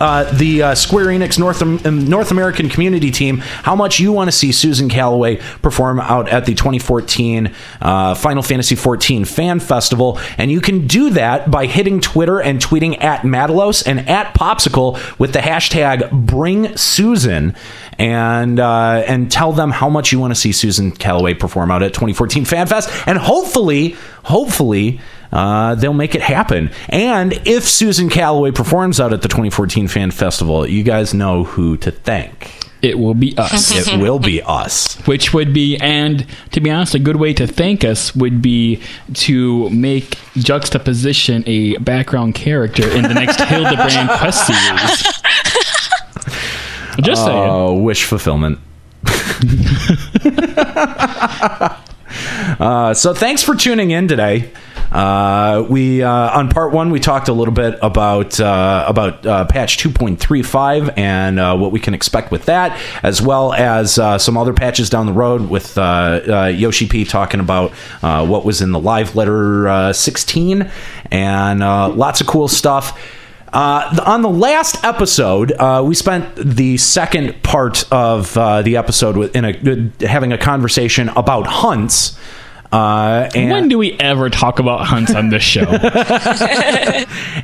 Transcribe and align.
uh, 0.00 0.30
the 0.32 0.62
uh, 0.62 0.74
Square 0.74 1.06
Enix 1.06 1.38
North 1.38 1.62
um, 1.62 2.08
North 2.08 2.30
American 2.30 2.68
community 2.68 3.10
team 3.10 3.38
how 3.38 3.74
much 3.74 3.98
you 3.98 4.12
want 4.12 4.28
to 4.28 4.32
see 4.32 4.52
Susan 4.52 4.88
Calloway 4.88 5.36
perform 5.62 6.00
out 6.00 6.28
at 6.28 6.44
the 6.46 6.54
2014 6.54 7.52
uh, 7.80 8.14
Final 8.14 8.42
Fantasy 8.42 8.74
14 8.74 9.24
Fan 9.24 9.60
Festival, 9.60 10.18
and 10.38 10.50
you 10.50 10.60
can 10.60 10.86
do 10.86 11.10
that 11.10 11.50
by 11.50 11.66
hitting 11.66 12.00
Twitter 12.00 12.40
and 12.40 12.60
tweeting 12.60 13.02
at 13.02 13.22
Matalos 13.22 13.86
and 13.86 14.08
at 14.08 14.34
Popsicle 14.34 14.98
with 15.18 15.32
the 15.32 15.40
hashtag 15.40 16.10
Bring 16.26 16.76
Susan. 16.76 17.54
And 17.98 18.60
uh, 18.60 19.04
and 19.06 19.32
tell 19.32 19.52
them 19.52 19.70
how 19.70 19.88
much 19.88 20.12
you 20.12 20.20
want 20.20 20.34
to 20.34 20.38
see 20.38 20.52
Susan 20.52 20.92
Calloway 20.92 21.32
perform 21.32 21.70
out 21.70 21.82
at 21.82 21.94
2014 21.94 22.44
Fan 22.44 22.66
Fest, 22.66 22.90
and 23.08 23.16
hopefully, 23.16 23.96
hopefully, 24.24 25.00
uh, 25.36 25.74
they'll 25.74 25.92
make 25.92 26.14
it 26.14 26.22
happen. 26.22 26.70
And 26.88 27.34
if 27.46 27.64
Susan 27.64 28.08
Calloway 28.08 28.52
performs 28.52 28.98
out 28.98 29.12
at 29.12 29.20
the 29.20 29.28
2014 29.28 29.86
Fan 29.86 30.10
Festival, 30.10 30.66
you 30.66 30.82
guys 30.82 31.12
know 31.12 31.44
who 31.44 31.76
to 31.78 31.90
thank. 31.90 32.58
It 32.80 32.98
will 32.98 33.12
be 33.12 33.36
us. 33.36 33.70
It 33.92 34.00
will 34.00 34.18
be 34.18 34.40
us. 34.42 34.96
Which 35.06 35.34
would 35.34 35.52
be, 35.52 35.76
and 35.76 36.26
to 36.52 36.60
be 36.60 36.70
honest, 36.70 36.94
a 36.94 36.98
good 36.98 37.16
way 37.16 37.34
to 37.34 37.46
thank 37.46 37.84
us 37.84 38.16
would 38.16 38.40
be 38.40 38.80
to 39.14 39.68
make 39.68 40.16
juxtaposition 40.36 41.44
a 41.46 41.76
background 41.78 42.34
character 42.34 42.88
in 42.88 43.02
the 43.02 43.12
next 43.12 43.38
Hildebrand 43.42 44.08
quest 44.08 44.46
series. 44.46 45.02
Just 47.02 47.26
saying. 47.26 47.50
Oh, 47.50 47.74
wish 47.74 48.04
fulfillment. 48.04 48.58
uh, 52.58 52.94
so 52.94 53.12
thanks 53.12 53.42
for 53.42 53.54
tuning 53.54 53.90
in 53.90 54.08
today. 54.08 54.50
Uh, 54.96 55.66
we 55.68 56.02
uh, 56.02 56.10
on 56.10 56.48
part 56.48 56.72
one 56.72 56.90
we 56.90 56.98
talked 56.98 57.28
a 57.28 57.32
little 57.34 57.52
bit 57.52 57.78
about 57.82 58.40
uh, 58.40 58.82
about 58.88 59.26
uh, 59.26 59.44
patch 59.44 59.76
2.35 59.76 60.96
and 60.96 61.38
uh, 61.38 61.54
what 61.54 61.70
we 61.70 61.78
can 61.78 61.92
expect 61.92 62.30
with 62.30 62.46
that, 62.46 62.80
as 63.02 63.20
well 63.20 63.52
as 63.52 63.98
uh, 63.98 64.16
some 64.16 64.38
other 64.38 64.54
patches 64.54 64.88
down 64.88 65.04
the 65.04 65.12
road 65.12 65.50
with 65.50 65.76
Yoshi 65.76 66.88
P 66.88 67.04
talking 67.04 67.40
about 67.40 67.72
what 68.00 68.46
was 68.46 68.62
in 68.62 68.72
the 68.72 68.80
live 68.80 69.14
letter 69.14 69.68
uh, 69.68 69.92
16 69.92 70.70
and 71.10 71.60
lots 71.60 72.22
of 72.22 72.26
cool 72.26 72.48
stuff. 72.48 72.98
Uh, 73.52 74.02
on 74.04 74.22
the 74.22 74.28
last 74.28 74.82
episode, 74.84 75.52
uh, 75.52 75.82
we 75.86 75.94
spent 75.94 76.34
the 76.36 76.76
second 76.78 77.42
part 77.42 77.90
of 77.92 78.36
uh, 78.36 78.60
the 78.62 78.76
episode 78.76 79.34
in 79.36 79.44
a, 79.44 80.06
having 80.06 80.32
a 80.32 80.38
conversation 80.38 81.08
about 81.10 81.46
hunts. 81.46 82.18
Uh, 82.72 83.28
and 83.34 83.50
when 83.50 83.68
do 83.68 83.78
we 83.78 83.92
ever 83.98 84.30
talk 84.30 84.58
about 84.58 84.86
hunts 84.86 85.14
on 85.14 85.28
this 85.28 85.42
show? 85.42 85.66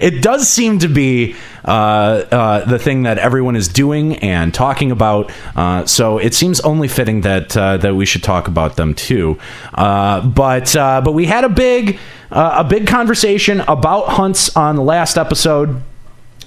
it 0.01 0.23
does 0.23 0.49
seem 0.49 0.79
to 0.81 0.89
be 0.89 1.37
uh, 1.65 1.69
uh, 1.71 2.65
the 2.65 2.79
thing 2.79 3.03
that 3.05 3.19
everyone 3.19 3.57
is 3.57 3.69
doing 3.69 4.17
and 4.17 4.53
talking 4.53 4.91
about. 4.91 5.31
Uh, 5.55 5.87
so 5.87 6.19
it 6.19 6.35
seems 6.35 6.61
only 6.61 6.89
fitting 6.89 7.23
that 7.23 7.57
uh, 7.57 7.77
that 7.79 7.95
we 7.95 8.07
should 8.07 8.23
talk 8.23 8.49
about 8.49 8.77
them 8.77 8.95
too. 8.95 9.39
Uh, 9.75 10.27
but 10.27 10.75
uh, 10.77 11.01
but 11.03 11.13
we 11.13 11.27
had 11.27 11.45
a 11.45 11.49
big 11.49 11.99
uh, 12.31 12.57
a 12.59 12.65
big 12.65 12.87
conversation 12.87 13.61
about 13.61 14.09
hunts 14.09 14.55
on 14.57 14.77
the 14.77 14.83
last 14.83 15.17
episode. 15.17 15.83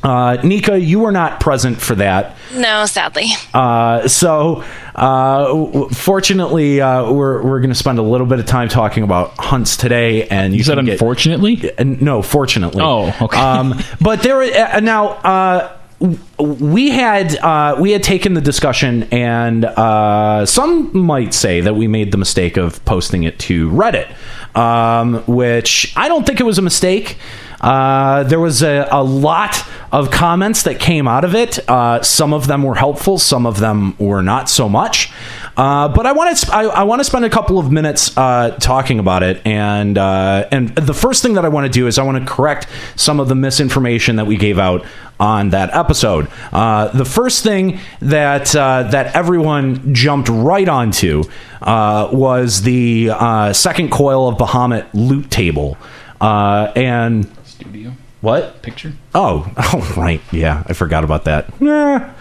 Uh, 0.06 0.38
Nika, 0.44 0.80
you 0.80 1.00
were 1.00 1.12
not 1.12 1.40
present 1.40 1.82
for 1.82 1.96
that. 1.96 2.36
No, 2.54 2.86
sadly. 2.86 3.26
Uh, 3.56 4.08
so, 4.08 4.64
uh, 4.94 5.46
w- 5.48 5.90
fortunately, 5.90 6.80
uh, 6.80 7.12
we're 7.12 7.42
we're 7.42 7.60
going 7.60 7.72
to 7.72 7.76
spend 7.76 7.98
a 7.98 8.04
little 8.04 8.28
bit 8.28 8.38
of 8.40 8.46
time 8.46 8.70
talking 8.70 9.04
about 9.04 9.34
hunts 9.40 9.76
today, 9.78 10.28
and 10.28 10.54
you, 10.54 10.60
You 10.60 10.64
said 10.64 10.76
can 10.76 10.86
get- 10.86 10.92
unfortunately? 10.94 11.72
uh, 11.76 11.84
no, 11.84 12.22
fortunately. 12.22 12.84
Oh, 12.84 13.16
okay. 13.20 13.40
Um, 13.40 13.80
but 14.00 14.22
there 14.22 14.44
uh, 14.44 14.80
now. 14.80 15.08
Uh, 15.08 15.72
we 16.38 16.90
had 16.90 17.38
uh, 17.38 17.78
we 17.80 17.92
had 17.92 18.04
taken 18.04 18.34
the 18.34 18.42
discussion, 18.42 19.04
and 19.12 19.64
uh, 19.66 20.46
some 20.46 20.96
might 20.96 21.34
say 21.34 21.62
that 21.62 21.74
we 21.76 21.88
made 21.88 22.12
the 22.12 22.18
mistake 22.18 22.58
of 22.58 22.84
posting 22.84 23.24
it 23.24 23.40
to 23.40 23.72
Reddit, 23.72 24.08
um, 24.58 25.24
which 25.26 25.94
I 25.96 26.10
don't 26.10 26.26
think 26.28 26.42
it 26.42 26.44
was 26.44 26.58
a 26.60 26.62
mistake. 26.62 27.18
Uh, 27.66 28.22
there 28.22 28.40
was 28.40 28.62
a, 28.62 28.88
a 28.92 29.04
lot 29.04 29.68
of 29.92 30.12
comments 30.12 30.62
that 30.64 30.80
came 30.80 31.08
out 31.08 31.26
of 31.26 31.34
it. 31.34 31.58
Uh, 31.68 32.00
some 32.04 32.32
of 32.32 32.46
them 32.46 32.62
were 32.62 32.76
helpful, 32.76 33.18
some 33.18 33.48
of 33.48 33.60
them 33.60 33.98
were 33.98 34.22
not 34.22 34.48
so 34.48 34.70
much. 34.70 35.12
Uh, 35.58 35.88
but 35.88 36.06
I 36.06 36.12
want 36.12 36.38
to 36.38 36.54
I, 36.54 36.66
I 36.66 36.84
want 36.84 37.00
to 37.00 37.04
spend 37.04 37.26
a 37.26 37.30
couple 37.30 37.58
of 37.58 37.72
minutes 37.72 38.16
uh, 38.16 38.56
talking 38.60 39.00
about 39.00 39.24
it, 39.24 39.42
and 39.48 39.98
uh, 39.98 40.48
and 40.52 40.76
the 40.76 40.94
first 40.94 41.24
thing 41.24 41.34
that 41.34 41.46
I 41.46 41.48
want 41.48 41.66
to 41.66 41.72
do 41.72 41.88
is 41.88 41.98
I 41.98 42.04
want 42.04 42.24
to 42.24 42.32
correct 42.32 42.68
some 42.98 43.20
of 43.20 43.30
the 43.30 43.36
misinformation 43.36 44.18
that 44.18 44.28
we 44.28 44.38
gave 44.38 44.60
out 44.60 44.86
on 45.20 45.50
that 45.52 45.74
episode. 45.74 46.28
The 46.52 47.10
first 47.10 47.42
thing 47.42 47.80
that 48.02 48.48
that 48.48 49.16
everyone 49.16 49.96
jumped 49.96 50.30
right 50.30 50.68
onto 50.68 51.24
was 51.62 52.62
the 52.62 53.54
second 53.54 53.92
coil 53.92 54.28
of 54.28 54.38
Bahamut 54.38 54.88
loot 54.94 55.32
table, 55.32 55.78
and 56.20 57.32
what? 58.26 58.62
picture. 58.62 58.94
Oh, 59.14 59.52
oh, 59.58 59.94
right. 59.96 60.22
Yeah, 60.32 60.64
I 60.66 60.74
forgot 60.74 61.04
about 61.04 61.26
that. 61.26 61.62
Nah. 61.62 62.12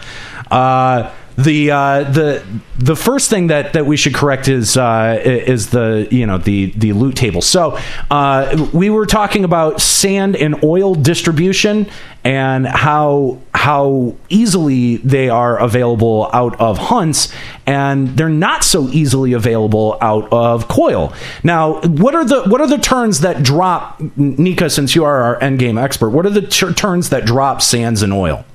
Uh, 0.49 1.11
the 1.37 1.71
uh, 1.71 2.03
the 2.03 2.45
the 2.77 2.95
first 2.95 3.29
thing 3.29 3.47
that, 3.47 3.73
that 3.73 3.85
we 3.85 3.97
should 3.97 4.13
correct 4.13 4.47
is 4.47 4.77
uh, 4.77 5.21
is 5.23 5.69
the 5.69 6.07
you 6.09 6.25
know 6.25 6.37
the 6.37 6.71
the 6.71 6.93
loot 6.93 7.15
table. 7.17 7.41
So 7.41 7.77
uh, 8.09 8.69
we 8.73 8.89
were 8.89 9.05
talking 9.05 9.43
about 9.43 9.81
sand 9.81 10.37
and 10.37 10.63
oil 10.63 10.95
distribution 10.95 11.87
and 12.23 12.65
how 12.65 13.39
how 13.65 14.13
easily 14.29 14.97
they 14.97 15.27
are 15.27 15.57
available 15.57 16.29
out 16.33 16.55
of 16.61 16.77
hunts, 16.77 17.33
and 17.65 18.15
they're 18.15 18.29
not 18.29 18.63
so 18.63 18.87
easily 18.89 19.33
available 19.33 19.97
out 20.01 20.31
of 20.31 20.67
coil. 20.67 21.11
Now, 21.43 21.81
what 21.81 22.13
are 22.13 22.23
the 22.23 22.43
what 22.43 22.61
are 22.61 22.67
the 22.67 22.77
turns 22.77 23.21
that 23.21 23.41
drop 23.41 23.99
Nika? 24.15 24.69
Since 24.69 24.93
you 24.93 25.03
are 25.03 25.19
our 25.23 25.39
endgame 25.39 25.81
expert, 25.81 26.11
what 26.11 26.27
are 26.27 26.29
the 26.29 26.43
tur 26.43 26.73
turns 26.73 27.09
that 27.09 27.25
drop 27.25 27.59
sands 27.59 28.03
and 28.03 28.13
oil? 28.13 28.45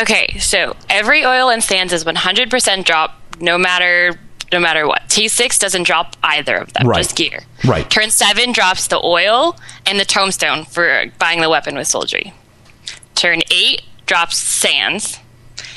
Okay, 0.00 0.36
so 0.40 0.74
every 0.90 1.24
oil 1.24 1.48
and 1.48 1.62
sands 1.62 1.92
is 1.92 2.04
100% 2.04 2.84
drop, 2.84 3.14
no 3.40 3.56
matter 3.56 4.18
no 4.52 4.58
matter 4.58 4.84
what. 4.88 5.02
T6 5.08 5.60
doesn't 5.60 5.84
drop 5.84 6.16
either 6.24 6.56
of 6.56 6.72
them, 6.72 6.88
Right. 6.88 6.96
just 6.98 7.14
gear. 7.14 7.44
Right. 7.64 7.88
Turn 7.88 8.10
seven 8.10 8.50
drops 8.50 8.88
the 8.88 8.98
oil 9.04 9.56
and 9.86 10.00
the 10.00 10.04
tombstone 10.04 10.64
for 10.64 11.04
buying 11.20 11.40
the 11.40 11.50
weapon 11.50 11.76
with 11.76 11.86
soldiery. 11.86 12.32
Turn 13.14 13.42
eight 13.52 13.82
drops 14.08 14.36
sands, 14.36 15.18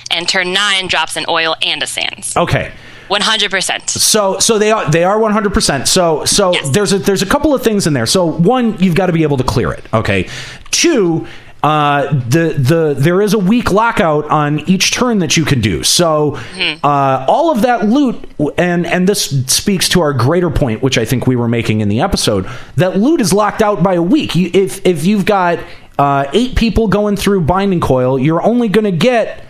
and 0.09 0.27
turn 0.27 0.51
nine 0.53 0.87
drops 0.87 1.15
an 1.15 1.25
oil 1.29 1.55
and 1.61 1.83
a 1.83 1.87
sands. 1.87 2.35
Okay. 2.35 2.71
100%. 3.09 3.89
So 3.89 4.39
so 4.39 4.57
they 4.57 4.71
are 4.71 4.89
they 4.89 5.03
are 5.03 5.19
100%. 5.19 5.85
So 5.85 6.23
so 6.25 6.53
Yes. 6.53 6.69
there's 6.69 6.93
a 6.93 6.97
there's 6.97 7.21
a 7.21 7.25
couple 7.25 7.53
of 7.53 7.61
things 7.61 7.85
in 7.85 7.93
there. 7.93 8.05
So 8.05 8.25
one 8.25 8.77
you've 8.79 8.95
got 8.95 9.07
to 9.07 9.13
be 9.13 9.23
able 9.23 9.37
to 9.37 9.43
clear 9.43 9.71
it, 9.73 9.83
okay? 9.93 10.29
Two 10.71 11.27
uh, 11.63 12.07
the 12.29 12.55
the 12.57 12.95
there 12.97 13.21
is 13.21 13.33
a 13.35 13.37
week 13.37 13.71
lockout 13.71 14.25
on 14.31 14.61
each 14.61 14.91
turn 14.91 15.19
that 15.19 15.37
you 15.37 15.45
can 15.45 15.61
do. 15.61 15.83
So 15.83 16.39
uh, 16.83 17.25
all 17.27 17.51
of 17.51 17.61
that 17.63 17.85
loot 17.87 18.15
and 18.57 18.87
and 18.87 19.07
this 19.09 19.25
speaks 19.47 19.87
to 19.89 20.01
our 20.01 20.13
greater 20.13 20.49
point, 20.49 20.81
which 20.81 20.97
I 20.97 21.03
think 21.05 21.27
we 21.27 21.35
were 21.35 21.47
making 21.49 21.81
in 21.81 21.89
the 21.89 21.99
episode. 22.01 22.49
That 22.77 22.97
loot 22.97 23.21
is 23.21 23.31
locked 23.33 23.61
out 23.61 23.83
by 23.83 23.93
a 23.95 24.01
week. 24.01 24.35
You, 24.35 24.49
if 24.53 24.83
if 24.87 25.05
you've 25.05 25.25
got 25.25 25.59
uh, 26.01 26.29
eight 26.33 26.55
people 26.55 26.87
going 26.87 27.15
through 27.15 27.41
binding 27.41 27.79
coil, 27.79 28.17
you're 28.17 28.41
only 28.41 28.67
going 28.67 28.85
to 28.85 28.91
get 28.91 29.45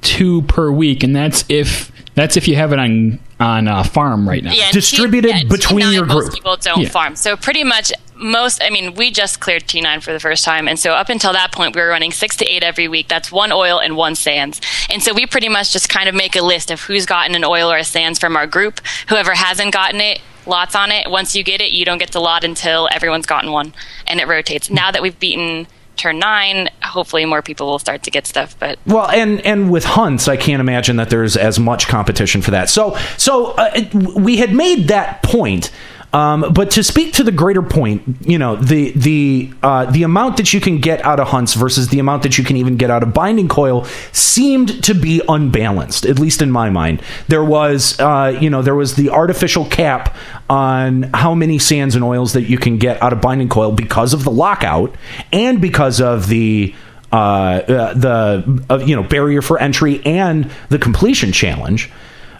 Two 0.00 0.40
per 0.42 0.72
week, 0.72 1.02
and 1.02 1.14
that's 1.14 1.44
if 1.50 1.92
that's 2.14 2.38
if 2.38 2.48
you 2.48 2.56
have 2.56 2.72
it 2.72 2.78
on 2.78 3.18
on 3.38 3.68
a 3.68 3.84
farm 3.84 4.26
right 4.26 4.42
now. 4.42 4.52
Yeah, 4.52 4.70
Distributed 4.72 5.32
T- 5.32 5.38
yeah, 5.42 5.48
between 5.48 5.84
T9 5.84 5.92
your 5.92 6.06
most 6.06 6.32
people 6.32 6.56
don't 6.56 6.80
Yeah. 6.80 6.88
farm. 6.88 7.16
So 7.16 7.36
pretty 7.36 7.64
much 7.64 7.92
most, 8.16 8.62
I 8.62 8.70
mean, 8.70 8.94
we 8.94 9.10
just 9.10 9.40
cleared 9.40 9.64
T9 9.66 10.00
for 10.02 10.14
the 10.14 10.20
first 10.20 10.42
time. 10.42 10.68
And 10.68 10.78
so 10.78 10.92
up 10.92 11.10
until 11.10 11.34
that 11.34 11.52
point, 11.52 11.74
we 11.76 11.82
were 11.82 11.88
running 11.88 12.12
six 12.12 12.34
to 12.36 12.46
eight 12.46 12.62
every 12.62 12.88
week. 12.88 13.08
That's 13.08 13.30
one 13.30 13.52
oil 13.52 13.78
and 13.78 13.94
one 13.94 14.14
sands. 14.14 14.58
And 14.88 15.02
so 15.02 15.12
we 15.12 15.26
pretty 15.26 15.50
much 15.50 15.72
just 15.72 15.90
kind 15.90 16.08
of 16.08 16.14
make 16.14 16.34
a 16.34 16.42
list 16.42 16.70
of 16.70 16.80
who's 16.80 17.04
gotten 17.04 17.34
an 17.34 17.44
oil 17.44 17.70
or 17.70 17.76
a 17.76 17.84
sands 17.84 18.18
from 18.18 18.36
our 18.36 18.46
group. 18.46 18.80
Whoever 19.08 19.34
hasn't 19.34 19.72
gotten 19.74 20.00
it, 20.00 20.20
lots 20.46 20.74
on 20.74 20.90
it. 20.90 21.10
Once 21.10 21.34
you 21.34 21.42
get 21.42 21.60
it, 21.60 21.72
you 21.72 21.84
don't 21.84 21.98
get 21.98 22.12
the 22.12 22.20
lot 22.20 22.44
until 22.44 22.88
everyone's 22.92 23.26
gotten 23.26 23.52
one. 23.52 23.72
And 24.06 24.20
it 24.20 24.28
rotates. 24.28 24.70
Now 24.70 24.90
that 24.90 25.02
we've 25.02 25.18
beaten 25.18 25.66
turn 25.96 26.18
nine, 26.18 26.68
hopefully 26.82 27.24
more 27.24 27.42
people 27.42 27.66
will 27.66 27.78
start 27.78 28.02
to 28.02 28.10
get 28.10 28.26
stuff. 28.26 28.58
But 28.58 28.78
Well, 28.86 29.08
and 29.10 29.40
and 29.42 29.70
with 29.70 29.84
hunts, 29.84 30.28
I 30.28 30.36
can't 30.36 30.60
imagine 30.60 30.96
that 30.96 31.10
there's 31.10 31.36
as 31.36 31.58
much 31.58 31.86
competition 31.88 32.42
for 32.42 32.50
that. 32.50 32.68
So 32.68 32.96
so 33.16 33.52
uh, 33.52 33.84
we 34.16 34.38
had 34.38 34.52
made 34.52 34.88
that 34.88 35.22
point. 35.22 35.70
Um, 36.14 36.52
but 36.52 36.70
to 36.72 36.84
speak 36.84 37.12
to 37.14 37.24
the 37.24 37.32
greater 37.32 37.60
point, 37.60 38.02
you 38.20 38.38
know 38.38 38.54
the 38.54 38.92
the 38.92 39.52
uh, 39.64 39.90
the 39.90 40.04
amount 40.04 40.36
that 40.36 40.54
you 40.54 40.60
can 40.60 40.78
get 40.78 41.04
out 41.04 41.18
of 41.18 41.26
hunts 41.26 41.54
versus 41.54 41.88
the 41.88 41.98
amount 41.98 42.22
that 42.22 42.38
you 42.38 42.44
can 42.44 42.56
even 42.56 42.76
get 42.76 42.88
out 42.88 43.02
of 43.02 43.12
binding 43.12 43.48
coil 43.48 43.84
seemed 44.12 44.84
to 44.84 44.94
be 44.94 45.20
unbalanced, 45.28 46.06
at 46.06 46.20
least 46.20 46.40
in 46.40 46.52
my 46.52 46.70
mind. 46.70 47.02
There 47.26 47.44
was 47.44 47.98
uh, 47.98 48.38
you 48.40 48.48
know 48.48 48.62
there 48.62 48.76
was 48.76 48.94
the 48.94 49.10
artificial 49.10 49.64
cap 49.64 50.16
on 50.48 51.10
how 51.14 51.34
many 51.34 51.58
sands 51.58 51.96
and 51.96 52.04
oils 52.04 52.34
that 52.34 52.42
you 52.42 52.58
can 52.58 52.78
get 52.78 53.02
out 53.02 53.12
of 53.12 53.20
binding 53.20 53.48
coil 53.48 53.72
because 53.72 54.14
of 54.14 54.22
the 54.22 54.30
lockout 54.30 54.94
and 55.32 55.60
because 55.60 56.00
of 56.00 56.28
the 56.28 56.72
uh, 57.10 57.16
uh, 57.16 57.94
the 57.94 58.64
uh, 58.70 58.78
you 58.78 58.94
know 58.94 59.02
barrier 59.02 59.42
for 59.42 59.58
entry 59.58 60.00
and 60.06 60.48
the 60.68 60.78
completion 60.78 61.32
challenge. 61.32 61.90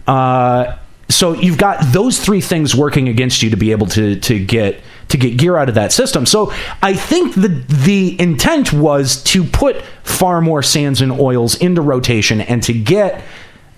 Uh, 0.07 0.77
so 1.09 1.33
you've 1.35 1.59
got 1.59 1.93
those 1.93 2.19
three 2.19 2.41
things 2.41 2.75
working 2.75 3.09
against 3.09 3.43
you 3.43 3.51
to 3.51 3.57
be 3.57 3.71
able 3.73 3.87
to 3.89 4.17
to 4.21 4.39
get 4.45 4.81
to 5.09 5.19
get 5.19 5.37
gear 5.37 5.57
out 5.57 5.69
of 5.69 5.75
that 5.75 5.93
system. 5.93 6.25
So 6.27 6.53
I 6.83 6.95
think 6.95 7.35
the 7.35 7.49
the 7.49 8.19
intent 8.21 8.73
was 8.73 9.23
to 9.25 9.45
put 9.45 9.83
far 10.03 10.41
more 10.41 10.63
sands 10.63 11.01
and 11.03 11.13
oils 11.13 11.55
into 11.57 11.83
rotation 11.83 12.41
and 12.41 12.63
to 12.63 12.73
get 12.73 13.23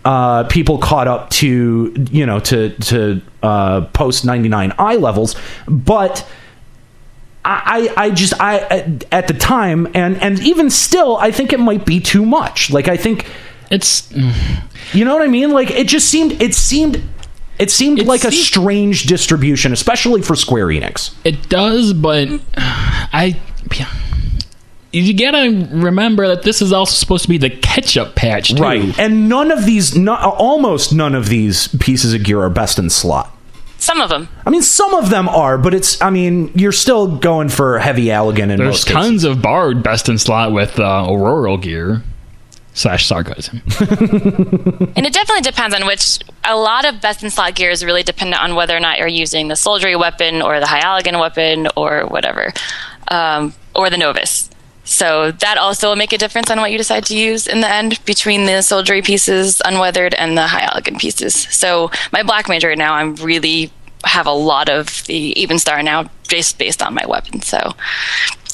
uh, 0.04 0.44
people 0.44 0.78
caught 0.78 1.08
up 1.08 1.30
to 1.30 1.92
you 2.12 2.26
know 2.26 2.38
to 2.40 2.70
to 2.70 3.20
uh, 3.42 3.80
post 3.86 4.24
99 4.24 4.72
eye 4.78 4.96
levels, 4.96 5.34
but. 5.68 6.26
I, 7.48 7.92
I 7.96 8.10
just 8.10 8.40
I 8.40 8.58
at- 8.58 9.04
at 9.12 9.28
the 9.28 9.34
time 9.34 9.86
and 9.94 10.20
and 10.20 10.40
even 10.40 10.68
still 10.68 11.16
I 11.16 11.30
think 11.30 11.52
it 11.52 11.60
might 11.60 11.86
be 11.86 12.00
too 12.00 12.26
much. 12.26 12.72
Like 12.72 12.88
I 12.88 12.96
think 12.96 13.30
It's 13.70 14.10
you 14.92 15.04
know 15.04 15.14
what 15.14 15.22
I 15.22 15.28
mean? 15.28 15.52
Like 15.52 15.70
it 15.70 15.86
just 15.86 16.08
seemed 16.08 16.42
it 16.42 16.56
seemed 16.56 17.00
it 17.58 17.70
seemed 17.70 17.98
It 18.00 18.06
like 18.06 18.24
a 18.24 18.32
strange 18.32 19.04
distribution, 19.04 19.72
especially 19.72 20.22
for 20.22 20.34
Square 20.36 20.66
Enix. 20.68 21.14
It 21.24 21.48
does, 21.48 21.92
but 21.92 22.28
I. 22.56 23.40
You 24.92 25.12
gotta 25.14 25.68
remember 25.72 26.26
that 26.28 26.42
this 26.42 26.62
is 26.62 26.72
also 26.72 26.92
supposed 26.94 27.24
to 27.24 27.28
be 27.28 27.36
the 27.36 27.50
catch-up 27.50 28.14
patch, 28.14 28.54
too. 28.54 28.92
And 28.98 29.28
none 29.28 29.50
of 29.50 29.66
these 29.66 29.94
no, 29.94 30.14
almost 30.16 30.94
none 30.94 31.14
of 31.14 31.28
these 31.28 31.68
pieces 31.80 32.14
of 32.14 32.22
gear 32.24 32.40
are 32.40 32.48
best 32.48 32.78
in 32.78 32.88
slot. 32.88 33.30
some 33.78 34.00
of 34.00 34.08
them. 34.08 34.28
I 34.46 34.50
mean 34.50 34.62
some 34.62 34.94
of 34.94 35.10
them 35.10 35.28
are, 35.28 35.58
but 35.58 35.74
it's 35.74 36.00
I 36.00 36.08
mean 36.08 36.50
you're 36.54 36.72
still 36.72 37.18
going 37.18 37.50
for 37.50 37.78
heavy 37.78 38.06
Allagan 38.06 38.44
in 38.50 38.56
There's 38.56 38.60
most 38.60 38.86
cases. 38.86 38.94
tons 39.02 39.24
of 39.24 39.42
Bard 39.42 39.82
best 39.82 40.08
in 40.08 40.16
slot 40.16 40.52
with 40.52 40.78
uh, 40.80 41.04
Auroral 41.06 41.58
gear 41.58 42.02
slash 42.76 43.06
sarcasm. 43.06 43.62
And 44.96 45.04
it 45.04 45.12
definitely 45.12 45.42
depends 45.42 45.74
on 45.74 45.86
which. 45.86 46.20
A 46.48 46.54
lot 46.54 46.84
of 46.84 47.00
best 47.00 47.24
in 47.24 47.30
slot 47.30 47.56
gear 47.56 47.70
is 47.70 47.84
really 47.84 48.04
dependent 48.04 48.40
on 48.40 48.54
whether 48.54 48.76
or 48.76 48.78
not 48.78 48.98
you're 48.98 49.08
using 49.08 49.48
the 49.48 49.56
soldiery 49.56 49.96
weapon 49.96 50.42
or 50.42 50.60
the 50.60 50.66
High 50.66 50.80
Allagan 50.80 51.18
weapon 51.18 51.66
or 51.74 52.06
whatever, 52.06 52.52
um, 53.08 53.52
or 53.74 53.90
the 53.90 53.96
Novus. 53.96 54.48
So 54.84 55.32
that 55.32 55.58
also 55.58 55.88
will 55.88 55.96
make 55.96 56.12
a 56.12 56.18
difference 56.18 56.48
on 56.48 56.60
what 56.60 56.70
you 56.70 56.78
decide 56.78 57.04
to 57.06 57.16
use 57.16 57.48
in 57.48 57.62
the 57.62 57.68
end 57.68 57.98
between 58.04 58.46
the 58.46 58.62
soldiery 58.62 59.02
pieces, 59.02 59.60
unweathered, 59.64 60.14
and 60.14 60.38
the 60.38 60.46
High 60.46 60.66
Allagan 60.68 61.00
pieces. 61.00 61.34
So 61.34 61.90
my 62.12 62.22
black 62.22 62.48
mage 62.48 62.62
right 62.62 62.78
now, 62.78 62.94
I'm 62.94 63.16
really 63.16 63.72
have 64.04 64.28
a 64.28 64.32
lot 64.32 64.68
of 64.68 65.02
the 65.06 65.34
even 65.40 65.58
star 65.58 65.82
now 65.82 66.08
just 66.28 66.58
based 66.58 66.80
on 66.80 66.94
my 66.94 67.04
weapon. 67.06 67.42
So 67.42 67.72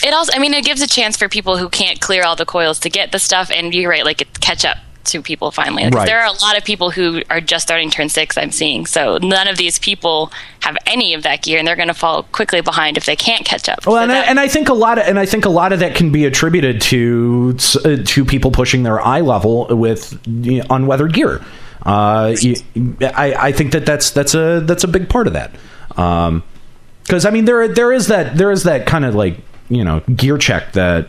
it 0.02 0.12
also, 0.12 0.32
I 0.34 0.38
mean, 0.38 0.54
it 0.54 0.64
gives 0.64 0.82
a 0.82 0.86
chance 0.86 1.16
for 1.16 1.28
people 1.28 1.56
who 1.56 1.68
can't 1.68 2.00
clear 2.00 2.24
all 2.24 2.36
the 2.36 2.46
coils 2.46 2.80
to 2.80 2.90
get 2.90 3.12
the 3.12 3.18
stuff, 3.18 3.50
and 3.50 3.74
you're 3.74 3.90
right, 3.90 4.04
like 4.04 4.20
it 4.20 4.40
catch 4.40 4.64
up 4.64 4.78
to 5.04 5.20
people 5.20 5.50
finally. 5.50 5.88
Right. 5.88 6.06
there 6.06 6.20
are 6.20 6.26
a 6.26 6.40
lot 6.40 6.56
of 6.56 6.64
people 6.64 6.90
who 6.90 7.22
are 7.28 7.40
just 7.40 7.66
starting 7.66 7.90
turn 7.90 8.08
six. 8.08 8.38
I'm 8.38 8.52
seeing, 8.52 8.86
so 8.86 9.18
none 9.18 9.48
of 9.48 9.56
these 9.56 9.78
people 9.78 10.32
have 10.60 10.76
any 10.86 11.14
of 11.14 11.22
that 11.24 11.42
gear, 11.42 11.58
and 11.58 11.66
they're 11.66 11.76
going 11.76 11.88
to 11.88 11.94
fall 11.94 12.24
quickly 12.24 12.60
behind 12.60 12.96
if 12.96 13.04
they 13.04 13.16
can't 13.16 13.44
catch 13.44 13.68
up. 13.68 13.86
Well, 13.86 13.96
So 13.96 14.02
and, 14.02 14.12
I, 14.12 14.18
and 14.24 14.40
I 14.40 14.48
think 14.48 14.68
a 14.68 14.74
lot 14.74 14.98
of 14.98 15.06
and 15.06 15.18
I 15.18 15.26
think 15.26 15.44
a 15.44 15.50
lot 15.50 15.72
of 15.72 15.80
that 15.80 15.94
can 15.94 16.12
be 16.12 16.24
attributed 16.24 16.80
to 16.82 17.56
uh, 17.84 17.96
to 18.04 18.24
people 18.24 18.50
pushing 18.50 18.82
their 18.82 19.00
eye 19.00 19.20
level 19.20 19.66
with 19.76 20.18
you 20.26 20.58
know, 20.58 20.66
unweathered 20.70 21.12
gear. 21.12 21.44
Uh, 21.84 22.36
you, 22.38 22.54
I, 23.00 23.34
I 23.48 23.52
think 23.52 23.72
that 23.72 23.84
that's 23.84 24.10
that's 24.10 24.34
a 24.34 24.60
that's 24.60 24.84
a 24.84 24.88
big 24.88 25.08
part 25.08 25.26
of 25.26 25.32
that. 25.32 25.52
Because 25.88 27.24
I 27.24 27.30
mean 27.30 27.44
there 27.44 27.66
there 27.66 27.92
is 27.92 28.06
that 28.06 28.36
there 28.36 28.52
is 28.52 28.62
that 28.64 28.86
kind 28.86 29.04
of 29.04 29.14
like 29.14 29.38
you 29.68 29.84
know 29.84 30.00
gear 30.00 30.38
check 30.38 30.72
that 30.72 31.08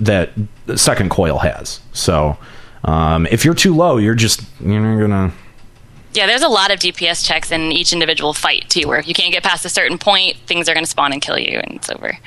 that 0.00 0.30
second 0.76 1.10
coil 1.10 1.38
has. 1.38 1.80
So 1.92 2.36
um, 2.84 3.26
if 3.30 3.44
you're 3.44 3.54
too 3.54 3.74
low, 3.74 3.96
you're 3.96 4.14
just 4.14 4.42
you're 4.60 5.00
gonna. 5.00 5.32
yeah, 6.12 6.26
there's 6.26 6.42
a 6.42 6.48
lot 6.48 6.70
of 6.70 6.78
DPS 6.78 7.24
checks 7.24 7.50
in 7.50 7.72
each 7.72 7.92
individual 7.92 8.34
fight 8.34 8.68
too, 8.68 8.86
where 8.86 8.98
if 8.98 9.08
you 9.08 9.14
can't 9.14 9.32
get 9.32 9.42
past 9.42 9.64
a 9.64 9.68
certain 9.68 9.98
point, 9.98 10.36
things 10.46 10.68
are 10.68 10.74
to 10.74 10.86
spawn 10.86 11.12
and 11.12 11.22
kill 11.22 11.38
you, 11.38 11.58
and 11.58 11.76
it's 11.76 11.90
over. 11.90 12.18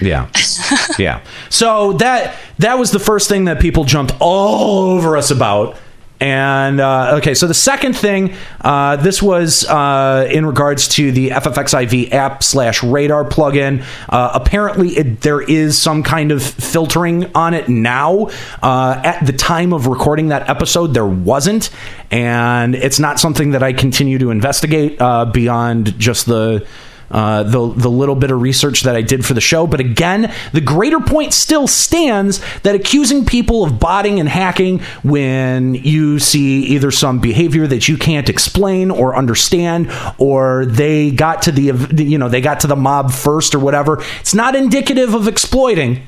Yeah. 0.00 0.30
yeah. 0.98 1.22
So 1.50 1.92
that 1.94 2.36
that 2.58 2.78
was 2.78 2.90
the 2.90 2.98
first 2.98 3.28
thing 3.28 3.44
that 3.44 3.60
people 3.60 3.84
jumped 3.84 4.14
all 4.20 4.90
over 4.90 5.16
us 5.16 5.30
about. 5.30 5.76
And 6.18 6.80
uh, 6.80 7.16
okay, 7.16 7.34
so 7.34 7.46
the 7.46 7.54
second 7.54 7.94
thing, 7.94 8.34
uh, 8.62 8.96
this 8.96 9.22
was 9.22 9.66
uh, 9.66 10.26
in 10.30 10.46
regards 10.46 10.88
to 10.88 11.12
the 11.12 11.30
FFXIV 11.30 12.12
app 12.12 12.42
slash 12.42 12.82
radar 12.82 13.24
plugin. 13.24 13.84
Uh, 14.08 14.30
apparently, 14.32 14.96
it, 14.96 15.20
there 15.20 15.42
is 15.42 15.78
some 15.78 16.02
kind 16.02 16.32
of 16.32 16.42
filtering 16.42 17.30
on 17.34 17.52
it 17.52 17.68
now. 17.68 18.30
Uh, 18.62 19.00
at 19.04 19.26
the 19.26 19.32
time 19.32 19.74
of 19.74 19.86
recording 19.86 20.28
that 20.28 20.48
episode, 20.48 20.94
there 20.94 21.06
wasn't, 21.06 21.68
and 22.10 22.74
it's 22.74 22.98
not 22.98 23.20
something 23.20 23.50
that 23.50 23.62
I 23.62 23.74
continue 23.74 24.18
to 24.18 24.30
investigate 24.30 25.00
uh, 25.00 25.26
beyond 25.26 25.98
just 25.98 26.26
the 26.26 26.66
uh, 27.10 27.42
the 27.44 27.72
the 27.72 27.88
little 27.88 28.14
bit 28.14 28.30
of 28.30 28.40
research 28.40 28.82
that 28.82 28.96
I 28.96 29.02
did 29.02 29.24
for 29.24 29.34
the 29.34 29.40
show. 29.40 29.66
But 29.66 29.80
again, 29.80 30.32
the 30.52 30.60
greater 30.60 31.00
point 31.00 31.32
still 31.32 31.66
stands 31.66 32.40
that 32.62 32.74
accusing 32.74 33.24
people 33.24 33.64
of 33.64 33.78
botting 33.78 34.20
and 34.20 34.28
hacking 34.28 34.80
when 35.02 35.74
you 35.74 36.18
see 36.18 36.64
either 36.64 36.90
some 36.90 37.20
behavior 37.20 37.66
that 37.66 37.88
you 37.88 37.96
can't 37.96 38.28
explain 38.28 38.90
or 38.90 39.16
understand, 39.16 39.90
or 40.18 40.66
they 40.66 41.10
got 41.10 41.42
to 41.42 41.52
the 41.52 42.04
you 42.04 42.18
know 42.18 42.28
they 42.28 42.40
got 42.40 42.60
to 42.60 42.66
the 42.66 42.76
mob 42.76 43.12
first 43.12 43.54
or 43.54 43.58
whatever. 43.58 44.02
It's 44.20 44.34
not 44.34 44.54
indicative 44.54 45.14
of 45.14 45.28
exploiting. 45.28 46.06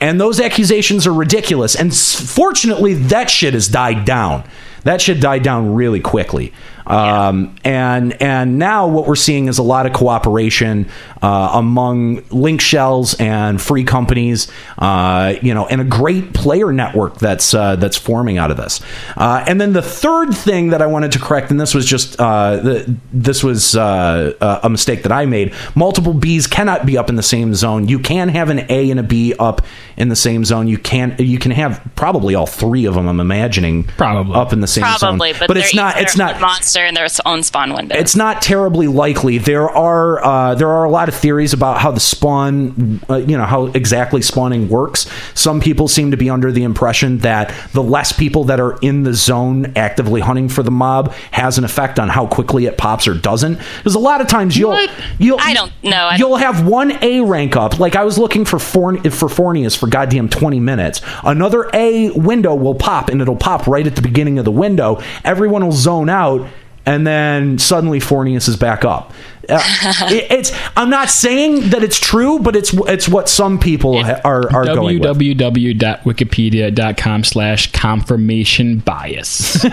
And 0.00 0.20
those 0.20 0.40
accusations 0.40 1.06
are 1.06 1.14
ridiculous. 1.14 1.74
And 1.74 1.94
fortunately, 1.94 2.94
that 2.94 3.30
shit 3.30 3.54
has 3.54 3.68
died 3.68 4.04
down. 4.04 4.44
That 4.82 5.00
shit 5.00 5.20
died 5.20 5.42
down 5.42 5.74
really 5.74 6.00
quickly. 6.00 6.52
Um, 6.86 7.56
and 7.64 8.20
and 8.20 8.58
now 8.58 8.86
what 8.86 9.06
we're 9.06 9.16
seeing 9.16 9.48
is 9.48 9.58
a 9.58 9.62
lot 9.62 9.86
of 9.86 9.92
cooperation 9.92 10.88
uh, 11.22 11.50
among 11.54 12.24
link 12.30 12.60
shells 12.60 13.14
and 13.14 13.60
free 13.60 13.84
companies, 13.84 14.48
uh, 14.78 15.34
you 15.42 15.54
know, 15.54 15.66
and 15.66 15.80
a 15.80 15.84
great 15.84 16.34
player 16.34 16.72
network 16.72 17.18
that's 17.18 17.54
uh, 17.54 17.76
that's 17.76 17.96
forming 17.96 18.38
out 18.38 18.50
of 18.50 18.56
this. 18.56 18.80
Uh, 19.16 19.44
and 19.46 19.60
then 19.60 19.72
the 19.72 19.82
third 19.82 20.34
thing 20.34 20.68
that 20.70 20.82
I 20.82 20.86
wanted 20.86 21.12
to 21.12 21.18
correct, 21.18 21.50
and 21.50 21.58
this 21.58 21.74
was 21.74 21.86
just 21.86 22.20
uh, 22.20 22.56
the, 22.56 22.96
this 23.12 23.42
was 23.42 23.76
uh, 23.76 24.60
a 24.62 24.68
mistake 24.68 25.02
that 25.04 25.12
I 25.12 25.26
made. 25.26 25.54
Multiple 25.74 26.14
Bs 26.14 26.50
cannot 26.50 26.84
be 26.84 26.98
up 26.98 27.08
in 27.08 27.16
the 27.16 27.22
same 27.22 27.54
zone. 27.54 27.88
You 27.88 27.98
can 27.98 28.28
have 28.28 28.50
an 28.50 28.66
A 28.70 28.90
and 28.90 29.00
a 29.00 29.02
B 29.02 29.34
up 29.38 29.62
in 29.96 30.08
the 30.08 30.16
same 30.16 30.44
zone. 30.44 30.68
You 30.68 30.78
can 30.78 31.16
you 31.18 31.38
can 31.38 31.52
have 31.52 31.82
probably 31.96 32.34
all 32.34 32.46
three 32.46 32.84
of 32.84 32.94
them. 32.94 33.08
I'm 33.08 33.20
imagining 33.20 33.84
Probably. 33.84 34.34
up 34.34 34.52
in 34.52 34.60
the 34.60 34.66
same 34.66 34.84
zone. 34.98 35.18
But, 35.18 35.48
but 35.48 35.56
it's 35.56 35.74
not. 35.74 35.98
It's 35.98 36.16
not 36.16 36.40
own 36.42 36.62
monster 36.74 36.86
in 36.86 36.94
their 36.94 37.06
own 37.26 37.42
spawn 37.42 37.72
window. 37.74 37.94
it's 37.96 38.16
not 38.16 38.42
terribly 38.42 38.86
likely. 38.88 39.38
There 39.38 39.68
are 39.68 40.24
uh, 40.24 40.54
there 40.54 40.68
are 40.70 40.84
a 40.84 40.90
lot 40.90 41.08
of 41.08 41.14
theories 41.14 41.52
about 41.52 41.78
how 41.80 41.90
the 41.90 42.00
spawn, 42.00 43.00
uh, 43.08 43.16
you 43.16 43.36
know, 43.36 43.44
how 43.44 43.66
exactly 43.66 44.22
spawning 44.22 44.68
works. 44.68 45.10
Some 45.34 45.60
people 45.60 45.88
seem 45.88 46.10
to 46.10 46.16
be 46.16 46.30
under 46.30 46.50
the 46.52 46.62
impression 46.62 47.18
that 47.18 47.54
the 47.72 47.82
less 47.82 48.12
people 48.12 48.44
that 48.44 48.60
are 48.60 48.78
in 48.80 49.02
the 49.02 49.14
zone 49.14 49.72
actively 49.76 50.20
hunting 50.20 50.48
for 50.48 50.62
the 50.62 50.70
mob 50.70 51.12
has 51.30 51.58
an 51.58 51.64
effect 51.64 51.98
on 51.98 52.08
how 52.08 52.26
quickly 52.26 52.66
it 52.66 52.78
pops 52.78 53.06
or 53.08 53.14
doesn't. 53.14 53.58
Because 53.78 53.94
a 53.94 53.98
lot 53.98 54.20
of 54.20 54.26
times 54.28 54.56
you'll 54.56 54.70
What? 54.70 54.90
you'll 55.18 55.38
I 55.40 55.54
don't 55.54 55.72
know. 55.82 55.96
I 55.96 56.16
you'll 56.16 56.36
have 56.36 56.66
one 56.66 56.92
A 57.02 57.20
rank 57.22 57.56
up. 57.56 57.78
Like 57.78 57.96
I 57.96 58.04
was 58.04 58.18
looking 58.18 58.44
for 58.44 58.58
Forn- 58.58 59.02
for 59.10 59.28
Forneus 59.28 59.76
for 59.76 59.86
goddamn 59.86 60.28
twenty 60.28 60.60
minutes. 60.60 61.00
Another 61.22 61.70
A 61.74 62.10
window 62.10 62.54
will 62.54 62.74
pop, 62.74 63.08
and 63.08 63.20
it'll 63.20 63.36
pop 63.36 63.66
right 63.66 63.86
at 63.86 63.96
the 63.96 64.02
beginning 64.02 64.38
of 64.38 64.44
the 64.44 64.50
window. 64.52 65.00
Everyone 65.24 65.64
will 65.64 65.72
zone 65.72 66.08
out, 66.08 66.46
and 66.86 67.06
then 67.06 67.58
suddenly 67.58 68.00
Forneus 68.00 68.48
is 68.48 68.56
back 68.56 68.84
up. 68.84 69.12
Uh, 69.48 69.60
it- 70.10 70.30
it's. 70.30 70.52
I'm 70.76 70.88
not 70.90 71.10
saying 71.10 71.70
that 71.70 71.82
it's 71.84 71.98
true, 72.00 72.38
but 72.38 72.56
it's 72.56 72.72
it's 72.88 73.08
what 73.08 73.28
some 73.28 73.58
people 73.58 74.02
ha- 74.02 74.20
are 74.24 74.50
are 74.54 74.64
going 74.64 75.00
with. 75.00 75.18
www.wikipedia.com 75.18 77.24
slash 77.24 77.70
confirmation 77.72 78.78
bias. 78.78 79.62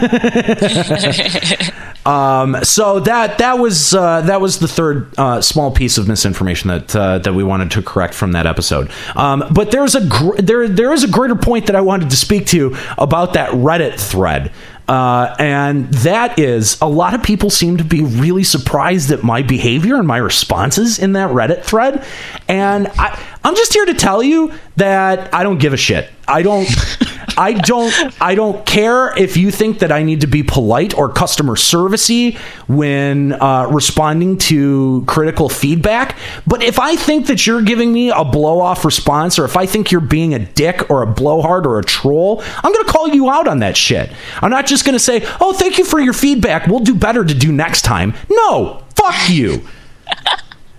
so 2.63 3.00
that 3.00 3.38
that 3.38 3.60
was 3.60 3.94
uh, 3.94 4.22
that 4.22 4.41
was 4.41 4.60
the 4.60 4.68
third 4.68 5.13
uh, 5.18 5.41
small 5.41 5.72
piece 5.72 5.98
of 5.98 6.08
misinformation 6.08 6.70
that 6.70 6.96
uh, 6.96 7.18
that 7.20 7.34
we 7.34 7.44
wanted 7.44 7.72
to 7.72 7.82
correct 7.82 8.13
from 8.13 8.32
that 8.34 8.46
episode. 8.48 8.91
Um, 9.15 9.44
but 9.51 9.72
there's 9.72 9.96
a 9.96 10.06
gr- 10.06 10.38
there 10.38 10.68
there 10.68 10.94
is 10.94 11.03
a 11.03 11.08
greater 11.08 11.36
point 11.36 11.68
that 11.68 11.75
I 11.75 11.82
wanted 11.82 12.10
to 12.10 12.18
speak 12.18 12.46
to 12.48 12.75
about 12.98 13.34
that 13.34 13.51
Reddit 13.51 14.00
thread. 14.00 14.51
Uh, 14.91 15.33
and 15.39 15.89
that 15.93 16.38
is 16.38 16.77
a 16.81 16.86
lot 16.86 17.13
of 17.13 17.24
people 17.24 17.50
seem 17.50 17.77
to 17.77 17.83
be 17.86 18.01
really 18.01 18.43
surprised 18.43 19.10
at 19.10 19.24
my 19.24 19.41
behavior 19.41 19.95
and 19.95 20.05
my 20.05 20.17
responses 20.17 21.00
in 21.00 21.13
that 21.13 21.29
Reddit 21.29 21.63
thread. 21.63 22.05
And 22.50 22.89
I, 23.00 23.17
I'm 23.43 23.55
just 23.55 23.74
here 23.74 23.86
to 23.86 23.93
tell 23.93 24.21
you 24.21 24.53
that 24.75 25.33
I 25.33 25.43
don't 25.43 25.57
give 25.57 25.74
a 25.74 25.77
shit. 25.77 26.10
I 26.27 26.41
don't. 26.41 26.67
I 27.38 27.53
don't 27.53 27.93
I 28.21 28.36
don't 28.36 28.65
care 28.65 29.17
if 29.17 29.38
you 29.38 29.51
think 29.51 29.79
that 29.79 29.91
I 29.91 30.03
need 30.03 30.21
to 30.21 30.27
be 30.27 30.43
polite 30.43 30.98
or 30.98 31.10
customer 31.10 31.55
servicey 31.55 32.38
when 32.67 33.33
uh, 33.33 33.67
responding 33.67 34.38
to 34.39 35.03
critical 35.07 35.50
feedback. 35.50 36.17
But 36.45 36.63
if 36.63 36.79
I 36.79 36.95
think 36.95 37.27
that 37.27 37.45
you're 37.48 37.62
giving 37.62 37.93
me 37.93 38.10
a 38.10 38.24
blow 38.24 38.60
off 38.60 38.86
response, 38.86 39.39
or 39.39 39.45
if 39.45 39.55
I 39.55 39.65
think 39.65 39.91
you're 39.91 40.01
being 40.01 40.33
a 40.33 40.39
dick 40.39 40.89
or 40.89 41.01
a 41.01 41.07
blowhard 41.07 41.65
or 41.65 41.79
a 41.79 41.83
troll, 41.83 42.41
I'm 42.63 42.74
going 42.74 42.86
to 42.86 42.91
call 42.91 43.10
you 43.10 43.29
out 43.29 43.48
on 43.48 43.60
that 43.60 43.77
shit. 43.77 44.12
I'm 44.41 44.51
not 44.51 44.65
just 44.65 44.86
going 44.86 44.93
to 44.93 45.00
say, 45.00 45.25
"Oh, 45.39 45.53
thank 45.53 45.77
you 45.77 45.86
for 45.86 46.00
your 46.00 46.13
feedback. 46.13 46.67
We'll 46.67 46.79
do 46.79 46.95
better 46.95 47.24
to 47.24 47.33
do 47.33 47.51
next 47.51 47.83
time." 47.83 48.13
No, 48.29 48.83
fuck 48.95 49.29
you. 49.29 49.62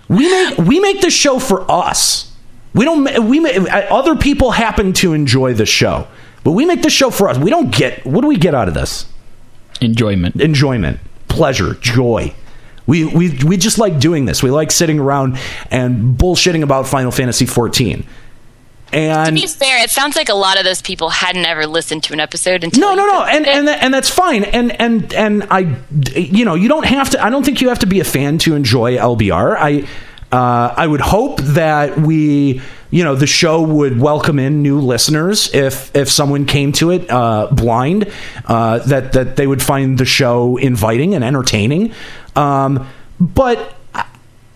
we 0.09 0.31
make 0.31 0.59
we 0.59 0.81
make 0.81 1.01
this 1.01 1.15
show 1.15 1.39
for 1.39 1.69
us. 1.71 2.32
We 2.75 2.85
don't. 2.85 3.29
We 3.29 3.41
ma- 3.41 3.49
other 3.49 4.17
people 4.17 4.51
happen 4.53 4.93
to 4.95 5.13
enjoy 5.13 5.55
the 5.55 5.67
show, 5.67 6.09
but 6.43 6.53
we 6.53 6.65
make 6.65 6.83
this 6.83 6.93
show 6.93 7.11
for 7.11 7.29
us. 7.29 7.39
We 7.39 7.51
don't 7.51 7.71
get. 7.75 8.05
What 8.07 8.23
do 8.23 8.29
we 8.29 8.37
get 8.37 8.55
out 8.55 8.69
of 8.69 8.75
this? 8.75 9.07
Enjoyment. 9.81 10.37
Enjoyment, 10.41 11.01
pleasure, 11.29 11.75
joy. 11.75 12.35
We 12.87 13.05
we 13.05 13.39
we 13.45 13.57
just 13.57 13.79
like 13.79 14.01
doing 14.01 14.25
this. 14.25 14.43
We 14.43 14.51
like 14.51 14.71
sitting 14.71 14.99
around 14.99 15.39
and 15.71 16.17
bullshitting 16.17 16.63
about 16.63 16.87
Final 16.87 17.11
Fantasy 17.11 17.47
14. 17.47 18.07
And 18.93 19.35
to 19.37 19.43
be 19.43 19.47
fair, 19.47 19.83
it 19.83 19.89
sounds 19.91 20.17
like 20.17 20.29
a 20.29 20.35
lot 20.35 20.59
of 20.59 20.65
those 20.65 20.83
people 20.83 21.09
hadn't 21.09 21.47
ever 21.47 21.67
listened 21.67 22.03
to 22.05 22.13
an 22.13 22.21
episode 22.21 22.63
until 22.63 22.81
no, 22.81 22.95
no, 22.95 23.07
no, 23.07 23.25
and 23.25 23.47
and 23.47 23.69
that, 23.69 23.83
and 23.83 23.95
that's 23.95 24.11
fine. 24.11 24.45
And 24.45 24.79
and 24.81 25.15
and 25.15 25.45
I, 25.51 25.77
you 26.15 26.45
know, 26.45 26.55
you 26.55 26.69
don't 26.69 26.85
have 26.85 27.09
to. 27.11 27.25
I 27.25 27.31
don't 27.31 27.43
think 27.45 27.63
you 27.63 27.71
have 27.71 27.79
to 27.81 27.87
be 27.87 28.01
a 28.01 28.05
fan 28.05 28.37
to 28.39 28.55
enjoy 28.55 28.97
LBR. 28.97 29.57
I, 29.59 29.89
uh, 30.33 30.75
I 30.77 30.87
would 30.87 31.01
hope 31.03 31.41
that 31.43 31.99
we, 31.99 32.63
you 32.91 33.05
know, 33.05 33.15
the 33.15 33.27
show 33.27 33.63
would 33.63 34.01
welcome 34.01 34.39
in 34.39 34.63
new 34.63 34.81
listeners 34.81 35.53
if 35.55 35.95
if 35.95 36.11
someone 36.11 36.47
came 36.47 36.73
to 36.73 36.91
it 36.91 37.11
uh, 37.11 37.49
blind, 37.53 38.11
uh, 38.47 38.79
that 38.81 39.13
that 39.13 39.37
they 39.37 39.47
would 39.47 39.63
find 39.63 39.99
the 39.99 40.07
show 40.07 40.57
inviting 40.57 41.15
and 41.15 41.23
entertaining. 41.23 41.93
Um, 42.35 42.89
but 43.21 43.75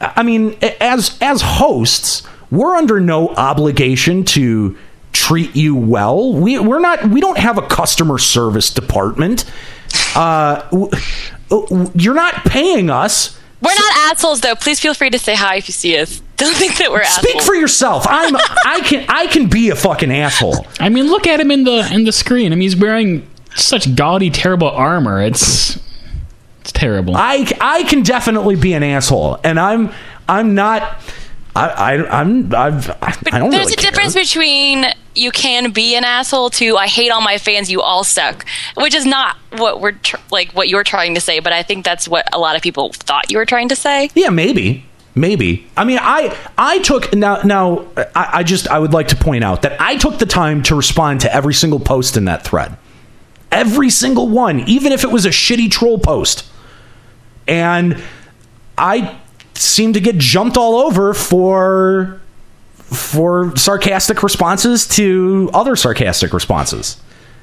I- 0.00 0.23
mean, 0.23 0.56
as 0.80 1.16
as 1.21 1.42
hosts, 1.42 2.23
we're 2.50 2.75
under 2.75 2.99
no 3.00 3.28
obligation 3.30 4.25
to 4.25 4.76
treat 5.12 5.54
you 5.56 5.76
well. 5.76 6.33
We 6.33 6.59
we're 6.59 6.80
not. 6.80 7.06
We 7.06 7.21
don't 7.21 7.38
have 7.38 7.59
a 7.59 7.62
customer 7.62 8.18
service 8.18 8.71
department. 8.71 9.45
Uh, 10.14 10.62
you're 11.95 12.14
not 12.14 12.45
paying 12.47 12.90
us. 12.90 13.38
We're 13.60 13.75
not 13.75 13.96
assholes, 14.10 14.40
though. 14.42 14.54
Please 14.54 14.80
feel 14.80 14.94
free 14.94 15.10
to 15.10 15.18
say 15.18 15.34
hi 15.34 15.56
if 15.56 15.68
you 15.68 15.72
see 15.72 15.98
us. 15.98 16.20
Don't 16.36 16.54
think 16.54 16.76
that 16.78 16.90
we're 16.90 17.00
assholes. 17.00 17.22
Speak 17.22 17.36
assholes. 17.36 17.46
for 17.46 17.54
yourself. 17.54 18.06
I'm. 18.08 18.36
I 18.64 18.80
can. 18.84 19.06
I 19.08 19.26
can 19.26 19.48
be 19.48 19.70
a 19.70 19.76
fucking 19.76 20.12
asshole. 20.12 20.66
I 20.78 20.88
mean, 20.90 21.06
look 21.06 21.26
at 21.26 21.40
him 21.40 21.50
in 21.50 21.64
the 21.64 21.88
in 21.92 22.04
the 22.04 22.12
screen. 22.12 22.52
I 22.52 22.56
mean, 22.56 22.62
he's 22.62 22.76
wearing 22.76 23.26
such 23.54 23.94
gaudy, 23.96 24.30
terrible 24.30 24.68
armor. 24.68 25.22
It's 25.22 25.76
it's 26.60 26.72
terrible. 26.72 27.16
I 27.16 27.50
I 27.60 27.84
can 27.84 28.02
definitely 28.02 28.56
be 28.56 28.75
an 28.75 28.82
asshole, 28.82 29.38
and 29.42 29.58
I'm 29.58 29.92
I'm 30.28 30.54
not. 30.54 31.00
I, 31.54 31.68
I 31.68 32.20
I'm 32.20 32.54
I've 32.54 32.90
I 32.90 33.38
don't 33.38 33.50
There's 33.50 33.66
really 33.66 33.72
a 33.72 33.76
difference 33.76 34.14
between 34.14 34.84
you 35.16 35.30
can 35.30 35.70
be 35.70 35.94
an 35.94 36.04
asshole 36.04 36.50
to 36.50 36.76
I 36.76 36.87
hate 36.87 37.11
all 37.11 37.20
my 37.20 37.38
fans, 37.38 37.70
you 37.70 37.80
all 37.82 38.04
suck, 38.04 38.44
which 38.76 38.94
is 38.94 39.06
not 39.06 39.37
what 39.56 39.80
we're 39.80 39.92
tr- 39.92 40.16
like 40.30 40.52
what 40.52 40.68
you're 40.68 40.85
trying 40.85 41.14
to 41.14 41.20
say. 41.20 41.40
But 41.40 41.52
I 41.52 41.62
think 41.62 41.85
that's 41.85 42.06
what 42.08 42.28
a 42.32 42.38
lot 42.38 42.56
of 42.56 42.62
people 42.62 42.92
thought 42.92 43.30
you 43.30 43.38
were 43.38 43.46
trying 43.46 43.68
to 43.68 43.76
say. 43.76 44.11
Yeah, 44.14 44.30
maybe. 44.30 44.85
Maybe. 45.14 45.66
I 45.76 45.85
mean, 45.85 45.99
I 46.00 46.37
I 46.58 46.78
took 46.80 47.14
now 47.14 47.40
now 47.42 47.87
I, 48.14 48.30
I 48.35 48.42
just 48.42 48.68
I 48.68 48.78
would 48.78 48.92
like 48.92 49.08
to 49.08 49.16
point 49.16 49.44
out 49.44 49.62
that 49.62 49.80
I 49.80 49.96
took 49.96 50.18
the 50.18 50.26
time 50.26 50.62
to 50.64 50.75
respond 50.75 51.23
to 51.23 51.35
every 51.35 51.54
single 51.54 51.80
post 51.80 52.18
in 52.18 52.26
that 52.26 52.44
thread. 52.44 52.76
Every 53.50 53.88
single 53.88 54.28
one, 54.28 54.61
even 54.61 54.92
if 54.92 55.04
it 55.04 55.11
was 55.11 55.25
a 55.25 55.30
shitty 55.30 55.70
troll 55.70 55.99
post. 55.99 56.46
And 57.49 58.02
I 58.76 59.18
seem 59.54 59.94
to 59.94 60.00
get 60.00 60.18
jumped 60.18 60.58
all 60.58 60.76
over 60.76 61.14
for 61.14 62.20
for 62.87 63.57
sarcastic 63.57 64.23
responses 64.23 64.87
to 64.87 65.50
other 65.52 65.76
sarcastic 65.76 66.33
responses. 66.33 66.97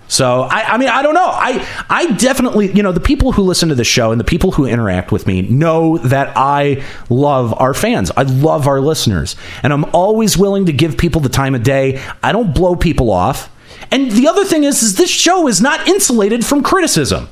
So 0.08 0.42
I, 0.44 0.74
I 0.74 0.78
mean 0.78 0.90
I 0.90 1.02
don't 1.02 1.14
know. 1.14 1.26
I 1.26 1.68
I 1.90 2.12
definitely 2.14 2.72
you 2.72 2.84
know 2.84 2.92
the 2.92 3.00
people 3.00 3.32
who 3.32 3.42
listen 3.42 3.70
to 3.70 3.76
the 3.76 3.84
show 3.84 4.12
and 4.12 4.20
the 4.20 4.26
people 4.26 4.52
who 4.52 4.66
interact 4.66 5.12
with 5.12 5.26
me 5.26 5.42
know 5.42 5.98
that 6.00 6.34
I 6.36 6.84
love 7.10 7.54
our 7.60 7.74
fans. 7.74 8.12
I 8.16 8.24
love 8.24 8.68
our 8.68 8.80
listeners. 8.80 9.36
And 9.64 9.74
I'm 9.74 9.86
always 9.86 10.38
willing 10.38 10.66
to 10.68 10.74
give 10.74 10.98
people 10.98 11.22
the 11.22 11.30
time 11.30 11.56
of 11.56 11.64
day. 11.64 12.02
I 12.22 12.32
don't 12.32 12.54
blow 12.54 12.76
people 12.76 13.12
off. 13.12 13.50
And 13.92 14.12
the 14.12 14.28
other 14.28 14.46
thing 14.46 14.64
is 14.64 14.84
is 14.84 14.96
this 14.96 15.10
show 15.10 15.48
is 15.48 15.62
not 15.62 15.88
insulated 15.88 16.46
from 16.46 16.64
criticism. 16.64 17.30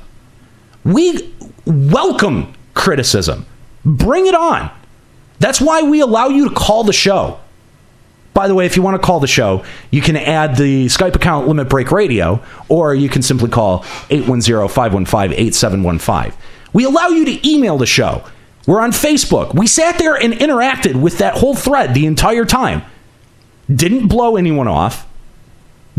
We 0.84 1.32
welcome 1.64 2.54
criticism. 2.74 3.46
Bring 3.84 4.26
it 4.26 4.34
on. 4.34 4.70
That's 5.38 5.60
why 5.60 5.82
we 5.82 6.00
allow 6.00 6.28
you 6.28 6.48
to 6.48 6.54
call 6.54 6.84
the 6.84 6.92
show 6.92 7.38
by 8.34 8.48
the 8.48 8.54
way, 8.54 8.66
if 8.66 8.76
you 8.76 8.82
want 8.82 9.00
to 9.00 9.06
call 9.06 9.20
the 9.20 9.26
show, 9.26 9.64
you 9.90 10.00
can 10.00 10.16
add 10.16 10.56
the 10.56 10.86
Skype 10.86 11.14
account 11.14 11.46
Limit 11.48 11.68
Break 11.68 11.92
Radio, 11.92 12.42
or 12.68 12.94
you 12.94 13.08
can 13.08 13.22
simply 13.22 13.48
call 13.50 13.80
810-515-8715. 14.10 16.32
We 16.72 16.84
allow 16.84 17.08
you 17.08 17.24
to 17.26 17.48
email 17.48 17.76
the 17.78 17.86
show. 17.86 18.24
We're 18.66 18.80
on 18.80 18.92
Facebook. 18.92 19.54
We 19.54 19.66
sat 19.66 19.98
there 19.98 20.14
and 20.14 20.32
interacted 20.32 20.94
with 20.96 21.18
that 21.18 21.34
whole 21.38 21.54
thread 21.54 21.94
the 21.94 22.06
entire 22.06 22.44
time. 22.44 22.82
Didn't 23.74 24.08
blow 24.08 24.36
anyone 24.36 24.68
off. 24.68 25.06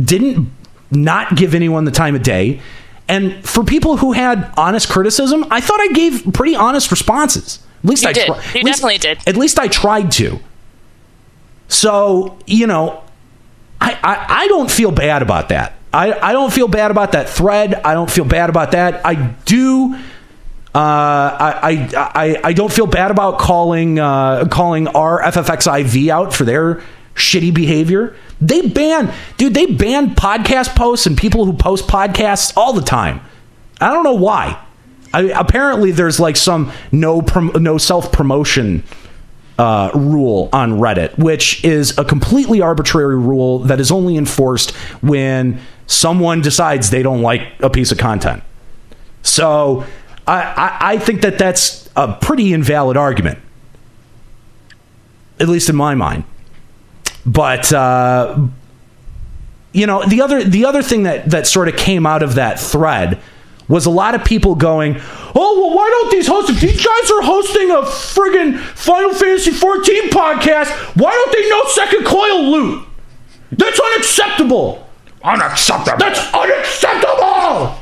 Didn't 0.03 0.51
not 0.89 1.35
give 1.35 1.53
anyone 1.53 1.85
the 1.85 1.91
time 1.91 2.15
of 2.15 2.23
day. 2.23 2.61
And 3.07 3.47
for 3.47 3.63
people 3.63 3.97
who 3.97 4.13
had 4.13 4.51
honest 4.57 4.89
criticism, 4.89 5.45
I 5.51 5.59
thought 5.59 5.79
I 5.81 5.87
gave 5.89 6.33
pretty 6.33 6.55
honest 6.55 6.89
responses. 6.89 7.59
At 7.83 7.89
least 7.89 8.03
You 8.03 8.09
I 8.09 8.13
did. 8.13 8.25
tri- 8.27 8.35
You 8.37 8.63
least- 8.63 8.81
definitely 8.81 8.97
did. 8.97 9.17
At 9.27 9.35
least 9.35 9.59
I 9.59 9.67
tried 9.67 10.11
to. 10.13 10.39
So, 11.73 12.37
you 12.45 12.67
know, 12.67 13.03
I, 13.81 13.93
I, 14.03 14.25
I 14.43 14.47
don't 14.47 14.69
feel 14.69 14.91
bad 14.91 15.21
about 15.21 15.49
that. 15.49 15.73
I, 15.91 16.13
I 16.13 16.33
don't 16.33 16.53
feel 16.53 16.67
bad 16.67 16.91
about 16.91 17.11
that 17.13 17.29
thread. 17.29 17.73
I 17.73 17.93
don't 17.93 18.09
feel 18.09 18.25
bad 18.25 18.49
about 18.49 18.71
that. 18.71 19.05
I 19.05 19.15
do. 19.45 19.95
Uh, 20.75 20.79
I, 20.79 21.89
I, 21.95 22.11
I, 22.15 22.41
I 22.45 22.53
don't 22.53 22.71
feel 22.71 22.87
bad 22.87 23.11
about 23.11 23.37
calling 23.37 23.99
uh, 23.99 24.47
calling 24.49 24.87
r/FFXIV 24.87 26.09
out 26.09 26.33
for 26.33 26.45
their 26.45 26.81
shitty 27.13 27.53
behavior. 27.53 28.15
They 28.41 28.67
ban, 28.67 29.13
dude. 29.37 29.53
They 29.53 29.67
ban 29.67 30.15
podcast 30.15 30.75
posts 30.75 31.05
and 31.05 31.15
people 31.17 31.45
who 31.45 31.53
post 31.53 31.87
podcasts 31.87 32.53
all 32.57 32.73
the 32.73 32.81
time. 32.81 33.21
I 33.79 33.91
don't 33.91 34.03
know 34.03 34.15
why. 34.15 34.59
I, 35.13 35.21
apparently, 35.35 35.91
there's 35.91 36.19
like 36.19 36.37
some 36.37 36.71
no 36.91 37.21
prom- 37.21 37.51
no 37.59 37.77
self 37.77 38.11
promotion 38.11 38.83
uh, 39.57 39.91
rule 39.93 40.49
on 40.51 40.79
Reddit, 40.79 41.17
which 41.17 41.63
is 41.63 41.97
a 41.97 42.05
completely 42.05 42.61
arbitrary 42.61 43.17
rule 43.17 43.59
that 43.59 43.79
is 43.79 43.91
only 43.91 44.17
enforced 44.17 44.71
when 45.01 45.59
someone 45.85 46.41
decides 46.41 46.89
they 46.89 47.03
don't 47.03 47.21
like 47.21 47.47
a 47.59 47.69
piece 47.69 47.91
of 47.91 47.97
content. 47.97 48.43
So 49.21 49.85
I, 50.25 50.41
I, 50.41 50.77
I 50.93 50.97
think 50.97 51.21
that 51.21 51.37
that's 51.37 51.89
a 51.95 52.13
pretty 52.13 52.53
invalid 52.53 52.97
argument, 52.97 53.39
at 55.39 55.47
least 55.47 55.69
in 55.69 55.75
my 55.75 55.95
mind. 55.95 56.23
But 57.25 57.71
uh, 57.71 58.47
you 59.71 59.87
know, 59.87 60.03
the 60.05 60.21
other 60.21 60.43
the 60.43 60.65
other 60.65 60.81
thing 60.81 61.03
that 61.03 61.29
that 61.29 61.47
sort 61.47 61.67
of 61.67 61.77
came 61.77 62.05
out 62.05 62.23
of 62.23 62.35
that 62.35 62.59
thread 62.59 63.19
was 63.67 63.85
a 63.85 63.89
lot 63.89 64.15
of 64.15 64.23
people 64.23 64.55
going, 64.55 64.99
"Oh, 65.35 65.59
well, 65.61 65.75
why 65.75 65.89
don't 65.89 66.11
these 66.11 66.27
hosts? 66.27 66.49
If 66.51 66.59
these 66.61 66.77
guys 66.85 67.11
are 67.11 67.21
hosting 67.21 67.71
a 67.71 67.81
friggin' 67.81 68.59
Final 68.59 69.13
Fantasy 69.13 69.51
14 69.51 70.09
podcast, 70.09 70.69
why 70.95 71.11
don't 71.11 71.31
they 71.31 71.49
know 71.49 71.63
second 71.69 72.05
coil 72.05 72.43
loot? 72.51 72.87
That's 73.51 73.79
unacceptable. 73.79 74.87
Unacceptable. 75.23 75.97
That's 75.97 76.33
unacceptable." 76.33 77.79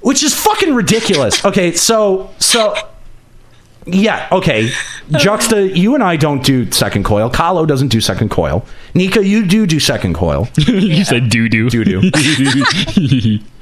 Which 0.00 0.22
is 0.22 0.34
fucking 0.34 0.74
ridiculous. 0.74 1.44
Okay, 1.44 1.72
so 1.72 2.30
so 2.38 2.76
yeah, 3.86 4.28
okay. 4.32 4.70
Juxta, 5.10 5.76
you 5.76 5.94
and 5.94 6.02
I 6.02 6.16
don't 6.16 6.44
do 6.44 6.70
second 6.72 7.04
coil. 7.04 7.30
Kahlo 7.30 7.66
doesn't 7.66 7.88
do 7.88 8.00
second 8.00 8.30
coil. 8.30 8.64
Nika, 8.94 9.24
you 9.24 9.46
do 9.46 9.66
do 9.66 9.78
second 9.78 10.14
coil. 10.14 10.48
you 10.56 11.04
said 11.04 11.28
doo 11.28 11.48
doo. 11.48 11.70
Doo 11.70 11.84
doo. 11.84 13.38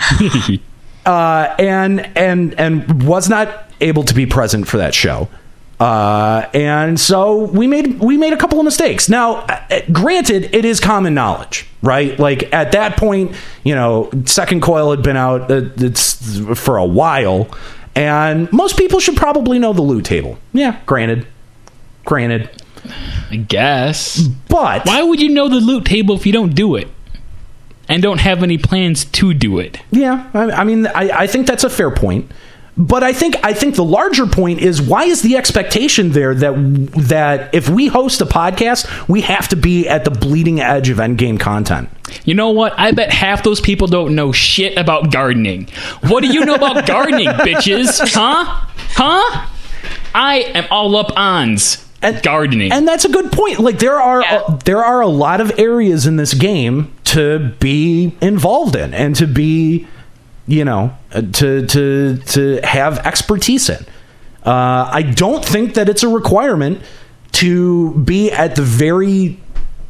uh, 1.06 1.54
and 1.58 2.00
and 2.16 2.54
and 2.58 3.06
was 3.06 3.28
not 3.28 3.70
able 3.80 4.04
to 4.04 4.14
be 4.14 4.26
present 4.26 4.66
for 4.68 4.76
that 4.78 4.94
show. 4.94 5.28
Uh, 5.78 6.48
and 6.54 6.98
so 6.98 7.44
we 7.44 7.66
made 7.66 7.98
we 8.00 8.16
made 8.16 8.32
a 8.32 8.36
couple 8.36 8.58
of 8.58 8.64
mistakes. 8.64 9.08
Now, 9.08 9.36
uh, 9.40 9.80
granted, 9.92 10.54
it 10.54 10.64
is 10.64 10.80
common 10.80 11.12
knowledge, 11.12 11.66
right? 11.82 12.18
Like 12.18 12.50
at 12.52 12.72
that 12.72 12.96
point, 12.96 13.36
you 13.62 13.74
know, 13.74 14.10
second 14.24 14.62
coil 14.62 14.90
had 14.90 15.02
been 15.02 15.18
out 15.18 15.50
uh, 15.50 15.68
it's 15.76 16.38
for 16.58 16.78
a 16.78 16.84
while, 16.86 17.48
and 17.94 18.50
most 18.52 18.78
people 18.78 19.00
should 19.00 19.16
probably 19.16 19.58
know 19.58 19.74
the 19.74 19.82
loot 19.82 20.06
table. 20.06 20.38
Yeah, 20.54 20.80
granted, 20.86 21.26
granted, 22.06 22.48
I 23.30 23.36
guess. 23.36 24.22
but 24.48 24.86
Why 24.86 25.02
would 25.02 25.20
you 25.20 25.28
know 25.28 25.48
the 25.48 25.56
loot 25.56 25.84
table 25.84 26.16
if 26.16 26.24
you 26.24 26.32
don't 26.32 26.54
do 26.54 26.76
it? 26.76 26.88
And 27.88 28.02
don't 28.02 28.20
have 28.20 28.42
any 28.42 28.58
plans 28.58 29.04
to 29.04 29.32
do 29.32 29.58
it? 29.58 29.78
Yeah, 29.90 30.28
I, 30.34 30.50
I 30.50 30.64
mean, 30.64 30.86
I, 30.88 31.10
I 31.20 31.26
think 31.26 31.46
that's 31.46 31.64
a 31.64 31.70
fair 31.70 31.90
point. 31.90 32.30
But 32.78 33.02
I 33.02 33.14
think 33.14 33.36
I 33.42 33.54
think 33.54 33.74
the 33.76 33.84
larger 33.84 34.26
point 34.26 34.60
is 34.60 34.82
why 34.82 35.04
is 35.04 35.22
the 35.22 35.36
expectation 35.38 36.10
there 36.10 36.34
that 36.34 36.52
that 37.08 37.54
if 37.54 37.70
we 37.70 37.86
host 37.86 38.20
a 38.20 38.26
podcast, 38.26 39.08
we 39.08 39.22
have 39.22 39.48
to 39.48 39.56
be 39.56 39.88
at 39.88 40.04
the 40.04 40.10
bleeding 40.10 40.60
edge 40.60 40.90
of 40.90 40.98
endgame 40.98 41.40
content. 41.40 41.88
You 42.26 42.34
know 42.34 42.50
what? 42.50 42.74
I 42.78 42.92
bet 42.92 43.10
half 43.10 43.42
those 43.42 43.62
people 43.62 43.86
don't 43.86 44.14
know 44.14 44.30
shit 44.30 44.76
about 44.76 45.10
gardening. 45.10 45.68
What 46.02 46.22
do 46.22 46.32
you 46.32 46.44
know 46.44 46.54
about 46.54 46.86
gardening, 46.86 47.28
bitches? 47.28 47.98
Huh? 48.12 48.44
Huh? 48.90 49.48
I 50.14 50.40
am 50.54 50.66
all 50.70 50.96
up 50.96 51.16
ons 51.16 51.85
And- 52.14 52.22
gardening. 52.22 52.72
And 52.72 52.86
that's 52.86 53.04
a 53.04 53.08
good 53.08 53.32
point. 53.32 53.58
Like 53.60 53.78
there 53.78 54.00
are 54.00 54.20
Yeah. 54.22 54.36
uh, 54.48 54.58
there 54.64 54.84
are 54.84 55.00
a 55.00 55.06
lot 55.08 55.40
of 55.40 55.58
areas 55.58 56.06
in 56.06 56.16
this 56.16 56.34
game 56.34 56.92
to 57.04 57.52
be 57.60 58.14
involved 58.20 58.76
in 58.76 58.92
and 58.94 59.14
to 59.16 59.26
be, 59.26 59.86
you 60.46 60.64
know, 60.64 60.92
uh, 61.14 61.22
to 61.34 61.66
to 61.66 62.16
to 62.26 62.60
have 62.64 62.98
expertise 63.06 63.68
in. 63.68 63.84
Uh, 64.44 64.88
I 64.92 65.02
don't 65.02 65.44
think 65.44 65.74
that 65.74 65.88
it's 65.88 66.02
a 66.02 66.08
requirement 66.08 66.80
to 67.32 67.92
be 67.94 68.30
at 68.30 68.54
the 68.56 68.62
very 68.62 69.38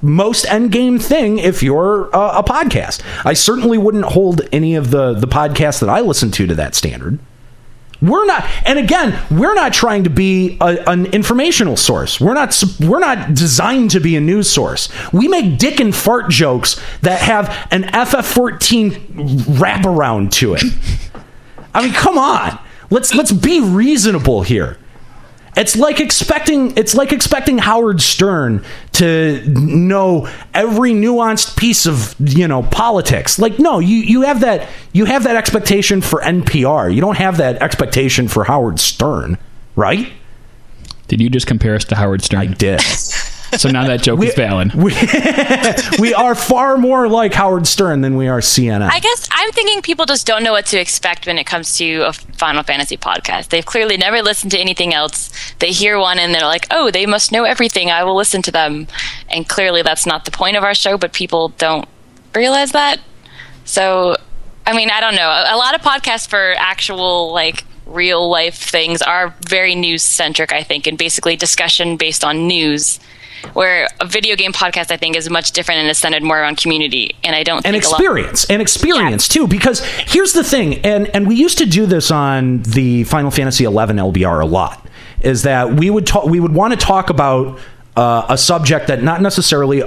most 0.02 0.44
end 0.46 0.72
game 0.72 0.98
thing 0.98 1.38
if 1.38 1.62
you're 1.62 2.08
a, 2.10 2.38
a 2.38 2.42
podcast. 2.44 3.02
I 3.24 3.32
certainly 3.34 3.78
wouldn't 3.78 4.04
hold 4.04 4.40
any 4.52 4.74
of 4.74 4.90
the 4.90 5.12
the 5.14 5.26
podcasts 5.28 5.80
that 5.80 5.88
I 5.88 6.00
listen 6.00 6.30
to 6.32 6.46
to 6.46 6.54
that 6.54 6.74
standard. 6.74 7.18
We're 8.02 8.26
not, 8.26 8.44
and 8.64 8.78
again, 8.78 9.18
we're 9.30 9.54
not 9.54 9.72
trying 9.72 10.04
to 10.04 10.10
be 10.10 10.58
a, 10.60 10.78
an 10.86 11.06
informational 11.06 11.76
source. 11.76 12.20
We're 12.20 12.34
not. 12.34 12.62
We're 12.80 12.98
not 12.98 13.34
designed 13.34 13.92
to 13.92 14.00
be 14.00 14.16
a 14.16 14.20
news 14.20 14.50
source. 14.50 14.90
We 15.12 15.28
make 15.28 15.58
dick 15.58 15.80
and 15.80 15.94
fart 15.94 16.28
jokes 16.28 16.80
that 17.00 17.20
have 17.20 17.48
an 17.70 17.84
FF14 17.84 18.90
wraparound 19.56 20.30
to 20.32 20.54
it. 20.54 20.62
I 21.74 21.84
mean, 21.84 21.92
come 21.92 22.18
on. 22.18 22.58
Let's 22.90 23.14
let's 23.14 23.32
be 23.32 23.60
reasonable 23.60 24.42
here. 24.42 24.78
It's 25.56 25.74
like 25.74 26.00
expecting 26.00 26.76
it's 26.76 26.94
like 26.94 27.12
expecting 27.12 27.56
Howard 27.56 28.02
Stern 28.02 28.62
to 28.92 29.42
know 29.48 30.28
every 30.52 30.92
nuanced 30.92 31.56
piece 31.56 31.86
of, 31.86 32.14
you 32.18 32.46
know, 32.46 32.62
politics. 32.62 33.38
Like 33.38 33.58
no, 33.58 33.78
you 33.78 33.96
you 33.96 34.22
have 34.22 34.40
that 34.40 34.68
you 34.92 35.06
have 35.06 35.24
that 35.24 35.36
expectation 35.36 36.02
for 36.02 36.20
NPR. 36.20 36.94
You 36.94 37.00
don't 37.00 37.16
have 37.16 37.38
that 37.38 37.62
expectation 37.62 38.28
for 38.28 38.44
Howard 38.44 38.78
Stern, 38.78 39.38
right? 39.76 40.12
Did 41.08 41.20
you 41.20 41.30
just 41.30 41.46
compare 41.46 41.74
us 41.74 41.84
to 41.86 41.94
Howard 41.94 42.22
Stern? 42.22 42.40
I 42.40 42.46
did. 42.46 42.80
so 43.56 43.70
now 43.70 43.86
that 43.86 44.02
joke 44.02 44.22
is 44.22 44.34
valid. 44.34 44.74
we, 44.74 44.94
we 45.98 46.14
are 46.14 46.34
far 46.34 46.76
more 46.76 47.08
like 47.08 47.34
Howard 47.34 47.66
Stern 47.66 48.00
than 48.00 48.16
we 48.16 48.28
are 48.28 48.40
CNN. 48.40 48.88
I 48.90 49.00
guess 49.00 49.28
I'm 49.30 49.52
thinking 49.52 49.82
people 49.82 50.06
just 50.06 50.26
don't 50.26 50.42
know 50.42 50.52
what 50.52 50.66
to 50.66 50.80
expect 50.80 51.26
when 51.26 51.38
it 51.38 51.44
comes 51.44 51.76
to 51.78 52.02
a 52.02 52.12
Final 52.12 52.62
Fantasy 52.62 52.96
podcast. 52.96 53.48
They've 53.48 53.64
clearly 53.64 53.96
never 53.96 54.22
listened 54.22 54.52
to 54.52 54.58
anything 54.58 54.94
else. 54.94 55.30
They 55.58 55.70
hear 55.70 55.98
one 55.98 56.18
and 56.18 56.34
they're 56.34 56.42
like, 56.42 56.66
"Oh, 56.70 56.90
they 56.90 57.06
must 57.06 57.32
know 57.32 57.44
everything. 57.44 57.90
I 57.90 58.04
will 58.04 58.16
listen 58.16 58.42
to 58.42 58.50
them." 58.52 58.86
And 59.28 59.48
clearly, 59.48 59.82
that's 59.82 60.06
not 60.06 60.24
the 60.24 60.30
point 60.30 60.56
of 60.56 60.64
our 60.64 60.74
show. 60.74 60.98
But 60.98 61.12
people 61.12 61.48
don't 61.50 61.88
realize 62.34 62.72
that. 62.72 63.00
So, 63.64 64.16
I 64.66 64.76
mean, 64.76 64.90
I 64.90 65.00
don't 65.00 65.14
know. 65.14 65.28
A, 65.28 65.54
a 65.54 65.56
lot 65.56 65.74
of 65.74 65.80
podcasts 65.80 66.28
for 66.28 66.54
actual 66.58 67.32
like 67.32 67.64
real 67.86 68.28
life 68.28 68.56
things 68.56 69.00
are 69.02 69.34
very 69.40 69.74
news 69.74 70.02
centric. 70.02 70.52
I 70.52 70.62
think, 70.62 70.86
and 70.86 70.98
basically 70.98 71.36
discussion 71.36 71.96
based 71.96 72.24
on 72.24 72.46
news. 72.46 73.00
Where 73.54 73.88
a 74.00 74.06
video 74.06 74.36
game 74.36 74.52
podcast, 74.52 74.90
I 74.90 74.96
think, 74.96 75.16
is 75.16 75.28
much 75.30 75.52
different 75.52 75.80
and 75.80 75.88
is 75.90 75.98
centered 75.98 76.22
more 76.22 76.40
around 76.40 76.56
community. 76.58 77.14
And 77.24 77.34
I 77.34 77.42
don't 77.42 77.64
and 77.64 77.72
think 77.74 77.84
a 77.84 77.88
lot- 77.88 78.00
experience 78.00 78.44
and 78.50 78.60
experience 78.62 79.28
too 79.28 79.46
because 79.46 79.80
here's 80.06 80.32
the 80.32 80.44
thing 80.44 80.74
and 80.84 81.08
and 81.08 81.26
we 81.26 81.34
used 81.36 81.58
to 81.58 81.66
do 81.66 81.86
this 81.86 82.10
on 82.10 82.62
the 82.62 83.04
final 83.04 83.30
fantasy 83.30 83.64
11 83.64 83.96
lbr 83.96 84.42
a 84.42 84.46
lot 84.46 84.86
is 85.20 85.42
that 85.42 85.72
we 85.72 85.90
would 85.90 86.06
talk 86.06 86.24
we 86.24 86.40
would 86.40 86.52
want 86.54 86.72
to 86.72 86.76
talk 86.78 87.10
about 87.10 87.58
uh, 87.96 88.26
a 88.28 88.36
subject 88.36 88.88
that 88.88 89.02
not 89.02 89.22
necessarily 89.22 89.82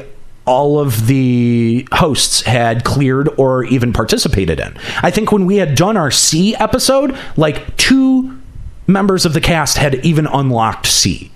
all 0.45 0.79
of 0.79 1.05
the 1.05 1.87
hosts 1.91 2.41
had 2.41 2.83
cleared 2.83 3.29
or 3.37 3.63
even 3.65 3.93
participated 3.93 4.59
in. 4.59 4.75
I 5.03 5.11
think 5.11 5.31
when 5.31 5.45
we 5.45 5.57
had 5.57 5.75
done 5.75 5.95
our 5.95 6.09
c 6.09 6.55
episode 6.55 7.15
like 7.37 7.77
two 7.77 8.39
members 8.87 9.25
of 9.25 9.33
the 9.33 9.41
cast 9.41 9.77
had 9.77 9.95
even 10.03 10.25
unlocked 10.25 10.87
c. 10.87 11.31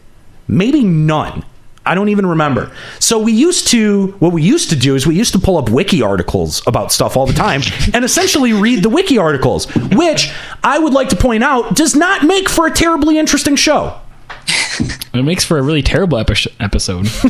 Maybe 0.47 0.83
none 0.83 1.45
I 1.85 1.95
don't 1.95 2.09
even 2.09 2.25
remember. 2.25 2.71
So 2.99 3.19
we 3.19 3.33
used 3.33 3.67
to 3.69 4.07
what 4.19 4.31
we 4.31 4.41
used 4.41 4.69
to 4.69 4.75
do 4.75 4.95
is 4.95 5.05
we 5.05 5.15
used 5.15 5.33
to 5.33 5.39
pull 5.39 5.57
up 5.57 5.69
wiki 5.69 6.01
articles 6.01 6.61
about 6.65 6.91
stuff 6.93 7.17
all 7.17 7.25
the 7.25 7.33
time 7.33 7.61
and 7.93 8.05
essentially 8.05 8.53
read 8.53 8.83
the 8.83 8.89
wiki 8.89 9.17
articles, 9.17 9.65
which 9.75 10.31
I 10.63 10.79
would 10.79 10.93
like 10.93 11.09
to 11.09 11.15
point 11.17 11.43
out 11.43 11.75
does 11.75 11.95
not 11.95 12.23
make 12.23 12.47
for 12.49 12.67
a 12.67 12.71
terribly 12.71 13.17
interesting 13.17 13.55
show. 13.55 13.99
It 15.13 15.21
makes 15.23 15.45
for 15.45 15.59
a 15.59 15.61
really 15.61 15.83
terrible 15.83 16.17
epi- 16.17 16.49
episode, 16.59 17.05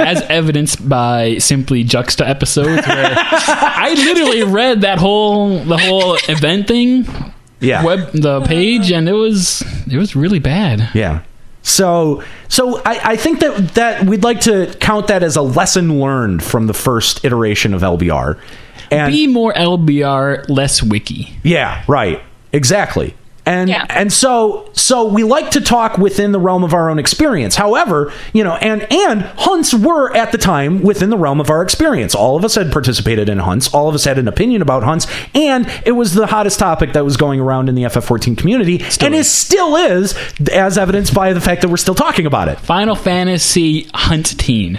as 0.00 0.22
evidenced 0.22 0.88
by 0.88 1.38
simply 1.38 1.84
juxta 1.84 2.28
episodes. 2.28 2.84
Where 2.84 3.14
I 3.16 3.94
literally 3.96 4.42
read 4.42 4.80
that 4.80 4.98
whole 4.98 5.60
the 5.60 5.78
whole 5.78 6.16
event 6.28 6.66
thing, 6.66 7.06
Yeah. 7.60 7.84
web 7.84 8.10
the 8.10 8.40
page, 8.40 8.90
and 8.90 9.08
it 9.08 9.12
was 9.12 9.62
it 9.88 9.96
was 9.96 10.16
really 10.16 10.40
bad. 10.40 10.90
Yeah. 10.94 11.22
So 11.68 12.22
so 12.48 12.80
I, 12.84 13.12
I 13.12 13.16
think 13.16 13.40
that 13.40 13.74
that 13.74 14.06
we'd 14.06 14.24
like 14.24 14.40
to 14.42 14.74
count 14.80 15.08
that 15.08 15.22
as 15.22 15.36
a 15.36 15.42
lesson 15.42 16.00
learned 16.00 16.42
from 16.42 16.66
the 16.66 16.74
first 16.74 17.24
iteration 17.24 17.74
of 17.74 17.82
LBR. 17.82 18.40
And 18.90 19.12
Be 19.12 19.26
more 19.26 19.52
LBR, 19.52 20.48
less 20.48 20.82
wiki. 20.82 21.38
Yeah, 21.42 21.84
right. 21.86 22.22
Exactly. 22.52 23.14
And 23.48 23.68
Yeah. 23.70 23.86
and 23.88 24.12
so 24.12 24.68
so 24.74 25.06
we 25.06 25.24
like 25.24 25.50
to 25.52 25.60
talk 25.60 25.96
within 25.98 26.32
the 26.32 26.38
realm 26.38 26.62
of 26.64 26.74
our 26.74 26.90
own 26.90 26.98
experience. 26.98 27.56
However, 27.56 28.12
you 28.34 28.44
know, 28.44 28.56
and 28.56 28.86
and 28.92 29.22
hunts 29.38 29.72
were 29.72 30.14
at 30.16 30.32
the 30.32 30.38
time 30.38 30.82
within 30.82 31.08
the 31.10 31.16
realm 31.16 31.40
of 31.40 31.48
our 31.50 31.62
experience. 31.62 32.14
All 32.14 32.36
of 32.36 32.44
us 32.44 32.54
had 32.56 32.70
participated 32.70 33.28
in 33.28 33.38
hunts. 33.38 33.72
All 33.72 33.88
of 33.88 33.94
us 33.94 34.04
had 34.04 34.18
an 34.18 34.28
opinion 34.28 34.60
about 34.60 34.82
hunts, 34.82 35.06
and 35.34 35.66
it 35.86 35.92
was 35.92 36.12
the 36.14 36.26
hottest 36.26 36.58
topic 36.58 36.92
that 36.92 37.04
was 37.04 37.16
going 37.16 37.40
around 37.40 37.68
in 37.70 37.74
the 37.74 37.84
FF14 37.84 38.36
community, 38.36 38.84
and 39.00 39.14
it 39.14 39.24
still 39.24 39.76
is, 39.76 40.14
as 40.52 40.76
evidenced 40.76 41.14
by 41.14 41.32
the 41.32 41.40
fact 41.40 41.62
that 41.62 41.68
we're 41.68 41.76
still 41.78 41.94
talking 41.94 42.26
about 42.26 42.48
it. 42.48 42.58
Final 42.60 42.94
Fantasy 42.94 43.88
Hunt 43.94 44.38
Teen. 44.38 44.78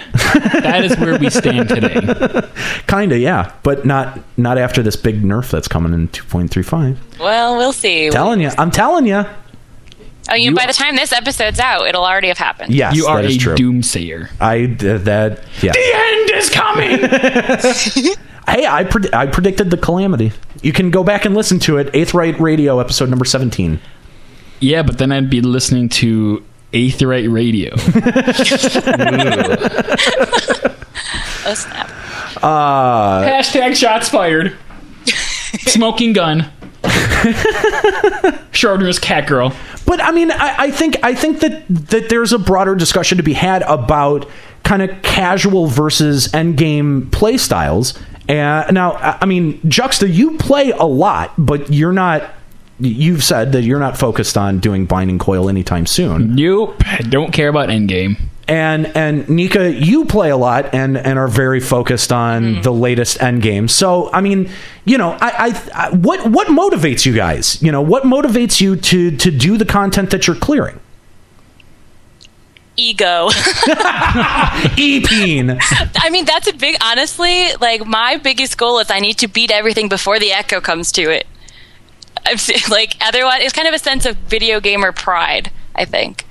that 0.62 0.84
is 0.84 0.96
where 0.98 1.18
we 1.18 1.28
stand 1.28 1.68
today. 1.68 2.48
Kinda, 2.86 3.18
yeah, 3.18 3.52
but 3.62 3.84
not 3.84 4.18
not 4.36 4.58
after 4.58 4.82
this 4.82 4.96
big 4.96 5.22
nerf 5.22 5.50
that's 5.50 5.68
coming 5.68 5.92
in 5.92 6.08
2.35. 6.08 6.96
Well, 7.18 7.56
we'll 7.56 7.72
see. 7.74 8.08
Telling 8.10 8.40
you, 8.40 8.50
I'm 8.60 8.70
telling 8.70 9.06
you. 9.06 9.24
Oh, 10.30 10.34
you, 10.34 10.54
by 10.54 10.66
the 10.66 10.72
time 10.72 10.94
this 10.96 11.12
episode's 11.12 11.58
out, 11.58 11.86
it'll 11.88 12.04
already 12.04 12.28
have 12.28 12.38
happened. 12.38 12.72
Yes, 12.74 12.94
You 12.94 13.06
are 13.06 13.22
that 13.22 13.30
a 13.30 13.38
true. 13.38 13.54
doomsayer. 13.56 14.28
I 14.40 14.64
uh, 14.64 14.98
that 14.98 15.42
yeah. 15.62 15.72
The 15.72 15.92
end 15.94 16.30
is 16.34 16.50
coming. 16.50 17.00
Hey, 18.48 18.66
I 18.66 18.82
pred- 18.84 19.14
I 19.14 19.26
predicted 19.26 19.70
the 19.70 19.76
calamity. 19.76 20.32
You 20.60 20.72
can 20.72 20.90
go 20.90 21.04
back 21.04 21.24
and 21.24 21.36
listen 21.36 21.60
to 21.60 21.76
it. 21.76 21.92
Aetherite 21.92 22.40
Radio, 22.40 22.80
episode 22.80 23.08
number 23.08 23.24
seventeen. 23.24 23.78
yeah, 24.60 24.82
but 24.82 24.98
then 24.98 25.12
I'd 25.12 25.30
be 25.30 25.40
listening 25.40 25.88
to 25.90 26.42
Aetherite 26.72 27.32
Radio. 27.32 27.74
Oh, 31.46 31.54
snap. 31.54 31.88
Hashtag 32.42 33.74
shots 33.74 34.08
fired. 34.08 34.56
Smoking 35.60 36.12
gun. 36.12 36.50
Schrodinger's 38.52 38.98
cat 38.98 39.26
girl. 39.26 39.54
But 39.86 40.00
I 40.00 40.10
mean, 40.12 40.30
I, 40.30 40.54
I 40.58 40.70
think 40.70 40.96
I 41.02 41.14
think 41.14 41.40
that 41.40 41.62
that 41.68 42.08
there's 42.08 42.32
a 42.32 42.38
broader 42.38 42.74
discussion 42.74 43.18
to 43.18 43.22
be 43.24 43.34
had 43.34 43.62
about 43.62 44.26
kind 44.62 44.82
of 44.82 45.02
casual 45.02 45.66
versus 45.66 46.32
end 46.32 46.56
game 46.56 47.10
play 47.10 47.36
styles. 47.36 47.98
And 48.28 48.74
now, 48.74 48.92
I 48.92 49.18
I 49.22 49.26
mean, 49.26 49.60
Juxta, 49.68 50.08
you 50.08 50.38
play 50.38 50.70
a 50.70 50.84
lot, 50.84 51.32
but 51.36 51.72
you're 51.72 51.92
not. 51.92 52.22
You've 52.78 53.22
said 53.22 53.52
that 53.52 53.62
you're 53.62 53.78
not 53.78 53.98
focused 53.98 54.38
on 54.38 54.58
doing 54.58 54.86
binding 54.86 55.18
coil 55.18 55.50
anytime 55.50 55.84
soon. 55.84 56.34
Nope. 56.34 56.82
Don't 57.10 57.30
care 57.30 57.48
about 57.48 57.68
endgame. 57.68 58.18
And 58.50 58.86
and 58.96 59.28
Nika, 59.28 59.72
you 59.72 60.04
play 60.04 60.30
a 60.30 60.36
lot 60.36 60.74
and 60.74 60.98
and 60.98 61.18
are 61.18 61.28
very 61.28 61.60
focused 61.60 62.12
on 62.12 62.42
Mm. 62.42 62.62
the 62.62 62.72
latest 62.72 63.22
end 63.22 63.40
game. 63.42 63.68
So 63.68 64.10
I 64.12 64.20
mean, 64.20 64.50
you 64.84 64.98
know, 64.98 65.12
I, 65.20 65.30
I, 65.46 65.86
I 65.86 65.90
what 65.90 66.28
what 66.30 66.48
motivates 66.48 67.06
you 67.06 67.14
guys? 67.14 67.62
You 67.62 67.70
know, 67.72 67.80
what 67.80 68.02
motivates 68.02 68.60
you 68.60 68.76
to 68.76 69.10
to 69.16 69.30
do 69.30 69.56
the 69.56 69.64
content 69.64 70.10
that 70.10 70.26
you're 70.26 70.36
clearing? 70.36 70.78
Ego. 72.76 73.28
Epeen. 74.78 75.58
I 75.96 76.10
mean, 76.10 76.24
that's 76.24 76.48
a 76.48 76.52
big, 76.54 76.76
honestly, 76.82 77.52
like, 77.60 77.84
my 77.84 78.16
biggest 78.16 78.56
goal 78.56 78.78
is 78.78 78.90
I 78.90 79.00
need 79.00 79.18
to 79.18 79.28
beat 79.28 79.50
everything 79.50 79.88
before 79.88 80.18
the 80.18 80.32
echo 80.32 80.60
comes 80.60 80.90
to 80.92 81.02
it. 81.10 81.26
I'm 82.24 82.38
like, 82.70 82.96
otherwise, 83.02 83.42
it's 83.42 83.52
kind 83.52 83.68
of 83.68 83.74
a 83.74 83.78
sense 83.78 84.06
of 84.06 84.16
video 84.16 84.60
gamer 84.60 84.92
pride, 84.92 85.50
I 85.74 85.84
think. 85.84 86.24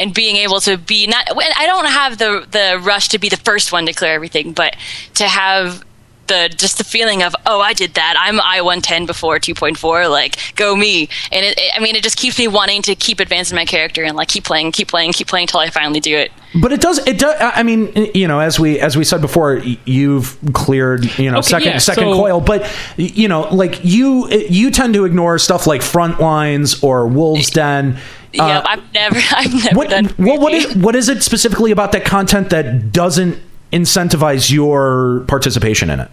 And 0.00 0.14
being 0.14 0.36
able 0.36 0.60
to 0.60 0.78
be 0.78 1.06
not. 1.06 1.26
I 1.30 1.66
don't 1.66 1.84
have 1.86 2.18
the, 2.18 2.46
the 2.50 2.80
rush 2.82 3.08
to 3.08 3.18
be 3.18 3.28
the 3.28 3.36
first 3.36 3.70
one 3.70 3.84
to 3.86 3.92
clear 3.92 4.12
everything, 4.14 4.52
but 4.52 4.74
to 5.14 5.28
have 5.28 5.84
the, 6.26 6.48
just 6.56 6.78
the 6.78 6.84
feeling 6.84 7.22
of, 7.22 7.34
oh, 7.44 7.60
I 7.60 7.74
did 7.74 7.94
that. 7.94 8.14
I'm 8.16 8.40
I 8.40 8.62
110 8.62 9.04
before 9.04 9.38
2.4, 9.38 10.08
like, 10.10 10.38
go 10.54 10.74
me. 10.76 11.08
And 11.32 11.44
it, 11.44 11.58
it, 11.58 11.72
I 11.76 11.80
mean, 11.80 11.96
it 11.96 12.02
just 12.04 12.16
keeps 12.16 12.38
me 12.38 12.48
wanting 12.48 12.82
to 12.82 12.94
keep 12.94 13.18
advancing 13.20 13.56
my 13.56 13.64
character 13.64 14.04
and, 14.04 14.16
like, 14.16 14.28
keep 14.28 14.44
playing, 14.44 14.70
keep 14.72 14.88
playing, 14.88 15.12
keep 15.12 15.26
playing 15.26 15.44
until 15.44 15.60
I 15.60 15.70
finally 15.70 15.98
do 16.00 16.16
it. 16.16 16.30
But 16.54 16.72
it 16.72 16.80
does. 16.80 17.04
It 17.06 17.18
does. 17.18 17.36
I 17.38 17.62
mean, 17.62 17.92
you 18.14 18.26
know, 18.26 18.40
as 18.40 18.58
we 18.58 18.80
as 18.80 18.96
we 18.96 19.04
said 19.04 19.20
before, 19.20 19.58
you've 19.84 20.36
cleared 20.52 21.04
you 21.16 21.30
know 21.30 21.38
Okay, 21.38 21.48
second 21.48 21.68
yeah, 21.68 21.78
second 21.78 22.04
so- 22.04 22.14
coil, 22.14 22.40
but 22.40 22.68
you 22.96 23.28
know, 23.28 23.42
like 23.54 23.84
you 23.84 24.28
you 24.28 24.72
tend 24.72 24.94
to 24.94 25.04
ignore 25.04 25.38
stuff 25.38 25.68
like 25.68 25.80
front 25.80 26.18
lines 26.20 26.82
or 26.82 27.06
wolves 27.06 27.50
den. 27.50 27.98
Yeah, 28.32 28.58
Uh, 28.58 28.62
I've 28.66 28.92
never, 28.94 29.20
I've 29.36 29.54
never 29.64 29.76
what 29.76 29.90
done. 29.90 30.14
well, 30.18 30.38
what 30.38 30.52
PvP. 30.52 30.56
is 30.70 30.76
what 30.76 30.94
is 30.96 31.08
it 31.08 31.22
specifically 31.22 31.70
about 31.72 31.92
that 31.92 32.04
content 32.04 32.50
that 32.50 32.92
doesn't 32.92 33.38
incentivize 33.72 34.50
your 34.50 35.24
participation 35.28 35.90
in 35.90 36.00
it? 36.00 36.10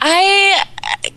I 0.00 0.64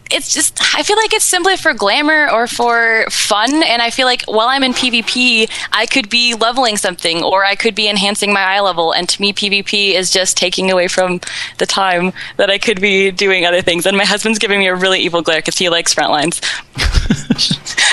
it's 0.09 0.33
just 0.33 0.59
I 0.75 0.81
feel 0.83 0.97
like 0.97 1.13
it's 1.13 1.23
simply 1.23 1.55
for 1.55 1.71
glamour 1.73 2.29
or 2.31 2.47
for 2.47 3.05
fun 3.11 3.61
and 3.63 3.79
I 3.81 3.91
feel 3.91 4.07
like 4.07 4.23
while 4.23 4.47
I'm 4.49 4.63
in 4.63 4.73
PvP 4.73 5.49
I 5.71 5.85
could 5.85 6.09
be 6.09 6.33
leveling 6.33 6.77
something 6.77 7.23
or 7.23 7.45
I 7.45 7.55
could 7.55 7.75
be 7.75 7.87
enhancing 7.87 8.33
my 8.33 8.41
eye 8.41 8.59
level 8.59 8.91
and 8.91 9.07
to 9.07 9.21
me 9.21 9.33
PvP 9.33 9.93
is 9.93 10.09
just 10.11 10.35
taking 10.35 10.71
away 10.71 10.87
from 10.87 11.21
the 11.59 11.67
time 11.67 12.11
that 12.37 12.49
I 12.49 12.57
could 12.57 12.81
be 12.81 13.11
doing 13.11 13.45
other 13.45 13.61
things 13.61 13.85
and 13.85 13.95
my 13.95 14.03
husband's 14.05 14.39
giving 14.39 14.59
me 14.59 14.67
a 14.67 14.75
really 14.75 14.99
evil 14.99 15.21
glare 15.21 15.41
cuz 15.43 15.57
he 15.59 15.69
likes 15.69 15.93
front 15.93 16.09
lines. 16.11 16.41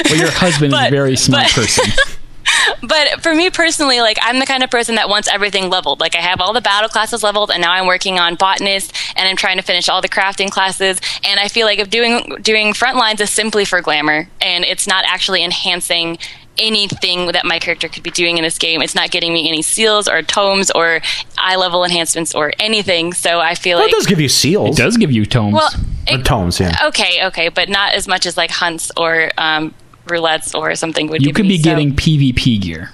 Well, 0.04 0.16
your 0.16 0.30
husband 0.30 0.72
is 0.72 0.80
a 0.80 0.90
very 0.90 1.16
smart 1.16 1.46
but- 1.48 1.54
person. 1.54 1.84
But 2.82 3.22
for 3.22 3.34
me 3.34 3.50
personally, 3.50 4.00
like 4.00 4.18
I'm 4.22 4.38
the 4.38 4.46
kind 4.46 4.62
of 4.62 4.70
person 4.70 4.94
that 4.96 5.08
wants 5.08 5.28
everything 5.28 5.70
leveled. 5.70 6.00
Like 6.00 6.14
I 6.14 6.20
have 6.20 6.40
all 6.40 6.52
the 6.52 6.60
battle 6.60 6.88
classes 6.88 7.22
leveled, 7.22 7.50
and 7.50 7.60
now 7.60 7.72
I'm 7.72 7.86
working 7.86 8.18
on 8.18 8.34
botanist, 8.36 8.92
and 9.16 9.28
I'm 9.28 9.36
trying 9.36 9.56
to 9.56 9.62
finish 9.62 9.88
all 9.88 10.00
the 10.02 10.08
crafting 10.08 10.50
classes. 10.50 11.00
And 11.24 11.38
I 11.40 11.48
feel 11.48 11.66
like 11.66 11.78
if 11.78 11.90
doing 11.90 12.36
doing 12.42 12.72
front 12.74 12.96
lines 12.96 13.20
is 13.20 13.30
simply 13.30 13.64
for 13.64 13.80
glamour, 13.80 14.28
and 14.40 14.64
it's 14.64 14.86
not 14.86 15.04
actually 15.06 15.42
enhancing 15.44 16.18
anything 16.60 17.26
that 17.28 17.46
my 17.46 17.58
character 17.60 17.88
could 17.88 18.02
be 18.02 18.10
doing 18.10 18.36
in 18.36 18.42
this 18.42 18.58
game. 18.58 18.82
It's 18.82 18.94
not 18.96 19.12
getting 19.12 19.32
me 19.32 19.48
any 19.48 19.62
seals 19.62 20.08
or 20.08 20.22
tomes 20.22 20.72
or 20.72 21.00
eye 21.38 21.54
level 21.54 21.84
enhancements 21.84 22.34
or 22.34 22.52
anything. 22.58 23.12
So 23.12 23.38
I 23.38 23.54
feel 23.54 23.78
Well, 23.78 23.86
like 23.86 23.92
it 23.92 23.96
does 23.96 24.06
give 24.08 24.18
you 24.20 24.28
seals. 24.28 24.76
It 24.76 24.82
does 24.82 24.96
give 24.96 25.12
you 25.12 25.24
tomes. 25.24 25.54
well, 25.54 25.70
Or 26.10 26.18
it- 26.18 26.24
tomes, 26.24 26.58
yeah. 26.58 26.76
okay, 26.86 27.24
okay, 27.26 27.48
but 27.48 27.68
not 27.68 27.94
as 27.94 28.08
much 28.08 28.26
as 28.26 28.36
like 28.36 28.50
hunts 28.50 28.90
or 28.96 29.30
um, 29.38 29.72
roulettes 30.08 30.54
or 30.54 30.74
something 30.74 31.08
would. 31.08 31.24
you 31.24 31.32
could 31.32 31.44
me, 31.44 31.56
be 31.56 31.58
so- 31.58 31.64
getting 31.64 31.94
PvP 31.94 32.60
gear. 32.60 32.90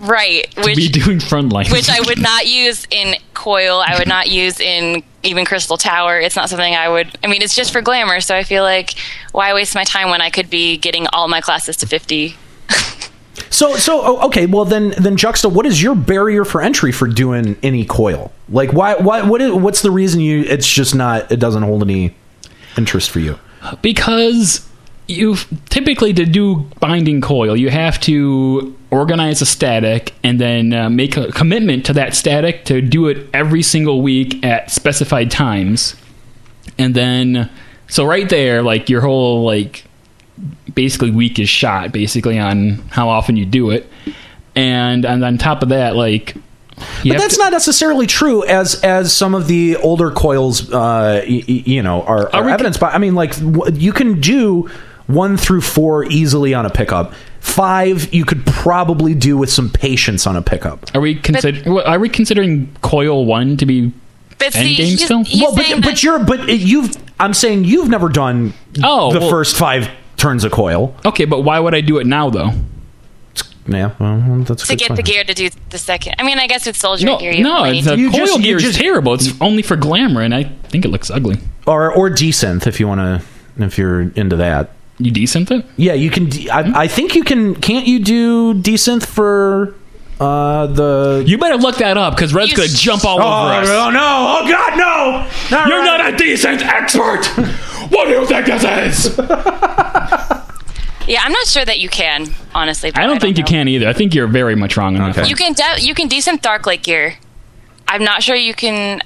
right, 0.00 0.46
which 0.64 0.76
Be 0.76 0.88
doing 0.88 1.20
front 1.20 1.52
lines. 1.52 1.70
which 1.70 1.88
I 1.88 2.00
would 2.00 2.18
not 2.20 2.46
use 2.46 2.86
in 2.90 3.14
Coil. 3.34 3.82
I 3.86 3.96
would 3.98 4.08
not 4.08 4.28
use 4.28 4.58
in 4.60 5.02
even 5.22 5.44
Crystal 5.44 5.76
Tower. 5.76 6.18
It's 6.18 6.34
not 6.36 6.48
something 6.50 6.74
I 6.74 6.88
would. 6.88 7.16
I 7.22 7.28
mean, 7.28 7.40
it's 7.40 7.54
just 7.54 7.72
for 7.72 7.80
glamour. 7.82 8.20
So 8.20 8.34
I 8.36 8.42
feel 8.42 8.64
like 8.64 8.94
why 9.32 9.54
waste 9.54 9.74
my 9.74 9.84
time 9.84 10.10
when 10.10 10.20
I 10.20 10.28
could 10.30 10.50
be 10.50 10.76
getting 10.76 11.06
all 11.12 11.28
my 11.28 11.40
classes 11.40 11.76
to 11.78 11.86
fifty? 11.86 12.36
So 13.48 13.76
so 13.76 14.00
oh, 14.04 14.26
okay, 14.26 14.46
well 14.46 14.64
then 14.64 14.90
then 14.98 15.16
Juxta, 15.16 15.48
what 15.48 15.64
is 15.66 15.82
your 15.82 15.94
barrier 15.94 16.44
for 16.44 16.60
entry 16.60 16.92
for 16.92 17.08
doing 17.08 17.56
any 17.62 17.84
coil? 17.84 18.32
Like 18.48 18.72
why 18.72 18.94
why 18.96 19.22
what 19.22 19.40
is, 19.40 19.52
what's 19.52 19.82
the 19.82 19.90
reason 19.90 20.20
you 20.20 20.42
it's 20.42 20.68
just 20.68 20.94
not 20.94 21.32
it 21.32 21.38
doesn't 21.40 21.62
hold 21.62 21.82
any 21.82 22.14
interest 22.76 23.10
for 23.10 23.18
you? 23.18 23.38
because 23.82 24.68
you 25.10 25.36
typically 25.68 26.12
to 26.14 26.24
do 26.24 26.56
binding 26.80 27.20
coil 27.20 27.56
you 27.56 27.68
have 27.70 27.98
to 28.00 28.76
organize 28.90 29.42
a 29.42 29.46
static 29.46 30.12
and 30.24 30.40
then 30.40 30.72
uh, 30.72 30.88
make 30.90 31.16
a 31.16 31.30
commitment 31.32 31.84
to 31.86 31.92
that 31.92 32.14
static 32.14 32.64
to 32.64 32.80
do 32.80 33.08
it 33.08 33.28
every 33.34 33.62
single 33.62 34.02
week 34.02 34.44
at 34.44 34.68
specified 34.70 35.30
times. 35.30 35.94
And 36.78 36.94
then 36.94 37.48
so 37.88 38.04
right 38.04 38.28
there 38.28 38.62
like 38.62 38.88
your 38.88 39.00
whole 39.00 39.44
like 39.44 39.84
basically 40.74 41.10
week 41.10 41.38
is 41.38 41.48
shot 41.48 41.92
basically 41.92 42.38
on 42.38 42.76
how 42.90 43.08
often 43.08 43.36
you 43.36 43.46
do 43.46 43.70
it. 43.70 43.86
And 44.56 45.04
and 45.04 45.24
on 45.24 45.38
top 45.38 45.62
of 45.62 45.68
that 45.68 45.94
like 45.94 46.34
you 47.04 47.12
But 47.12 47.18
that's 47.20 47.36
to- 47.36 47.42
not 47.42 47.52
necessarily 47.52 48.06
true 48.06 48.44
as 48.46 48.80
as 48.82 49.12
some 49.12 49.34
of 49.34 49.46
the 49.46 49.76
older 49.76 50.10
coils 50.10 50.72
uh 50.72 51.22
y- 51.28 51.44
y- 51.48 51.62
you 51.66 51.82
know 51.82 52.02
are, 52.02 52.34
are 52.34 52.44
we- 52.44 52.50
evidenced 52.52 52.80
by 52.80 52.90
I 52.90 52.98
mean 52.98 53.14
like 53.14 53.36
w- 53.38 53.72
you 53.76 53.92
can 53.92 54.20
do 54.20 54.68
1 55.12 55.36
through 55.36 55.60
4 55.60 56.04
easily 56.06 56.54
on 56.54 56.66
a 56.66 56.70
pickup. 56.70 57.12
5 57.40 58.12
you 58.12 58.24
could 58.24 58.44
probably 58.46 59.14
do 59.14 59.36
with 59.38 59.50
some 59.50 59.70
patience 59.70 60.26
on 60.26 60.36
a 60.36 60.42
pickup. 60.42 60.90
are 60.94 61.00
we 61.00 61.14
consider 61.14 61.80
are 61.86 61.98
we 61.98 62.08
considering 62.08 62.74
coil 62.82 63.24
1 63.24 63.56
to 63.58 63.66
be 63.66 63.92
But 64.38 64.52
Endgame 64.52 64.64
he's- 64.76 65.04
still? 65.04 65.24
he's 65.24 65.40
well, 65.40 65.54
saying 65.56 65.80
but, 65.80 65.84
but 65.90 66.02
you're 66.02 66.18
but 66.22 66.48
you've 66.48 66.94
I'm 67.18 67.32
saying 67.34 67.64
you've 67.64 67.88
never 67.88 68.08
done 68.10 68.52
Oh, 68.84 69.12
the 69.12 69.20
well- 69.20 69.30
first 69.30 69.56
5 69.56 69.88
turns 70.18 70.44
of 70.44 70.52
coil. 70.52 70.94
okay 71.06 71.24
but 71.24 71.40
why 71.40 71.58
would 71.58 71.74
i 71.74 71.80
do 71.80 71.96
it 71.98 72.06
now 72.06 72.28
though 72.28 72.50
Yeah, 73.66 73.92
well, 73.98 74.44
that's 74.44 74.64
a 74.64 74.66
to 74.66 74.72
good 74.72 74.78
get 74.78 74.88
point. 74.88 74.96
the 74.96 75.02
gear 75.02 75.24
to 75.24 75.32
do 75.34 75.48
the 75.70 75.78
second. 75.78 76.14
I 76.18 76.24
mean, 76.24 76.38
I 76.40 76.46
guess 76.48 76.66
with 76.66 76.76
soldier 76.76 77.06
No, 77.06 77.18
gear, 77.18 77.32
you 77.32 77.44
no, 77.44 77.64
it's 77.64 77.86
need 77.86 77.92
a 77.92 77.96
to- 77.96 78.00
You 78.02 78.10
coil 78.10 78.18
just- 78.26 78.38
you 78.38 78.42
gear 78.44 78.56
is 78.56 78.62
just- 78.64 78.78
terrible. 78.80 79.14
It's 79.14 79.32
only 79.40 79.62
for 79.62 79.76
glamour, 79.76 80.22
and 80.22 80.34
I 80.34 80.44
think 80.70 80.84
it 80.84 80.88
looks 80.88 81.08
ugly. 81.10 81.38
or 81.66 81.90
or 81.92 82.10
desynth 82.10 82.66
if 82.66 82.80
you 82.80 82.88
want 82.88 83.00
to 83.00 83.64
if 83.64 83.78
you're 83.78 84.10
into 84.16 84.36
that. 84.36 84.70
You 85.00 85.10
desynth 85.12 85.50
it? 85.50 85.64
Yeah, 85.76 85.94
you 85.94 86.10
can. 86.10 86.28
De- 86.28 86.50
I, 86.50 86.82
I 86.82 86.88
think 86.88 87.14
you 87.14 87.24
can. 87.24 87.54
Can't 87.56 87.86
you 87.86 87.98
do 87.98 88.54
desynth 88.54 89.06
for 89.06 89.74
uh 90.20 90.66
the? 90.66 91.24
You 91.26 91.38
better 91.38 91.56
look 91.56 91.76
that 91.78 91.96
up 91.96 92.14
because 92.14 92.34
Red's 92.34 92.50
You 92.50 92.56
gonna 92.56 92.68
s- 92.68 92.78
jump 92.80 93.04
all 93.04 93.18
oh, 93.20 93.22
over 93.22 93.62
us. 93.62 93.68
oh 93.68 93.90
no! 93.90 94.40
Oh 94.40 94.48
God, 94.48 94.76
no! 94.76 95.56
Not 95.56 95.68
You're 95.68 95.78
right. 95.78 95.98
not 95.98 96.14
a 96.14 96.16
desynth 96.16 96.60
expert. 96.62 97.24
what 97.90 98.04
do 98.06 98.10
you 98.12 98.26
think 98.26 98.46
this 98.46 99.08
is? 99.08 99.18
Yeah, 101.08 101.22
I'm 101.24 101.32
not 101.32 101.46
sure 101.46 101.64
that 101.64 101.80
you 101.80 101.88
can, 101.88 102.26
honestly. 102.54 102.90
but 102.92 103.00
I 103.02 103.06
don't 103.06 103.20
think 103.20 103.36
you 103.38 103.42
can 103.44 103.66
either. 103.66 103.88
I 103.88 103.92
think 103.92 104.14
you're 104.14 104.28
very 104.28 104.54
much 104.54 104.76
wrong 104.76 104.94
on 104.96 105.02
that. 105.02 105.10
Okay. 105.12 105.20
one. 105.22 105.28
You 105.30 105.34
can 105.36 105.54
de- 105.54 105.80
you 105.82 105.94
can 105.94 106.08
desynth 106.08 106.40
dark 106.42 106.66
light 106.66 106.82
gear. 106.84 107.16
I'm 107.88 108.04
not 108.04 108.22
sure 108.22 108.36
you 108.36 108.54
can. 108.54 109.00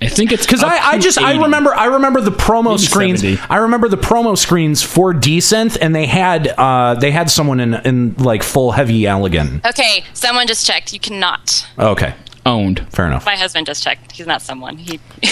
I 0.00 0.06
think 0.08 0.30
it's 0.30 0.46
Because 0.46 0.62
I, 0.62 0.78
I 0.90 0.96
to 0.96 1.02
just 1.02 1.18
I 1.18 1.40
remember 1.42 1.74
I 1.74 1.86
remember 1.86 2.20
the 2.20 2.30
promo 2.30 2.70
Maybe 2.70 2.78
screens. 2.78 3.20
70. 3.22 3.42
I 3.50 3.56
remember 3.56 3.88
the 3.88 3.96
promo 3.96 4.38
screens 4.38 4.80
for 4.82 5.12
Desynth, 5.12 5.76
and 5.80 5.94
they 5.94 6.06
had 6.06 6.48
uh 6.56 6.94
they 6.94 7.10
had 7.10 7.30
someone 7.30 7.58
in 7.58 7.74
in 7.74 8.14
like 8.14 8.42
full 8.44 8.70
heavy 8.72 9.02
Allagan. 9.02 9.64
Okay, 9.66 10.04
someone 10.14 10.46
just 10.46 10.64
checked. 10.64 10.92
You 10.92 11.00
cannot. 11.00 11.66
Okay, 11.78 12.14
owned. 12.46 12.86
fair 12.90 13.06
enough. 13.06 13.26
My 13.26 13.34
husband 13.36 13.66
just 13.66 13.82
checked. 13.82 14.12
He's 14.12 14.26
not 14.26 14.40
someone. 14.42 14.76
He. 14.78 15.00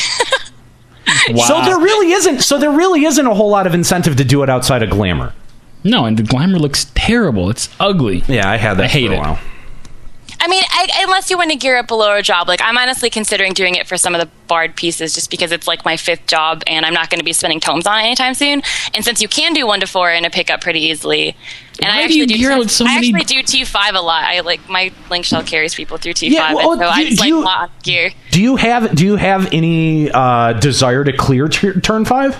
Wow. 1.28 1.44
So 1.46 1.60
there 1.62 1.78
really 1.78 2.12
isn't. 2.12 2.40
So 2.42 2.58
there 2.58 2.70
really 2.70 3.04
isn't 3.04 3.26
a 3.26 3.34
whole 3.34 3.48
lot 3.50 3.66
of 3.66 3.74
incentive 3.74 4.16
to 4.16 4.24
do 4.24 4.42
it 4.42 4.50
outside 4.50 4.82
of 4.82 4.90
Glamour. 4.90 5.32
no, 5.84 6.04
and 6.04 6.16
the 6.16 6.22
glamour 6.24 6.58
looks 6.58 6.90
terrible. 6.94 7.48
It's 7.48 7.68
ugly. 7.78 8.24
Yeah, 8.26 8.48
I 8.50 8.56
had 8.56 8.74
that 8.78 8.84
I 8.84 8.88
hate 8.88 9.08
for 9.08 9.14
a 9.14 9.32
it. 9.34 9.38
While. 10.46 10.48
I 10.48 10.50
mean, 10.50 10.62
I, 10.70 11.02
unless 11.04 11.30
you 11.30 11.36
want 11.38 11.50
to 11.50 11.56
gear 11.56 11.76
up 11.76 11.90
a 11.90 11.94
lower 11.94 12.22
job, 12.22 12.48
like 12.48 12.60
I'm 12.62 12.78
honestly 12.78 13.10
considering 13.10 13.52
doing 13.52 13.74
it 13.74 13.86
for 13.86 13.96
some 13.96 14.14
of 14.14 14.20
the 14.20 14.28
Bard 14.46 14.76
pieces, 14.76 15.12
just 15.14 15.30
because 15.30 15.50
it's 15.50 15.66
like 15.66 15.84
my 15.84 15.96
fifth 15.96 16.26
job, 16.28 16.62
and 16.68 16.86
I'm 16.86 16.94
not 16.94 17.10
going 17.10 17.18
to 17.18 17.24
be 17.24 17.32
spending 17.32 17.58
tomes 17.58 17.84
on 17.86 17.98
it 17.98 18.02
anytime 18.04 18.32
soon. 18.34 18.62
And 18.94 19.04
since 19.04 19.20
you 19.20 19.26
can 19.28 19.52
do 19.54 19.66
one 19.66 19.80
to 19.80 19.86
four 19.88 20.10
in 20.10 20.24
a 20.24 20.30
pickup 20.30 20.60
pretty 20.60 20.80
easily, 20.80 21.36
and 21.82 21.88
Why 21.88 22.02
I 22.02 22.06
do 22.06 22.14
you 22.16 22.22
actually 22.22 22.38
gear 22.38 22.50
do, 22.50 22.62
out 22.62 22.70
so 22.70 22.86
I 22.86 22.94
actually 22.96 23.24
do 23.24 23.42
T 23.42 23.64
five 23.64 23.94
a 23.96 24.00
lot. 24.00 24.22
I 24.22 24.40
like 24.40 24.68
my 24.68 24.92
link 25.10 25.24
shell 25.24 25.42
carries 25.42 25.74
people 25.74 25.96
through 25.98 26.12
T 26.12 26.28
Yeah, 26.28 26.46
five, 26.48 26.56
well, 26.56 26.72
and 26.72 26.80
so 26.80 26.84
do 26.86 26.90
I 26.90 26.98
you- 27.00 27.06
just 27.08 27.20
like 27.20 27.28
you- 27.28 27.44
lot 27.44 27.70
of 27.70 27.82
gear. 27.82 28.12
Do 28.30 28.40
you 28.40 28.54
have 28.56 28.94
Do 28.94 29.04
you 29.04 29.16
have 29.16 29.52
any 29.52 30.10
uh, 30.12 30.52
desire 30.54 31.02
to 31.02 31.12
clear 31.12 31.48
t- 31.48 31.72
turn 31.80 32.04
five? 32.04 32.36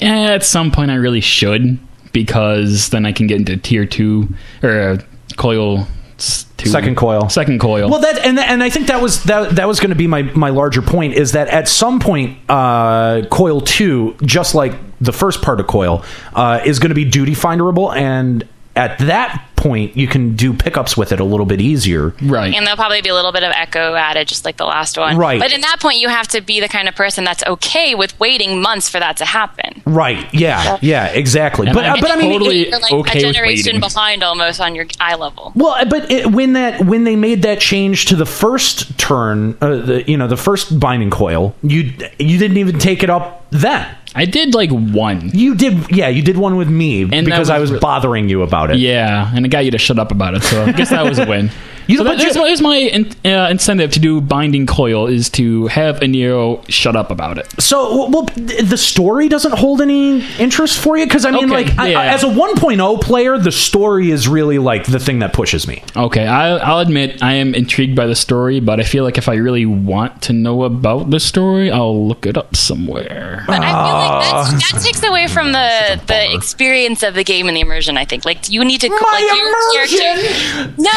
Eh, 0.00 0.06
at 0.34 0.44
some 0.44 0.70
point, 0.70 0.92
I 0.92 0.94
really 0.94 1.20
should 1.20 1.80
because 2.12 2.90
then 2.90 3.04
I 3.04 3.10
can 3.12 3.26
get 3.26 3.38
into 3.38 3.56
tier 3.56 3.84
two 3.86 4.28
or 4.62 4.70
uh, 4.80 4.98
coil 5.36 5.80
s- 5.80 5.88
two. 6.18 6.68
Second 6.68 6.96
coil. 6.96 7.28
Second 7.28 7.60
coil. 7.60 7.88
Well, 7.88 8.00
that 8.00 8.18
and 8.18 8.38
and 8.38 8.62
I 8.62 8.70
think 8.70 8.88
that 8.88 9.00
was 9.00 9.24
that 9.24 9.56
that 9.56 9.66
was 9.66 9.80
going 9.80 9.90
to 9.90 9.96
be 9.96 10.06
my 10.06 10.22
my 10.22 10.50
larger 10.50 10.82
point 10.82 11.14
is 11.14 11.32
that 11.32 11.48
at 11.48 11.68
some 11.68 12.00
point, 12.00 12.38
uh, 12.48 13.22
coil 13.30 13.60
two, 13.60 14.16
just 14.22 14.54
like 14.54 14.74
the 15.00 15.12
first 15.12 15.42
part 15.42 15.60
of 15.60 15.66
coil, 15.66 16.04
uh, 16.34 16.60
is 16.64 16.78
going 16.78 16.90
to 16.90 16.94
be 16.94 17.04
duty 17.04 17.34
finderable, 17.34 17.94
and 17.94 18.46
at 18.78 18.98
that 19.00 19.44
point, 19.56 19.96
you 19.96 20.06
can 20.06 20.36
do 20.36 20.54
pickups 20.54 20.96
with 20.96 21.10
it 21.10 21.18
a 21.18 21.24
little 21.24 21.44
bit 21.44 21.60
easier. 21.60 22.14
right. 22.22 22.54
And 22.54 22.64
there'll 22.64 22.76
probably 22.76 23.02
be 23.02 23.08
a 23.08 23.14
little 23.14 23.32
bit 23.32 23.42
of 23.42 23.50
echo 23.54 23.94
added, 23.94 24.28
just 24.28 24.44
like 24.44 24.56
the 24.56 24.64
last 24.64 24.96
one. 24.96 25.16
Right. 25.16 25.40
But 25.40 25.52
in 25.52 25.60
that 25.62 25.78
point, 25.80 25.98
you 25.98 26.08
have 26.08 26.28
to 26.28 26.40
be 26.40 26.60
the 26.60 26.68
kind 26.68 26.88
of 26.88 26.94
person 26.94 27.24
that's 27.24 27.42
okay 27.44 27.96
with 27.96 28.18
waiting 28.20 28.62
months 28.62 28.88
for 28.88 29.00
that 29.00 29.16
to 29.16 29.24
happen. 29.24 29.82
Right? 29.84 30.32
Yeah. 30.32 30.78
Yeah. 30.80 31.06
Exactly. 31.06 31.66
And 31.66 31.74
But 31.74 31.86
I'm 31.86 31.98
uh, 31.98 32.00
but 32.00 32.10
I 32.12 32.16
mean, 32.16 32.32
totally- 32.32 32.68
You're 32.68 32.78
like 32.78 32.92
okay 32.92 33.18
a 33.18 33.32
generation 33.32 33.80
behind 33.80 34.22
almost 34.22 34.60
on 34.60 34.76
your 34.76 34.86
eye 35.00 35.16
level. 35.16 35.52
Well, 35.56 35.84
but 35.86 36.10
it, 36.10 36.30
when 36.30 36.52
that 36.52 36.86
when 36.86 37.02
they 37.02 37.16
made 37.16 37.42
that 37.42 37.58
change 37.60 38.06
to 38.06 38.16
the 38.16 38.26
first 38.26 38.96
turn, 38.96 39.58
uh, 39.60 39.76
the 39.76 40.04
you 40.08 40.16
know 40.16 40.28
the 40.28 40.36
first 40.36 40.78
binding 40.78 41.10
coil, 41.10 41.56
you 41.62 41.92
you 42.18 42.38
didn't 42.38 42.58
even 42.58 42.78
take 42.78 43.02
it 43.02 43.10
up 43.10 43.47
then. 43.50 43.94
I 44.14 44.24
did 44.24 44.54
like 44.54 44.70
one. 44.70 45.30
You 45.34 45.54
did, 45.54 45.90
yeah, 45.90 46.08
you 46.08 46.22
did 46.22 46.36
one 46.38 46.56
with 46.56 46.68
me 46.68 47.04
that 47.04 47.24
because 47.24 47.50
I 47.50 47.58
was 47.58 47.70
was 47.70 47.76
re- 47.76 47.80
bothering 47.80 48.28
you 48.28 48.42
about 48.42 48.70
it. 48.70 48.78
Yeah, 48.78 49.30
and 49.34 49.44
I 49.44 49.48
got 49.48 49.64
you 49.64 49.70
to 49.70 49.78
shut 49.78 49.98
up 49.98 50.10
about 50.10 50.34
it, 50.34 50.42
so 50.42 50.64
I 50.64 50.72
guess 50.72 50.90
that 50.90 51.04
was 51.04 51.18
a 51.18 51.26
win. 51.26 51.50
You- 51.88 51.98
so 51.98 52.04
but 52.04 52.10
that, 52.10 52.18
there's, 52.20 52.36
you- 52.36 52.42
there's 52.44 52.60
my 52.62 52.76
in, 52.76 53.10
uh, 53.24 53.48
incentive 53.50 53.90
to 53.92 53.98
do 54.00 54.20
binding 54.20 54.66
coil 54.66 55.06
is 55.06 55.28
to 55.30 55.66
have 55.68 56.00
Aniero 56.00 56.62
shut 56.70 56.94
up 56.94 57.10
about 57.10 57.38
it. 57.38 57.46
So, 57.60 58.08
well, 58.08 58.22
the 58.36 58.76
story 58.76 59.28
doesn't 59.28 59.54
hold 59.58 59.80
any 59.82 60.22
interest 60.38 60.78
for 60.78 60.96
you 60.96 61.04
because 61.06 61.24
I 61.24 61.30
mean, 61.32 61.44
Okay, 61.46 61.64
like, 61.64 61.66
yeah. 61.90 61.98
I- 61.98 62.06
as 62.06 62.22
a 62.22 62.28
1.0 62.28 63.00
player, 63.00 63.38
the 63.38 63.50
story 63.52 64.10
is 64.10 64.28
really 64.28 64.58
like 64.58 64.84
the 64.86 64.98
thing 65.00 65.18
that 65.20 65.32
pushes 65.32 65.66
me. 65.66 65.82
Okay, 65.96 66.26
I, 66.26 66.56
I'll 66.58 66.78
admit 66.80 67.22
I 67.22 67.32
am 67.34 67.54
intrigued 67.54 67.96
by 67.96 68.06
the 68.06 68.14
story, 68.14 68.60
but 68.60 68.78
I 68.80 68.84
feel 68.84 69.02
like 69.04 69.18
if 69.18 69.28
I 69.28 69.34
really 69.34 69.66
want 69.66 70.22
to 70.22 70.32
know 70.32 70.64
about 70.64 71.10
the 71.10 71.18
story, 71.20 71.70
I'll 71.70 72.06
look 72.06 72.26
it 72.26 72.36
up 72.36 72.54
somewhere. 72.54 73.44
But 73.46 73.60
I 73.62 73.66
feel 73.66 73.72
like 73.72 74.22
Ah. 74.22 74.58
that 74.72 74.82
takes 74.82 75.02
away 75.02 75.26
from 75.26 75.52
the 75.52 76.00
the 76.06 76.34
experience 76.34 77.02
of 77.02 77.14
the 77.14 77.24
game 77.24 77.48
and 77.48 77.56
the 77.56 77.60
immersion. 77.60 77.96
I 77.96 78.04
think 78.04 78.24
like 78.24 78.48
you 78.50 78.64
need 78.64 78.80
to 78.82 78.88
like 78.88 79.24
your 79.24 79.86
character. 79.86 80.72
No, 80.76 80.90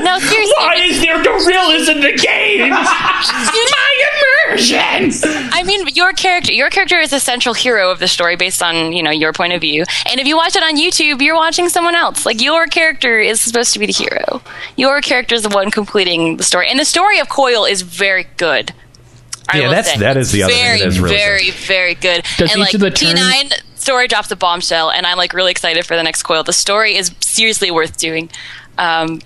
no, 0.00 0.18
seriously. 0.34 0.84
is 0.90 1.00
there 1.00 1.22
gorillas 1.22 1.88
in 1.88 2.00
the 2.00 2.12
game? 2.12 2.70
My 2.74 4.10
immersion! 4.48 5.10
I 5.52 5.62
mean, 5.64 5.86
your 5.94 6.12
character, 6.12 6.52
your 6.52 6.70
character 6.70 6.98
is 6.98 7.12
a 7.12 7.20
central 7.20 7.54
hero 7.54 7.90
of 7.90 7.98
the 7.98 8.08
story 8.08 8.36
based 8.36 8.62
on 8.62 8.92
you 8.92 9.02
know 9.02 9.10
your 9.10 9.32
point 9.32 9.52
of 9.52 9.60
view. 9.60 9.84
And 10.10 10.20
if 10.20 10.26
you 10.26 10.36
watch 10.36 10.56
it 10.56 10.62
on 10.62 10.76
YouTube, 10.76 11.20
you're 11.22 11.34
watching 11.36 11.68
someone 11.68 11.94
else. 11.94 12.26
Like 12.26 12.40
your 12.42 12.66
character 12.66 13.18
is 13.18 13.40
supposed 13.40 13.72
to 13.74 13.78
be 13.78 13.86
the 13.86 13.92
hero. 13.92 14.42
Your 14.76 15.00
character 15.00 15.34
is 15.34 15.42
the 15.42 15.48
one 15.48 15.70
completing 15.70 16.36
the 16.36 16.44
story, 16.44 16.68
and 16.68 16.78
the 16.78 16.84
story 16.84 17.18
of 17.20 17.28
Coil 17.28 17.64
is 17.64 17.82
very 17.82 18.26
good. 18.36 18.72
I 19.48 19.58
Yeah, 19.60 19.68
that's- 19.68 19.92
say. 19.92 19.98
that 20.00 20.16
is 20.16 20.32
the 20.32 20.42
other 20.44 20.54
thing. 20.54 20.62
very, 20.62 20.80
really 21.00 21.16
very, 21.16 21.50
very 21.50 21.94
good. 21.94 22.24
Does 22.38 22.50
and 22.52 22.60
each 22.60 22.66
like 22.66 22.74
of 22.74 22.80
the 22.80 22.90
turns- 22.90 23.20
T9 23.20 23.52
story 23.78 24.08
drops 24.08 24.30
a 24.30 24.36
bombshell, 24.36 24.90
and 24.90 25.06
I'm 25.06 25.18
like 25.18 25.32
really 25.34 25.50
excited 25.50 25.84
for 25.86 25.96
the 25.96 26.02
next 26.02 26.22
Coil. 26.22 26.42
The 26.42 26.52
story 26.52 26.96
is 26.96 27.14
seriously 27.20 27.70
worth 27.70 27.96
doing. 27.98 28.30
Um, 28.78 29.20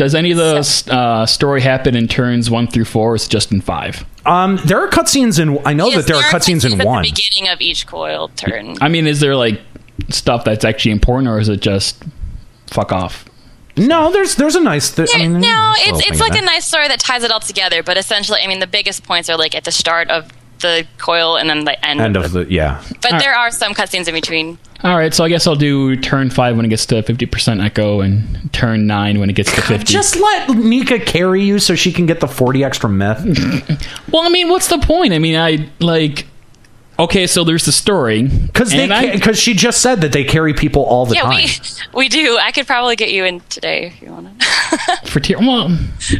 Does 0.00 0.14
any 0.14 0.30
of 0.30 0.38
the 0.38 0.94
uh, 0.94 1.26
story 1.26 1.60
happen 1.60 1.94
in 1.94 2.08
turns 2.08 2.50
one 2.50 2.66
through 2.66 2.86
four, 2.86 3.12
or 3.12 3.16
is 3.16 3.26
it 3.26 3.28
just 3.28 3.52
in 3.52 3.60
five? 3.60 4.02
Um, 4.24 4.58
there 4.64 4.80
are 4.80 4.88
cutscenes 4.88 5.38
in. 5.38 5.58
I 5.66 5.74
know 5.74 5.88
yes, 5.88 5.96
that 5.96 6.06
there 6.06 6.16
are 6.16 6.22
cutscenes 6.22 6.64
in 6.64 6.80
at 6.80 6.86
one. 6.86 7.02
the 7.02 7.10
beginning 7.10 7.52
of 7.52 7.60
each 7.60 7.86
Coil 7.86 8.28
turn. 8.28 8.78
I 8.80 8.88
mean, 8.88 9.06
is 9.06 9.20
there 9.20 9.36
like 9.36 9.60
stuff 10.08 10.44
that's 10.44 10.64
actually 10.64 10.92
important, 10.92 11.28
or 11.28 11.38
is 11.38 11.50
it 11.50 11.60
just 11.60 12.02
fuck 12.68 12.92
off? 12.92 13.26
No, 13.76 14.10
there's 14.10 14.36
there's 14.36 14.54
a 14.56 14.62
nice. 14.62 14.90
Th- 14.90 15.10
I 15.14 15.18
mean, 15.18 15.38
no, 15.38 15.74
it's 15.76 16.08
it's 16.08 16.18
like 16.18 16.32
in 16.32 16.44
a 16.44 16.46
nice 16.46 16.66
story 16.66 16.88
that 16.88 17.00
ties 17.00 17.22
it 17.22 17.30
all 17.30 17.40
together. 17.40 17.82
But 17.82 17.98
essentially, 17.98 18.40
I 18.42 18.46
mean, 18.46 18.60
the 18.60 18.66
biggest 18.66 19.04
points 19.04 19.28
are 19.28 19.36
like 19.36 19.54
at 19.54 19.64
the 19.64 19.70
start 19.70 20.08
of 20.08 20.30
the 20.60 20.86
coil 20.98 21.36
and 21.36 21.48
then 21.48 21.64
the 21.64 21.84
end. 21.84 22.00
end 22.00 22.16
of 22.16 22.32
the 22.32 22.46
yeah. 22.50 22.82
but 22.88 23.06
Alright. 23.06 23.22
there 23.22 23.34
are 23.34 23.50
some 23.50 23.74
cutscenes 23.74 24.08
in 24.08 24.14
between. 24.14 24.58
All 24.82 24.96
right, 24.96 25.12
so 25.12 25.24
I 25.24 25.28
guess 25.28 25.46
I'll 25.46 25.56
do 25.56 25.94
turn 25.96 26.30
five 26.30 26.56
when 26.56 26.64
it 26.64 26.68
gets 26.68 26.86
to 26.86 27.02
fifty 27.02 27.26
percent 27.26 27.60
echo, 27.60 28.00
and 28.00 28.50
turn 28.52 28.86
nine 28.86 29.20
when 29.20 29.28
it 29.28 29.34
gets 29.34 29.54
to 29.54 29.60
fifty. 29.60 29.92
Just 29.92 30.16
let 30.16 30.48
Nika 30.50 30.98
carry 30.98 31.42
you 31.42 31.58
so 31.58 31.74
she 31.74 31.92
can 31.92 32.06
get 32.06 32.20
the 32.20 32.28
forty 32.28 32.64
extra 32.64 32.88
myth. 32.88 33.20
well, 34.10 34.22
I 34.22 34.30
mean, 34.30 34.48
what's 34.48 34.68
the 34.68 34.78
point? 34.78 35.12
I 35.12 35.18
mean, 35.18 35.36
I 35.36 35.68
like. 35.80 36.26
Okay, 37.00 37.26
so 37.26 37.44
there's 37.44 37.64
the 37.64 37.72
story 37.72 38.22
Because 38.24 38.70
they 38.70 38.86
because 39.12 39.38
she 39.38 39.54
just 39.54 39.80
said 39.80 40.02
that 40.02 40.12
they 40.12 40.22
carry 40.24 40.52
people 40.54 40.82
all 40.84 41.06
the 41.06 41.14
Yeah, 41.14 41.22
time. 41.22 41.36
we 41.36 41.48
we 41.94 42.08
do. 42.08 42.38
I 42.40 42.52
could 42.52 42.66
probably 42.66 42.94
get 42.96 43.10
you 43.12 43.24
in 43.24 43.40
today 43.48 43.86
if 43.86 44.02
you 44.02 44.10
want 44.12 44.38
to. 44.38 44.46
for 45.10 45.18
tier. 45.20 45.38
Well, 45.38 45.68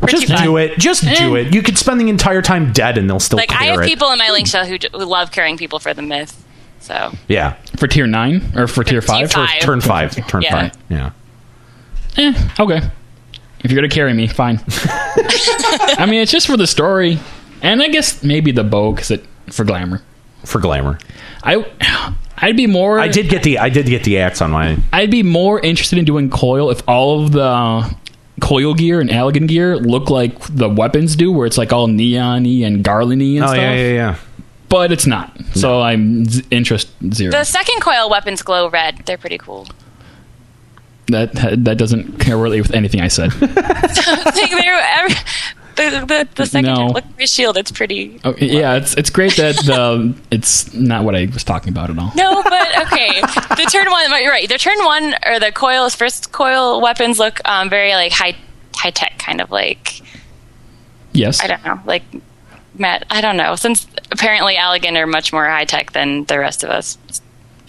Just 0.08 0.28
do 0.42 0.56
it. 0.56 0.78
Just 0.78 1.02
do 1.02 1.36
Eh. 1.36 1.40
it. 1.40 1.54
You 1.54 1.62
could 1.62 1.76
spend 1.76 2.00
the 2.00 2.08
entire 2.08 2.40
time 2.42 2.72
dead 2.72 2.96
and 2.98 3.08
they'll 3.10 3.20
still 3.20 3.38
carry. 3.38 3.48
like 3.48 3.60
I 3.60 3.64
have 3.66 3.80
it. 3.80 3.86
people 3.86 4.10
in 4.10 4.18
my 4.18 4.30
link 4.30 4.46
shell 4.46 4.64
who, 4.66 4.76
who 4.92 5.04
love 5.04 5.30
carrying 5.32 5.56
people 5.58 5.78
for 5.80 5.92
the 5.92 6.02
myth. 6.02 6.42
So 6.80 7.12
yeah. 7.28 7.56
for 7.76 7.86
tier 7.86 8.06
nine 8.06 8.42
or 8.56 8.66
for 8.66 8.82
tier 8.82 9.02
five. 9.02 9.28
T5. 9.28 9.32
Five. 9.34 9.60
Turn 9.60 9.80
five. 9.82 10.26
Turn 10.28 10.42
Yeah. 10.42 10.50
five. 10.70 10.72
Yeah. 10.88 11.10
Eh, 12.16 12.48
okay. 12.58 12.80
If 13.62 13.70
you're 13.70 13.76
gonna 13.76 13.90
carry 13.92 14.14
me, 14.14 14.26
fine. 14.26 14.58
I 14.68 16.06
mean, 16.08 16.22
it's 16.22 16.32
just 16.32 16.46
for 16.46 16.56
the 16.56 16.66
story, 16.66 17.18
and 17.60 17.82
I 17.82 17.88
guess 17.88 18.22
maybe 18.24 18.50
the 18.52 18.64
bow 18.64 18.92
because 18.92 19.10
it 19.10 19.26
for 19.50 19.64
glamour. 19.64 20.00
For 20.44 20.58
glamour. 20.60 20.98
I, 21.42 21.64
I'd 22.38 22.56
be 22.56 22.66
more. 22.66 22.98
I 22.98 23.08
did 23.08 23.28
get 23.28 23.42
the 23.42 23.58
I 23.58 23.68
did 23.68 23.86
get 23.86 24.04
the 24.04 24.18
axe 24.18 24.40
on 24.42 24.50
my 24.50 24.78
I'd 24.92 25.10
be 25.10 25.22
more 25.22 25.60
interested 25.60 25.98
in 25.98 26.04
doing 26.04 26.30
coil 26.30 26.70
if 26.70 26.82
all 26.88 27.22
of 27.24 27.32
the 27.32 27.42
uh, 27.44 27.90
coil 28.40 28.74
gear 28.74 29.00
and 29.00 29.10
Allagan 29.10 29.46
gear 29.48 29.76
look 29.76 30.08
like 30.10 30.38
the 30.48 30.68
weapons 30.68 31.16
do, 31.16 31.30
where 31.32 31.46
it's 31.46 31.58
like 31.58 31.72
all 31.72 31.86
neon-y 31.86 32.64
and 32.66 32.82
garland-y 32.82 33.36
and 33.36 33.44
Oh 33.44 33.48
stuff. 33.48 33.56
yeah, 33.58 33.74
yeah, 33.74 33.92
yeah. 33.92 34.16
But 34.68 34.92
it's 34.92 35.06
not. 35.06 35.36
So 35.54 35.80
I'm 35.82 36.24
z- 36.26 36.44
interest 36.50 36.88
zero. 37.12 37.32
the 37.32 37.44
second 37.44 37.80
coil 37.80 38.08
weapons 38.08 38.40
glow 38.42 38.68
red. 38.70 38.98
They're 39.04 39.18
pretty 39.18 39.38
cool. 39.38 39.66
that 41.08 41.32
that 41.64 41.76
doesn't 41.76 42.24
correlate 42.24 42.62
with 42.62 42.72
anything 42.74 43.00
I 43.00 43.08
said. 43.08 43.32
like 43.40 43.54
they're 43.54 44.80
every, 44.96 45.14
the, 45.88 46.04
the 46.06 46.28
the 46.34 46.46
second 46.46 46.74
No. 46.74 46.88
look 46.88 47.04
at 47.04 47.18
my 47.18 47.24
shield. 47.24 47.56
It's 47.56 47.70
pretty. 47.72 48.20
Okay, 48.24 48.46
yeah, 48.46 48.74
it's 48.74 48.94
it's 48.94 49.08
great 49.08 49.36
that 49.36 49.56
the 49.56 50.14
it's 50.30 50.74
not 50.74 51.04
what 51.04 51.14
I 51.16 51.26
was 51.32 51.44
talking 51.44 51.70
about 51.70 51.88
at 51.88 51.98
all. 51.98 52.12
No, 52.16 52.42
but 52.42 52.78
okay. 52.86 53.20
the 53.22 53.68
turn 53.72 53.90
one, 53.90 54.10
you're 54.22 54.30
right. 54.32 54.48
The 54.48 54.58
turn 54.58 54.78
one 54.84 55.14
or 55.24 55.38
the 55.40 55.52
coil's 55.52 55.94
first 55.94 56.32
coil 56.32 56.80
weapons 56.82 57.18
look 57.18 57.40
um, 57.48 57.70
very 57.70 57.92
like 57.92 58.12
high 58.12 58.36
high 58.74 58.90
tech, 58.90 59.18
kind 59.18 59.40
of 59.40 59.50
like 59.50 60.02
Yes. 61.12 61.40
I 61.40 61.46
don't 61.46 61.64
know, 61.64 61.80
like 61.86 62.02
Matt. 62.76 63.06
I 63.10 63.20
don't 63.20 63.36
know. 63.36 63.56
Since 63.56 63.86
apparently 64.10 64.54
Allagan 64.56 64.96
are 64.96 65.06
much 65.06 65.32
more 65.32 65.46
high 65.46 65.64
tech 65.64 65.92
than 65.92 66.24
the 66.24 66.38
rest 66.38 66.62
of 66.64 66.70
us. 66.70 66.98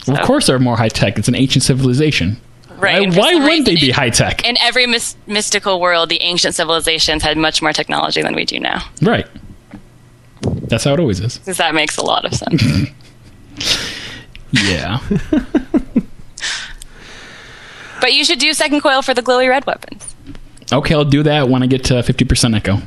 Well, 0.08 0.18
of 0.18 0.26
course, 0.26 0.48
they're 0.48 0.60
more 0.60 0.78
high 0.78 0.90
tech. 0.90 1.18
It's 1.20 1.28
an 1.28 1.36
ancient 1.36 1.64
civilization. 1.64 2.38
Right. 2.82 3.10
Why, 3.10 3.18
why 3.18 3.36
wouldn't 3.36 3.66
they 3.66 3.76
be 3.76 3.92
high 3.92 4.10
tech? 4.10 4.48
In 4.48 4.58
every 4.60 4.88
mys- 4.88 5.16
mystical 5.28 5.80
world, 5.80 6.10
the 6.10 6.22
ancient 6.22 6.56
civilizations 6.56 7.24
had 7.24 7.38
much 7.38 7.62
more 7.62 7.74
technology 7.74 8.22
than 8.22 8.36
we 8.36 8.44
do 8.44 8.60
now. 8.60 8.84
Right. 9.02 9.28
That's 10.42 10.84
how 10.84 10.94
it 10.94 11.00
always 11.00 11.20
is. 11.20 11.38
Because 11.38 11.58
that 11.58 11.76
makes 11.76 11.98
a 11.98 12.04
lot 12.04 12.26
of 12.26 12.34
sense. 12.34 12.64
Yeah. 14.54 15.00
But 18.02 18.14
you 18.14 18.26
should 18.26 18.40
do 18.40 18.52
second 18.54 18.82
coil 18.82 19.04
for 19.04 19.14
the 19.14 19.22
glowy 19.22 19.48
red 19.48 19.66
weapons. 19.68 20.16
Okay, 20.74 20.96
I'll 20.96 21.06
do 21.06 21.22
that 21.24 21.50
when 21.50 21.62
I 21.62 21.68
get 21.68 21.84
to 21.86 21.96
50% 21.96 22.56
echo. 22.56 22.74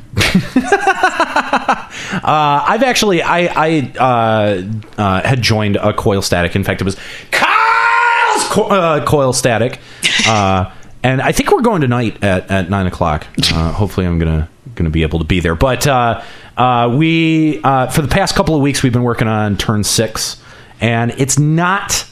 I've 2.23 2.83
actually 2.83 3.21
I 3.21 3.47
I 3.55 3.91
uh, 3.97 5.01
uh, 5.01 5.21
had 5.25 5.41
joined 5.41 5.77
a 5.77 5.93
coil 5.93 6.21
static. 6.21 6.55
In 6.55 6.63
fact, 6.63 6.81
it 6.81 6.83
was 6.83 6.97
Kyle's 8.35 8.49
co- 8.49 8.63
uh, 8.63 9.05
coil 9.05 9.33
static, 9.33 9.79
uh, 10.27 10.71
and 11.03 11.21
I 11.21 11.31
think 11.31 11.51
we're 11.51 11.61
going 11.61 11.81
tonight 11.81 12.23
at, 12.23 12.49
at 12.49 12.69
nine 12.69 12.87
o'clock. 12.87 13.27
Uh, 13.51 13.71
hopefully, 13.71 14.05
I'm 14.05 14.19
gonna 14.19 14.49
gonna 14.75 14.89
be 14.89 15.03
able 15.03 15.19
to 15.19 15.25
be 15.25 15.39
there. 15.39 15.55
But 15.55 15.87
uh, 15.87 16.21
uh, 16.57 16.93
we 16.97 17.61
uh, 17.63 17.87
for 17.87 18.01
the 18.01 18.07
past 18.07 18.35
couple 18.35 18.55
of 18.55 18.61
weeks 18.61 18.83
we've 18.83 18.93
been 18.93 19.03
working 19.03 19.27
on 19.27 19.57
turn 19.57 19.83
six, 19.83 20.41
and 20.81 21.11
it's 21.17 21.39
not 21.39 22.05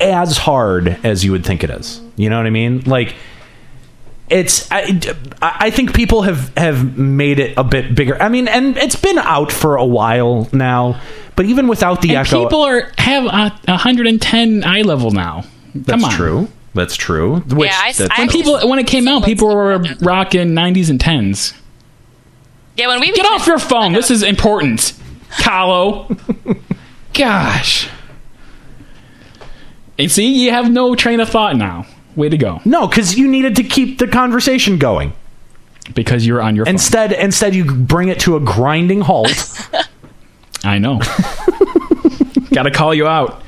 as 0.00 0.38
hard 0.38 0.98
as 1.04 1.24
you 1.24 1.32
would 1.32 1.44
think 1.44 1.62
it 1.62 1.70
is. 1.70 2.00
You 2.16 2.30
know 2.30 2.36
what 2.38 2.46
I 2.46 2.50
mean? 2.50 2.80
Like 2.84 3.14
it's 4.30 4.70
I, 4.70 4.98
I 5.42 5.70
think 5.70 5.94
people 5.94 6.22
have 6.22 6.56
have 6.56 6.96
made 6.96 7.40
it 7.40 7.54
a 7.56 7.64
bit 7.64 7.94
bigger. 7.94 8.20
I 8.22 8.28
mean, 8.28 8.48
and 8.48 8.76
it's 8.76 8.96
been 8.96 9.18
out 9.18 9.50
for 9.52 9.76
a 9.76 9.84
while 9.84 10.48
now, 10.52 11.00
but 11.36 11.46
even 11.46 11.66
without 11.68 12.00
the 12.00 12.14
And 12.14 12.26
echo, 12.26 12.44
people 12.44 12.62
are 12.62 12.90
have 12.96 13.24
a 13.24 13.52
110 13.66 14.64
eye 14.64 14.82
level 14.82 15.10
now. 15.10 15.44
That's 15.74 16.02
Come 16.02 16.04
on. 16.04 16.16
true. 16.16 16.48
That's 16.74 16.96
true. 16.96 17.36
Which, 17.40 17.70
Yeah, 17.70 17.76
I- 17.82 17.92
that's- 17.92 18.08
I- 18.16 18.20
When 18.22 18.28
people 18.28 18.68
when 18.68 18.78
it 18.78 18.86
came 18.86 19.08
out, 19.08 19.24
people 19.24 19.48
were 19.54 19.78
rocking 20.00 20.54
90s 20.54 20.88
and 20.90 21.00
10s. 21.00 21.52
Yeah, 22.76 22.88
when 22.88 23.00
we 23.00 23.12
Get 23.12 23.26
off 23.26 23.46
your 23.46 23.58
phone. 23.58 23.92
This 23.92 24.10
is 24.10 24.22
important. 24.22 24.92
Kahlo. 25.38 26.16
Gosh. 27.14 27.88
And 29.98 30.10
see, 30.10 30.26
you 30.44 30.50
have 30.52 30.70
no 30.70 30.94
train 30.94 31.20
of 31.20 31.28
thought 31.28 31.56
now. 31.56 31.86
Way 32.16 32.28
to 32.28 32.38
go. 32.38 32.60
no, 32.64 32.86
because 32.86 33.16
you 33.18 33.28
needed 33.28 33.56
to 33.56 33.62
keep 33.64 33.98
the 33.98 34.06
conversation 34.08 34.78
going. 34.78 35.12
Because 35.94 36.26
you're 36.26 36.40
on 36.40 36.56
your 36.56 36.64
phone. 36.66 36.74
Instead, 36.74 37.12
instead 37.12 37.54
you 37.54 37.64
bring 37.64 38.08
it 38.08 38.20
to 38.20 38.36
a 38.36 38.40
grinding 38.40 39.00
halt. 39.02 39.68
I 40.64 40.78
know. 40.78 41.00
Gotta 42.52 42.70
call 42.70 42.94
you 42.94 43.06
out. 43.06 43.42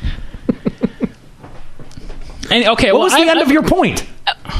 And, 2.53 2.65
okay, 2.69 2.93
what 2.93 2.99
well, 2.99 3.05
was 3.05 3.15
I- 3.15 3.25
the 3.25 3.31
end 3.31 3.39
I- 3.39 3.43
of 3.43 3.51
your 3.51 3.63
point? 3.63 4.07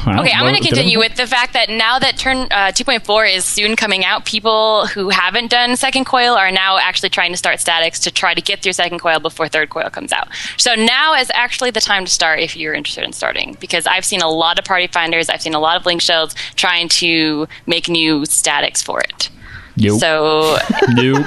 Well, 0.07 0.21
Okay, 0.21 0.33
I'm 0.33 0.41
going 0.43 0.61
to 0.61 0.67
continue 0.69 0.99
with 0.99 1.15
the 1.15 1.27
fact 1.27 1.53
that 1.53 1.69
now 1.71 1.99
that 2.01 2.17
turn 2.19 2.49
uh, 2.51 2.73
2.4 2.73 3.33
is 3.37 3.45
soon 3.45 3.77
coming 3.77 4.05
out, 4.05 4.25
people 4.25 4.87
who 4.89 5.09
haven't 5.11 5.51
done 5.53 5.77
second 5.77 6.05
coil 6.07 6.35
are 6.35 6.51
now 6.51 6.79
actually 6.79 7.11
trying 7.11 7.31
to 7.31 7.37
start 7.37 7.61
statics 7.61 8.01
to 8.01 8.11
try 8.11 8.35
to 8.35 8.41
get 8.41 8.61
through 8.61 8.73
second 8.73 8.99
coil 8.99 9.21
before 9.21 9.47
third 9.49 9.71
coil 9.71 9.89
comes 9.91 10.13
out. 10.13 10.27
So 10.57 10.75
now 10.75 11.15
is 11.15 11.31
actually 11.35 11.71
the 11.71 11.81
time 11.81 12.05
to 12.05 12.11
start 12.11 12.41
if 12.41 12.57
you're 12.57 12.75
interested 12.75 13.05
in 13.05 13.13
starting, 13.13 13.57
because 13.61 13.87
I've 13.87 14.05
seen 14.05 14.21
a 14.21 14.29
lot 14.29 14.59
of 14.59 14.65
party 14.65 14.89
finders, 14.89 15.29
I've 15.29 15.43
seen 15.43 15.55
a 15.55 15.61
lot 15.61 15.77
of 15.77 15.87
link 15.87 16.01
shells 16.03 16.35
trying 16.57 16.89
to 16.89 17.47
make 17.67 17.89
new 17.89 18.25
statics 18.27 18.83
for 18.83 19.01
it. 19.01 19.29
Yo. 19.77 19.97
So 19.99 20.59
Yo. 20.97 21.25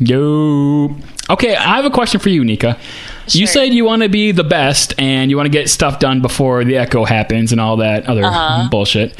Yo. 0.00 0.96
Okay, 1.28 1.56
I 1.56 1.74
have 1.74 1.84
a 1.84 1.90
question 1.90 2.20
for 2.20 2.28
you, 2.28 2.44
Nika. 2.44 2.78
You 3.28 3.46
said 3.46 3.74
you 3.74 3.84
want 3.84 4.02
to 4.02 4.08
be 4.08 4.32
the 4.32 4.44
best 4.44 4.94
and 4.98 5.30
you 5.30 5.36
want 5.36 5.46
to 5.46 5.50
get 5.50 5.68
stuff 5.68 5.98
done 5.98 6.20
before 6.22 6.64
the 6.64 6.76
echo 6.76 7.04
happens 7.04 7.52
and 7.52 7.60
all 7.60 7.76
that 7.78 8.06
other 8.06 8.24
Uh-huh. 8.24 8.68
bullshit. 8.70 9.14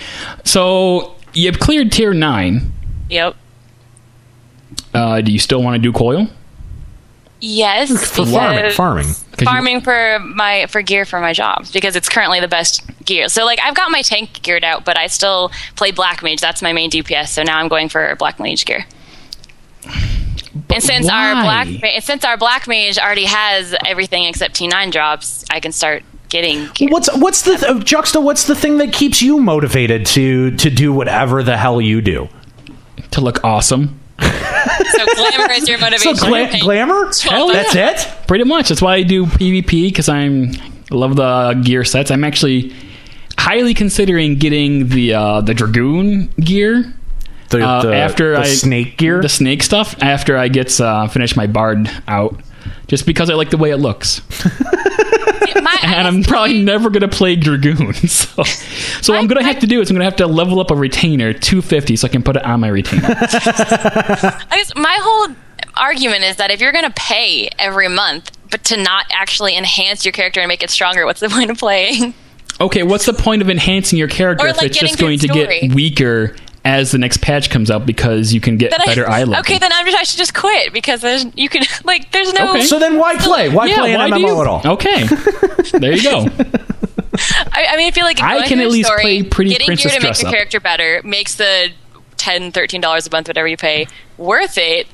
So 0.45 1.14
you've 1.33 1.59
cleared 1.59 1.90
tier 1.92 2.14
nine. 2.14 2.73
yep. 3.11 3.35
Uh, 4.95 5.21
do 5.21 5.31
you 5.33 5.38
still 5.38 5.62
want 5.62 5.75
to 5.75 5.79
do 5.79 5.92
coil? 5.92 6.29
Yes, 7.40 7.90
For 7.90 8.25
farming, 8.25 8.57
because- 8.57 8.75
farming. 8.77 9.07
you- 9.09 9.45
farming 9.45 9.81
for 9.83 10.19
my 10.21 10.66
for 10.71 10.81
gear 10.81 11.05
for 11.05 11.21
my 11.21 11.35
jobs 11.35 11.71
because 11.71 11.95
it's 11.95 12.09
currently 12.09 12.40
the 12.40 12.49
best 12.49 12.83
gear. 13.05 13.29
So 13.29 13.45
like 13.45 13.61
I've 13.62 13.75
got 13.75 13.90
my 13.90 14.01
tank 14.01 14.40
geared 14.42 14.64
out, 14.64 14.85
but 14.87 14.99
I 14.99 15.07
still 15.09 15.51
play 15.77 15.90
black 15.90 16.23
mage. 16.23 16.40
That's 16.40 16.62
my 16.62 16.73
main 16.73 16.90
DPS. 16.90 17.29
So 17.29 17.42
now 17.42 17.59
I'm 17.59 17.69
going 17.69 17.90
for 17.90 18.16
black 18.16 18.40
mage 18.40 18.64
gear. 18.64 18.87
And 20.71 20.83
since 20.83 21.09
our 21.09 21.35
black 21.42 21.69
ma- 21.69 22.01
since 22.01 22.25
our 22.25 22.37
black 22.37 22.66
mage 22.69 22.99
already 22.99 23.25
has 23.27 23.75
everything 23.87 24.25
except 24.25 24.55
T9 24.59 24.90
drops, 24.92 25.45
I 25.51 25.61
can 25.61 25.73
start 25.73 26.03
getting 26.29 26.69
gear. 26.75 26.88
What's 26.90 27.14
what's 27.16 27.42
the 27.42 27.55
uh, 27.69 27.79
Juxta? 27.81 28.21
What's 28.21 28.47
the 28.47 28.55
thing 28.55 28.79
that 28.79 28.92
keeps 28.92 29.23
you 29.23 29.38
motivated 29.40 30.07
to 30.07 30.51
to 30.57 30.71
do 30.71 30.92
whatever 30.92 31.42
the 31.42 31.57
hell 31.57 31.81
you 31.81 32.01
do? 32.01 32.29
To 33.12 33.21
look 33.21 33.42
awesome. 33.45 34.01
so 34.21 35.05
glamour 35.14 35.53
is 35.53 35.69
your 35.69 35.79
So 35.99 36.12
motivation. 36.12 36.14
gla- 36.16 36.59
glamour? 36.61 37.12
Hell 37.23 37.49
That's 37.49 37.75
yeah. 37.75 37.90
it. 37.90 38.27
Pretty 38.27 38.45
much. 38.45 38.69
That's 38.71 38.83
why 38.83 38.95
I 38.97 39.03
do 39.03 39.27
PvP 39.27 39.88
because 39.88 40.09
I'm 40.09 40.53
I 40.90 40.95
love 40.95 41.16
the 41.16 41.61
gear 41.64 41.85
sets. 41.85 42.11
I'm 42.11 42.25
actually 42.25 42.75
highly 43.38 43.75
considering 43.75 44.37
getting 44.37 44.88
the 44.88 45.14
uh, 45.14 45.40
the 45.42 45.55
dragoon 45.55 46.29
gear 46.40 46.92
The, 47.51 47.65
uh, 47.67 47.83
the- 47.83 47.95
after 47.95 48.33
the 48.33 48.41
I 48.41 48.45
snake 48.45 48.99
gear. 48.99 49.21
the 49.23 49.29
snake 49.29 49.63
stuff 49.63 49.95
after 50.03 50.37
I 50.37 50.49
get 50.49 50.81
uh, 50.81 51.07
finish 51.09 51.37
my 51.37 51.47
bard 51.47 51.91
out. 52.09 52.41
Just 52.89 53.05
because 53.07 53.31
I 53.31 53.35
like 53.35 53.51
the 53.51 53.57
way 53.57 53.71
it 53.71 53.79
looks, 53.79 54.21
My- 55.57 55.79
and 55.83 56.07
I'm 56.07 56.23
probably 56.23 56.63
never 56.63 56.89
gonna 56.91 57.09
play 57.09 57.35
dragoon. 57.37 57.95
So, 58.09 58.43
so 58.45 59.13
what 59.13 59.21
I'm 59.21 59.27
gonna 59.27 59.45
have 59.45 59.61
to 59.61 59.67
do 59.67 59.81
is 59.81 59.91
I'm 59.91 59.95
gonna 59.95 60.05
have 60.05 60.17
to 60.17 60.27
level 60.27 60.61
up 60.61 60.71
a 60.71 60.77
retainer 60.77 61.33
250 61.33 61.97
so 61.97 62.07
I 62.07 62.11
can 62.11 62.23
put 62.23 62.37
it 62.37 62.45
on 62.45 62.61
my 62.61 62.69
retainer. 62.69 63.09
I 63.19 64.47
guess 64.51 64.75
my 64.77 64.99
whole 65.01 65.35
argument 65.77 66.25
is 66.25 66.37
that 66.37 66.51
if 66.51 66.61
you're 66.61 66.73
going 66.73 66.85
to 66.85 66.93
pay 66.97 67.49
every 67.59 67.89
month, 67.89 68.31
but 68.51 68.65
to 68.65 68.77
not 68.77 69.07
actually 69.13 69.57
enhance 69.57 70.05
your 70.05 70.13
character 70.13 70.41
and 70.41 70.49
make 70.49 70.63
it 70.63 70.71
stronger, 70.71 71.05
what's 71.05 71.21
the 71.21 71.29
point 71.29 71.51
of 71.51 71.59
playing? 71.59 72.15
Okay, 72.61 72.83
what's 72.83 73.05
the 73.07 73.13
point 73.13 73.43
of 73.43 73.51
enhancing 73.51 73.99
your 73.99 74.09
character 74.09 74.47
Or, 74.47 74.49
if 74.49 74.57
like, 74.57 74.67
it's 74.69 74.79
just 74.79 74.99
getting 74.99 75.19
going 75.19 75.47
to 75.49 75.59
get 75.59 75.75
weaker 75.75 76.35
as 76.67 76.91
the 76.91 76.99
next 76.99 77.23
patch 77.23 77.49
comes 77.49 77.71
out 77.71 77.87
because 77.87 78.35
you 78.35 78.41
can 78.41 78.57
get 78.57 78.73
Then 78.73 78.81
I- 78.83 78.85
better 78.87 79.09
eye 79.09 79.21
level? 79.21 79.37
Okay, 79.41 79.57
then 79.59 79.73
I'm 79.73 79.87
just, 79.87 79.97
I 79.97 80.03
should 80.03 80.19
just 80.19 80.35
quit 80.35 80.73
because 80.73 81.01
there's 81.01 81.25
you 81.37 81.49
can 81.49 81.63
like 81.85 82.11
there's 82.13 82.33
no. 82.35 82.51
Okay. 82.51 82.63
so 82.65 82.79
then 82.79 82.99
why 82.99 83.17
play? 83.17 83.49
Why 83.49 83.73
play 83.73 83.95
an 83.95 84.01
why 84.01 84.09
do 84.09 84.15
MMO 84.17 84.29
you- 84.29 84.41
at 84.43 84.47
all? 84.49 84.73
Okay, 84.75 85.07
there 85.79 85.93
you 85.93 86.03
go. 86.03 86.27
I, 87.53 87.67
I 87.71 87.77
mean, 87.77 87.87
I 87.87 87.91
feel 87.93 88.05
like 88.05 88.21
I 88.21 88.47
can 88.47 88.59
through 88.59 88.67
at 88.67 88.73
least 88.73 88.87
story, 88.89 89.03
play 89.03 89.23
pretty 89.23 89.51
getting 89.53 89.67
Princess 89.67 89.93
gear 89.93 90.01
to 90.01 90.07
make 90.07 90.09
dress 90.09 90.21
your 90.23 90.29
up. 90.29 90.35
character 90.35 90.61
better 90.61 91.01
makes 91.05 91.37
the 91.37 91.71
10 92.19 92.53
13 92.53 92.81
dollars 92.81 93.07
a 93.07 93.11
month, 93.11 93.29
whatever 93.29 93.49
you 93.49 93.57
pay, 93.57 93.87
worth 94.19 94.59
it. 94.59 94.87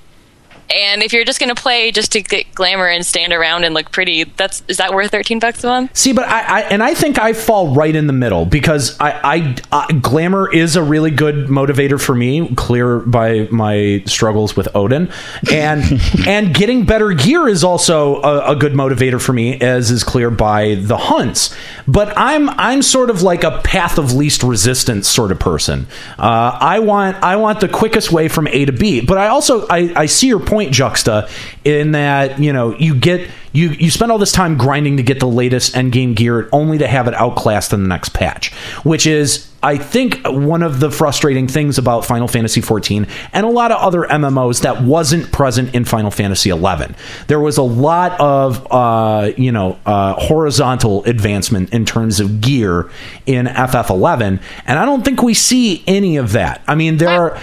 And 0.74 1.02
if 1.02 1.12
you're 1.12 1.24
just 1.24 1.38
going 1.38 1.54
to 1.54 1.60
play 1.60 1.90
just 1.92 2.12
to 2.12 2.22
get 2.22 2.54
glamour 2.54 2.86
and 2.86 3.04
stand 3.04 3.32
around 3.32 3.64
and 3.64 3.74
look 3.74 3.90
pretty, 3.90 4.24
that's 4.24 4.62
is 4.68 4.78
that 4.78 4.94
worth 4.94 5.10
13 5.10 5.38
bucks 5.38 5.62
a 5.64 5.66
month? 5.66 5.96
See, 5.96 6.12
but 6.12 6.26
I, 6.26 6.42
I 6.42 6.60
and 6.62 6.82
I 6.82 6.94
think 6.94 7.18
I 7.18 7.32
fall 7.32 7.74
right 7.74 7.94
in 7.94 8.06
the 8.06 8.12
middle 8.12 8.46
because 8.46 8.98
I, 9.00 9.20
I, 9.22 9.56
I 9.70 9.92
glamour 9.92 10.52
is 10.52 10.76
a 10.76 10.82
really 10.82 11.10
good 11.10 11.48
motivator 11.48 12.00
for 12.00 12.14
me, 12.14 12.54
clear 12.54 13.00
by 13.00 13.48
my 13.50 14.02
struggles 14.06 14.56
with 14.56 14.74
Odin, 14.74 15.10
and 15.50 15.82
and 16.26 16.54
getting 16.54 16.84
better 16.84 17.12
gear 17.12 17.48
is 17.48 17.64
also 17.64 18.22
a, 18.22 18.52
a 18.52 18.56
good 18.56 18.72
motivator 18.72 19.20
for 19.20 19.32
me, 19.32 19.60
as 19.60 19.90
is 19.90 20.04
clear 20.04 20.30
by 20.30 20.76
the 20.76 20.96
hunts. 20.96 21.54
But 21.86 22.16
I'm 22.16 22.48
I'm 22.50 22.82
sort 22.82 23.10
of 23.10 23.22
like 23.22 23.44
a 23.44 23.60
path 23.62 23.98
of 23.98 24.12
least 24.12 24.42
resistance 24.42 25.08
sort 25.08 25.32
of 25.32 25.38
person. 25.38 25.86
Uh, 26.18 26.56
I 26.60 26.78
want 26.78 27.16
I 27.22 27.36
want 27.36 27.60
the 27.60 27.68
quickest 27.68 28.12
way 28.12 28.28
from 28.28 28.46
A 28.48 28.64
to 28.64 28.72
B, 28.72 29.00
but 29.00 29.18
I 29.18 29.28
also 29.28 29.66
I, 29.68 29.92
I 29.96 30.06
see 30.06 30.28
your 30.28 30.40
point, 30.40 30.61
Juxta, 30.70 31.28
in 31.64 31.92
that 31.92 32.38
you 32.38 32.52
know 32.52 32.76
you 32.76 32.94
get 32.94 33.28
you 33.52 33.70
you 33.70 33.90
spend 33.90 34.12
all 34.12 34.18
this 34.18 34.32
time 34.32 34.56
grinding 34.56 34.96
to 34.96 35.02
get 35.02 35.20
the 35.20 35.26
latest 35.26 35.76
end 35.76 35.92
game 35.92 36.14
gear 36.14 36.48
only 36.52 36.78
to 36.78 36.86
have 36.86 37.08
it 37.08 37.14
outclassed 37.14 37.72
in 37.72 37.82
the 37.82 37.88
next 37.88 38.14
patch 38.14 38.52
which 38.84 39.06
is 39.06 39.51
i 39.62 39.76
think 39.76 40.20
one 40.26 40.62
of 40.62 40.80
the 40.80 40.90
frustrating 40.90 41.46
things 41.48 41.78
about 41.78 42.04
final 42.04 42.26
fantasy 42.28 42.60
XIV 42.60 43.08
and 43.32 43.46
a 43.46 43.48
lot 43.48 43.70
of 43.72 43.80
other 43.80 44.02
mmos 44.02 44.62
that 44.62 44.82
wasn't 44.82 45.30
present 45.32 45.74
in 45.74 45.84
final 45.84 46.10
fantasy 46.10 46.50
11 46.50 46.94
there 47.28 47.40
was 47.40 47.56
a 47.58 47.62
lot 47.62 48.18
of 48.20 48.66
uh, 48.72 49.30
you 49.36 49.52
know 49.52 49.78
uh, 49.86 50.14
horizontal 50.14 51.04
advancement 51.04 51.72
in 51.72 51.84
terms 51.84 52.20
of 52.20 52.40
gear 52.40 52.90
in 53.26 53.46
ff11 53.46 54.40
and 54.66 54.78
i 54.78 54.84
don't 54.84 55.04
think 55.04 55.22
we 55.22 55.34
see 55.34 55.82
any 55.86 56.16
of 56.16 56.32
that. 56.32 56.62
I 56.66 56.74
mean 56.74 56.96
there 56.96 57.08
are 57.08 57.38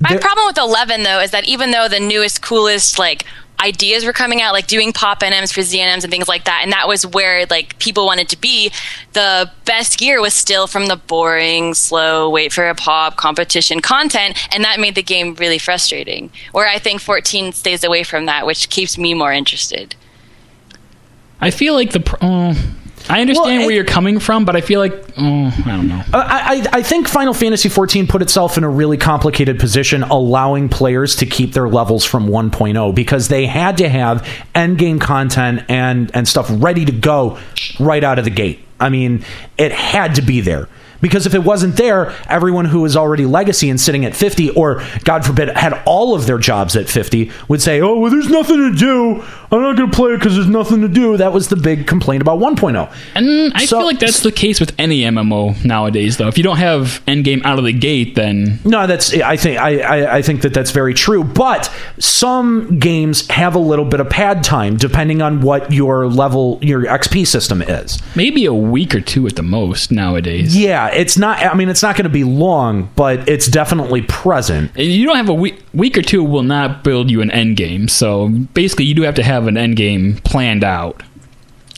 My 0.00 0.10
there- 0.10 0.18
problem 0.18 0.46
with 0.46 0.58
11 0.58 1.02
though 1.02 1.20
is 1.20 1.30
that 1.32 1.44
even 1.44 1.70
though 1.70 1.88
the 1.88 2.00
newest, 2.00 2.42
coolest 2.42 2.98
like 2.98 3.24
ideas 3.60 4.04
were 4.04 4.12
coming 4.12 4.40
out, 4.40 4.52
like 4.52 4.66
doing 4.66 4.92
pop 4.92 5.20
NMs 5.20 5.52
for 5.52 5.60
ZNMs 5.60 6.04
and 6.04 6.10
things 6.10 6.28
like 6.28 6.44
that, 6.44 6.60
and 6.62 6.72
that 6.72 6.88
was 6.88 7.06
where 7.06 7.46
like 7.46 7.78
people 7.78 8.06
wanted 8.06 8.28
to 8.30 8.40
be. 8.40 8.72
The 9.12 9.50
best 9.64 9.98
gear 9.98 10.20
was 10.20 10.34
still 10.34 10.66
from 10.66 10.86
the 10.86 10.96
boring, 10.96 11.74
slow, 11.74 12.30
wait 12.30 12.52
for 12.52 12.68
a 12.68 12.74
pop 12.74 13.16
competition 13.16 13.80
content, 13.80 14.36
and 14.54 14.64
that 14.64 14.80
made 14.80 14.94
the 14.94 15.02
game 15.02 15.34
really 15.34 15.58
frustrating. 15.58 16.30
Where 16.52 16.68
I 16.68 16.78
think 16.78 17.00
14 17.00 17.52
stays 17.52 17.84
away 17.84 18.02
from 18.04 18.26
that, 18.26 18.46
which 18.46 18.68
keeps 18.70 18.96
me 18.98 19.14
more 19.14 19.32
interested. 19.32 19.94
I 21.40 21.50
feel 21.50 21.74
like 21.74 21.92
the. 21.92 22.00
Pr- 22.00 22.16
oh, 22.20 22.54
I 23.10 23.20
understand 23.20 23.46
Well, 23.46 23.58
where 23.60 23.70
it- 23.70 23.74
you're 23.74 23.84
coming 23.84 24.18
from, 24.18 24.44
but 24.44 24.54
I 24.56 24.60
feel 24.60 24.80
like 24.80 24.92
oh, 25.16 25.62
I 25.66 25.70
don't 25.76 25.88
know. 25.88 26.02
Uh, 26.12 26.24
I, 26.26 26.66
I, 26.72 26.78
I 26.78 26.82
think 26.82 27.08
Final 27.08 27.34
Fantasy 27.34 27.68
XIV 27.68 28.08
put 28.08 28.22
itself 28.22 28.58
in 28.58 28.64
a 28.64 28.68
really 28.68 28.96
complicated 28.96 29.58
position, 29.58 30.02
allowing 30.02 30.68
players 30.68 31.16
to 31.16 31.26
keep 31.26 31.52
their 31.54 31.68
levels 31.68 32.04
from 32.04 32.28
1.0 32.28 32.94
because 32.94 33.28
they 33.28 33.46
had 33.46 33.78
to 33.78 33.88
have 33.88 34.26
endgame 34.54 35.00
content 35.00 35.62
and 35.68 36.10
and 36.14 36.28
stuff 36.28 36.48
ready 36.50 36.84
to 36.84 36.92
go 36.92 37.38
right 37.80 38.04
out 38.04 38.18
of 38.18 38.24
the 38.24 38.30
gate. 38.30 38.60
I 38.80 38.88
mean, 38.90 39.24
it 39.56 39.72
had 39.72 40.14
to 40.16 40.22
be 40.22 40.40
there. 40.40 40.68
Because 41.00 41.26
if 41.26 41.34
it 41.34 41.44
wasn't 41.44 41.76
there, 41.76 42.12
everyone 42.28 42.64
who 42.64 42.80
was 42.80 42.96
already 42.96 43.24
legacy 43.24 43.70
and 43.70 43.80
sitting 43.80 44.04
at 44.04 44.16
50, 44.16 44.50
or 44.50 44.82
God 45.04 45.24
forbid, 45.24 45.48
had 45.56 45.80
all 45.86 46.12
of 46.16 46.26
their 46.26 46.38
jobs 46.38 46.74
at 46.74 46.88
50, 46.88 47.30
would 47.46 47.62
say, 47.62 47.80
Oh, 47.80 47.96
well, 48.00 48.10
there's 48.10 48.28
nothing 48.28 48.56
to 48.56 48.76
do. 48.76 49.24
I'm 49.50 49.62
not 49.62 49.76
going 49.76 49.90
to 49.90 49.96
play 49.96 50.12
it 50.12 50.18
because 50.18 50.34
there's 50.34 50.46
nothing 50.46 50.82
to 50.82 50.88
do. 50.88 51.16
That 51.16 51.32
was 51.32 51.48
the 51.48 51.56
big 51.56 51.86
complaint 51.86 52.20
about 52.22 52.38
1.0. 52.38 52.90
And 53.14 53.52
I 53.54 53.64
So- 53.64 53.78
feel 53.78 53.86
like 53.86 53.98
that's 53.98 54.20
the 54.20 54.32
case 54.32 54.60
with 54.60 54.72
any 54.78 55.02
MMO 55.04 55.54
nowadays, 55.64 56.18
though. 56.18 56.28
If 56.28 56.36
you 56.36 56.44
don't 56.44 56.58
have 56.58 57.00
endgame 57.06 57.42
out 57.44 57.58
of 57.58 57.64
the 57.64 57.72
gate, 57.72 58.14
then 58.14 58.58
No, 58.64 58.86
that's 58.86 59.14
I 59.14 59.36
think 59.36 59.58
I, 59.58 59.78
I 59.80 60.16
I 60.16 60.22
think 60.22 60.42
that 60.42 60.52
that's 60.52 60.70
very 60.70 60.92
true. 60.94 61.24
But 61.24 61.70
some 61.98 62.78
games 62.78 63.26
have 63.28 63.54
a 63.54 63.58
little 63.58 63.84
bit 63.84 64.00
of 64.00 64.10
pad 64.10 64.42
time 64.44 64.76
depending 64.76 65.22
on 65.22 65.40
what 65.40 65.72
your 65.72 66.06
level 66.08 66.58
your 66.62 66.82
XP 66.84 67.26
system 67.26 67.62
is. 67.62 67.98
maybe 68.14 68.44
a 68.44 68.52
week 68.54 68.94
or 68.94 69.00
two 69.00 69.26
at 69.26 69.36
the 69.36 69.42
most 69.42 69.90
nowadays. 69.90 70.56
Yeah, 70.56 70.88
it's 70.88 71.16
not. 71.16 71.38
I 71.44 71.54
mean, 71.54 71.68
it's 71.68 71.82
not 71.82 71.96
going 71.96 72.04
to 72.04 72.10
be 72.10 72.24
long, 72.24 72.90
but 72.96 73.28
it's 73.28 73.46
definitely 73.46 74.02
present. 74.02 74.76
You 74.76 75.06
don't 75.06 75.16
have 75.16 75.28
a 75.28 75.34
week, 75.34 75.62
week 75.72 75.96
or 75.96 76.02
two 76.02 76.22
will 76.22 76.42
not 76.42 76.84
build 76.84 77.10
you 77.10 77.20
an 77.22 77.30
end 77.30 77.56
game. 77.56 77.88
So 77.88 78.28
basically, 78.54 78.84
you 78.86 78.94
do 78.94 79.02
have 79.02 79.14
to 79.14 79.22
have 79.22 79.37
an 79.46 79.56
end 79.56 79.76
game 79.76 80.16
planned 80.24 80.64
out. 80.64 81.02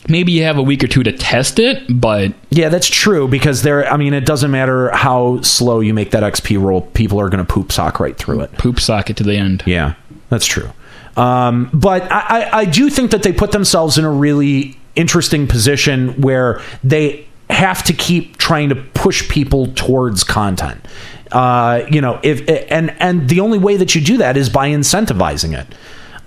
Maybe 0.09 0.31
you 0.31 0.43
have 0.43 0.57
a 0.57 0.63
week 0.63 0.83
or 0.83 0.87
two 0.87 1.03
to 1.03 1.11
test 1.11 1.59
it, 1.59 1.83
but 1.87 2.33
Yeah, 2.49 2.69
that's 2.69 2.87
true 2.87 3.27
because 3.27 3.61
there. 3.61 3.87
I 3.87 3.97
mean, 3.97 4.13
it 4.13 4.25
doesn't 4.25 4.49
matter 4.49 4.89
how 4.91 5.41
slow 5.41 5.79
you 5.79 5.93
make 5.93 6.11
that 6.11 6.23
XP 6.23 6.59
roll; 6.61 6.81
people 6.81 7.19
are 7.21 7.29
going 7.29 7.45
to 7.45 7.53
poop 7.53 7.71
sock 7.71 7.99
right 7.99 8.17
through 8.17 8.41
it. 8.41 8.51
poop 8.53 8.79
sock 8.79 9.09
it 9.11 9.17
to 9.17 9.23
the 9.23 9.35
end. 9.35 9.63
Yeah, 9.65 9.93
that's 10.29 10.47
true. 10.47 10.69
Um, 11.17 11.69
but 11.73 12.11
I, 12.11 12.19
I, 12.19 12.59
I 12.61 12.65
do 12.65 12.89
think 12.89 13.11
that 13.11 13.21
they 13.21 13.33
put 13.33 13.51
themselves 13.51 13.97
in 13.97 14.05
a 14.05 14.11
really 14.11 14.77
interesting 14.95 15.47
position 15.47 16.19
where 16.21 16.61
they 16.83 17.27
have 17.49 17.83
to 17.83 17.93
keep 17.93 18.37
trying 18.37 18.69
to 18.69 18.75
push 18.75 19.29
people 19.29 19.67
towards 19.75 20.23
content. 20.23 20.83
Uh, 21.31 21.85
you 21.89 22.01
know, 22.01 22.19
if 22.23 22.47
and 22.71 22.91
and 22.99 23.29
the 23.29 23.39
only 23.39 23.59
way 23.59 23.77
that 23.77 23.93
you 23.93 24.01
do 24.01 24.17
that 24.17 24.35
is 24.35 24.49
by 24.49 24.69
incentivizing 24.69 25.57
it. 25.57 25.67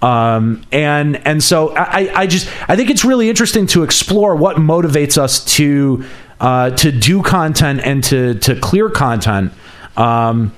Um, 0.05 0.67
and 0.71 1.17
and 1.27 1.43
so 1.43 1.75
I, 1.75 2.11
I 2.15 2.27
just 2.27 2.47
I 2.69 2.77
think 2.77 2.91
it's 2.91 3.07
really 3.07 3.31
interesting 3.31 3.67
to 3.69 3.85
explore 3.85 4.37
what 4.37 4.57
motivates 4.59 5.17
us 5.17 5.43
to 5.57 6.05
uh, 6.41 6.71
to 6.71 6.93
do 6.93 7.23
content 7.23 7.81
and 7.83 8.05
to 8.05 8.35
to 8.41 8.61
clear 8.61 8.91
content. 8.91 9.53
Um, 9.97 10.55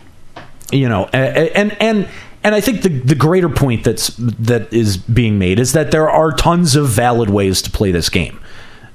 you 0.73 0.89
know 0.89 1.05
and 1.13 1.81
and 1.81 2.09
and 2.43 2.55
I 2.57 2.61
think 2.61 2.83
the 2.83 2.89
the 2.89 3.15
greater 3.15 3.49
point 3.49 3.85
that's 3.85 4.09
that 4.19 4.73
is 4.73 4.97
being 4.97 5.39
made 5.39 5.61
is 5.61 5.75
that 5.75 5.93
there 5.93 6.11
are 6.11 6.33
tons 6.33 6.75
of 6.75 6.89
valid 6.89 7.31
ways 7.31 7.63
to 7.63 7.71
play 7.71 7.93
this 7.93 8.09
game. 8.09 8.41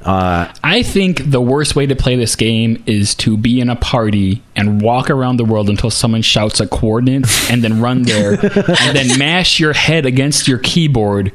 Uh, 0.03 0.51
I 0.63 0.81
think 0.83 1.29
the 1.29 1.39
worst 1.41 1.75
way 1.75 1.85
to 1.85 1.95
play 1.95 2.15
this 2.15 2.35
game 2.35 2.81
is 2.87 3.13
to 3.15 3.37
be 3.37 3.59
in 3.59 3.69
a 3.69 3.75
party 3.75 4.41
and 4.55 4.81
walk 4.81 5.09
around 5.09 5.37
the 5.37 5.45
world 5.45 5.69
until 5.69 5.91
someone 5.91 6.21
shouts 6.23 6.59
a 6.59 6.67
coordinate 6.67 7.27
and 7.51 7.63
then 7.63 7.79
run 7.81 8.01
there 8.03 8.31
and 8.33 8.95
then 8.97 9.15
mash 9.19 9.59
your 9.59 9.73
head 9.73 10.05
against 10.07 10.47
your 10.47 10.57
keyboard, 10.57 11.31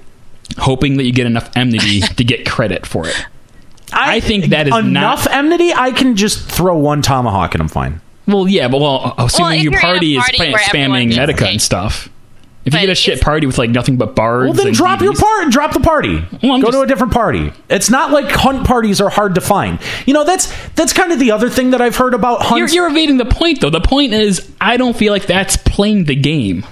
hoping 0.59 0.97
that 0.97 1.05
you 1.05 1.13
get 1.13 1.27
enough 1.27 1.51
enmity 1.57 2.01
to 2.01 2.25
get 2.25 2.45
credit 2.49 2.87
for 2.87 3.07
it. 3.07 3.17
I 3.93 4.19
think 4.19 4.47
that 4.47 4.67
is 4.67 4.75
enough 4.77 5.27
not- 5.27 5.35
enmity. 5.35 5.73
I 5.73 5.93
can 5.93 6.17
just 6.17 6.41
throw 6.51 6.77
one 6.77 7.03
tomahawk 7.03 7.55
and 7.55 7.63
I'm 7.63 7.69
fine. 7.69 8.01
Well, 8.27 8.49
yeah, 8.49 8.67
but 8.67 8.81
well, 8.81 9.15
assuming 9.19 9.59
if 9.59 9.63
your 9.63 9.73
you're 9.75 9.81
party 9.81 10.17
is 10.17 10.23
party 10.25 10.37
pla- 10.39 10.47
where 10.51 10.61
everyone 10.69 10.91
spamming 11.01 11.11
is 11.11 11.17
Medica 11.17 11.47
and 11.47 11.63
stuff. 11.63 12.09
If 12.67 12.73
But 12.73 12.81
you 12.81 12.87
get 12.89 12.93
a 12.93 12.97
shit 12.97 13.21
party 13.21 13.47
with 13.47 13.59
like 13.59 13.71
nothing 13.71 13.97
but 13.97 14.17
bards, 14.17 14.47
Well, 14.49 14.53
then 14.55 14.67
and 14.69 14.77
drop 14.77 15.01
your 15.01 15.13
DBs 15.13 15.21
part. 15.21 15.51
Drop 15.53 15.73
the 15.73 15.81
party. 15.81 16.17
Well, 16.43 16.53
I'm 16.53 16.61
Go 16.61 16.67
just- 16.67 16.73
to 16.79 16.81
a 16.83 16.87
different 16.87 17.13
party. 17.13 17.53
It's 17.71 17.89
not 17.91 18.11
like 18.11 18.29
hunt 18.31 18.67
parties 18.67 19.01
are 19.01 19.09
hard 19.09 19.37
to 19.37 19.41
find. 19.41 19.79
You 20.05 20.15
know, 20.15 20.25
that's 20.25 20.53
that's 20.75 20.93
kind 20.93 21.13
of 21.13 21.19
the 21.21 21.31
other 21.31 21.49
thing 21.49 21.71
that 21.71 21.81
I've 21.81 21.97
heard 21.97 22.13
about 22.13 22.43
hunts. 22.43 22.75
You're, 22.75 22.83
you're 22.89 22.91
evading 22.91 23.19
the 23.19 23.25
point, 23.25 23.61
though. 23.61 23.71
The 23.71 23.81
point 23.81 24.13
is, 24.13 24.51
I 24.61 24.77
don't 24.77 24.97
feel 24.97 25.13
like 25.13 25.27
that's 25.27 25.57
playing 25.57 26.05
the 26.05 26.17
game. 26.17 26.67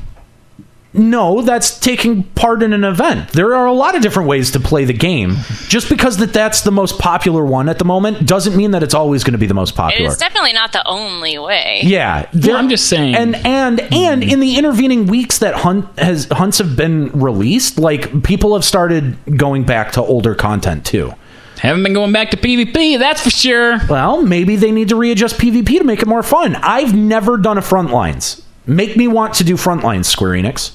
No, 0.97 1.43
that's 1.43 1.79
taking 1.81 2.23
part 2.23 2.63
in 2.63 2.73
an 2.73 2.85
event. 2.85 3.31
There 3.33 3.55
are 3.55 3.67
a 3.67 3.73
lot 3.73 3.97
of 3.97 4.03
different 4.03 4.29
ways 4.29 4.53
to 4.53 4.61
play 4.61 4.85
the 4.85 4.93
game. 4.93 5.35
Just 5.67 5.89
because 5.89 6.19
that 6.19 6.33
that's 6.33 6.61
the 6.61 6.71
most 6.71 7.01
popular 7.01 7.45
one 7.45 7.69
at 7.69 7.81
the 7.81 7.85
moment 7.85 8.27
doesn't 8.27 8.57
mean 8.57 8.71
that 8.71 8.83
it's 8.85 8.95
always 8.95 9.25
going 9.25 9.33
to 9.33 9.39
be 9.39 9.47
the 9.47 9.55
most 9.55 9.75
popular. 9.75 10.07
It's 10.11 10.19
definitely 10.19 10.53
not 10.53 10.73
the 10.73 10.87
only 10.87 11.37
way. 11.39 11.81
yeah, 11.83 12.29
there- 12.33 12.57
I'm 12.57 12.69
just 12.69 12.89
saying. 12.89 13.17
And 13.17 13.35
and 13.45 13.81
and 13.93 14.23
in 14.23 14.39
the 14.39 14.57
intervening 14.57 15.07
weeks 15.07 15.39
that 15.39 15.55
hunt 15.57 15.99
has 15.99 16.27
hunts 16.31 16.59
have 16.59 16.77
been 16.77 17.11
released, 17.11 17.77
like 17.79 18.23
people 18.23 18.55
have 18.55 18.65
started 18.65 19.17
going 19.37 19.65
back 19.65 19.91
to 19.93 20.01
older 20.01 20.35
content 20.37 20.87
too. 20.87 21.13
Haven't 21.59 21.83
been 21.83 21.95
going 21.95 22.13
back 22.13 22.31
to 22.31 22.37
PvP, 22.37 22.99
that's 23.01 23.23
for 23.23 23.31
sure. 23.31 23.79
Well, 23.89 24.23
maybe 24.23 24.55
they 24.55 24.71
need 24.71 24.91
to 24.91 24.97
readjust 24.97 25.39
PvP 25.39 25.79
to 25.79 25.85
make 25.85 26.03
it 26.03 26.07
more 26.07 26.23
fun. 26.23 26.55
I've 26.57 26.95
never 26.95 27.37
done 27.37 27.59
a 27.59 27.63
frontlines. 27.63 28.43
Make 28.67 28.97
me 28.97 29.09
want 29.09 29.35
to 29.35 29.45
do 29.45 29.57
frontlines, 29.57 30.05
Square 30.07 30.33
Enix. 30.33 30.73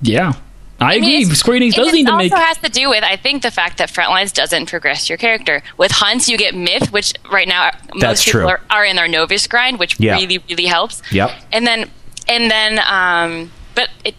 Yeah. 0.00 0.32
I, 0.80 0.84
I 0.84 0.94
mean, 0.94 1.02
agree. 1.04 1.22
it's- 1.22 1.38
Square 1.40 1.58
Enix 1.60 1.72
does 1.74 1.88
it 1.88 1.92
need 1.92 2.06
to 2.06 2.12
also 2.12 2.36
has 2.36 2.56
to 2.58 2.68
do 2.68 2.88
with 2.88 3.02
I 3.02 3.16
think 3.16 3.42
the 3.42 3.50
fact 3.50 3.78
that 3.78 3.88
Frontlines 3.88 4.32
doesn't 4.32 4.66
progress 4.66 5.08
your 5.08 5.18
character. 5.18 5.60
With 5.76 5.90
Hunts, 5.90 6.28
you 6.28 6.38
get 6.38 6.54
Myth, 6.54 6.92
which 6.92 7.14
right 7.32 7.48
now 7.48 7.70
most 7.94 8.00
That's 8.00 8.24
people 8.24 8.46
are, 8.46 8.60
are 8.70 8.84
in 8.84 8.94
their 8.94 9.08
Novus 9.08 9.46
grind, 9.48 9.80
which 9.80 9.98
Yeah. 9.98 10.14
really 10.16 10.38
really 10.48 10.66
helps. 10.66 11.02
Yep. 11.10 11.32
And 11.52 11.66
then 11.66 11.90
and 12.28 12.48
then 12.50 12.78
um, 12.88 13.50
but 13.74 13.88
it. 14.04 14.14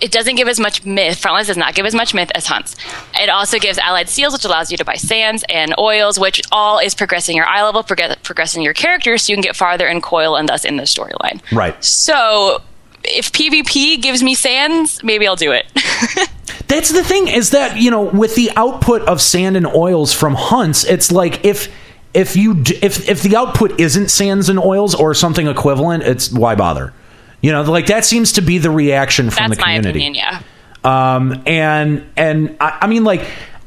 It 0.00 0.10
doesn't 0.10 0.34
give 0.34 0.48
as 0.48 0.58
much 0.58 0.84
myth. 0.84 1.22
Frontlines 1.22 1.46
does 1.46 1.56
not 1.56 1.76
give 1.76 1.86
as 1.86 1.94
much 1.94 2.12
myth 2.12 2.32
as 2.34 2.46
hunts. 2.48 2.74
It 3.14 3.28
also 3.28 3.60
gives 3.60 3.78
allied 3.78 4.08
seals, 4.08 4.32
which 4.32 4.44
allows 4.44 4.68
you 4.72 4.76
to 4.78 4.84
buy 4.84 4.96
sands 4.96 5.44
and 5.48 5.72
oils, 5.78 6.18
which 6.18 6.42
all 6.50 6.80
is 6.80 6.92
progressing 6.92 7.36
your 7.36 7.46
eye 7.46 7.62
level, 7.62 7.84
progress, 7.84 8.16
progressing 8.24 8.62
your 8.64 8.74
character, 8.74 9.16
so 9.16 9.30
you 9.32 9.36
can 9.36 9.42
get 9.42 9.54
farther 9.54 9.86
in 9.86 10.00
coil 10.00 10.34
and 10.34 10.48
thus 10.48 10.64
in 10.64 10.76
the 10.76 10.82
storyline. 10.82 11.40
Right. 11.52 11.82
So 11.84 12.62
if 13.04 13.32
PvP 13.32 14.00
gives 14.00 14.22
me 14.22 14.34
sands, 14.34 15.02
maybe 15.02 15.26
I'll 15.26 15.36
do 15.36 15.52
it. 15.52 15.66
That's 16.68 16.90
the 16.90 17.04
thing 17.04 17.28
is 17.28 17.50
that 17.50 17.76
you 17.76 17.90
know 17.90 18.02
with 18.02 18.34
the 18.34 18.50
output 18.56 19.02
of 19.02 19.20
sand 19.20 19.56
and 19.56 19.66
oils 19.66 20.12
from 20.14 20.34
hunts, 20.34 20.84
it's 20.84 21.12
like 21.12 21.44
if 21.44 21.72
if 22.14 22.36
you 22.36 22.54
d- 22.54 22.78
if 22.82 23.08
if 23.08 23.22
the 23.22 23.36
output 23.36 23.78
isn't 23.80 24.10
sands 24.10 24.48
and 24.48 24.58
oils 24.58 24.94
or 24.94 25.14
something 25.14 25.46
equivalent, 25.46 26.02
it's 26.02 26.30
why 26.32 26.54
bother? 26.54 26.92
You 27.40 27.52
know, 27.52 27.62
like 27.62 27.86
that 27.86 28.04
seems 28.04 28.32
to 28.32 28.40
be 28.40 28.58
the 28.58 28.70
reaction 28.70 29.30
from 29.30 29.48
That's 29.48 29.58
the 29.58 29.62
community. 29.64 29.98
opinion. 30.00 30.14
Yeah. 30.14 30.42
um, 30.84 31.42
and 31.46 32.06
and 32.16 32.56
I, 32.60 32.78
I 32.82 32.86
mean 32.86 33.04
like 33.04 33.20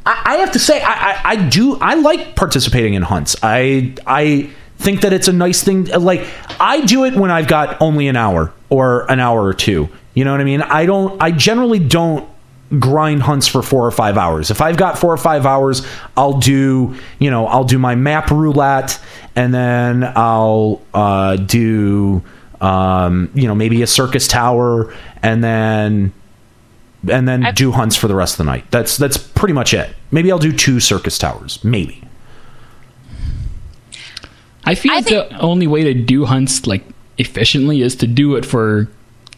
I, 0.06 0.22
I 0.26 0.36
have 0.38 0.52
to 0.54 0.60
say 0.60 0.82
I, 0.82 0.92
I, 1.12 1.22
I 1.32 1.36
do 1.50 1.78
I 1.80 1.96
like 1.96 2.36
participating 2.36 2.94
in 2.96 3.02
hunts. 3.04 3.36
I 3.44 3.96
I 4.08 4.50
think 4.78 5.02
that 5.02 5.14
it's 5.14 5.28
a 5.28 5.34
nice 5.34 5.64
thing. 5.64 5.86
Like 5.86 6.26
I 6.60 6.82
do 6.82 7.06
it 7.06 7.16
when 7.16 7.32
I've 7.32 7.48
got 7.48 7.82
only 7.82 8.08
an 8.08 8.16
hour 8.16 8.54
or 8.70 9.10
an 9.12 9.20
hour 9.20 9.44
or 9.44 9.54
two. 9.54 9.90
You 10.14 10.24
know 10.26 10.32
what 10.32 10.42
I 10.42 10.46
mean? 10.46 10.62
I 10.62 10.86
don't. 10.86 11.22
I 11.22 11.32
generally 11.32 11.80
don't 11.80 12.28
grind 12.80 13.22
hunts 13.22 13.48
for 13.48 13.62
four 13.62 13.86
or 13.86 13.92
five 13.92 14.18
hours. 14.18 14.50
If 14.50 14.60
I've 14.62 14.76
got 14.78 14.98
four 14.98 15.14
or 15.14 15.18
five 15.18 15.46
hours, 15.46 15.86
I'll 16.18 16.40
do 16.40 16.96
you 17.20 17.30
know 17.30 17.48
I'll 17.48 17.64
do 17.64 17.78
my 17.78 17.96
map 17.96 18.32
roulette 18.32 19.00
and 19.36 19.54
then 19.54 20.04
I'll 20.16 20.82
uh, 20.94 21.36
do 21.36 22.24
um, 22.62 23.30
you 23.36 23.48
know 23.48 23.56
maybe 23.56 23.82
a 23.82 23.88
Syrcus 23.88 24.28
Tower 24.28 24.94
and 25.22 25.44
then 25.44 26.14
and 27.10 27.28
then 27.28 27.46
I've- 27.46 27.56
do 27.56 27.72
hunts 27.72 27.96
for 27.96 28.08
the 28.08 28.16
rest 28.16 28.34
of 28.36 28.38
the 28.40 28.52
night. 28.52 28.66
That's 28.72 28.98
that's 28.98 29.18
pretty 29.18 29.54
much 29.54 29.74
it. 29.74 29.94
Maybe 30.12 30.32
I'll 30.32 30.40
do 30.40 30.52
two 30.54 30.80
Syrcus 30.80 31.18
Towers, 31.18 31.64
maybe. 31.64 32.02
I 34.66 34.76
feel 34.76 34.92
I 34.92 34.96
like 34.96 35.06
think- 35.06 35.30
the 35.30 35.40
only 35.40 35.68
way 35.68 35.84
to 35.84 35.94
do 35.94 36.26
hunts 36.26 36.66
like 36.68 36.84
efficiently 37.18 37.82
is 37.82 37.96
to 37.98 38.08
do 38.08 38.36
it 38.36 38.46
for 38.46 38.90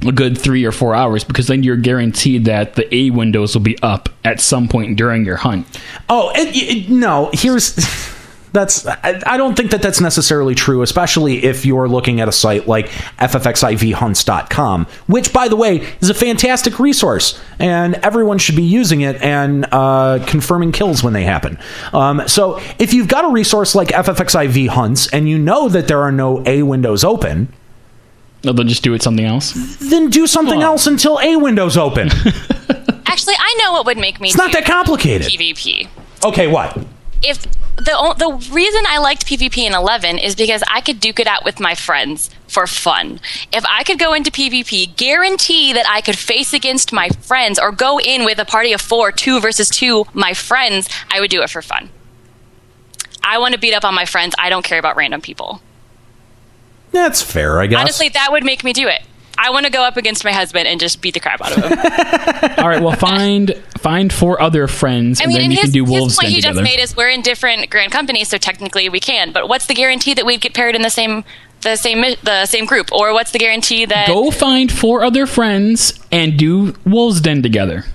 a 0.06 0.12
good 0.12 0.38
three 0.38 0.64
or 0.64 0.72
four 0.72 0.94
hours 0.96 1.24
because 1.24 1.48
then 1.48 1.64
you're 1.64 1.76
guaranteed 1.78 2.46
that 2.46 2.76
the 2.76 2.94
A 2.96 3.10
windows 3.10 3.56
will 3.56 3.64
be 3.64 3.78
up 3.82 4.10
at 4.24 4.40
some 4.40 4.68
point 4.68 4.96
during 4.98 5.26
your 5.26 5.38
hunt. 5.38 5.66
Oh, 6.08 6.32
it, 6.36 6.50
it, 6.56 6.90
no. 6.90 7.30
Here's 7.34 7.76
that's. 8.58 8.86
I, 8.88 9.22
I 9.26 9.38
don't 9.38 9.56
think 9.56 9.72
that 9.72 9.82
that's 9.82 10.02
necessarily 10.02 10.56
true, 10.56 10.82
especially 10.82 11.44
if 11.46 11.66
you're 11.66 11.88
looking 11.88 12.20
at 12.20 12.28
a 12.28 12.32
site 12.32 12.68
like 12.68 12.88
ffxivhunts.com, 13.20 14.86
which, 15.08 15.32
by 15.34 15.48
the 15.48 15.56
way, 15.56 15.88
is 16.02 16.10
a 16.10 16.14
fantastic 16.14 16.80
resource, 16.80 17.40
and 17.60 17.96
everyone 17.96 18.38
should 18.38 18.56
be 18.56 18.64
using 18.64 19.02
it 19.02 19.22
and 19.22 19.66
uh, 19.72 20.24
confirming 20.28 20.72
kills 20.72 21.04
when 21.04 21.14
they 21.14 21.24
happen. 21.24 21.58
Um, 21.94 22.24
so, 22.28 22.60
if 22.80 22.94
you've 22.94 23.08
got 23.08 23.26
a 23.26 23.30
resource 23.30 23.76
like 23.76 23.90
FFXIV 23.90 24.68
Hunts 24.70 25.08
and 25.14 25.30
you 25.30 25.38
know 25.38 25.70
that 25.70 25.88
there 25.88 26.02
are 26.02 26.12
no 26.12 26.44
A 26.46 26.64
windows 26.64 27.04
open, 27.04 27.52
No, 28.44 28.54
they'll 28.54 28.66
just 28.66 28.84
do 28.84 28.94
it 28.94 29.02
something 29.02 29.26
else. 29.26 29.54
then 29.80 30.10
do 30.10 30.28
something 30.28 30.62
else 30.62 30.88
until 30.88 31.20
A 31.20 31.36
windows 31.38 31.78
open. 31.78 32.10
Actually, 33.06 33.36
I 33.40 33.58
know 33.64 33.72
what 33.74 33.86
would 33.86 33.98
make 33.98 34.20
me 34.20 34.28
It's 34.30 34.38
not 34.38 34.52
do 34.52 34.60
that 34.60 34.66
complicated. 34.66 35.28
PvP. 35.28 35.88
Okay, 36.26 36.48
what? 36.48 36.78
If 37.24 37.44
the 37.78 37.94
o- 37.96 38.14
the 38.16 38.32
reason 38.52 38.84
I 38.88 38.98
liked 39.00 39.26
PvP 39.28 39.60
in 39.60 39.74
11 39.74 40.18
is 40.18 40.36
because 40.36 40.64
I 40.70 40.82
could 40.82 41.00
duke 41.00 41.20
it 41.20 41.28
out 41.28 41.44
with 41.46 41.60
my 41.60 41.76
friends 41.76 42.30
for 42.48 42.66
fun. 42.68 43.20
If 43.52 43.64
I 43.68 43.84
could 43.84 44.00
go 44.00 44.14
into 44.14 44.32
PvP, 44.32 44.96
guarantee 44.98 45.74
that 45.74 45.86
I 45.88 46.02
could 46.02 46.18
face 46.18 46.54
against 46.54 46.92
my 46.94 47.10
friends 47.10 47.60
or 47.60 47.72
go 47.72 48.00
in 48.00 48.26
with 48.26 48.40
a 48.40 48.46
party 48.46 48.74
of 48.74 48.82
4, 48.82 49.12
2 49.12 49.40
versus 49.40 49.70
2, 49.70 50.06
my 50.14 50.34
friends, 50.34 50.90
I 51.12 51.20
would 51.20 51.30
do 51.30 51.42
it 51.42 51.50
for 51.50 51.62
fun. 51.62 51.90
I 53.24 53.38
want 53.40 53.54
to 53.54 53.60
beat 53.60 53.74
up 53.74 53.84
on 53.84 53.94
my 53.94 54.06
friends. 54.06 54.34
I 54.40 54.50
don't 54.50 54.64
care 54.64 54.80
about 54.80 54.96
random 54.96 55.22
people. 55.22 55.62
That's 56.92 57.22
fair, 57.22 57.60
I 57.60 57.68
guess. 57.68 57.80
Honestly, 57.80 58.10
that 58.10 58.32
would 58.32 58.44
make 58.44 58.64
me 58.64 58.74
do 58.74 58.88
it. 58.88 59.02
I 59.38 59.52
want 59.52 59.66
to 59.66 59.72
go 59.72 59.84
up 59.84 59.98
against 59.98 60.24
my 60.24 60.32
husband 60.32 60.68
and 60.68 60.80
just 60.80 61.00
beat 61.02 61.14
the 61.14 61.20
crap 61.20 61.42
out 61.42 61.56
of 61.56 61.64
him. 61.64 61.78
All 62.58 62.68
right, 62.70 62.82
well, 62.82 62.96
find 62.96 63.52
find 63.88 64.12
four 64.12 64.42
other 64.42 64.68
friends, 64.68 65.22
I 65.22 65.26
and 65.26 65.34
then 65.34 65.52
you 65.52 65.58
his, 65.58 65.66
can 65.66 65.72
do 65.72 65.86
his 65.86 65.92
wolves 65.92 66.16
point 66.16 66.28
den 66.28 66.36
he 66.36 66.42
together. 66.42 66.62
just 66.62 66.76
made 66.76 66.82
is 66.82 66.96
we're 66.96 67.10
in 67.10 67.22
different 67.22 67.70
grand 67.70 67.92
companies, 67.92 68.28
so 68.28 68.38
technically 68.38 68.90
we 68.90 69.00
can. 69.00 69.32
But 69.32 69.48
what's 69.48 69.68
the 69.68 69.74
guarantee 69.74 70.14
that 70.16 70.26
we'd 70.26 70.42
get 70.42 70.54
paired 70.54 70.76
in 70.76 70.82
the 70.82 70.90
same 70.90 71.24
the 71.62 71.76
same 71.76 72.02
the 72.24 72.46
same 72.46 72.66
group, 72.66 72.92
or 72.92 73.14
what's 73.14 73.32
the 73.32 73.40
guarantee 73.40 73.86
that 73.86 74.08
Go 74.08 74.30
find 74.32 74.72
four 74.72 75.04
other 75.04 75.26
friends 75.26 76.00
and 76.12 76.38
do 76.38 76.76
wolves 76.86 77.22
den 77.22 77.42
together. 77.42 77.86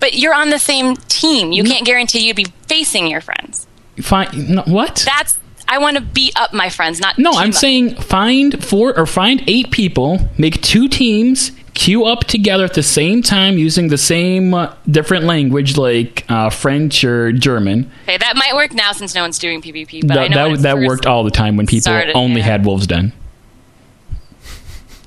But 0.00 0.14
you're 0.14 0.34
on 0.34 0.50
the 0.50 0.58
same 0.58 0.96
team. 0.96 1.52
You 1.52 1.64
can't 1.64 1.86
guarantee 1.86 2.26
you'd 2.26 2.36
be 2.36 2.46
facing 2.68 3.06
your 3.06 3.20
friends. 3.20 3.66
Find 4.02 4.50
no, 4.50 4.62
what? 4.66 5.02
That's 5.06 5.38
I 5.68 5.78
want 5.78 5.96
to 5.96 6.02
beat 6.02 6.38
up 6.38 6.52
my 6.52 6.68
friends, 6.68 7.00
not 7.00 7.18
No, 7.18 7.32
I'm 7.32 7.48
up. 7.48 7.54
saying 7.54 7.94
find 7.96 8.62
four 8.62 8.96
or 8.96 9.06
find 9.06 9.42
eight 9.46 9.70
people, 9.70 10.28
make 10.38 10.60
two 10.60 10.88
teams, 10.88 11.52
queue 11.76 12.06
up 12.06 12.24
together 12.24 12.64
at 12.64 12.72
the 12.72 12.82
same 12.82 13.22
time 13.22 13.58
using 13.58 13.88
the 13.88 13.98
same 13.98 14.54
uh, 14.54 14.74
different 14.90 15.24
language 15.24 15.76
like 15.76 16.24
uh, 16.28 16.50
French 16.50 17.04
or 17.04 17.30
German. 17.32 17.90
Okay, 18.04 18.16
that 18.16 18.34
might 18.34 18.54
work 18.54 18.72
now 18.72 18.92
since 18.92 19.14
no 19.14 19.20
one's 19.22 19.38
doing 19.38 19.60
PvP. 19.60 20.08
But 20.08 20.18
I 20.18 20.28
that 20.28 20.34
that, 20.34 20.62
that 20.62 20.78
worked 20.78 21.06
all 21.06 21.22
the 21.22 21.30
time 21.30 21.56
when 21.56 21.66
people 21.66 21.82
started, 21.82 22.16
only 22.16 22.38
yeah. 22.40 22.46
had 22.46 22.64
wolves 22.64 22.86
den. 22.86 23.12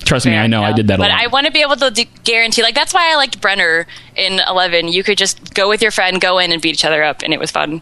Trust 0.06 0.26
me, 0.26 0.38
I 0.38 0.48
know 0.48 0.64
I 0.64 0.72
did 0.72 0.88
that 0.88 0.96
a 0.96 0.98
But. 1.04 1.12
I 1.12 1.28
want 1.28 1.46
to 1.48 1.52
be 1.52 1.62
able 1.62 1.76
to 1.76 1.92
d- 1.92 2.10
guarantee. 2.24 2.64
Like 2.64 2.76
that's 2.76 2.94
why 2.94 3.12
I 3.12 3.16
liked 3.16 3.42
Brenner 3.42 3.86
in 4.16 4.40
Eleven. 4.48 4.88
You 4.88 5.04
could 5.04 5.18
just 5.18 5.54
go 5.54 5.68
with 5.68 5.82
your 5.82 5.92
friend, 5.92 6.22
go 6.22 6.38
in 6.38 6.52
and 6.52 6.62
beat 6.62 6.74
each 6.74 6.86
other 6.86 7.04
up, 7.04 7.22
and 7.24 7.34
it 7.34 7.40
was 7.40 7.52
fun. 7.52 7.82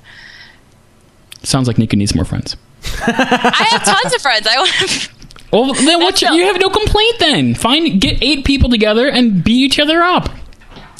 Sounds 1.43 1.67
like 1.67 1.77
Nika 1.77 1.95
needs 1.95 2.15
more 2.15 2.25
friends. 2.25 2.55
I 3.05 3.67
have 3.69 3.83
tons 3.83 4.15
of 4.15 4.21
friends. 4.21 4.47
I 4.47 4.57
want 4.57 4.71
to. 4.71 5.16
Well, 5.51 5.73
then 5.73 5.99
what? 6.01 6.21
You, 6.21 6.33
you 6.33 6.45
have 6.45 6.59
no 6.59 6.69
complaint 6.69 7.15
then. 7.19 7.55
Find 7.55 7.99
get 8.01 8.21
eight 8.21 8.45
people 8.45 8.69
together 8.69 9.07
and 9.09 9.43
beat 9.43 9.63
each 9.63 9.79
other 9.79 10.01
up. 10.01 10.29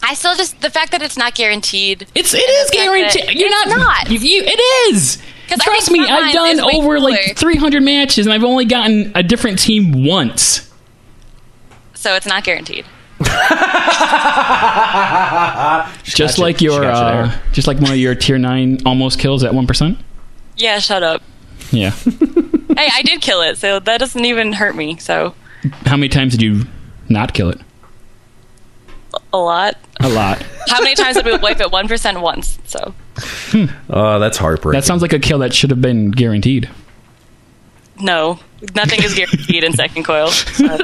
I 0.04 0.14
still 0.14 0.36
just 0.36 0.62
the 0.62 0.70
fact 0.70 0.92
that 0.92 1.02
it's 1.02 1.18
not 1.18 1.36
guaranteed. 1.36 2.08
It's 2.16 2.34
it 2.34 2.38
is 2.38 2.70
fact 2.70 2.72
that 2.72 2.78
guaranteed. 2.78 3.40
You're 3.40 3.50
it's 3.52 3.68
not. 3.68 3.78
not. 3.78 4.12
You, 4.12 4.20
you, 4.20 4.44
it 4.46 4.94
is. 4.94 5.18
'Cause 5.50 5.60
I 5.62 5.64
Trust 5.64 5.92
me, 5.92 6.06
I've 6.06 6.34
done 6.34 6.58
is 6.58 6.66
way 6.66 6.74
over 6.76 7.00
like 7.00 7.38
300 7.38 7.82
matches, 7.82 8.26
and 8.26 8.34
I've 8.34 8.44
only 8.44 8.66
gotten 8.66 9.14
a 9.16 9.24
different 9.24 9.60
team 9.60 10.04
once. 10.06 10.70
So 11.94 12.16
it's 12.16 12.26
not 12.26 12.44
guaranteed. 12.44 12.86
Just 16.04 16.38
got 16.38 16.40
like 16.40 16.62
your, 16.62 16.84
uh, 16.86 17.36
just 17.52 17.68
like 17.68 17.80
one 17.80 17.92
of 17.92 17.98
your 17.98 18.16
tier 18.16 18.38
nine 18.38 18.80
almost 18.86 19.20
kills 19.20 19.44
at 19.44 19.54
one 19.54 19.68
percent. 19.68 19.98
Yeah, 20.56 20.80
shut 20.80 21.04
up. 21.04 21.22
Yeah. 21.72 21.90
hey, 22.78 22.90
I 22.94 23.02
did 23.04 23.22
kill 23.22 23.42
it, 23.42 23.58
so 23.58 23.80
that 23.80 23.98
doesn't 24.00 24.24
even 24.26 24.54
hurt 24.54 24.76
me. 24.76 24.98
So 24.98 25.34
How 25.86 25.98
many 25.98 26.10
times 26.10 26.32
did 26.34 26.42
you 26.42 26.64
not 27.10 27.34
kill 27.34 27.50
it? 27.50 27.60
a 29.34 29.38
lot. 29.38 29.78
A 30.00 30.10
lot. 30.10 30.42
How 30.68 30.82
many 30.82 30.94
times 30.96 31.16
did 31.16 31.26
we 31.26 31.36
wipe 31.38 31.60
it? 31.60 31.72
One 31.72 31.88
percent 31.88 32.22
once. 32.22 32.60
So 32.66 32.94
hmm. 33.18 33.66
Oh, 33.90 34.20
that's 34.20 34.38
heartbreaking. 34.38 34.78
That 34.78 34.86
sounds 34.86 35.02
like 35.02 35.14
a 35.14 35.20
kill 35.20 35.40
that 35.40 35.54
should 35.54 35.70
have 35.72 35.82
been 35.82 36.12
guaranteed. 36.12 36.70
no, 38.00 38.40
nothing 38.76 39.02
is 39.04 39.16
guaranteed 39.16 39.64
in 39.64 39.74
second 39.74 40.04
coil. 40.04 40.30
So. 40.58 40.78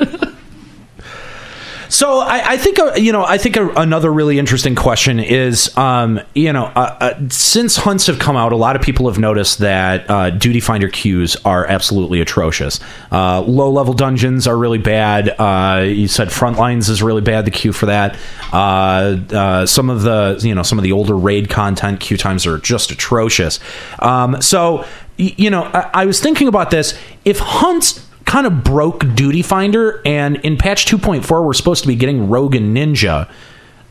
So 1.93 2.21
I, 2.21 2.53
I 2.53 2.57
think 2.57 2.79
uh, 2.79 2.93
you 2.95 3.11
know 3.11 3.23
I 3.23 3.37
think 3.37 3.55
another 3.55 4.11
really 4.11 4.39
interesting 4.39 4.73
question 4.73 5.19
is 5.19 5.77
um, 5.77 6.19
you 6.33 6.51
know 6.51 6.65
uh, 6.65 6.97
uh, 6.99 7.29
since 7.29 7.75
hunts 7.75 8.07
have 8.07 8.17
come 8.17 8.35
out, 8.35 8.51
a 8.51 8.55
lot 8.55 8.75
of 8.75 8.81
people 8.81 9.07
have 9.07 9.19
noticed 9.19 9.59
that 9.59 10.09
uh, 10.09 10.31
duty 10.31 10.59
finder 10.59 10.89
queues 10.89 11.37
are 11.45 11.67
absolutely 11.67 12.19
atrocious. 12.19 12.79
Uh, 13.11 13.41
low 13.41 13.69
level 13.69 13.93
dungeons 13.93 14.47
are 14.47 14.57
really 14.57 14.79
bad. 14.79 15.27
You 15.87 16.07
said 16.07 16.29
frontlines 16.29 16.89
is 16.89 17.03
really 17.03 17.21
bad. 17.21 17.45
The 17.45 17.51
queue 17.51 17.73
for 17.73 17.85
that. 17.85 18.15
Some 19.69 19.91
of 19.91 20.01
the 20.01 20.39
you 20.41 20.55
know 20.55 20.63
some 20.63 20.79
of 20.79 20.83
the 20.83 20.93
older 20.93 21.15
raid 21.15 21.51
content 21.51 21.99
queue 21.99 22.17
times 22.17 22.47
are 22.47 22.57
just 22.57 22.89
atrocious. 22.89 23.59
Um, 23.99 24.41
so 24.41 24.83
you 25.17 25.51
know 25.51 25.65
I 25.65 26.05
was 26.07 26.19
thinking 26.19 26.47
about 26.47 26.71
this. 26.71 26.97
If 27.23 27.37
hunts 27.37 28.02
kind 28.33 28.47
of 28.47 28.63
broke 28.63 29.05
Duty 29.13 29.43
Finder, 29.43 30.01
and 30.05 30.37
in 30.37 30.57
patch 30.57 30.87
2.4, 30.87 31.45
we're 31.45 31.53
supposed 31.53 31.83
to 31.83 31.87
be 31.87 31.95
getting 31.95 32.29
Rogue 32.29 32.55
and 32.55 32.75
Ninja. 32.75 33.29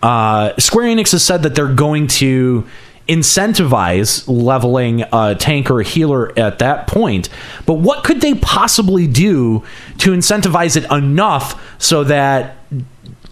Uh, 0.03 0.53
Square 0.59 0.86
Enix 0.88 1.12
has 1.12 1.24
said 1.24 1.45
that 1.45 1.55
they're 1.55 1.72
going 1.72 2.09
to 2.09 2.66
incentivize 3.09 4.24
leveling 4.26 5.05
a 5.12 5.36
tank 5.36 5.70
or 5.70 5.78
a 5.78 5.84
healer 5.84 6.36
at 6.36 6.59
that 6.59 6.88
point. 6.88 7.28
But 7.66 7.74
what 7.74 8.03
could 8.03 8.20
they 8.20 8.34
possibly 8.34 9.07
do 9.07 9.62
to 9.99 10.11
incentivize 10.11 10.76
it 10.76 10.90
enough 10.90 11.80
so 11.80 12.03
that 12.03 12.57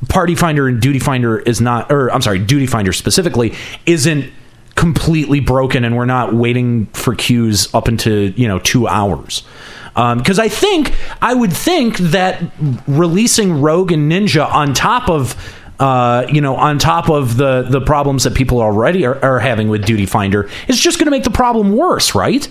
Party 0.09 0.37
Finder 0.37 0.69
and 0.69 0.81
Duty 0.81 1.01
Finder 1.01 1.41
is 1.41 1.61
not, 1.61 1.91
or 1.91 2.13
I'm 2.13 2.23
sorry, 2.23 2.39
Duty 2.39 2.69
Finder 2.69 2.93
specifically 2.93 3.57
isn't 3.85 4.33
completely 4.77 5.41
broken, 5.41 5.83
and 5.83 5.97
we're 5.97 6.05
not 6.05 6.35
waiting 6.35 6.87
for 6.87 7.17
queues 7.17 7.69
up 7.75 7.89
into 7.89 8.33
you 8.37 8.47
know 8.47 8.61
two 8.61 8.87
hours. 8.87 9.43
Because 9.95 10.39
I 10.39 10.49
think 10.49 10.95
I 11.21 11.35
would 11.35 11.53
think 11.53 11.99
that 11.99 12.43
releasing 12.87 13.61
Rogue 13.61 13.93
and 13.93 14.11
Ninja 14.11 14.51
on 14.51 14.75
top 14.75 15.09
of 15.09 15.37
uh, 15.79 16.27
you 16.31 16.41
know 16.41 16.57
on 16.57 16.79
top 16.79 17.09
of 17.09 17.37
the 17.37 17.67
the 17.69 17.81
problems 17.81 18.25
that 18.25 18.35
people 18.35 18.61
already 18.61 19.05
are, 19.07 19.23
are 19.25 19.39
having 19.39 19.69
with 19.69 19.85
Duty 19.85 20.07
Finder 20.07 20.49
is 20.69 20.79
just 20.79 20.99
going 20.99 21.07
to 21.07 21.11
make 21.11 21.25
the 21.25 21.31
problem 21.31 21.77
worse, 21.77 22.15
right? 22.15 22.49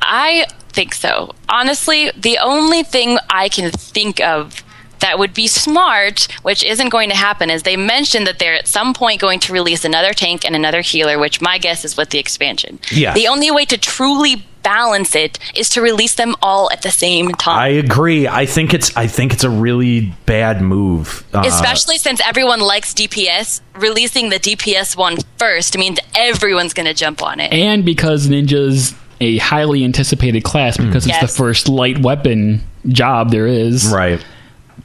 I 0.00 0.46
think 0.68 0.94
so. 0.94 1.34
Honestly, 1.48 2.10
the 2.16 2.38
only 2.38 2.82
thing 2.82 3.18
I 3.30 3.48
can 3.48 3.70
think 3.70 4.20
of 4.20 4.62
that 5.00 5.18
would 5.18 5.34
be 5.34 5.46
smart, 5.46 6.28
which 6.42 6.62
isn't 6.64 6.88
going 6.88 7.10
to 7.10 7.16
happen, 7.16 7.50
is 7.50 7.62
they 7.62 7.76
mentioned 7.76 8.26
that 8.26 8.38
they're 8.38 8.54
at 8.54 8.66
some 8.66 8.94
point 8.94 9.20
going 9.20 9.40
to 9.40 9.52
release 9.52 9.84
another 9.84 10.12
tank 10.12 10.44
and 10.44 10.56
another 10.56 10.80
healer, 10.80 11.18
which 11.18 11.40
my 11.40 11.58
guess 11.58 11.84
is 11.84 11.96
with 11.96 12.10
the 12.10 12.18
expansion. 12.18 12.78
Yes. 12.90 13.14
The 13.14 13.28
only 13.28 13.50
way 13.50 13.64
to 13.66 13.76
truly 13.76 14.46
balance 14.64 15.14
it 15.14 15.38
is 15.54 15.68
to 15.70 15.80
release 15.80 16.14
them 16.16 16.34
all 16.42 16.68
at 16.72 16.82
the 16.82 16.90
same 16.90 17.30
time. 17.32 17.56
I 17.58 17.68
agree. 17.68 18.26
I 18.26 18.46
think 18.46 18.74
it's 18.74 18.96
I 18.96 19.06
think 19.06 19.32
it's 19.32 19.44
a 19.44 19.50
really 19.50 20.12
bad 20.26 20.60
move. 20.60 21.22
Uh, 21.32 21.44
Especially 21.46 21.98
since 21.98 22.20
everyone 22.26 22.58
likes 22.60 22.92
DPS, 22.92 23.60
releasing 23.76 24.30
the 24.30 24.40
DPS 24.40 24.96
one 24.96 25.18
first 25.38 25.78
means 25.78 25.98
everyone's 26.16 26.72
going 26.74 26.86
to 26.86 26.94
jump 26.94 27.22
on 27.22 27.38
it. 27.38 27.52
And 27.52 27.84
because 27.84 28.26
Ninja's 28.26 28.94
a 29.20 29.38
highly 29.38 29.84
anticipated 29.84 30.42
class 30.42 30.76
because 30.76 31.06
it's 31.06 31.14
Yes. 31.14 31.20
the 31.20 31.28
first 31.28 31.68
light 31.68 32.00
weapon 32.00 32.62
job 32.88 33.30
there 33.30 33.46
is, 33.46 33.86
right. 33.92 34.22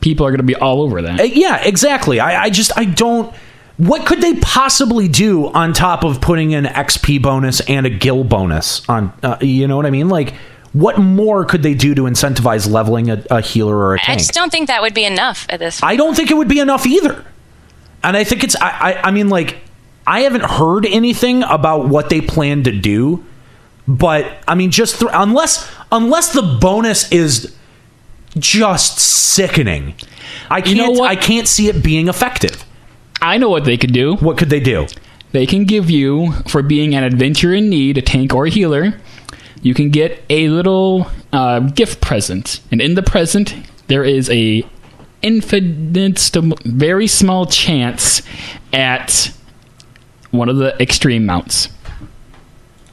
people 0.02 0.26
are 0.26 0.30
going 0.30 0.38
to 0.38 0.44
be 0.44 0.56
all 0.56 0.82
over 0.84 1.00
Uh, 1.00 1.04
that. 1.18 1.36
yeah, 1.36 1.62
exactly. 1.64 2.20
I, 2.20 2.44
I 2.44 2.50
just 2.52 2.72
I 2.78 2.86
don't. 2.86 3.34
What 3.80 4.06
could 4.06 4.20
they 4.20 4.36
possibly 4.36 5.08
do 5.08 5.48
on 5.48 5.72
top 5.72 6.04
of 6.04 6.20
putting 6.20 6.54
an 6.54 6.66
XP 6.66 7.22
bonus 7.22 7.62
and 7.62 7.86
a 7.86 7.90
gill 7.90 8.26
bonus 8.26 8.88
on? 8.90 9.14
Uh, 9.24 9.38
you 9.40 9.70
know 9.70 9.78
what 9.78 9.86
I 9.86 9.90
mean? 9.90 10.10
Like, 10.10 10.34
what 10.74 10.98
more 10.98 11.46
could 11.46 11.64
they 11.64 11.74
do 11.74 11.96
to 11.96 12.02
incentivize 12.02 12.70
leveling 12.70 13.10
a, 13.10 13.24
a 13.32 13.40
healer 13.40 13.78
or 13.78 13.96
a 13.96 13.98
tank? 13.98 14.10
I 14.10 14.16
just 14.18 14.34
don't 14.34 14.52
think 14.52 14.68
that 14.68 14.82
would 14.82 14.94
be 14.94 15.06
enough 15.06 15.46
at 15.50 15.60
this 15.60 15.82
I 15.82 15.96
don't 15.96 16.14
think 16.14 16.30
it 16.30 16.34
would 16.36 16.50
be 16.50 16.60
enough 16.60 16.86
either. 16.86 17.24
And 18.04 18.18
I 18.18 18.26
think 18.26 18.44
it's 18.44 18.56
I 18.62 18.70
I, 18.70 19.08
I 19.08 19.12
mean 19.12 19.30
like 19.30 19.58
I 20.06 20.22
haven't 20.22 20.44
heard 20.44 20.86
anything 20.86 21.44
about 21.44 21.88
what 21.88 22.10
they 22.10 22.20
plan 22.20 22.64
to 22.64 22.72
do, 22.72 23.24
but 23.88 24.44
I 24.46 24.56
mean 24.56 24.72
just 24.72 25.00
th- 25.00 25.12
unless 25.14 25.72
unless 25.90 26.34
the 26.34 26.42
bonus 26.42 27.10
is 27.14 27.56
just 28.38 29.00
sickening, 29.00 29.96
I 30.50 30.62
can't 30.62 30.78
know 30.78 30.92
what? 30.92 31.10
I 31.10 31.16
can't 31.16 31.48
see 31.48 31.70
it 31.70 31.82
being 31.82 32.10
effective. 32.10 32.66
I 33.22 33.38
know 33.38 33.50
what 33.50 33.66
they 33.66 33.78
could 33.78 33.94
do. 33.94 34.16
What 34.16 34.38
could 34.38 34.50
they 34.50 34.60
do? 34.60 34.88
They 35.32 35.46
can 35.46 35.66
give 35.66 35.90
you, 35.90 36.34
for 36.48 36.64
being 36.64 36.96
an 36.96 37.04
adventurer 37.04 37.54
in 37.54 37.70
need, 37.70 37.98
a 37.98 38.02
tank 38.02 38.34
or 38.34 38.46
a 38.46 38.50
healer, 38.50 39.00
you 39.62 39.74
can 39.74 39.90
get 39.90 40.24
a 40.30 40.50
little 40.50 41.08
uh, 41.32 41.60
gift 41.60 42.02
present. 42.02 42.62
And 42.72 42.82
in 42.82 42.96
the 42.96 43.04
present, 43.04 43.56
there 43.88 44.04
is 44.04 44.30
a 44.30 44.64
infinite, 45.22 46.20
very 46.66 47.08
small 47.08 47.46
chance 47.46 48.22
at 48.74 49.32
one 50.32 50.50
of 50.50 50.58
the 50.58 50.82
extreme 50.82 51.26
mounts. 51.26 51.70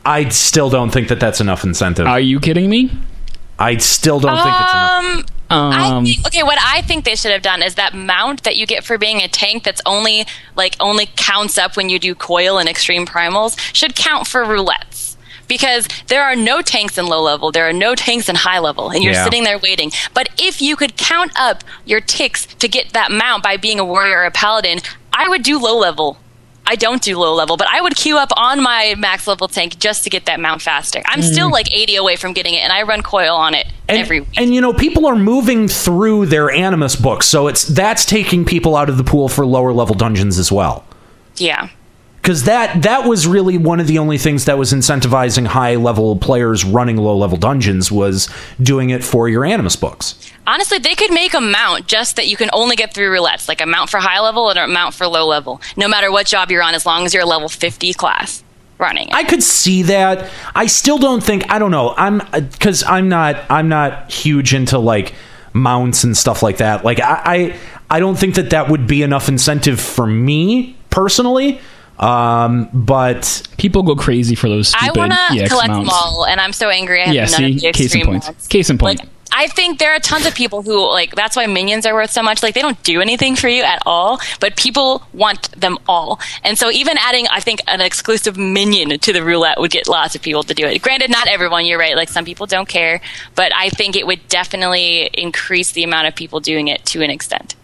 I 0.05 0.29
still 0.29 0.71
don't 0.71 0.91
think 0.91 1.09
that 1.09 1.21
that's 1.21 1.41
enough 1.41 1.65
incentive. 1.65 2.07
Are 2.07 2.21
you 2.21 2.41
kidding 2.41 2.69
me? 2.71 2.91
I 3.59 3.77
still 3.79 4.21
don't 4.21 4.37
think 4.37 4.55
it's 4.61 4.73
enough. 4.73 5.27
Um, 5.49 5.73
I 5.73 6.03
think, 6.03 6.27
okay, 6.27 6.43
what 6.43 6.59
I 6.61 6.83
think 6.83 7.05
they 7.05 7.15
should 7.15 7.31
have 7.31 7.43
done 7.43 7.63
is 7.63 7.77
that 7.77 7.95
mount 7.95 8.43
that 8.43 8.57
you 8.57 8.67
get 8.67 8.83
for 8.85 8.99
being 8.99 9.23
a 9.23 9.29
tank 9.29 9.63
that's 9.63 9.81
only 9.87 10.27
like 10.57 10.75
only 10.81 11.07
counts 11.17 11.57
up 11.57 11.77
when 11.77 11.89
you 11.89 11.99
do 11.99 12.15
coil 12.15 12.59
and 12.59 12.69
extreme 12.69 13.07
primals 13.07 13.59
should 13.75 13.95
count 13.95 14.27
for 14.27 14.45
roulettes. 14.45 15.17
Because 15.49 15.87
there 16.09 16.25
are 16.25 16.35
no 16.35 16.61
tanks 16.61 16.99
in 16.99 17.07
low 17.07 17.23
level, 17.23 17.53
there 17.53 17.69
are 17.69 17.73
no 17.73 17.95
tanks 17.95 18.29
in 18.29 18.35
high 18.35 18.59
level, 18.59 18.91
and 18.91 19.05
you're 19.05 19.13
Yeah. 19.13 19.23
sitting 19.23 19.45
there 19.45 19.59
waiting. 19.59 19.93
But 20.13 20.29
if 20.37 20.61
you 20.61 20.75
could 20.75 20.97
count 20.97 21.31
up 21.37 21.63
your 21.85 22.01
ticks 22.01 22.47
to 22.59 22.67
get 22.67 22.93
that 22.95 23.13
mount 23.13 23.45
by 23.45 23.57
being 23.57 23.79
a 23.79 23.85
warrior 23.85 24.19
or 24.19 24.25
a 24.25 24.33
paladin, 24.33 24.81
I 25.13 25.29
would 25.29 25.45
do 25.45 25.59
low 25.61 25.79
level. 25.79 26.19
I 26.67 26.77
don't 26.77 27.03
do 27.03 27.19
low 27.19 27.35
level, 27.35 27.57
but 27.57 27.69
I 27.69 27.81
would 27.81 27.97
queue 27.97 28.19
up 28.19 28.31
on 28.37 28.63
my 28.63 28.95
max 28.99 29.27
level 29.27 29.49
tank 29.49 29.79
just 29.79 30.05
to 30.05 30.11
get 30.11 30.27
that 30.27 30.41
mount 30.41 30.63
faster. 30.63 31.03
I'm 31.07 31.23
still 31.23 31.51
like 31.51 31.73
80 31.73 31.97
away 31.97 32.17
from 32.17 32.33
getting 32.33 32.55
it, 32.55 32.59
and 32.59 32.73
I 32.73 32.83
run 32.83 33.03
coil 33.03 33.35
on 33.35 33.55
it 33.55 33.67
and, 33.89 33.99
every 33.99 34.21
week. 34.21 34.29
and 34.37 34.55
you 34.55 34.61
know 34.61 34.73
people 34.73 35.07
are 35.07 35.17
moving 35.17 35.69
through 35.69 36.27
their 36.27 36.51
animus 36.51 36.97
books 36.97 37.27
so 37.27 37.49
it's 37.49 37.65
that's 37.65 38.05
taking 38.05 38.45
people 38.45 38.77
out 38.77 38.89
of 38.89 38.97
the 38.97 39.05
pool 39.05 39.29
for 39.29 39.47
lower 39.47 39.73
level 39.73 39.95
dungeons 39.95 40.39
as 40.39 40.51
well 40.51 40.85
yeah. 41.37 41.69
because 42.21 42.45
that 42.45 42.83
that 42.83 43.07
was 43.07 43.27
really 43.27 43.59
one 43.59 43.81
of 43.81 43.87
the 43.87 43.99
only 43.99 44.19
things 44.19 44.45
that 44.47 44.59
was 44.59 44.73
incentivizing 44.73 45.47
high 45.47 45.77
level 45.77 46.17
players 46.17 46.65
running 46.65 46.97
low 46.97 47.17
level 47.17 47.37
dungeons 47.37 47.93
was 47.93 48.29
doing 48.61 48.91
it 48.91 49.05
for 49.05 49.29
your 49.29 49.45
animus 49.45 49.77
books 49.77 50.33
Honestly, 50.47 50.79
they 50.79 50.95
could 50.95 51.13
make 51.13 51.35
a 51.35 51.41
mount 51.41 51.87
just 51.89 52.17
that 52.17 52.29
you 52.29 52.37
can 52.37 52.49
only 52.53 52.77
get 52.77 52.95
through 52.95 53.11
roulettes, 53.11 53.49
like 53.49 53.61
a 53.61 53.67
mount 53.67 53.91
for 53.91 53.99
high 53.99 54.21
level 54.21 54.49
and 54.51 54.59
a 54.59 54.67
mount 54.69 54.95
for 54.95 55.07
low 55.07 55.27
level, 55.27 55.61
no 55.77 55.89
matter 55.89 56.11
what 56.13 56.27
job 56.27 56.51
you're 56.51 56.63
on, 56.63 56.75
as 56.75 56.87
long 56.87 57.05
as 57.05 57.13
you're 57.13 57.25
a 57.25 57.27
level 57.27 57.49
50 57.49 57.93
class 57.95 58.45
running. 58.79 59.09
it. 59.09 59.15
I 59.15 59.25
could 59.25 59.43
see 59.43 59.83
that. 59.85 60.31
I 60.55 60.67
still 60.67 60.99
don't 60.99 61.23
think. 61.23 61.51
I 61.51 61.59
don't 61.59 61.71
know. 61.71 61.95
I'm 61.97 62.23
because 62.33 62.85
I'm 62.85 63.09
not. 63.09 63.43
I'm 63.51 63.69
not 63.69 64.13
huge 64.13 64.55
into 64.55 64.79
like 64.79 65.15
mounts 65.53 66.05
and 66.05 66.17
stuff 66.17 66.43
like 66.43 66.59
that. 66.59 66.85
Like 66.85 67.01
I, 67.01 67.23
I, 67.25 67.57
I 67.97 68.01
don't 68.01 68.17
think 68.19 68.35
that 68.37 68.51
that 68.51 68.69
would 68.69 68.87
be 68.87 69.03
enough 69.03 69.29
incentive 69.29 69.81
for 69.81 70.07
me 70.07 70.77
personally. 70.91 71.61
Um, 71.99 72.69
but 72.75 73.43
People 73.57 73.83
go 73.83 73.97
crazy 73.97 74.35
for 74.35 74.51
those 74.51 74.75
I 74.79 74.91
want 74.95 75.13
to 75.13 75.49
collect 75.49 75.69
mounts. 75.71 75.89
them 75.89 75.89
all, 75.91 76.27
and 76.27 76.41
I'm 76.41 76.53
so 76.53 76.69
angry 76.69 77.01
I 77.01 77.07
have 77.07 77.15
Yeah, 77.15 77.23
none 77.23 77.31
see? 77.31 77.55
of 77.55 77.61
the 77.63 77.73
Case 77.73 77.79
in 77.81 77.85
extreme 78.01 78.07
point. 78.07 78.25
ones. 78.25 78.47
Case 78.49 78.69
in 78.71 78.77
point. 78.79 78.99
Like, 79.01 79.09
I 79.33 79.49
think 79.49 79.79
there 79.79 79.95
are 79.95 79.99
tons 79.99 80.25
of 80.25 80.35
people 80.35 80.63
who 80.63 80.89
like 80.91 81.15
that's 81.15 81.37
why 81.37 81.47
minions 81.47 81.85
are 81.85 81.95
worth 81.95 82.11
so 82.11 82.23
much. 82.23 82.43
Like 82.43 82.55
they 82.55 82.63
don't 82.63 82.81
do 82.83 83.01
anything 83.01 83.37
for 83.37 83.49
you 83.49 83.63
at 83.63 83.83
all, 83.85 84.19
but 84.41 84.57
people 84.57 85.03
want 85.13 85.51
them 85.53 85.79
all. 85.89 86.21
And 86.43 86.57
so 86.57 86.71
even 86.71 86.97
adding, 86.99 87.27
I 87.29 87.41
think, 87.41 87.61
an 87.67 87.81
exclusive 87.81 88.37
minion 88.39 88.99
to 88.99 89.13
the 89.13 89.23
roulette 89.23 89.61
would 89.61 89.71
get 89.71 89.89
lots 89.89 90.15
of 90.15 90.23
people 90.23 90.43
to 90.45 90.55
do 90.55 90.67
it. 90.67 90.81
Granted, 90.81 91.11
not 91.11 91.29
everyone. 91.29 91.67
You're 91.67 91.79
right. 91.79 91.97
Like 91.97 92.09
some 92.09 92.25
people 92.25 92.47
don't 92.47 92.69
care, 92.69 93.01
but 93.35 93.53
I 93.55 93.69
think 93.71 93.97
it 93.97 94.07
would 94.07 94.27
definitely 94.29 95.11
increase 95.13 95.73
the 95.73 95.85
amount 95.85 96.09
of 96.09 96.15
people 96.15 96.41
doing 96.41 96.69
it 96.69 96.85
to 96.87 97.03
an 97.03 97.11
extent. 97.11 97.57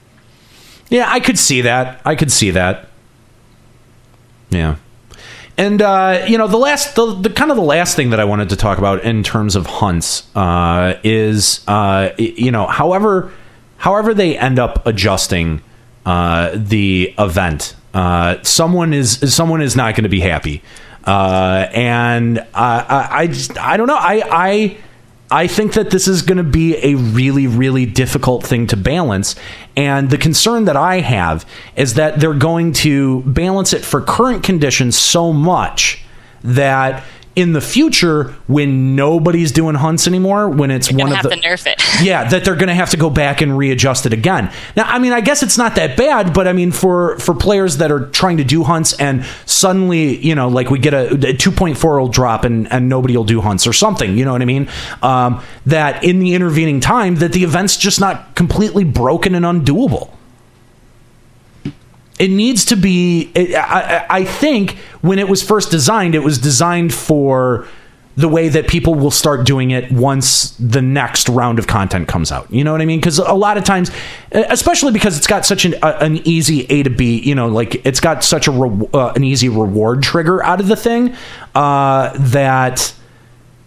yeah, 0.90 1.06
I 1.08 1.20
could 1.20 1.38
see 1.38 1.62
that. 1.62 2.00
I 2.04 2.14
could 2.16 2.30
see 2.30 2.50
that. 2.50 2.88
Yeah. 4.50 4.76
And 5.62 5.80
uh, 5.80 6.24
you 6.26 6.38
know 6.38 6.48
the 6.48 6.56
last 6.56 6.96
the, 6.96 7.14
the 7.14 7.30
kind 7.30 7.52
of 7.52 7.56
the 7.56 7.62
last 7.62 7.94
thing 7.94 8.10
that 8.10 8.18
I 8.18 8.24
wanted 8.24 8.48
to 8.48 8.56
talk 8.56 8.78
about 8.78 9.04
in 9.04 9.22
terms 9.22 9.54
of 9.54 9.66
hunts 9.66 10.26
uh, 10.34 10.98
is 11.04 11.62
uh, 11.68 12.10
you 12.18 12.50
know 12.50 12.66
however 12.66 13.30
however 13.76 14.12
they 14.12 14.36
end 14.36 14.58
up 14.58 14.84
adjusting 14.88 15.62
uh, 16.04 16.50
the 16.52 17.14
event 17.16 17.76
uh, 17.94 18.42
someone 18.42 18.92
is 18.92 19.32
someone 19.32 19.62
is 19.62 19.76
not 19.76 19.94
going 19.94 20.02
to 20.02 20.08
be 20.08 20.18
happy. 20.18 20.62
Uh, 21.04 21.68
and 21.72 22.40
I, 22.54 22.80
I 22.80 23.18
I 23.20 23.26
just 23.28 23.56
I 23.56 23.76
don't 23.76 23.86
know. 23.86 23.94
I 23.94 24.22
I 24.30 24.76
I 25.32 25.46
think 25.46 25.72
that 25.72 25.88
this 25.88 26.08
is 26.08 26.20
going 26.20 26.36
to 26.36 26.44
be 26.44 26.76
a 26.76 26.94
really, 26.94 27.46
really 27.46 27.86
difficult 27.86 28.44
thing 28.44 28.66
to 28.66 28.76
balance. 28.76 29.34
And 29.74 30.10
the 30.10 30.18
concern 30.18 30.66
that 30.66 30.76
I 30.76 31.00
have 31.00 31.46
is 31.74 31.94
that 31.94 32.20
they're 32.20 32.34
going 32.34 32.74
to 32.74 33.22
balance 33.22 33.72
it 33.72 33.82
for 33.82 34.02
current 34.02 34.44
conditions 34.44 34.98
so 34.98 35.32
much 35.32 36.04
that 36.44 37.02
in 37.34 37.52
the 37.52 37.60
future, 37.60 38.34
when 38.46 38.94
nobody's 38.94 39.52
doing 39.52 39.74
hunts 39.74 40.06
anymore, 40.06 40.48
when 40.48 40.70
it's 40.70 40.90
You're 40.90 41.00
one 41.00 41.08
of 41.10 41.16
have 41.16 41.24
the 41.24 41.36
to 41.36 41.48
nerf 41.48 41.66
it. 41.66 41.82
yeah, 42.02 42.28
that 42.28 42.44
they're 42.44 42.56
going 42.56 42.68
to 42.68 42.74
have 42.74 42.90
to 42.90 42.96
go 42.96 43.08
back 43.08 43.40
and 43.40 43.56
readjust 43.56 44.04
it 44.06 44.12
again. 44.12 44.52
Now, 44.76 44.84
I 44.84 44.98
mean, 44.98 45.12
I 45.12 45.20
guess 45.20 45.42
it's 45.42 45.56
not 45.56 45.76
that 45.76 45.96
bad, 45.96 46.34
but 46.34 46.46
I 46.46 46.52
mean, 46.52 46.72
for 46.72 47.18
for 47.18 47.34
players 47.34 47.78
that 47.78 47.90
are 47.90 48.06
trying 48.10 48.36
to 48.36 48.44
do 48.44 48.64
hunts 48.64 48.92
and 48.94 49.24
suddenly, 49.46 50.18
you 50.18 50.34
know, 50.34 50.48
like 50.48 50.70
we 50.70 50.78
get 50.78 50.94
a, 50.94 51.12
a 51.12 51.34
2.4 51.34 52.00
will 52.00 52.08
drop 52.08 52.44
and 52.44 52.70
and 52.70 52.88
nobody 52.88 53.16
will 53.16 53.24
do 53.24 53.40
hunts 53.40 53.66
or 53.66 53.72
something, 53.72 54.16
you 54.16 54.24
know 54.24 54.32
what 54.32 54.42
I 54.42 54.46
mean? 54.46 54.68
Um, 55.02 55.42
that 55.66 56.04
in 56.04 56.18
the 56.18 56.34
intervening 56.34 56.80
time, 56.80 57.16
that 57.16 57.32
the 57.32 57.44
event's 57.44 57.76
just 57.76 58.00
not 58.00 58.34
completely 58.34 58.84
broken 58.84 59.34
and 59.34 59.44
undoable. 59.44 60.10
It 62.22 62.30
needs 62.30 62.64
to 62.66 62.76
be. 62.76 63.32
It, 63.34 63.56
I, 63.56 64.06
I 64.08 64.24
think 64.24 64.76
when 65.00 65.18
it 65.18 65.28
was 65.28 65.42
first 65.42 65.72
designed, 65.72 66.14
it 66.14 66.20
was 66.22 66.38
designed 66.38 66.94
for 66.94 67.66
the 68.14 68.28
way 68.28 68.48
that 68.48 68.68
people 68.68 68.94
will 68.94 69.10
start 69.10 69.44
doing 69.44 69.72
it 69.72 69.90
once 69.90 70.50
the 70.50 70.80
next 70.80 71.28
round 71.28 71.58
of 71.58 71.66
content 71.66 72.06
comes 72.06 72.30
out. 72.30 72.48
You 72.52 72.62
know 72.62 72.70
what 72.70 72.80
I 72.80 72.84
mean? 72.84 73.00
Because 73.00 73.18
a 73.18 73.32
lot 73.32 73.56
of 73.56 73.64
times, 73.64 73.90
especially 74.30 74.92
because 74.92 75.16
it's 75.16 75.26
got 75.26 75.44
such 75.44 75.64
an, 75.64 75.74
a, 75.82 75.96
an 75.98 76.18
easy 76.18 76.64
A 76.70 76.84
to 76.84 76.90
B, 76.90 77.18
you 77.18 77.34
know, 77.34 77.48
like 77.48 77.84
it's 77.84 77.98
got 77.98 78.22
such 78.22 78.46
a 78.46 78.52
re- 78.52 78.88
uh, 78.94 79.12
an 79.16 79.24
easy 79.24 79.48
reward 79.48 80.04
trigger 80.04 80.44
out 80.44 80.60
of 80.60 80.68
the 80.68 80.76
thing 80.76 81.16
uh, 81.56 82.12
that 82.16 82.94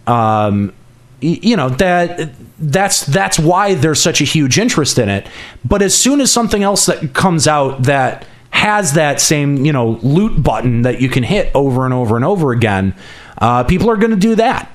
um, 0.06 0.72
y- 1.20 1.40
you 1.42 1.56
know 1.58 1.68
that 1.68 2.30
that's 2.58 3.04
that's 3.04 3.38
why 3.38 3.74
there's 3.74 4.00
such 4.00 4.22
a 4.22 4.24
huge 4.24 4.58
interest 4.58 4.98
in 4.98 5.10
it. 5.10 5.26
But 5.62 5.82
as 5.82 5.94
soon 5.94 6.22
as 6.22 6.32
something 6.32 6.62
else 6.62 6.86
that 6.86 7.12
comes 7.12 7.46
out 7.46 7.82
that 7.82 8.24
has 8.56 8.94
that 8.94 9.20
same 9.20 9.64
you 9.64 9.72
know 9.72 9.98
loot 10.02 10.42
button 10.42 10.82
that 10.82 11.00
you 11.00 11.08
can 11.08 11.22
hit 11.22 11.50
over 11.54 11.84
and 11.84 11.92
over 11.92 12.16
and 12.16 12.24
over 12.24 12.52
again, 12.52 12.94
uh, 13.38 13.62
people 13.64 13.90
are 13.90 13.96
going 13.96 14.10
to 14.12 14.16
do 14.16 14.34
that. 14.36 14.72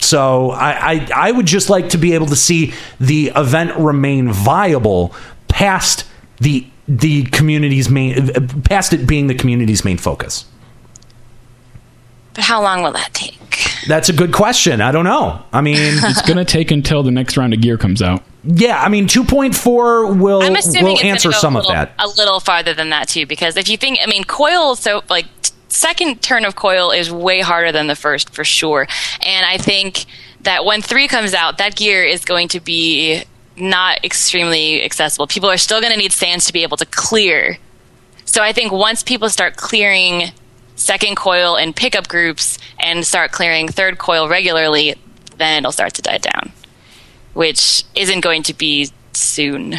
So 0.00 0.50
I, 0.50 0.92
I 0.92 1.08
I 1.28 1.32
would 1.32 1.46
just 1.46 1.70
like 1.70 1.90
to 1.90 1.98
be 1.98 2.14
able 2.14 2.26
to 2.26 2.36
see 2.36 2.72
the 3.00 3.32
event 3.36 3.76
remain 3.76 4.30
viable 4.32 5.14
past 5.48 6.04
the 6.38 6.66
the 6.86 7.24
community's 7.24 7.88
main 7.90 8.14
past 8.62 8.92
it 8.92 9.06
being 9.06 9.26
the 9.26 9.34
community's 9.34 9.84
main 9.84 9.98
focus. 9.98 10.46
But 12.34 12.44
how 12.44 12.62
long 12.62 12.82
will 12.82 12.92
that 12.92 13.12
take? 13.12 13.36
That's 13.88 14.08
a 14.08 14.12
good 14.12 14.32
question. 14.32 14.80
I 14.80 14.92
don't 14.92 15.04
know. 15.04 15.42
I 15.52 15.60
mean, 15.60 15.76
It's 15.78 16.22
gonna 16.22 16.44
take 16.44 16.70
until 16.70 17.02
the 17.02 17.10
next 17.10 17.36
round 17.36 17.52
of 17.52 17.60
gear 17.60 17.76
comes 17.76 18.00
out. 18.00 18.22
Yeah, 18.50 18.82
I 18.82 18.88
mean, 18.88 19.06
2.4 19.06 20.18
will 20.18 20.42
I'm 20.42 20.56
assuming 20.56 20.94
will 20.94 21.04
answer 21.04 21.30
go 21.30 21.36
some 21.36 21.54
a 21.54 21.58
of 21.60 21.66
that. 21.66 21.92
a 21.98 22.08
little 22.08 22.40
farther 22.40 22.72
than 22.72 22.88
that 22.90 23.08
too. 23.08 23.26
Because 23.26 23.58
if 23.58 23.68
you 23.68 23.76
think, 23.76 23.98
I 24.02 24.06
mean, 24.06 24.24
coil, 24.24 24.74
so 24.74 25.02
like 25.10 25.26
second 25.68 26.22
turn 26.22 26.46
of 26.46 26.56
coil 26.56 26.90
is 26.90 27.12
way 27.12 27.40
harder 27.40 27.72
than 27.72 27.88
the 27.88 27.94
first 27.94 28.34
for 28.34 28.44
sure. 28.44 28.88
And 29.24 29.44
I 29.44 29.58
think 29.58 30.06
that 30.40 30.64
when 30.64 30.80
three 30.80 31.08
comes 31.08 31.34
out, 31.34 31.58
that 31.58 31.76
gear 31.76 32.02
is 32.02 32.24
going 32.24 32.48
to 32.48 32.60
be 32.60 33.22
not 33.56 34.02
extremely 34.02 34.82
accessible. 34.82 35.26
People 35.26 35.50
are 35.50 35.58
still 35.58 35.80
going 35.80 35.92
to 35.92 35.98
need 35.98 36.12
sands 36.12 36.46
to 36.46 36.52
be 36.54 36.62
able 36.62 36.78
to 36.78 36.86
clear. 36.86 37.58
So 38.24 38.42
I 38.42 38.54
think 38.54 38.72
once 38.72 39.02
people 39.02 39.28
start 39.28 39.56
clearing 39.56 40.30
second 40.76 41.16
coil 41.16 41.56
in 41.56 41.74
pickup 41.74 42.08
groups 42.08 42.58
and 42.80 43.06
start 43.06 43.32
clearing 43.32 43.68
third 43.68 43.98
coil 43.98 44.26
regularly, 44.26 44.94
then 45.36 45.58
it'll 45.58 45.72
start 45.72 45.92
to 45.94 46.02
die 46.02 46.18
down, 46.18 46.52
which 47.34 47.84
isn't 47.94 48.20
going 48.20 48.42
to 48.44 48.54
be 48.54 48.90
soon. 49.12 49.76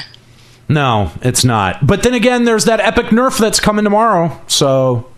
No, 0.68 1.12
it's 1.22 1.44
not. 1.44 1.86
But 1.86 2.04
then 2.04 2.14
again, 2.14 2.44
there's 2.46 2.66
that 2.66 2.80
epic 2.80 3.08
nerf 3.08 3.40
that's 3.40 3.60
coming 3.60 3.84
tomorrow. 3.84 4.40
So 4.48 5.10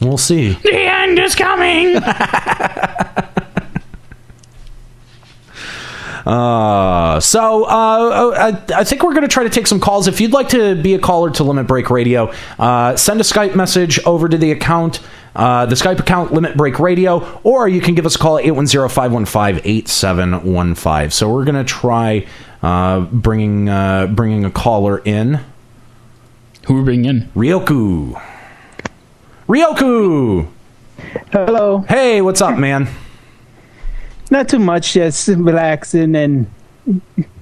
we'll 0.00 0.18
see. 0.18 0.52
The 0.52 0.74
end 0.74 1.18
is 1.18 1.34
coming. 1.34 2.00
Uh, 6.26 7.20
so 7.20 7.64
uh, 7.66 8.34
I, 8.36 8.80
I 8.80 8.84
think 8.84 9.04
we're 9.04 9.12
going 9.12 9.22
to 9.22 9.28
try 9.28 9.44
to 9.44 9.48
take 9.50 9.68
some 9.68 9.78
calls. 9.78 10.08
If 10.08 10.20
you'd 10.20 10.32
like 10.32 10.48
to 10.48 10.74
be 10.74 10.94
a 10.94 10.98
caller 10.98 11.30
to 11.30 11.44
Limit 11.44 11.68
Break 11.68 11.88
Radio, 11.88 12.32
uh, 12.58 12.96
send 12.96 13.20
a 13.20 13.22
Skype 13.22 13.54
message 13.54 14.00
over 14.04 14.28
to 14.28 14.36
the 14.36 14.50
account. 14.50 14.98
Uh, 15.36 15.66
the 15.66 15.74
Skype 15.74 16.00
account, 16.00 16.32
Limit 16.32 16.56
Break 16.56 16.78
Radio, 16.78 17.38
or 17.44 17.68
you 17.68 17.82
can 17.82 17.94
give 17.94 18.06
us 18.06 18.16
a 18.16 18.18
call 18.18 18.38
at 18.38 18.46
810-515-8715. 18.46 21.12
So 21.12 21.30
we're 21.30 21.44
going 21.44 21.56
to 21.56 21.64
try 21.64 22.26
uh, 22.62 23.00
bringing 23.00 23.68
uh, 23.68 24.06
bringing 24.06 24.46
a 24.46 24.50
caller 24.50 24.96
in. 24.98 25.40
Who 26.66 26.76
are 26.76 26.78
we 26.78 26.84
bringing 26.84 27.04
in? 27.04 27.28
Ryoku. 27.36 28.18
Ryoku! 29.46 30.48
Hello. 31.30 31.84
Hey, 31.86 32.22
what's 32.22 32.40
up, 32.40 32.58
man? 32.58 32.88
Not 34.30 34.48
too 34.48 34.58
much, 34.58 34.94
just 34.94 35.28
relaxing 35.28 36.16
and 36.16 36.50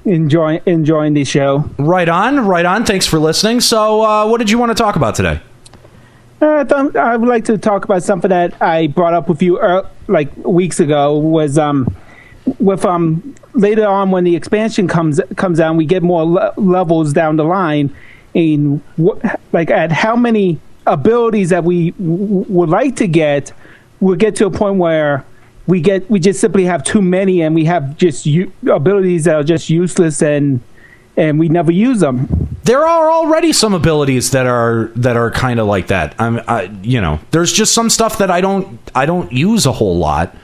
enjoying 0.05 0.61
enjoying 0.67 1.15
the 1.15 1.23
show. 1.25 1.71
Right 1.79 2.09
on, 2.09 2.41
right 2.41 2.67
on. 2.67 2.85
Thanks 2.85 3.07
for 3.07 3.21
listening. 3.21 3.61
So, 3.61 4.03
uh, 4.03 4.27
what 4.27 4.39
did 4.39 4.51
you 4.51 4.59
want 4.59 4.77
to 4.77 4.83
talk 4.83 4.97
about 4.97 5.15
today? 5.15 5.41
Uh, 6.43 6.57
I 6.57 6.65
thought 6.65 6.97
I 6.97 7.17
would 7.17 7.29
like 7.29 7.45
to 7.47 7.57
talk 7.59 7.85
about 7.85 8.03
something 8.03 8.29
that 8.29 8.61
I 8.61 8.89
brought 8.89 9.15
up 9.15 9.29
with 9.29 9.43
you 9.43 9.59
er, 9.59 9.89
like 10.09 10.35
weeks 10.37 10.81
ago. 10.81 11.17
Was 11.19 11.57
um 11.59 11.95
with 12.59 12.85
um 12.85 13.35
later 13.55 13.87
on 13.87 14.11
when 14.11 14.25
the 14.25 14.37
expansion 14.37 14.89
comes 14.89 15.21
comes 15.37 15.61
out, 15.61 15.77
we 15.77 15.87
get 15.87 16.03
more 16.03 16.25
le- 16.25 16.53
levels 16.57 17.13
down 17.13 17.37
the 17.37 17.45
line, 17.45 17.95
and 18.35 18.83
wh- 19.03 19.19
like 19.53 19.71
at 19.71 19.93
how 19.93 20.17
many 20.17 20.59
abilities 20.87 21.49
that 21.51 21.65
we 21.65 21.93
w- 21.93 22.45
would 22.49 22.69
like 22.69 22.97
to 22.97 23.07
get, 23.07 23.53
we'll 24.01 24.17
get 24.17 24.37
to 24.37 24.47
a 24.47 24.51
point 24.51 24.77
where 24.77 25.25
we 25.67 25.81
get 25.81 26.11
we 26.11 26.19
just 26.19 26.41
simply 26.41 26.65
have 26.65 26.83
too 26.85 27.01
many, 27.01 27.41
and 27.43 27.55
we 27.55 27.65
have 27.65 27.97
just 27.97 28.27
u- 28.27 28.53
abilities 28.71 29.25
that 29.25 29.37
are 29.37 29.45
just 29.45 29.71
useless 29.71 30.21
and 30.21 30.61
and 31.17 31.39
we 31.39 31.49
never 31.49 31.71
use 31.73 32.01
them. 32.01 32.29
there 32.65 32.87
are 32.87 33.11
already 33.11 33.53
some 33.53 33.75
abilities 33.75 34.31
that 34.31 34.47
are 34.47 34.91
that 34.97 35.17
are 35.17 35.31
kind 35.31 35.61
of 35.61 35.67
like 35.67 35.89
that. 35.89 36.15
I'm, 36.19 36.41
I, 36.49 36.71
you 36.83 37.01
know, 37.01 37.19
there's 37.31 37.53
just 37.53 37.73
some 37.75 37.91
stuff 37.91 38.19
that 38.19 38.31
I 38.31 38.41
don't 38.41 38.79
I 38.95 39.07
don't 39.07 39.31
use 39.33 39.67
a 39.67 39.73
whole 39.73 39.99
lot. 39.99 40.35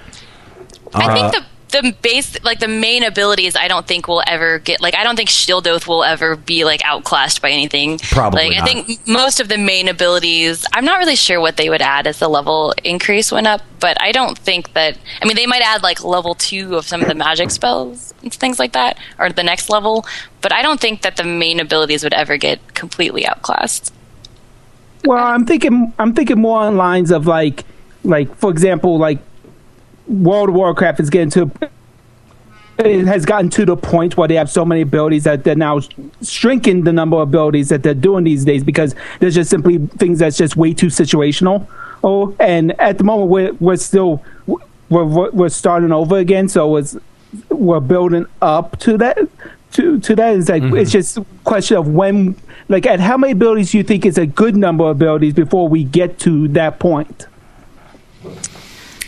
I 0.95 1.05
Uh, 1.05 1.31
think 1.31 1.45
the 1.45 1.50
the 1.71 1.95
base 2.03 2.43
like 2.45 2.61
the 2.61 2.69
main 2.69 3.03
abilities 3.03 3.57
I 3.57 3.69
don't 3.69 3.87
think 3.87 4.09
will 4.09 4.23
ever 4.27 4.59
get 4.59 4.81
like 4.81 4.95
I 4.95 5.05
don't 5.05 5.17
think 5.17 5.29
Shield 5.29 5.67
Oath 5.67 5.87
will 5.87 6.05
ever 6.05 6.37
be 6.37 6.65
like 6.65 6.83
outclassed 6.85 7.43
by 7.43 7.51
anything. 7.51 7.99
Probably 7.99 8.49
like 8.49 8.59
not. 8.59 8.69
I 8.69 8.73
think 8.73 9.07
most 9.07 9.41
of 9.41 9.49
the 9.49 9.59
main 9.59 9.89
abilities 9.89 10.67
I'm 10.73 10.85
not 10.85 10.99
really 10.99 11.17
sure 11.17 11.41
what 11.41 11.57
they 11.57 11.69
would 11.69 11.83
add 11.83 12.07
as 12.07 12.19
the 12.19 12.29
level 12.29 12.75
increase 12.85 13.33
went 13.33 13.47
up, 13.47 13.63
but 13.79 14.01
I 14.01 14.13
don't 14.13 14.37
think 14.39 14.73
that 14.75 14.99
I 15.21 15.27
mean 15.27 15.37
they 15.37 15.47
might 15.47 15.63
add 15.63 15.83
like 15.83 16.05
level 16.05 16.35
2 16.35 16.77
of 16.77 16.87
some 16.87 17.01
of 17.03 17.09
the 17.09 17.15
magic 17.15 17.51
spells 17.51 18.15
and 18.23 18.33
things 18.33 18.59
like 18.59 18.73
that 18.73 18.99
or 19.19 19.31
the 19.31 19.43
next 19.43 19.71
level, 19.71 20.07
but 20.41 20.53
I 20.53 20.63
don't 20.63 20.81
think 20.81 21.03
that 21.03 21.17
the 21.17 21.25
main 21.25 21.61
abilities 21.61 22.05
would 22.05 22.15
ever 22.15 22.37
get 22.37 22.75
completely 22.75 23.27
outclassed. 23.27 23.95
Well, 25.05 25.25
I'm 25.25 25.47
thinking 25.47 25.93
I'm 25.99 26.15
thinking 26.15 26.41
more 26.41 26.61
on 26.61 26.77
lines 26.77 27.11
of 27.11 27.27
like 27.27 27.65
like 28.05 28.35
for 28.37 28.51
example, 28.51 28.99
like 28.99 29.19
World 30.11 30.49
of 30.51 30.55
Warcraft 30.55 31.01
is 31.01 31.11
getting 31.11 31.31
to 31.31 31.51
it 32.85 33.07
has 33.07 33.25
gotten 33.25 33.51
to 33.51 33.65
the 33.65 33.77
point 33.77 34.17
where 34.17 34.27
they 34.27 34.35
have 34.35 34.51
so 34.51 34.65
many 34.65 34.81
abilities 34.81 35.25
that 35.25 35.45
they're 35.45 35.55
now 35.55 35.81
shrinking 36.23 36.85
the 36.85 36.93
number 36.93 37.17
of 37.17 37.29
abilities 37.29 37.69
that 37.69 37.83
they're 37.83 37.95
doing 37.95 38.25
these 38.25 38.45
days 38.45 38.65
because 38.65 38.95
there's 39.19 39.35
just 39.35 39.51
simply 39.51 39.79
things 39.79 40.19
that's 40.21 40.37
just 40.37 40.57
way 40.57 40.73
too 40.73 40.87
situational. 40.87 41.67
Oh, 42.03 42.35
and 42.41 42.79
at 42.81 42.99
the 42.99 43.05
moment 43.05 43.31
we're 43.31 43.53
we're 43.55 43.77
still 43.77 44.25
we're 44.89 45.31
we're 45.31 45.49
starting 45.51 45.93
over 45.93 46.17
again, 46.17 46.49
so 46.49 46.77
it's 46.77 46.97
we're 47.51 47.81
building 47.81 48.27
up 48.41 48.79
to 48.81 48.97
that 48.99 49.19
to 49.73 50.01
to 50.01 50.17
that. 50.17 50.37
It's 50.37 50.49
like 50.49 50.63
it's 50.63 50.73
mm-hmm. 50.73 50.85
just 50.85 51.19
a 51.19 51.27
question 51.45 51.77
of 51.77 51.89
when, 51.89 52.37
like, 52.69 52.87
at 52.87 53.01
how 53.01 53.17
many 53.17 53.33
abilities 53.33 53.73
do 53.73 53.79
you 53.79 53.85
think 53.85 54.07
is 54.07 54.19
a 54.19 54.27
good 54.27 54.57
number 54.57 54.85
of 54.85 54.91
abilities 54.91 55.35
before 55.35 55.69
we 55.69 55.85
get 55.85 56.19
to 56.21 56.49
that 56.49 56.79
point? 56.79 57.27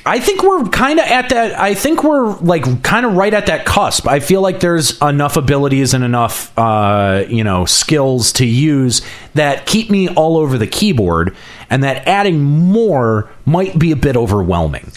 I 0.04 0.18
think 0.18 0.42
we're 0.42 0.64
kind 0.64 0.98
of 0.98 1.06
at 1.06 1.28
that. 1.28 1.58
I 1.58 1.74
think 1.74 2.02
we're 2.02 2.34
like 2.38 2.82
kind 2.82 3.06
of 3.06 3.14
right 3.16 3.32
at 3.32 3.46
that 3.46 3.64
cusp. 3.64 4.08
I 4.08 4.18
feel 4.18 4.40
like 4.40 4.58
there's 4.58 5.00
enough 5.00 5.36
abilities 5.36 5.94
and 5.94 6.02
enough, 6.02 6.56
uh, 6.58 7.24
you 7.28 7.44
know, 7.44 7.66
skills 7.66 8.32
to 8.34 8.44
use 8.46 9.02
that 9.34 9.64
keep 9.66 9.90
me 9.90 10.08
all 10.08 10.36
over 10.38 10.58
the 10.58 10.66
keyboard, 10.66 11.36
and 11.70 11.84
that 11.84 12.06
adding 12.08 12.42
more 12.42 13.30
might 13.46 13.78
be 13.78 13.92
a 13.92 13.96
bit 13.96 14.16
overwhelming. 14.16 14.90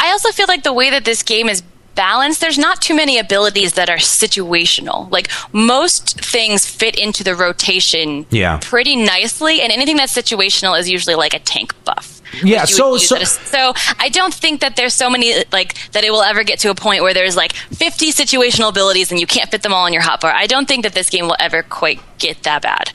I 0.00 0.10
also 0.10 0.30
feel 0.32 0.46
like 0.48 0.64
the 0.64 0.72
way 0.72 0.90
that 0.90 1.04
this 1.04 1.22
game 1.22 1.48
is 1.48 1.62
balanced, 1.94 2.40
there's 2.40 2.58
not 2.58 2.82
too 2.82 2.94
many 2.96 3.18
abilities 3.20 3.74
that 3.74 3.88
are 3.88 3.98
situational. 3.98 5.08
Like 5.12 5.28
most 5.52 6.20
things 6.20 6.66
fit 6.66 6.98
into 6.98 7.22
the 7.22 7.36
rotation 7.36 8.26
Yeah. 8.30 8.58
pretty 8.60 8.96
nicely, 8.96 9.60
and 9.60 9.72
anything 9.72 9.96
that's 9.96 10.12
situational 10.12 10.78
is 10.78 10.90
usually 10.90 11.14
like 11.14 11.34
a 11.34 11.38
tank 11.38 11.72
buff. 11.84 12.13
Yeah, 12.42 12.64
so- 12.64 12.96
so- 12.98 13.16
so 13.24 13.72
I 13.98 14.08
don't 14.08 14.32
think 14.34 14.60
that 14.60 14.76
there's 14.76 14.94
so 14.94 15.08
many 15.10 15.34
like 15.52 15.74
that 15.92 16.04
it 16.04 16.10
will 16.10 16.22
ever 16.22 16.42
get 16.44 16.58
to 16.60 16.70
a 16.70 16.74
point 16.74 17.02
where 17.02 17.14
there's 17.14 17.36
like 17.36 17.52
50 17.54 18.10
situational 18.12 18.68
abilities 18.70 19.10
and 19.10 19.20
you 19.20 19.26
can't 19.26 19.50
fit 19.50 19.62
them 19.62 19.72
all 19.74 19.86
in 19.86 19.92
your 19.92 20.02
hotbar. 20.02 20.32
I 20.34 20.46
don't 20.46 20.66
think 20.66 20.82
that 20.84 20.94
this 20.94 21.10
game 21.10 21.26
will 21.26 21.36
ever 21.38 21.62
quite 21.62 22.00
get 22.18 22.42
that 22.44 22.62
bad. 22.62 22.92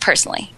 Personally. 0.00 0.50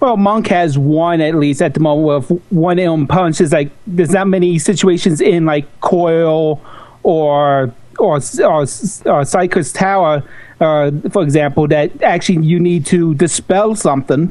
Well, 0.00 0.16
Monk 0.18 0.48
has 0.48 0.76
one 0.76 1.20
at 1.22 1.34
least 1.34 1.62
at 1.62 1.72
the 1.74 1.80
moment 1.80 2.28
with 2.30 2.42
one 2.50 2.76
ilm 2.76 3.08
punch. 3.08 3.40
Is 3.40 3.52
like 3.52 3.70
there's 3.86 4.10
not 4.10 4.28
many 4.28 4.58
situations 4.58 5.20
in 5.20 5.46
like 5.46 5.64
Coil 5.80 6.60
or 7.02 7.72
or 7.98 8.20
or, 8.20 8.66
or 9.06 9.24
Syrcus 9.24 9.72
Tower, 9.72 10.22
uh, 10.60 10.90
for 11.10 11.22
example, 11.22 11.66
that 11.68 12.02
actually 12.02 12.44
you 12.44 12.60
need 12.60 12.84
to 12.86 13.14
dispel 13.14 13.74
something. 13.74 14.30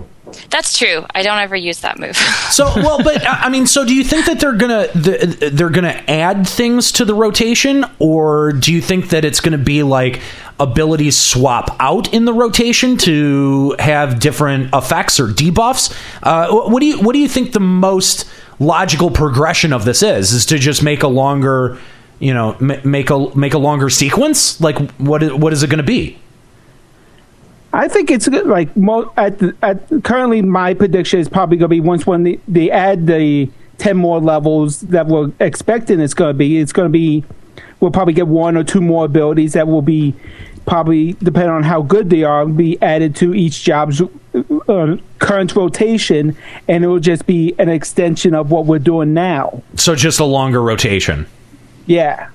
That's 0.49 0.77
true. 0.77 1.05
I 1.13 1.21
don't 1.23 1.37
ever 1.39 1.55
use 1.55 1.81
that 1.81 1.99
move. 1.99 2.17
So, 2.55 2.65
well, 2.77 3.03
but 3.03 3.21
I 3.27 3.49
mean, 3.49 3.65
so 3.67 3.83
do 3.83 3.93
you 3.93 4.03
think 4.03 4.27
that 4.27 4.39
they're 4.39 4.55
gonna 4.55 4.87
th- 4.87 5.51
they're 5.51 5.69
gonna 5.69 6.01
add 6.07 6.47
things 6.47 6.91
to 6.93 7.03
the 7.03 7.13
rotation, 7.13 7.83
or 7.99 8.53
do 8.53 8.71
you 8.71 8.79
think 8.81 9.09
that 9.09 9.25
it's 9.25 9.41
gonna 9.41 9.57
be 9.57 9.83
like 9.83 10.21
abilities 10.57 11.17
swap 11.17 11.75
out 11.81 12.13
in 12.13 12.23
the 12.23 12.33
rotation 12.33 12.95
to 12.99 13.75
have 13.79 14.21
different 14.21 14.73
effects 14.73 15.19
or 15.19 15.27
debuffs? 15.27 15.91
Uh, 16.23 16.47
what 16.69 16.79
do 16.79 16.85
you 16.85 17.01
what 17.01 17.11
do 17.11 17.19
you 17.19 17.27
think 17.27 17.51
the 17.51 17.59
most 17.59 18.25
logical 18.59 19.11
progression 19.11 19.73
of 19.73 19.83
this 19.83 20.01
is? 20.01 20.31
Is 20.31 20.45
to 20.45 20.57
just 20.57 20.81
make 20.81 21.03
a 21.03 21.09
longer, 21.09 21.77
you 22.19 22.33
know, 22.33 22.55
ma- 22.61 22.79
make 22.85 23.09
a 23.09 23.35
make 23.35 23.53
a 23.53 23.57
longer 23.59 23.89
sequence? 23.89 24.61
Like, 24.61 24.77
what 24.93 25.21
what 25.37 25.51
is 25.51 25.61
it 25.63 25.69
going 25.69 25.79
to 25.79 25.83
be? 25.83 26.17
I 27.75 27.89
think 27.89 28.09
it's 28.09 28.27
good, 28.29 28.47
like 28.47 28.75
mo- 28.77 29.11
at 29.17 29.37
the, 29.39 29.53
at 29.61 30.03
currently 30.03 30.41
my 30.41 30.73
prediction 30.73 31.19
is 31.19 31.27
probably 31.27 31.57
going 31.57 31.69
to 31.69 31.75
be 31.75 31.81
once 31.81 32.07
when 32.07 32.23
they, 32.23 32.39
they 32.47 32.71
add 32.71 33.05
the 33.05 33.49
ten 33.77 33.97
more 33.97 34.21
levels 34.21 34.79
that 34.81 35.07
we're 35.07 35.31
expecting 35.41 35.99
it's 35.99 36.13
going 36.13 36.29
to 36.33 36.37
be. 36.37 36.57
It's 36.57 36.71
going 36.71 36.85
to 36.85 36.91
be 36.91 37.25
we'll 37.81 37.91
probably 37.91 38.13
get 38.13 38.27
one 38.27 38.55
or 38.55 38.63
two 38.63 38.79
more 38.79 39.03
abilities 39.05 39.53
that 39.53 39.67
will 39.67 39.81
be 39.81 40.13
probably 40.65 41.13
depending 41.13 41.51
on 41.51 41.63
how 41.63 41.81
good 41.81 42.09
they 42.09 42.23
are 42.23 42.45
be 42.45 42.81
added 42.81 43.15
to 43.17 43.35
each 43.35 43.61
job's 43.63 44.01
uh, 44.01 44.97
current 45.19 45.55
rotation, 45.55 46.35
and 46.69 46.83
it 46.83 46.87
will 46.87 46.99
just 46.99 47.25
be 47.27 47.53
an 47.59 47.67
extension 47.67 48.33
of 48.33 48.51
what 48.51 48.65
we're 48.65 48.79
doing 48.79 49.13
now. 49.13 49.61
So, 49.75 49.95
just 49.95 50.21
a 50.21 50.25
longer 50.25 50.61
rotation. 50.61 51.27
Yeah. 51.87 52.29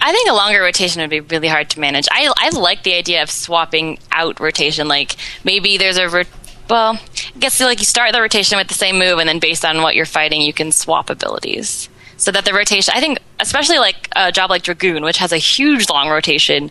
I 0.00 0.12
think 0.12 0.28
a 0.28 0.34
longer 0.34 0.60
rotation 0.60 1.00
would 1.00 1.10
be 1.10 1.20
really 1.20 1.48
hard 1.48 1.70
to 1.70 1.80
manage. 1.80 2.06
I 2.10 2.32
I 2.36 2.50
like 2.50 2.82
the 2.82 2.94
idea 2.94 3.22
of 3.22 3.30
swapping 3.30 3.98
out 4.12 4.40
rotation. 4.40 4.88
Like 4.88 5.16
maybe 5.44 5.76
there's 5.76 5.96
a 5.96 6.08
ro- 6.08 6.22
well, 6.70 6.98
I 7.34 7.38
guess 7.38 7.60
like 7.60 7.78
you 7.78 7.84
start 7.84 8.12
the 8.12 8.20
rotation 8.20 8.58
with 8.58 8.68
the 8.68 8.74
same 8.74 8.98
move, 8.98 9.18
and 9.18 9.28
then 9.28 9.38
based 9.38 9.64
on 9.64 9.82
what 9.82 9.94
you're 9.94 10.06
fighting, 10.06 10.40
you 10.40 10.52
can 10.52 10.72
swap 10.72 11.10
abilities. 11.10 11.88
So 12.16 12.32
that 12.32 12.44
the 12.44 12.52
rotation, 12.52 12.92
I 12.96 13.00
think, 13.00 13.20
especially 13.38 13.78
like 13.78 14.08
a 14.16 14.32
job 14.32 14.50
like 14.50 14.62
Dragoon, 14.64 15.04
which 15.04 15.18
has 15.18 15.32
a 15.32 15.36
huge 15.36 15.88
long 15.88 16.08
rotation, 16.08 16.70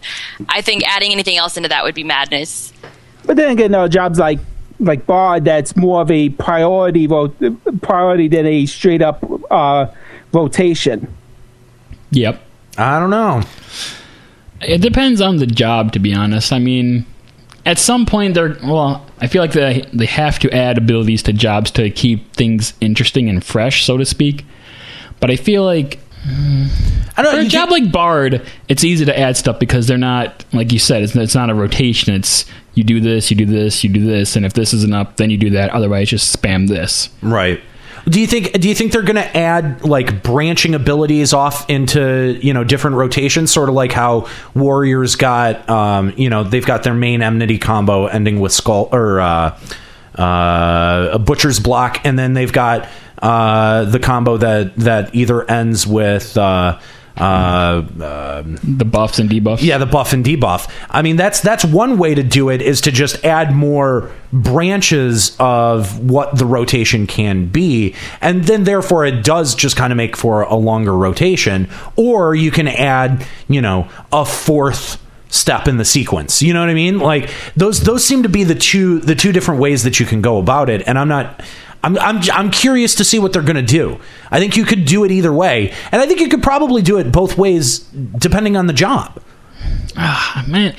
I 0.50 0.62
think 0.62 0.84
adding 0.86 1.12
anything 1.14 1.38
else 1.38 1.56
into 1.56 1.70
that 1.70 1.84
would 1.84 1.96
be 1.96 2.04
madness. 2.04 2.74
But 3.26 3.38
then 3.38 3.52
again, 3.52 3.72
there 3.72 3.82
are 3.82 3.90
jobs 3.90 4.20
like 4.20 4.40
like 4.80 5.06
Bard 5.06 5.46
that's 5.46 5.76
more 5.76 6.02
of 6.02 6.12
a 6.12 6.30
priority 6.30 7.08
ro- 7.08 7.34
priority 7.82 8.28
than 8.28 8.46
a 8.46 8.66
straight 8.66 9.02
up 9.02 9.24
uh, 9.50 9.88
rotation. 10.34 11.14
Yep. 12.12 12.42
I 12.78 13.00
don't 13.00 13.10
know. 13.10 13.42
It 14.62 14.82
depends 14.82 15.22
on 15.22 15.38
the 15.38 15.48
job, 15.48 15.92
to 15.94 16.00
be 16.00 16.14
honest. 16.14 16.52
I 16.52 16.60
mean, 16.60 17.06
at 17.66 17.78
some 17.78 18.06
point, 18.06 18.34
they're 18.34 18.58
well. 18.64 19.06
I 19.20 19.28
feel 19.28 19.42
like 19.42 19.54
they 19.54 19.86
they 19.94 20.06
have 20.06 20.40
to 20.40 20.52
add 20.52 20.78
abilities 20.78 21.24
to 21.24 21.34
jobs 21.34 21.72
to 21.72 21.90
keep 21.90 22.34
things 22.34 22.74
interesting 22.82 23.30
and 23.30 23.44
fresh, 23.44 23.84
so 23.84 23.98
to 23.98 24.06
speak. 24.06 24.46
But 25.20 25.32
I 25.32 25.36
feel 25.36 25.64
like 25.64 26.00
I 27.18 27.22
don't 27.24 27.34
for 27.34 27.40
a 27.40 27.46
job 27.46 27.70
like 27.70 27.92
Bard, 27.92 28.42
it's 28.68 28.84
easy 28.84 29.06
to 29.06 29.18
add 29.18 29.38
stuff 29.38 29.60
because 29.60 29.88
they're 29.88 29.98
not 29.98 30.46
like 30.54 30.72
you 30.72 30.80
said. 30.80 31.04
It's 31.04 31.16
it's 31.16 31.36
not 31.36 31.50
a 31.50 31.56
rotation. 31.56 32.14
It's 32.14 32.46
you 32.74 32.84
do 32.84 33.00
this, 33.00 33.32
you 33.32 33.38
do 33.38 33.46
this, 33.46 33.84
you 33.84 33.90
do 33.90 34.06
this, 34.06 34.36
and 34.36 34.46
if 34.46 34.54
this 34.54 34.74
isn't 34.74 34.94
up, 34.94 35.18
then 35.18 35.30
you 35.30 35.38
do 35.38 35.50
that. 35.52 35.72
Otherwise, 35.72 36.10
just 36.10 36.36
spam 36.36 36.68
this. 36.68 37.10
Right. 37.22 37.60
Do 38.10 38.22
you 38.22 38.28
think 38.28 38.54
do 38.54 38.70
you 38.70 38.76
think 38.76 38.94
they're 38.94 39.02
going 39.02 39.16
to 39.16 39.38
add 39.38 39.84
like 39.84 40.24
branching 40.24 40.74
abilities 40.74 41.34
off 41.34 41.70
into, 41.70 42.40
you 42.42 42.54
know, 42.54 42.64
different 42.64 42.96
rotations? 42.96 43.52
Sort 43.52 43.68
of 43.68 43.76
like 43.76 43.92
how 43.92 44.30
Warriors 44.56 45.16
got 45.16 45.70
um, 45.70 46.14
you 46.16 46.30
know, 46.30 46.44
they've 46.44 46.66
got 46.66 46.84
their 46.84 46.94
main 46.94 47.22
enmity 47.22 47.58
combo 47.58 48.08
ending 48.08 48.40
with 48.40 48.54
skull 48.54 48.88
or 48.92 49.20
uh 49.20 49.60
uh 50.18 51.10
a 51.12 51.20
butcher's 51.20 51.60
block 51.60 52.00
and 52.06 52.18
then 52.18 52.34
they've 52.34 52.54
got 52.54 52.88
uh 53.22 53.84
the 53.86 54.00
combo 54.00 54.38
that 54.38 54.76
that 54.78 55.14
either 55.14 55.50
ends 55.50 55.86
with 55.86 56.38
uh 56.38 56.80
uh, 57.20 57.82
The 58.44 58.86
buffs 58.86 59.20
and 59.20 59.30
debuffs. 59.30 59.62
yeah, 59.62 59.78
the 59.78 59.86
buff 59.86 60.14
and 60.14 60.24
debuff. 60.26 60.70
I 60.90 61.02
mean, 61.02 61.16
that's 61.16 61.42
that's 61.42 61.66
one 61.66 61.98
way 61.98 62.16
to 62.16 62.24
do 62.24 62.50
it 62.50 62.62
is 62.62 62.82
to 62.82 62.92
just 62.92 63.24
add 63.26 63.54
more 63.54 64.12
branches 64.34 65.36
of 65.40 66.00
what 66.10 66.38
the 66.38 66.46
rotation 66.46 67.08
can 67.08 67.48
be, 67.48 67.96
and 68.22 68.44
then 68.46 68.64
therefore 68.64 69.06
it 69.06 69.24
does 69.24 69.56
just 69.56 69.76
kind 69.76 69.92
of 69.94 69.98
make 69.98 70.16
for 70.18 70.42
a 70.44 70.56
longer 70.56 70.96
rotation. 70.96 71.70
Or 71.96 72.36
you 72.36 72.52
can 72.52 72.68
add, 72.68 73.26
you 73.48 73.62
know, 73.62 73.88
a 74.12 74.26
fourth 74.26 75.02
step 75.30 75.68
in 75.68 75.78
the 75.78 75.86
sequence. 75.86 76.42
You 76.42 76.54
know 76.54 76.62
what 76.62 76.70
I 76.70 76.74
mean? 76.74 77.00
Like 77.00 77.30
those 77.56 77.82
those 77.82 78.04
seem 78.06 78.24
to 78.24 78.30
be 78.30 78.44
the 78.44 78.56
two 78.56 79.00
the 79.00 79.16
two 79.16 79.32
different 79.32 79.60
ways 79.62 79.84
that 79.84 80.00
you 80.00 80.06
can 80.06 80.22
go 80.22 80.38
about 80.38 80.70
it. 80.70 80.84
And 80.88 80.98
I'm 80.98 81.08
not. 81.10 81.42
I'm, 81.84 81.98
I'm, 82.00 82.22
I'm 82.34 82.52
curious 82.52 82.96
to 82.96 83.04
see 83.06 83.20
what 83.20 83.34
they're 83.34 83.42
going 83.42 83.56
to 83.56 83.62
do. 83.62 84.00
I 84.32 84.40
think 84.40 84.58
you 84.58 84.66
could 84.66 84.86
do 84.86 85.04
it 85.04 85.12
either 85.12 85.32
way. 85.32 85.74
And 85.92 86.02
I 86.02 86.06
think 86.08 86.20
you 86.20 86.28
could 86.30 86.44
probably 86.44 86.82
do 86.82 86.98
it 86.98 87.12
both 87.12 87.38
ways 87.38 87.80
depending 87.80 88.58
on 88.58 88.68
the 88.68 88.74
job. 88.74 89.22
Ah, 89.96 90.44
man, 90.48 90.76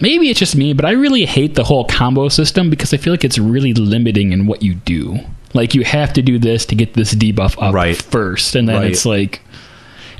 maybe 0.00 0.28
it's 0.30 0.38
just 0.38 0.54
me, 0.56 0.72
but 0.72 0.84
I 0.84 0.92
really 0.92 1.24
hate 1.24 1.54
the 1.54 1.64
whole 1.64 1.84
combo 1.84 2.28
system 2.28 2.70
because 2.70 2.92
I 2.94 2.96
feel 2.98 3.12
like 3.12 3.24
it's 3.24 3.38
really 3.38 3.72
limiting 3.74 4.32
in 4.32 4.46
what 4.46 4.62
you 4.62 4.74
do. 4.74 5.18
Like 5.54 5.74
you 5.74 5.82
have 5.84 6.12
to 6.14 6.22
do 6.22 6.38
this 6.38 6.66
to 6.66 6.74
get 6.74 6.94
this 6.94 7.14
debuff 7.14 7.60
up 7.62 7.74
Right. 7.74 7.96
first, 7.96 8.54
and 8.54 8.68
then 8.68 8.76
Right. 8.76 8.90
it's 8.90 9.06
like 9.06 9.40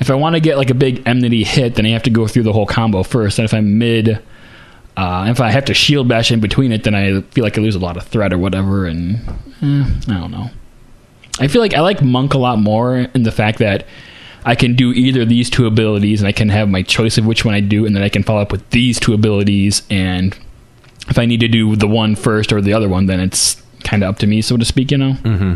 if 0.00 0.11
I 0.11 0.14
want 0.14 0.34
to 0.36 0.40
get 0.40 0.56
like 0.56 0.70
a 0.70 0.74
big 0.74 1.02
enmity 1.06 1.44
hit, 1.44 1.74
then 1.74 1.84
I 1.86 1.90
have 1.90 2.04
to 2.04 2.11
go 2.11 2.26
through 2.26 2.44
the 2.44 2.52
whole 2.52 2.66
combo 2.66 3.02
first. 3.02 3.38
And 3.38 3.44
if 3.44 3.52
I'm 3.54 3.78
mid 3.78 4.20
Uh, 4.96 5.26
if 5.30 5.40
I 5.40 5.50
have 5.50 5.64
to 5.66 5.74
shield 5.74 6.09
bash 6.09 6.32
in 6.32 6.40
between 6.40 6.72
it, 6.72 6.82
then 6.82 6.92
I 6.92 7.20
feel 7.30 7.44
like 7.44 7.56
I 7.56 7.61
lose 7.61 7.76
a 7.76 7.78
lot 7.78 7.96
of 7.96 8.02
threat 8.09 8.32
or 8.32 8.38
whatever, 8.38 8.84
and 8.84 9.20
eh, 9.62 9.84
I 10.09 10.20
don't 10.20 10.30
know. 10.30 10.50
I 11.40 11.48
feel 11.48 11.62
like 11.62 11.74
I 11.74 11.80
like 11.80 12.02
Monk 12.02 12.34
a 12.34 12.38
lot 12.38 12.59
more 12.59 12.96
in 12.96 13.22
the 13.22 13.32
fact 13.32 13.59
that 13.59 13.86
I 14.44 14.54
can 14.54 14.74
do 14.74 14.92
either 14.92 15.22
of 15.22 15.28
these 15.28 15.50
two 15.50 15.66
abilities, 15.66 16.20
and 16.20 16.28
I 16.28 16.32
can 16.32 16.48
have 16.48 16.68
my 16.68 16.82
choice 16.82 17.18
of 17.18 17.26
which 17.26 17.44
one 17.44 17.54
I 17.54 17.61
do, 17.61 17.86
and 17.86 17.94
then 17.94 18.02
I 18.02 18.09
can 18.09 18.22
follow 18.22 18.40
up 18.40 18.52
with 18.52 18.68
these 18.70 18.98
two 18.98 19.14
abilities. 19.14 19.82
And 19.90 20.36
if 21.09 21.18
I 21.18 21.26
need 21.26 21.40
to 21.40 21.48
do 21.48 21.76
the 21.76 21.88
one 21.88 22.16
first 22.16 22.52
or 22.52 22.61
the 22.61 22.72
other 22.72 22.88
one, 22.88 23.06
then 23.06 23.20
it's 23.20 23.62
kind 23.84 24.02
of 24.02 24.11
up 24.11 24.18
to 24.20 24.26
me, 24.26 24.42
so 24.42 24.56
to 24.56 24.64
speak. 24.64 24.90
You 24.90 24.98
know. 24.98 25.12
Mm-hmm. 25.12 25.54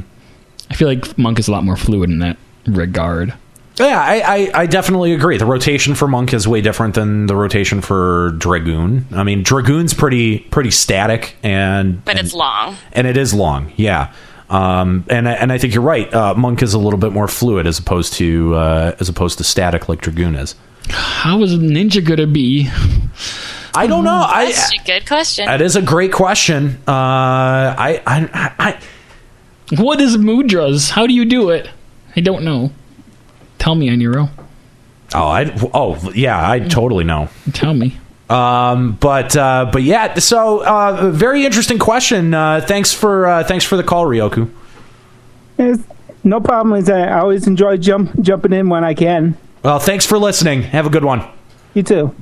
I 0.70 0.74
feel 0.74 0.88
like 0.88 1.18
Monk 1.18 1.38
is 1.38 1.48
a 1.48 1.52
lot 1.52 1.64
more 1.64 1.76
fluid 1.76 2.10
in 2.10 2.18
that 2.20 2.36
regard. 2.66 3.34
Yeah, 3.78 4.00
I, 4.00 4.20
I, 4.20 4.50
I 4.62 4.66
definitely 4.66 5.14
agree. 5.14 5.38
The 5.38 5.46
rotation 5.46 5.94
for 5.94 6.06
Monk 6.06 6.34
is 6.34 6.46
way 6.46 6.60
different 6.60 6.94
than 6.94 7.26
the 7.26 7.34
rotation 7.34 7.80
for 7.80 8.32
Dragoon. 8.38 9.06
I 9.12 9.22
mean, 9.22 9.42
Dragoon's 9.42 9.94
pretty 9.94 10.40
pretty 10.40 10.70
static, 10.70 11.36
and 11.42 12.04
But 12.04 12.16
and- 12.18 12.26
it's 12.26 12.34
long. 12.34 12.76
and 12.92 13.06
it 13.06 13.16
is 13.16 13.32
long. 13.32 13.72
Yeah, 13.76 14.12
um, 14.50 15.04
and 15.08 15.26
I- 15.28 15.32
and 15.32 15.50
I 15.50 15.56
think 15.58 15.72
you're 15.74 15.82
right. 15.82 16.12
Uh, 16.12 16.34
Monk 16.34 16.62
is 16.62 16.74
a 16.74 16.78
little 16.78 16.98
bit 16.98 17.12
more 17.12 17.26
fluid 17.28 17.66
as 17.66 17.78
opposed 17.78 18.12
to 18.14 18.54
uh, 18.54 18.96
as 19.00 19.08
opposed 19.08 19.38
to 19.38 19.44
static 19.44 19.88
like 19.88 20.02
Dragoon 20.02 20.34
is. 20.34 20.54
How 20.90 21.42
is 21.42 21.54
Ninja 21.54 22.04
gonna 22.04 22.26
be? 22.26 22.68
I 23.74 23.86
don't 23.86 24.04
know. 24.04 24.26
I 24.28 24.46
That's 24.52 24.72
a 24.74 24.84
good 24.84 25.06
question. 25.06 25.46
that 25.46 25.62
is 25.62 25.76
a 25.76 25.82
great 25.82 26.12
question. 26.12 26.76
Uh, 26.86 26.90
I, 27.78 28.02
I 28.06 28.52
I 28.58 28.80
What 29.80 29.98
is 30.00 30.18
Mudra's? 30.18 30.90
How 30.90 31.06
do 31.06 31.14
you 31.14 31.24
do 31.24 31.48
it? 31.48 31.70
I 32.14 32.20
don't 32.20 32.42
know. 32.44 32.70
Tell 33.62 33.76
me, 33.76 33.88
Aniero. 33.90 34.28
oh 35.14 35.26
I 35.28 35.70
oh 35.72 36.10
yeah 36.16 36.50
I 36.50 36.58
totally 36.58 37.04
know. 37.04 37.28
Tell 37.52 37.72
me. 37.72 37.96
Um, 38.28 38.98
but 38.98 39.36
uh, 39.36 39.70
but 39.72 39.84
yeah, 39.84 40.14
so 40.18 40.66
uh, 40.66 41.10
very 41.12 41.44
interesting 41.46 41.78
question. 41.78 42.34
Uh, 42.34 42.60
thanks 42.60 42.92
for 42.92 43.24
uh, 43.24 43.44
thanks 43.44 43.64
for 43.64 43.76
the 43.76 43.84
call, 43.84 44.04
Ryoku. 44.04 44.50
It's 45.58 45.80
no 46.24 46.40
problem. 46.40 46.76
Is 46.76 46.90
I 46.90 47.20
always 47.20 47.46
enjoy 47.46 47.76
jump 47.76 48.20
jumping 48.20 48.52
in 48.52 48.68
when 48.68 48.82
I 48.82 48.94
can. 48.94 49.36
Well, 49.62 49.78
thanks 49.78 50.06
for 50.06 50.18
listening. 50.18 50.62
Have 50.62 50.86
a 50.86 50.90
good 50.90 51.04
one. 51.04 51.22
You 51.74 51.84
too. 51.84 52.12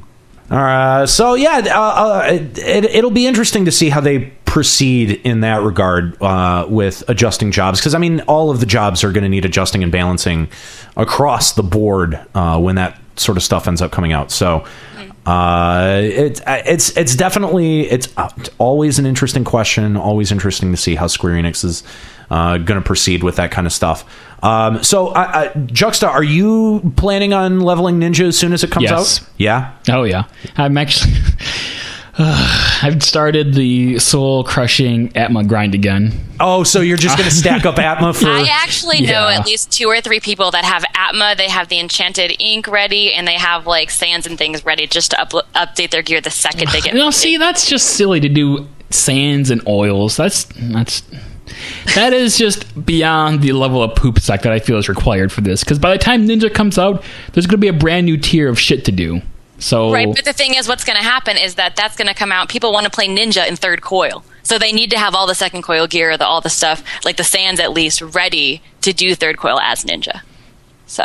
Uh, 0.50 1.06
so 1.06 1.34
yeah, 1.36 1.62
uh, 1.70 1.80
uh, 1.80 2.22
it, 2.28 2.84
it'll 2.84 3.10
be 3.12 3.26
interesting 3.26 3.64
to 3.64 3.72
see 3.72 3.88
how 3.88 4.02
they 4.02 4.30
proceed 4.50 5.12
in 5.24 5.40
that 5.40 5.62
regard 5.62 6.20
uh, 6.20 6.66
with 6.68 7.04
adjusting 7.08 7.52
jobs 7.52 7.78
because 7.78 7.94
I 7.94 7.98
mean 7.98 8.18
all 8.22 8.50
of 8.50 8.58
the 8.58 8.66
jobs 8.66 9.04
are 9.04 9.12
going 9.12 9.22
to 9.22 9.28
need 9.28 9.44
adjusting 9.44 9.84
and 9.84 9.92
balancing 9.92 10.48
across 10.96 11.52
the 11.52 11.62
board 11.62 12.20
uh, 12.34 12.58
when 12.58 12.74
that 12.74 12.98
sort 13.14 13.36
of 13.38 13.44
stuff 13.44 13.68
ends 13.68 13.80
up 13.80 13.92
coming 13.92 14.12
out. 14.12 14.32
So 14.32 14.66
uh, 15.24 16.00
it's 16.02 16.40
it's 16.46 16.96
it's 16.96 17.14
definitely 17.14 17.82
it's 17.82 18.08
uh, 18.16 18.28
always 18.58 18.98
an 18.98 19.06
interesting 19.06 19.44
question. 19.44 19.96
Always 19.96 20.32
interesting 20.32 20.72
to 20.72 20.76
see 20.76 20.96
how 20.96 21.06
Square 21.06 21.34
Enix 21.34 21.64
is 21.64 21.84
uh, 22.28 22.58
going 22.58 22.80
to 22.80 22.84
proceed 22.84 23.22
with 23.22 23.36
that 23.36 23.52
kind 23.52 23.68
of 23.68 23.72
stuff. 23.72 24.04
Um, 24.42 24.82
so, 24.82 25.08
uh, 25.08 25.52
Juxta, 25.66 26.08
are 26.08 26.24
you 26.24 26.92
planning 26.96 27.32
on 27.32 27.60
leveling 27.60 28.00
Ninja 28.00 28.24
as 28.26 28.36
soon 28.38 28.52
as 28.52 28.64
it 28.64 28.70
comes 28.72 28.84
Yes. 28.90 29.22
out? 29.22 29.28
Yeah. 29.36 29.72
Oh 29.90 30.02
yeah, 30.02 30.24
I'm 30.56 30.76
actually. 30.76 31.12
I've 32.22 33.02
started 33.02 33.54
the 33.54 33.98
soul 33.98 34.44
crushing 34.44 35.16
Atma 35.16 35.44
grind 35.44 35.74
again. 35.74 36.12
Oh, 36.38 36.64
so 36.64 36.80
you're 36.80 36.96
just 36.96 37.16
going 37.16 37.28
to 37.28 37.34
stack 37.34 37.64
up 37.66 37.78
Atma 37.78 38.14
for? 38.14 38.26
I 38.28 38.46
actually 38.50 39.00
know 39.00 39.28
at 39.28 39.46
least 39.46 39.70
two 39.70 39.86
or 39.88 40.00
three 40.00 40.20
people 40.20 40.50
that 40.50 40.64
have 40.64 40.84
Atma. 40.94 41.34
They 41.36 41.48
have 41.48 41.68
the 41.68 41.78
enchanted 41.78 42.36
ink 42.40 42.68
ready, 42.68 43.12
and 43.12 43.26
they 43.26 43.34
have 43.34 43.66
like 43.66 43.90
sands 43.90 44.26
and 44.26 44.36
things 44.38 44.64
ready 44.64 44.86
just 44.86 45.12
to 45.12 45.16
uplo- 45.16 45.44
update 45.54 45.90
their 45.90 46.02
gear 46.02 46.20
the 46.20 46.30
second 46.30 46.68
they 46.70 46.80
get. 46.80 46.94
No, 47.00 47.10
see, 47.10 47.36
that's 47.36 47.68
just 47.68 47.86
silly 47.96 48.20
to 48.20 48.28
do 48.28 48.68
sands 48.90 49.50
and 49.50 49.66
oils. 49.66 50.16
That's 50.16 50.44
that's 50.44 51.02
that 51.94 52.12
is 52.12 52.36
just 52.38 52.84
beyond 52.84 53.42
the 53.42 53.52
level 53.52 53.82
of 53.82 53.94
poop 53.96 54.18
sack 54.20 54.42
that 54.42 54.52
I 54.52 54.58
feel 54.58 54.78
is 54.78 54.88
required 54.88 55.32
for 55.32 55.40
this. 55.40 55.64
Because 55.64 55.78
by 55.78 55.92
the 55.92 55.98
time 55.98 56.26
Ninja 56.26 56.52
comes 56.52 56.78
out, 56.78 57.02
there's 57.32 57.46
going 57.46 57.58
to 57.58 57.58
be 57.58 57.68
a 57.68 57.72
brand 57.72 58.06
new 58.06 58.16
tier 58.16 58.48
of 58.48 58.58
shit 58.58 58.84
to 58.86 58.92
do. 58.92 59.22
So 59.60 59.92
Right, 59.92 60.08
but 60.12 60.24
the 60.24 60.32
thing 60.32 60.54
is, 60.54 60.66
what's 60.66 60.84
going 60.84 60.96
to 60.98 61.04
happen 61.04 61.36
is 61.36 61.54
that 61.54 61.76
that's 61.76 61.96
going 61.96 62.08
to 62.08 62.14
come 62.14 62.32
out. 62.32 62.48
People 62.48 62.72
want 62.72 62.84
to 62.84 62.90
play 62.90 63.06
Ninja 63.06 63.46
in 63.46 63.56
third 63.56 63.82
coil, 63.82 64.24
so 64.42 64.58
they 64.58 64.72
need 64.72 64.90
to 64.90 64.98
have 64.98 65.14
all 65.14 65.26
the 65.26 65.34
second 65.34 65.62
coil 65.62 65.86
gear, 65.86 66.16
the, 66.16 66.26
all 66.26 66.40
the 66.40 66.50
stuff, 66.50 66.82
like 67.04 67.16
the 67.16 67.24
sands 67.24 67.60
at 67.60 67.72
least, 67.72 68.00
ready 68.00 68.62
to 68.80 68.92
do 68.92 69.14
third 69.14 69.36
coil 69.36 69.60
as 69.60 69.84
Ninja. 69.84 70.22
So 70.86 71.04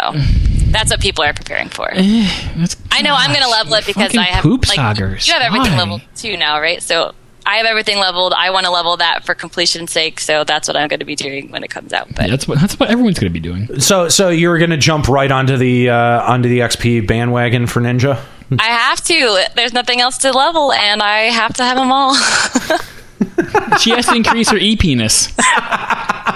that's 0.72 0.90
what 0.90 1.00
people 1.00 1.24
are 1.24 1.34
preparing 1.34 1.70
for. 1.70 1.88
that's- 1.94 2.76
I 2.92 3.02
know 3.02 3.14
I'm 3.16 3.30
going 3.30 3.44
to 3.44 3.50
level 3.50 3.74
it 3.76 3.86
because 3.86 4.16
I 4.16 4.24
have 4.24 4.42
poop 4.42 4.68
like 4.68 4.78
saggers. 4.78 5.28
you 5.28 5.34
have 5.34 5.44
everything 5.44 5.74
Why? 5.74 5.78
leveled 5.80 6.02
too 6.16 6.38
now, 6.38 6.60
right? 6.60 6.82
So 6.82 7.14
I 7.46 7.58
have 7.58 7.68
everything 7.68 8.00
leveled. 8.00 8.34
I 8.34 8.50
want 8.50 8.66
to 8.66 8.72
level 8.72 8.98
that 8.98 9.24
for 9.26 9.36
completion's 9.36 9.92
sake, 9.92 10.20
so 10.20 10.44
that's 10.44 10.68
what 10.68 10.76
I'm 10.76 10.88
going 10.88 11.00
to 11.00 11.06
be 11.06 11.16
doing 11.16 11.52
when 11.52 11.64
it 11.64 11.70
comes 11.70 11.94
out. 11.94 12.08
But 12.16 12.30
that's 12.30 12.48
what 12.48 12.60
that's 12.60 12.80
what 12.80 12.90
everyone's 12.90 13.20
going 13.20 13.32
to 13.32 13.40
be 13.40 13.40
doing. 13.40 13.80
So, 13.80 14.10
so 14.10 14.30
you're 14.30 14.58
going 14.58 14.72
to 14.72 14.78
jump 14.78 15.08
right 15.08 15.32
onto 15.32 15.56
the 15.56 15.90
uh, 15.90 16.24
onto 16.24 16.50
the 16.50 16.60
XP 16.60 17.06
bandwagon 17.06 17.68
for 17.68 17.82
Ninja? 17.82 18.24
I 18.60 18.68
have 18.68 19.02
to. 19.06 19.46
There's 19.56 19.74
nothing 19.74 20.02
else 20.02 20.18
to 20.20 20.32
level, 20.32 20.72
and 20.72 21.02
I 21.02 21.24
have 21.24 21.54
to 21.56 21.64
have 21.64 21.78
them 21.78 21.92
all. 21.92 22.16
She 23.80 23.90
has 23.92 24.06
to 24.08 24.16
increase 24.16 24.50
her 24.50 24.58
E 24.58 24.76
penis. 24.76 25.34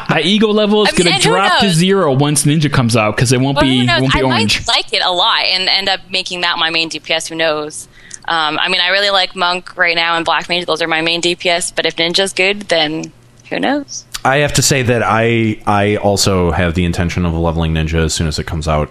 That 0.09 0.21
ego 0.25 0.47
level 0.47 0.83
is 0.83 0.89
I 0.89 0.97
mean, 0.97 1.05
going 1.05 1.21
to 1.21 1.27
drop 1.27 1.61
to 1.61 1.69
zero 1.69 2.11
once 2.13 2.43
Ninja 2.43 2.71
comes 2.71 2.97
out 2.97 3.15
because 3.15 3.31
it 3.31 3.39
won't 3.39 3.57
Well, 3.57 3.65
be 3.65 3.79
who 3.79 3.85
knows? 3.85 3.97
it 3.97 4.01
won't 4.01 4.13
be 4.13 4.19
I 4.19 4.23
orange. 4.23 4.67
might 4.67 4.75
like 4.75 4.93
it 4.93 5.03
a 5.03 5.11
lot 5.11 5.43
and 5.43 5.69
end 5.69 5.87
up 5.87 5.99
making 6.09 6.41
that 6.41 6.57
my 6.57 6.71
main 6.71 6.89
DPS. 6.89 7.29
Who 7.29 7.35
knows? 7.35 7.87
Um, 8.27 8.57
I 8.59 8.69
mean, 8.69 8.81
I 8.81 8.87
really 8.89 9.11
like 9.11 9.35
Monk 9.35 9.77
right 9.77 9.95
now 9.95 10.15
and 10.15 10.25
Black 10.25 10.49
Mage. 10.49 10.65
Those 10.65 10.81
are 10.81 10.87
my 10.87 11.01
main 11.01 11.21
DPS. 11.21 11.75
But 11.75 11.85
if 11.85 11.95
Ninja's 11.95 12.33
good, 12.33 12.61
then 12.63 13.11
who 13.49 13.59
knows? 13.59 14.03
I 14.25 14.37
have 14.37 14.53
to 14.53 14.63
say 14.63 14.81
that 14.81 15.03
I 15.03 15.61
I 15.67 15.97
also 15.97 16.49
have 16.51 16.73
the 16.73 16.85
intention 16.85 17.23
of 17.25 17.33
leveling 17.35 17.73
Ninja 17.75 18.03
as 18.03 18.13
soon 18.13 18.27
as 18.27 18.39
it 18.39 18.45
comes 18.47 18.67
out. 18.67 18.89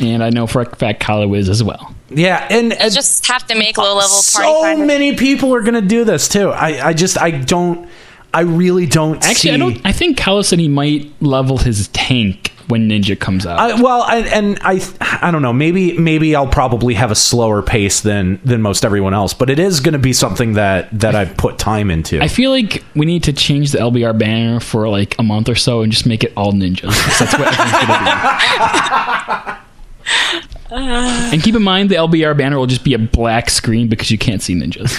And 0.00 0.22
I 0.22 0.28
know 0.28 0.46
for 0.46 0.60
a 0.60 0.76
fact 0.76 1.02
Kalu 1.02 1.36
is 1.38 1.48
as 1.48 1.62
well. 1.64 1.94
Yeah, 2.10 2.46
and, 2.50 2.72
You 2.72 2.90
just 2.90 3.26
have 3.28 3.46
to 3.46 3.54
make 3.54 3.78
low 3.78 3.94
level 3.94 4.08
so 4.08 4.62
finders. 4.62 4.86
many 4.86 5.16
people 5.16 5.54
are 5.54 5.62
going 5.62 5.74
to 5.74 5.80
do 5.80 6.04
this 6.04 6.28
too. 6.28 6.50
I 6.50 6.88
I 6.88 6.92
just 6.92 7.20
I 7.20 7.30
don't 7.30 7.88
I 8.32 8.42
really 8.42 8.86
don't 8.86 9.16
Actually, 9.16 9.34
see. 9.34 9.50
I 9.50 9.56
don't. 9.56 9.80
I 9.84 9.92
think 9.92 10.18
Kalu 10.18 10.44
said 10.44 10.58
he 10.60 10.68
might 10.68 11.10
level 11.20 11.58
his 11.58 11.88
tank 11.88 12.52
when 12.68 12.88
Ninja 12.88 13.18
comes 13.18 13.44
out. 13.44 13.58
I, 13.58 13.80
well, 13.82 14.02
I, 14.02 14.18
and 14.18 14.56
I, 14.62 14.80
I 15.00 15.32
don't 15.32 15.42
know. 15.42 15.52
Maybe, 15.52 15.98
maybe 15.98 16.36
I'll 16.36 16.46
probably 16.46 16.94
have 16.94 17.10
a 17.10 17.16
slower 17.16 17.60
pace 17.62 18.00
than 18.00 18.40
than 18.44 18.62
most 18.62 18.84
everyone 18.84 19.14
else. 19.14 19.34
But 19.34 19.50
it 19.50 19.58
is 19.58 19.80
going 19.80 19.94
to 19.94 19.98
be 19.98 20.12
something 20.12 20.52
that 20.52 20.88
that 21.00 21.16
I 21.16 21.24
put 21.24 21.58
time 21.58 21.90
into. 21.90 22.22
I 22.22 22.28
feel 22.28 22.52
like 22.52 22.84
we 22.94 23.04
need 23.04 23.24
to 23.24 23.32
change 23.32 23.72
the 23.72 23.78
LBR 23.78 24.16
banner 24.16 24.60
for 24.60 24.88
like 24.88 25.18
a 25.18 25.24
month 25.24 25.48
or 25.48 25.56
so 25.56 25.82
and 25.82 25.90
just 25.90 26.06
make 26.06 26.22
it 26.22 26.32
all 26.36 26.52
ninjas. 26.52 26.94
That's 27.18 27.36
what 27.36 27.48
everyone's 27.48 27.86
gonna 27.86 29.60
do. 30.70 30.76
and 31.32 31.42
keep 31.42 31.54
in 31.54 31.62
mind, 31.62 31.90
the 31.90 31.96
LBR 31.96 32.36
banner 32.36 32.58
will 32.58 32.66
just 32.66 32.84
be 32.84 32.94
a 32.94 32.98
black 32.98 33.50
screen 33.50 33.88
because 33.88 34.10
you 34.10 34.18
can't 34.18 34.42
see 34.42 34.54
ninjas. 34.54 34.90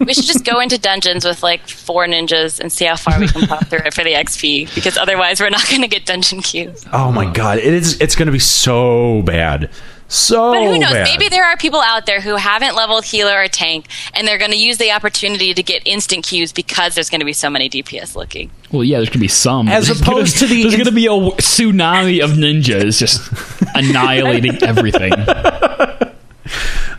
we 0.06 0.14
should 0.14 0.24
just 0.24 0.44
go 0.44 0.60
into 0.60 0.78
dungeons 0.78 1.24
with 1.24 1.42
like 1.42 1.68
four 1.68 2.06
ninjas 2.06 2.60
and 2.60 2.72
see 2.72 2.84
how 2.84 2.96
far 2.96 3.18
we 3.20 3.28
can 3.28 3.46
pop 3.46 3.66
through 3.66 3.80
it 3.84 3.94
for 3.94 4.04
the 4.04 4.12
XP. 4.12 4.74
Because 4.74 4.96
otherwise, 4.96 5.40
we're 5.40 5.50
not 5.50 5.68
going 5.68 5.82
to 5.82 5.88
get 5.88 6.06
dungeon 6.06 6.40
queues. 6.40 6.84
oh 6.92 7.12
my 7.12 7.30
god, 7.32 7.58
it 7.58 7.72
is. 7.72 8.00
It's 8.00 8.16
going 8.16 8.26
to 8.26 8.32
be 8.32 8.38
so 8.38 9.22
bad. 9.22 9.70
So 10.12 10.52
But 10.52 10.64
who 10.64 10.76
knows? 10.78 10.92
bad. 10.92 11.04
Maybe 11.04 11.28
there 11.28 11.44
are 11.44 11.56
people 11.56 11.80
out 11.80 12.04
there 12.04 12.20
who 12.20 12.34
haven't 12.34 12.74
leveled 12.74 13.04
healer 13.04 13.40
or 13.42 13.46
tank, 13.46 13.86
and 14.12 14.26
they're 14.26 14.38
going 14.38 14.50
to 14.50 14.56
use 14.56 14.76
the 14.76 14.90
opportunity 14.90 15.54
to 15.54 15.62
get 15.62 15.82
instant 15.86 16.24
queues 16.26 16.52
because 16.52 16.96
there's 16.96 17.08
going 17.08 17.20
to 17.20 17.24
be 17.24 17.32
so 17.32 17.48
many 17.48 17.70
DPS 17.70 18.16
looking. 18.16 18.50
Well, 18.72 18.82
yeah, 18.82 18.96
there's 18.98 19.08
gonna 19.08 19.20
be 19.20 19.28
some. 19.28 19.68
As 19.68 19.86
There's 19.86 20.00
opposed 20.00 20.40
gonna, 20.40 20.48
to 20.48 20.54
the 20.54 20.62
there's 20.62 20.74
ins- 20.74 20.82
gonna 20.84 20.94
be 20.96 21.06
a 21.06 21.10
tsunami 21.10 22.22
of 22.24 22.30
ninjas 22.32 22.98
just 22.98 23.20
annihilating 23.74 24.62
everything. 24.62 25.12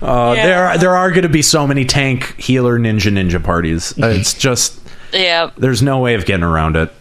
Uh, 0.01 0.34
there, 0.34 0.78
there 0.80 0.95
are 0.95 1.12
going 1.12 1.22
to 1.24 1.30
be 1.30 1.43
so 1.43 1.68
many 1.68 1.86
tank 1.86 2.36
healer 2.39 2.80
ninja 2.80 3.12
ninja 3.12 3.43
parties. 3.43 3.93
Uh, 4.01 4.07
it's 4.18 4.34
just 4.34 4.80
Yeah. 5.14 5.51
there's 5.57 5.84
no 5.84 5.99
way 5.99 6.16
of 6.16 6.26
getting 6.26 6.43
around 6.43 6.76
it. 6.76 6.91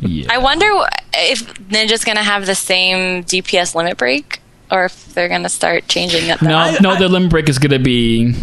Yeah. 0.00 0.26
I 0.30 0.38
wonder 0.38 0.66
if 1.14 1.54
Ninja's 1.70 2.04
going 2.04 2.16
to 2.18 2.22
have 2.22 2.44
the 2.46 2.54
same 2.54 3.24
DPS 3.24 3.74
limit 3.74 3.96
break, 3.96 4.40
or 4.70 4.86
if 4.86 5.14
they're 5.14 5.28
going 5.28 5.42
to 5.42 5.48
start 5.48 5.88
changing 5.88 6.28
it. 6.28 6.42
No, 6.42 6.76
no, 6.80 6.96
the 6.98 7.08
limb 7.08 7.28
break 7.28 7.48
is 7.48 7.58
gonna 7.58 7.78
be. 7.78 8.34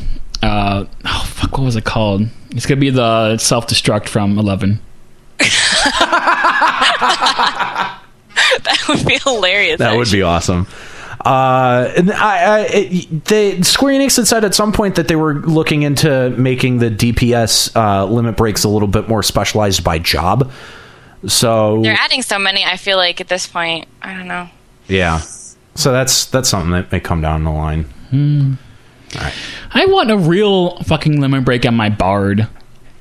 Uh, 0.41 0.85
oh 1.05 1.23
fuck! 1.27 1.57
What 1.57 1.65
was 1.65 1.75
it 1.75 1.85
called? 1.85 2.27
It's 2.51 2.65
gonna 2.65 2.81
be 2.81 2.89
the 2.89 3.37
self 3.37 3.67
destruct 3.67 4.07
from 4.09 4.37
Eleven. 4.37 4.79
that 5.39 8.01
would 8.87 9.05
be 9.05 9.17
hilarious. 9.23 9.79
That 9.79 9.95
would 9.97 10.11
be 10.11 10.21
awesome. 10.21 10.67
Uh, 11.23 11.91
and 11.97 12.11
I, 12.11 12.37
I 12.37 12.59
it, 12.71 13.25
they 13.25 13.61
Square 13.63 13.95
Enix 13.95 14.17
had 14.17 14.27
said 14.27 14.45
at 14.45 14.53
some 14.53 14.71
point 14.71 14.95
that 14.95 15.07
they 15.07 15.15
were 15.15 15.33
looking 15.35 15.81
into 15.81 16.29
making 16.31 16.77
the 16.77 16.91
DPS 16.91 17.75
uh, 17.75 18.05
limit 18.05 18.37
breaks 18.37 18.63
a 18.63 18.69
little 18.69 18.87
bit 18.87 19.09
more 19.09 19.23
specialized 19.23 19.83
by 19.83 19.97
job. 19.97 20.51
So 21.27 21.81
They're 21.81 21.97
adding 21.97 22.21
so 22.21 22.37
many. 22.37 22.63
I 22.63 22.77
feel 22.77 22.97
like 22.97 23.19
at 23.21 23.27
this 23.27 23.47
point, 23.47 23.87
I 24.01 24.13
don't 24.13 24.27
know. 24.27 24.47
yeah, 24.87 25.21
so 25.75 25.91
that's 25.91 26.25
that's 26.25 26.49
something 26.49 26.71
that 26.71 26.91
may 26.91 26.99
come 26.99 27.21
down 27.21 27.43
the 27.43 27.51
line. 27.51 27.83
Hmm. 28.09 28.53
I 29.71 29.85
want 29.85 30.11
a 30.11 30.17
real 30.17 30.77
fucking 30.83 31.21
limit 31.21 31.45
break 31.45 31.65
on 31.65 31.75
my 31.75 31.89
bard. 31.89 32.47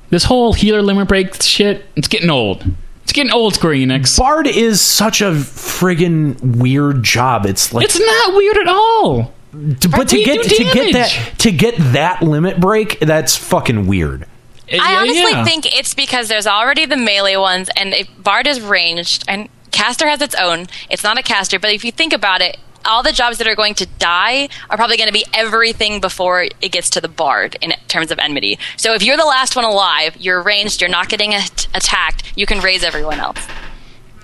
This 0.09 0.25
whole 0.25 0.53
healer 0.53 0.81
limit 0.81 1.07
break 1.07 1.41
shit, 1.41 1.85
it's 1.95 2.07
getting 2.07 2.29
old. 2.29 2.63
It's 3.03 3.11
getting 3.11 3.31
old, 3.31 3.53
Square 3.53 3.73
Enix. 3.73 4.17
Bard 4.17 4.47
is 4.47 4.81
such 4.81 5.21
a 5.21 5.31
friggin' 5.31 6.57
weird 6.57 7.03
job. 7.03 7.45
It's 7.45 7.73
like 7.73 7.85
It's 7.85 7.99
not 7.99 8.35
weird 8.35 8.57
at 8.57 8.67
all. 8.67 9.33
to, 9.79 9.89
but 9.89 10.09
to 10.09 10.23
get 10.23 10.43
to 10.43 10.63
get 10.63 10.93
that 10.93 11.33
to 11.39 11.51
get 11.51 11.75
that 11.77 12.21
limit 12.21 12.59
break, 12.59 12.99
that's 12.99 13.35
fucking 13.35 13.87
weird. 13.87 14.25
I 14.71 14.95
honestly 14.95 15.31
yeah. 15.31 15.45
think 15.45 15.77
it's 15.77 15.93
because 15.93 16.27
there's 16.27 16.47
already 16.47 16.85
the 16.85 16.97
melee 16.97 17.35
ones, 17.35 17.69
and 17.77 17.93
if 17.93 18.09
Bard 18.17 18.47
is 18.47 18.59
ranged, 18.61 19.23
and 19.27 19.47
caster 19.75 20.07
has 20.07 20.21
its 20.21 20.35
own. 20.35 20.67
It's 20.89 21.03
not 21.03 21.19
a 21.19 21.21
caster, 21.21 21.59
but 21.59 21.71
if 21.71 21.83
you 21.83 21.91
think 21.91 22.13
about 22.13 22.41
it, 22.41 22.57
all 22.85 23.03
the 23.03 23.11
jobs 23.11 23.39
that 23.39 23.47
are 23.47 23.55
going 23.55 23.73
to 23.75 23.85
die 23.99 24.47
are 24.69 24.77
probably 24.77 24.95
going 24.95 25.07
to 25.07 25.13
be 25.13 25.25
everything 25.33 25.99
before 25.99 26.43
it 26.43 26.71
gets 26.71 26.89
to 26.91 27.01
the 27.01 27.07
Bard 27.07 27.57
in 27.61 27.73
terms 27.87 28.11
of 28.11 28.19
enmity. 28.19 28.57
So 28.77 28.93
if 28.93 29.03
you're 29.03 29.17
the 29.17 29.25
last 29.25 29.55
one 29.55 29.65
alive, 29.65 30.15
you're 30.17 30.41
ranged, 30.41 30.81
you're 30.81 30.89
not 30.89 31.09
getting 31.09 31.33
at- 31.33 31.67
attacked, 31.73 32.31
you 32.35 32.45
can 32.45 32.59
raise 32.59 32.83
everyone 32.83 33.19
else. 33.19 33.39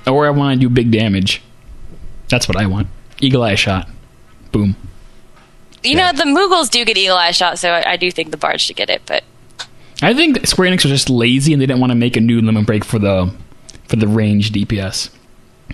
Or 0.08 0.26
I 0.26 0.30
want 0.30 0.60
to 0.60 0.68
do 0.68 0.70
big 0.70 0.92
damage. 0.92 1.42
That's 2.30 2.48
what 2.48 2.56
I 2.56 2.66
want. 2.66 2.88
Eagle 3.20 3.44
eye 3.44 3.56
shot. 3.56 3.90
Boom. 4.52 4.76
You 5.84 5.96
know, 5.96 6.12
the 6.14 6.24
Moogles 6.24 6.70
do 6.70 6.86
get 6.86 6.96
Eagle 6.98 7.18
Eye 7.18 7.32
shot, 7.32 7.58
so 7.58 7.72
I, 7.72 7.94
I 7.94 7.98
do 7.98 8.12
think 8.12 8.30
the 8.30 8.38
Bard 8.38 8.62
should 8.62 8.76
get 8.76 8.90
it, 8.90 9.02
but 9.08 9.24
I 10.04 10.14
think 10.14 10.46
Square 10.46 10.72
Enix 10.72 10.84
was 10.84 10.92
just 10.92 11.10
lazy 11.10 11.54
and 11.54 11.62
they 11.62 11.66
didn't 11.66 11.80
want 11.80 11.92
to 11.92 11.96
make 11.96 12.16
a 12.16 12.22
new 12.22 12.40
limit 12.42 12.66
break 12.68 12.86
for 12.86 13.00
the 13.00 13.34
for 13.88 13.96
the 13.98 14.08
range 14.08 14.52
DPS, 14.52 15.10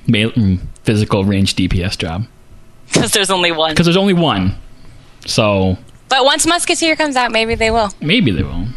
Ma- 0.07 0.31
mm, 0.31 0.59
physical 0.83 1.23
range 1.25 1.55
DPS 1.55 1.97
job. 1.97 2.25
because 2.91 3.11
there's 3.11 3.29
only 3.29 3.51
one. 3.51 3.71
Because 3.71 3.85
there's 3.85 3.97
only 3.97 4.13
one, 4.13 4.55
so 5.25 5.77
But 6.09 6.23
once 6.25 6.45
Musketeer 6.47 6.95
comes 6.95 7.15
out, 7.15 7.31
maybe 7.31 7.55
they 7.55 7.69
will. 7.71 7.91
maybe 8.01 8.31
they 8.31 8.43
will. 8.43 8.67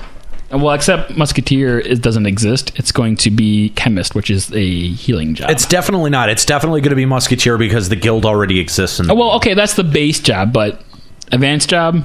Well, 0.53 0.73
except 0.75 1.17
Musketeer 1.17 1.79
it 1.79 2.03
doesn't 2.03 2.27
exist. 2.27 2.73
It's 2.75 2.91
going 2.91 3.15
to 3.19 3.31
be 3.31 3.69
Chemist, 3.77 4.17
which 4.17 4.31
is 4.31 4.53
a 4.53 4.89
healing 4.89 5.35
job. 5.37 5.49
It's 5.51 5.65
definitely 5.65 6.11
not. 6.11 6.29
It's 6.29 6.45
definitely 6.45 6.81
going 6.81 6.91
to 6.91 6.97
be 6.97 7.07
Musketeer 7.07 7.57
because 7.57 7.89
the 7.89 7.95
guild 7.95 8.27
already 8.27 8.59
exists. 8.59 8.99
In 8.99 9.07
the 9.07 9.13
oh, 9.13 9.17
well, 9.17 9.31
okay, 9.37 9.55
that's 9.55 9.75
the 9.75 9.85
base 9.85 10.19
job, 10.19 10.53
but 10.53 10.83
advanced 11.31 11.69
job, 11.71 12.03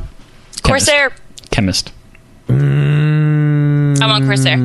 Chemist. 0.61 0.63
Corsair, 0.63 1.11
Chemist. 1.49 1.91
I'm 2.47 4.01
on 4.03 4.25
Corsair. 4.25 4.57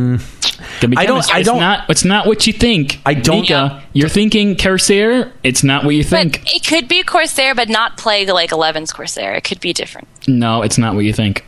Gonna 0.80 0.90
be 0.90 0.96
I 0.96 1.06
don't- 1.06 1.16
chemist. 1.22 1.34
I 1.34 1.42
don't- 1.42 1.60
not. 1.60 1.88
It's 1.90 2.04
not 2.04 2.26
what 2.26 2.46
you 2.46 2.52
think. 2.52 3.00
I 3.06 3.14
don't- 3.14 3.42
Nika, 3.42 3.82
you're 3.92 4.08
thinking 4.08 4.56
Corsair. 4.56 5.32
It's 5.42 5.62
not 5.62 5.84
what 5.84 5.94
you 5.94 6.02
But 6.02 6.10
think. 6.10 6.54
it 6.54 6.66
could 6.66 6.88
be 6.88 7.02
Corsair, 7.02 7.54
but 7.54 7.68
not 7.68 7.96
Plague 7.96 8.28
like 8.30 8.50
11's 8.50 8.92
Corsair. 8.92 9.34
It 9.34 9.44
could 9.44 9.60
be 9.60 9.72
different. 9.72 10.08
No, 10.26 10.62
it's 10.62 10.78
not 10.78 10.94
what 10.94 11.04
you 11.04 11.12
think. 11.12 11.44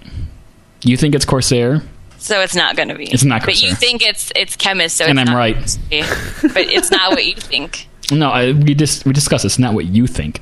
You 0.85 0.97
think 0.97 1.15
it's 1.15 1.25
Corsair, 1.25 1.83
So 2.19 2.41
it's 2.41 2.55
not 2.55 2.77
going 2.77 2.89
to 2.89 2.95
be. 2.95 3.05
It's 3.05 3.25
not 3.25 3.45
But 3.45 3.61
you 3.63 3.75
think 3.75 4.03
it's 4.07 4.31
it's 4.37 4.55
chemist, 4.57 4.97
so 4.97 5.05
And 5.07 5.19
it's 5.19 5.29
I'm 5.29 5.35
not 5.35 5.39
right. 5.39 5.79
be. 5.91 6.03
but 6.43 6.59
it's 6.71 6.91
not 6.91 7.11
what 7.11 7.25
you 7.25 7.35
think. 7.35 7.89
No, 8.11 8.29
I, 8.31 8.53
we 8.53 8.75
just 8.75 9.07
we 9.07 9.13
discussed. 9.15 9.45
It's 9.47 9.59
not 9.59 9.73
what 9.75 9.87
you 9.87 10.07
think. 10.07 10.41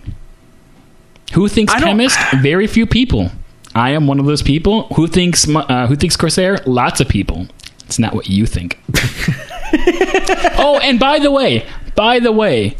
Who 1.35 1.47
thinks 1.47 1.73
chemist? 1.75 2.19
Very 2.43 2.67
few 2.67 2.85
people. 2.87 3.31
I 3.75 3.91
am 3.91 4.09
one 4.09 4.19
of 4.19 4.27
those 4.27 4.43
people. 4.43 4.85
Who 4.95 5.07
thinks 5.07 5.47
uh, 5.49 5.87
who 5.87 5.95
thinks 5.95 6.17
Corsair? 6.17 6.59
Lots 6.67 7.01
of 7.01 7.09
people. 7.09 7.47
It's 7.91 7.99
not 7.99 8.15
what 8.15 8.29
you 8.29 8.47
think. 8.47 8.79
oh, 10.61 10.79
and 10.81 11.01
by 11.01 11.19
the 11.19 11.33
way, 11.33 11.67
by 11.97 12.21
the 12.21 12.31
way, 12.31 12.77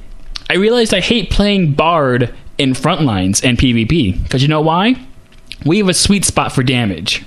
I 0.49 0.55
realized 0.55 0.95
I 0.95 1.01
hate 1.01 1.31
playing 1.31 1.73
Bard 1.73 2.33
in 2.59 2.75
frontlines 2.75 3.45
and 3.45 3.59
PvP 3.59 4.23
because 4.23 4.41
you 4.41 4.47
know 4.47 4.61
why? 4.61 4.95
We 5.67 5.79
have 5.79 5.89
a 5.89 5.95
sweet 5.95 6.25
spot 6.25 6.53
for 6.53 6.63
damage. 6.63 7.25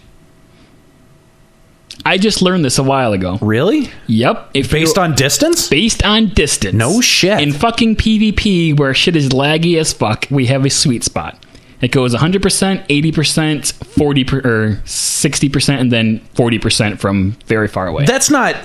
I 2.06 2.18
just 2.18 2.42
learned 2.42 2.64
this 2.64 2.78
a 2.78 2.84
while 2.84 3.12
ago. 3.12 3.38
really 3.42 3.92
Yep. 4.08 4.52
If 4.54 4.72
based 4.72 4.98
on 4.98 5.14
distance. 5.14 5.68
based 5.68 6.06
on 6.06 6.30
distance. 6.30 6.76
No 6.76 7.02
shit. 7.02 7.42
In 7.42 7.52
fucking 7.52 7.98
PvP, 7.98 8.80
where 8.80 8.94
shit 8.94 9.18
is 9.18 9.28
laggy 9.28 9.78
as 9.78 9.92
fuck, 9.92 10.26
we 10.32 10.46
have 10.46 10.64
a 10.64 10.70
sweet 10.70 11.04
spot. 11.04 11.43
It 11.84 11.92
goes 11.92 12.14
100%, 12.16 12.88
80%, 12.88 13.74
40 13.74 14.24
per, 14.24 14.38
or 14.40 14.70
60%, 14.86 15.80
and 15.80 15.92
then 15.92 16.20
40% 16.36 17.00
from 17.00 17.32
very 17.48 17.68
far 17.68 17.88
away. 17.88 18.06
That's 18.06 18.30
not 18.30 18.56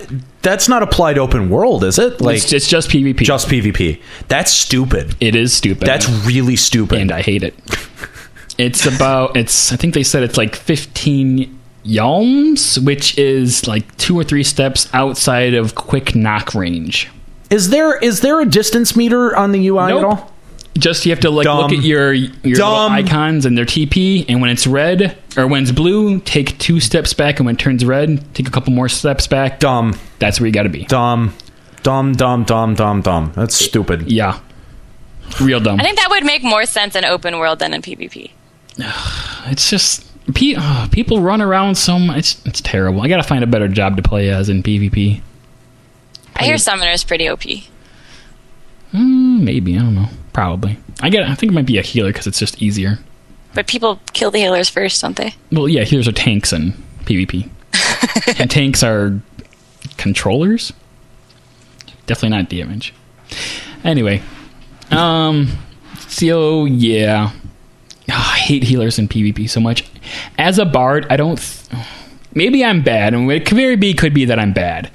that's 0.43 0.69
not 0.69 0.83
applied 0.83 1.19
open 1.19 1.51
world, 1.51 1.83
is 1.85 1.99
it? 1.99 2.21
Like 2.21 2.37
it's, 2.37 2.53
it's 2.53 2.69
just 2.69 2.91
PvP. 2.91 3.19
just 3.19 3.49
PvP. 3.49 4.01
That's 4.29 4.53
stupid. 4.53 5.17
it 5.21 5.35
is 5.35 5.53
stupid. 5.53 5.87
That's 5.87 6.09
really 6.27 6.57
stupid. 6.57 7.01
and 7.01 7.11
I 7.13 7.23
hate 7.23 7.43
it. 7.43 7.55
It's 8.59 8.87
about 8.87 9.37
it's. 9.37 9.71
I 9.73 9.77
think 9.77 9.95
they 9.95 10.03
said 10.03 10.25
it's 10.25 10.37
like 10.37 10.57
15 10.57 11.57
yalms, 11.85 12.85
which 12.85 13.17
is 13.17 13.69
like 13.69 13.97
two 13.99 14.19
or 14.19 14.25
three 14.25 14.43
steps 14.43 14.89
outside 14.93 15.55
of 15.55 15.77
quick 15.77 16.17
knock 16.17 16.55
range. 16.57 17.09
is 17.51 17.71
there 17.71 17.97
is 17.99 18.21
there 18.21 18.41
a 18.41 18.45
distance 18.45 18.97
meter 18.97 19.37
on 19.37 19.53
the 19.53 19.69
UI 19.69 19.89
Nope. 19.89 19.99
at 19.99 20.05
all? 20.05 20.33
Just 20.79 21.05
you 21.07 21.11
have 21.13 21.21
to 21.21 21.31
like 21.31 21.47
look 21.47 21.73
at 21.73 21.83
your 21.85 22.13
your 22.13 22.31
little 22.45 22.89
icons 22.89 23.45
and 23.47 23.57
their 23.59 23.65
TP, 23.65 24.25
and 24.29 24.41
when 24.41 24.51
it's 24.51 24.67
red 24.67 25.17
or 25.37 25.47
when 25.47 25.63
it's 25.63 25.73
blue, 25.73 26.21
take 26.21 26.57
two 26.59 26.79
steps 26.81 27.13
back, 27.15 27.39
and 27.41 27.47
when 27.47 27.57
it 27.57 27.59
turns 27.59 27.85
red, 27.85 28.23
take 28.35 28.47
a 28.47 28.51
couple 28.51 28.73
more 28.73 28.89
steps 28.89 29.27
back. 29.27 29.61
Dumb, 29.61 29.99
That's 30.19 30.41
where 30.41 30.47
you 30.47 30.53
got 30.53 30.63
to 30.65 30.69
be. 30.69 30.85
dumb, 30.85 31.35
dumb, 31.83 32.13
dumb, 32.15 32.45
dumb, 32.45 32.75
dumb, 32.75 33.01
dumb. 33.03 33.33
That's 33.35 33.55
stupid. 33.55 34.11
Yeah, 34.11 34.39
real 35.41 35.61
dumb. 35.61 35.81
I 35.81 35.83
think 35.85 35.97
that 35.99 36.09
would 36.11 36.25
make 36.25 36.43
more 36.45 36.65
sense 36.67 36.95
in 36.95 37.05
open 37.05 37.39
world 37.39 37.59
than 37.59 37.75
in 37.75 37.83
PvP. 37.83 38.31
It's 39.51 39.71
just 39.71 40.05
pe- 40.35 40.55
oh, 40.59 40.89
people 40.93 41.21
run 41.23 41.41
around 41.41 41.77
so 41.77 41.99
much. 41.99 42.19
It's, 42.19 42.47
it's 42.47 42.61
terrible. 42.61 43.01
I 43.01 43.09
got 43.09 43.17
to 43.17 43.23
find 43.23 43.43
a 43.43 43.47
better 43.47 43.67
job 43.69 43.97
to 43.97 44.03
play 44.03 44.29
as 44.29 44.49
in 44.51 44.63
PvP. 44.63 45.23
I 46.37 46.45
hear 46.45 46.59
Summoner 46.59 46.91
is 46.91 47.03
pretty 47.03 47.29
OP. 47.29 47.41
Mm, 48.93 49.41
maybe 49.43 49.77
I 49.77 49.81
don't 49.81 49.95
know. 49.95 50.09
Probably. 50.39 50.79
I 51.01 51.11
get. 51.11 51.25
It. 51.25 51.31
I 51.31 51.35
think 51.35 51.51
it 51.51 51.55
might 51.57 51.67
be 51.67 51.79
a 51.79 51.83
healer 51.83 52.11
because 52.13 52.29
it's 52.29 52.39
just 52.39 52.63
easier. 52.63 53.01
But 53.55 53.67
people 53.67 54.01
kill 54.13 54.31
the 54.31 54.39
healers 54.39 54.69
first, 54.69 55.03
don't 55.03 55.17
they? 55.17 55.35
Well, 55.51 55.69
yeah, 55.69 55.83
healers 55.83 56.07
are 56.07 56.13
tanks 56.13 56.53
in 56.53 56.75
PvP, 57.07 57.51
and 58.39 58.49
tanks 58.49 58.85
are 58.85 59.21
controllers. 59.97 60.73
Definitely 62.07 62.39
not 62.39 62.49
damage. 62.49 62.95
Anyway, 63.83 64.23
um, 64.93 65.49
so 66.07 66.67
yeah, 66.67 67.33
Ah, 68.09 68.35
I 68.35 68.39
hate 68.39 68.63
healers 68.63 68.97
in 68.97 69.09
PvP 69.09 69.51
so 69.51 69.59
much. 69.59 69.91
As 70.39 70.61
a 70.61 70.65
bard, 70.65 71.05
I 71.11 71.17
don't. 71.17 71.37
Th- 71.37 71.85
maybe 72.33 72.65
I'm 72.65 72.83
bad, 72.85 73.13
and 73.13 73.29
it 73.33 73.45
could 73.45 73.57
very 73.57 73.75
be 73.75 73.93
could 73.93 74.15
be 74.15 74.25
that 74.27 74.39
I'm 74.39 74.53
bad, 74.53 74.89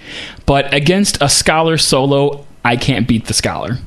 but 0.46 0.74
against 0.74 1.22
a 1.22 1.28
scholar 1.28 1.78
solo, 1.78 2.48
I 2.64 2.78
can't 2.78 3.10
beat 3.10 3.26
the 3.26 3.34
scholar. 3.34 3.80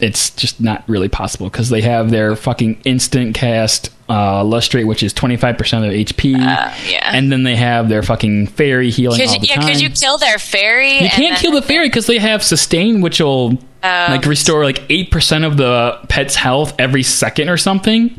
It's 0.00 0.30
just 0.30 0.60
not 0.60 0.84
really 0.88 1.08
possible 1.08 1.48
because 1.50 1.70
they 1.70 1.80
have 1.80 2.10
their 2.10 2.36
fucking 2.36 2.80
instant 2.84 3.34
cast 3.34 3.90
uh, 4.08 4.42
lustrate, 4.42 4.86
which 4.86 5.02
is 5.02 5.12
25% 5.12 5.52
of 5.58 5.92
HP. 5.92 6.34
Uh, 6.36 6.72
yeah. 6.88 7.10
And 7.12 7.30
then 7.32 7.42
they 7.42 7.56
have 7.56 7.88
their 7.88 8.02
fucking 8.02 8.46
fairy 8.46 8.90
healing 8.90 9.20
Cause 9.20 9.34
all 9.34 9.40
the 9.40 9.46
yeah, 9.46 9.56
time. 9.56 9.66
because 9.66 9.82
you 9.82 9.90
kill 9.90 10.18
their 10.18 10.38
fairy. 10.38 11.02
You 11.02 11.08
can't 11.08 11.36
kill 11.38 11.52
the 11.52 11.62
fairy 11.62 11.88
because 11.88 12.06
they 12.06 12.18
have 12.18 12.42
sustain, 12.42 13.00
which 13.00 13.20
will 13.20 13.58
like 13.82 14.24
restore 14.24 14.64
like 14.64 14.82
eight 14.88 15.10
percent 15.10 15.44
of 15.44 15.56
the 15.56 15.98
pet's 16.08 16.36
health 16.36 16.74
every 16.78 17.02
second 17.02 17.48
or 17.48 17.56
something. 17.56 18.16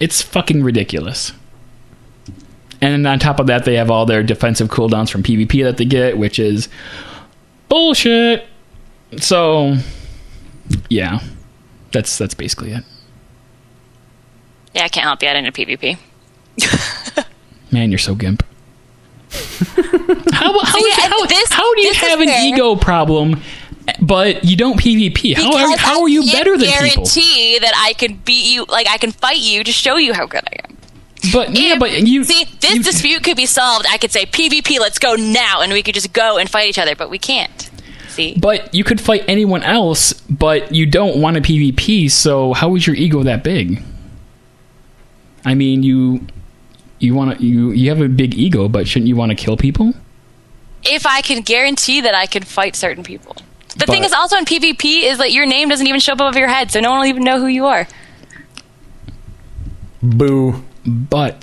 It's 0.00 0.22
fucking 0.22 0.62
ridiculous. 0.62 1.32
And 2.80 2.92
then 2.92 3.06
on 3.06 3.18
top 3.18 3.40
of 3.40 3.46
that, 3.46 3.64
they 3.64 3.74
have 3.76 3.90
all 3.90 4.04
their 4.04 4.22
defensive 4.22 4.68
cooldowns 4.68 5.10
from 5.10 5.22
PvP 5.22 5.64
that 5.64 5.78
they 5.78 5.86
get, 5.86 6.18
which 6.18 6.38
is 6.38 6.68
bullshit. 7.68 8.44
So, 9.18 9.76
yeah, 10.88 11.20
that's 11.92 12.16
that's 12.18 12.34
basically 12.34 12.72
it. 12.72 12.84
Yeah, 14.74 14.84
I 14.84 14.88
can't 14.88 15.04
help 15.04 15.22
you 15.22 15.28
out 15.28 15.36
in 15.36 15.46
a 15.46 15.52
PvP. 15.52 15.96
Man, 17.72 17.90
you're 17.90 17.98
so 17.98 18.14
gimp. 18.14 18.44
how, 19.30 20.58
how, 20.60 20.78
See, 20.78 20.90
how, 20.92 21.26
this- 21.26 21.52
how 21.52 21.74
do 21.74 21.80
you 21.82 21.92
have 21.94 22.20
an 22.20 22.28
fair. 22.28 22.46
ego 22.46 22.76
problem, 22.76 23.40
but 24.00 24.44
you 24.44 24.56
don't 24.56 24.78
PvP? 24.80 25.34
How 25.34 25.54
are, 25.56 25.76
how 25.76 26.02
are 26.02 26.08
you 26.08 26.22
better 26.30 26.56
than 26.56 26.68
people? 26.68 26.86
guarantee 27.04 27.58
that 27.60 27.72
I 27.76 27.92
can 27.94 28.16
beat 28.24 28.46
you. 28.52 28.64
Like 28.68 28.86
I 28.88 28.98
can 28.98 29.12
fight 29.12 29.38
you 29.38 29.64
to 29.64 29.72
show 29.72 29.96
you 29.96 30.12
how 30.14 30.26
good 30.26 30.42
I 30.46 30.56
am. 30.68 30.76
But 31.32 31.58
yeah, 31.58 31.76
but 31.78 32.02
you 32.02 32.22
see 32.24 32.44
this 32.60 32.74
you- 32.76 32.82
dispute 32.82 33.24
could 33.24 33.36
be 33.36 33.46
solved. 33.46 33.86
I 33.88 33.98
could 33.98 34.12
say 34.12 34.26
PvP, 34.26 34.78
let's 34.78 34.98
go 34.98 35.14
now, 35.14 35.60
and 35.62 35.72
we 35.72 35.82
could 35.82 35.94
just 35.94 36.12
go 36.12 36.36
and 36.38 36.48
fight 36.48 36.68
each 36.68 36.78
other. 36.78 36.94
But 36.94 37.10
we 37.10 37.18
can't. 37.18 37.70
See, 38.16 38.34
But 38.38 38.74
you 38.74 38.82
could 38.82 39.00
fight 39.00 39.24
anyone 39.28 39.62
else, 39.62 40.12
but 40.14 40.74
you 40.74 40.86
don't 40.86 41.20
want 41.20 41.36
a 41.36 41.40
PvP. 41.40 42.10
So 42.10 42.52
how 42.54 42.74
is 42.74 42.86
your 42.86 42.96
ego 42.96 43.22
that 43.22 43.44
big? 43.44 43.82
I 45.44 45.54
mean, 45.54 45.82
you 45.82 46.26
you 46.98 47.14
want 47.14 47.38
to 47.38 47.44
you 47.44 47.70
you 47.70 47.90
have 47.90 48.00
a 48.00 48.08
big 48.08 48.34
ego, 48.34 48.68
but 48.68 48.88
shouldn't 48.88 49.08
you 49.08 49.16
want 49.16 49.30
to 49.30 49.36
kill 49.36 49.56
people? 49.56 49.94
if 50.88 51.04
I 51.06 51.20
can 51.20 51.42
guarantee 51.42 52.00
that 52.02 52.14
I 52.14 52.26
can 52.26 52.42
fight 52.44 52.76
certain 52.76 53.02
people. 53.02 53.36
The 53.76 53.86
thing 53.86 54.04
is 54.04 54.12
also 54.12 54.36
in 54.36 54.44
PvP 54.44 55.02
is 55.02 55.18
that 55.18 55.32
your 55.32 55.44
name 55.44 55.68
doesn't 55.68 55.86
even 55.86 56.00
show 56.00 56.12
up 56.12 56.20
above 56.20 56.36
your 56.36 56.48
head, 56.48 56.70
so 56.70 56.80
no 56.80 56.90
one 56.90 57.00
will 57.00 57.06
even 57.06 57.24
know 57.24 57.40
who 57.40 57.46
you 57.46 57.66
are. 57.66 57.86
Boo. 60.02 60.62
But 60.86 61.42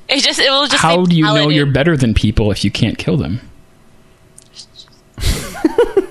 It 0.08 0.22
just 0.22 0.40
it 0.40 0.50
will 0.50 0.66
just. 0.66 0.82
how 0.82 1.04
do 1.04 1.14
you 1.14 1.24
know 1.24 1.48
you're 1.48 1.70
better 1.70 1.96
than 1.96 2.12
people 2.14 2.50
if 2.50 2.64
you 2.64 2.70
can't 2.70 2.98
kill 2.98 3.16
them? 3.16 3.40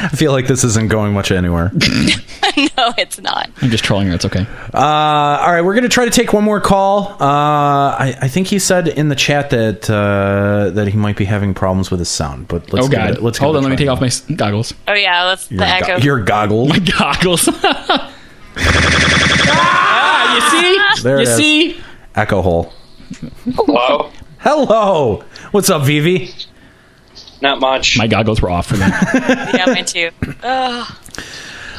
I 0.00 0.08
feel 0.08 0.32
like 0.32 0.46
this 0.46 0.62
isn't 0.64 0.88
going 0.90 1.12
much 1.12 1.32
anywhere. 1.32 1.70
no, 1.74 2.92
it's 2.96 3.20
not. 3.20 3.50
I'm 3.60 3.70
just 3.70 3.84
trolling 3.84 4.06
her. 4.08 4.14
It's 4.14 4.24
okay. 4.24 4.46
Uh, 4.72 4.78
all 4.78 5.52
right, 5.52 5.62
we're 5.62 5.74
going 5.74 5.82
to 5.82 5.88
try 5.88 6.04
to 6.04 6.10
take 6.10 6.32
one 6.32 6.44
more 6.44 6.60
call. 6.60 7.16
Uh, 7.20 7.96
I, 7.98 8.16
I 8.22 8.28
think 8.28 8.46
he 8.46 8.58
said 8.58 8.86
in 8.88 9.08
the 9.08 9.16
chat 9.16 9.50
that 9.50 9.90
uh, 9.90 10.70
that 10.70 10.88
he 10.88 10.96
might 10.96 11.16
be 11.16 11.24
having 11.24 11.52
problems 11.52 11.90
with 11.90 12.00
his 12.00 12.08
sound, 12.08 12.48
but 12.48 12.72
let's 12.72 12.86
oh 12.86 12.88
God! 12.90 13.10
it, 13.10 13.22
let's 13.22 13.38
Hold 13.38 13.56
on. 13.56 13.62
Let 13.64 13.70
me 13.70 13.76
try. 13.76 13.84
take 13.86 13.90
off 13.90 14.00
my 14.00 14.36
goggles. 14.36 14.72
Oh 14.86 14.94
yeah, 14.94 15.24
that's 15.24 15.50
your, 15.50 15.58
the 15.58 15.66
echo. 15.66 15.98
go- 15.98 16.04
your 16.04 16.20
goggles. 16.22 16.68
My 16.68 16.78
goggles. 16.78 17.48
ah, 19.50 20.34
you 20.34 20.40
see? 20.96 21.02
There 21.02 21.16
you 21.16 21.22
it 21.22 21.28
is. 21.28 21.36
see? 21.36 21.80
Echo 22.14 22.42
hole. 22.42 22.72
Hello? 23.54 24.10
Hello. 24.38 25.24
What's 25.50 25.70
up, 25.70 25.82
Vivi? 25.82 26.32
Not 27.40 27.60
much. 27.60 27.96
My 27.96 28.06
goggles 28.06 28.42
were 28.42 28.50
off 28.50 28.66
for 28.66 28.76
that. 28.76 29.54
yeah, 29.54 29.72
mine 29.72 29.84
too. 29.84 30.10
Ugh. 30.42 30.96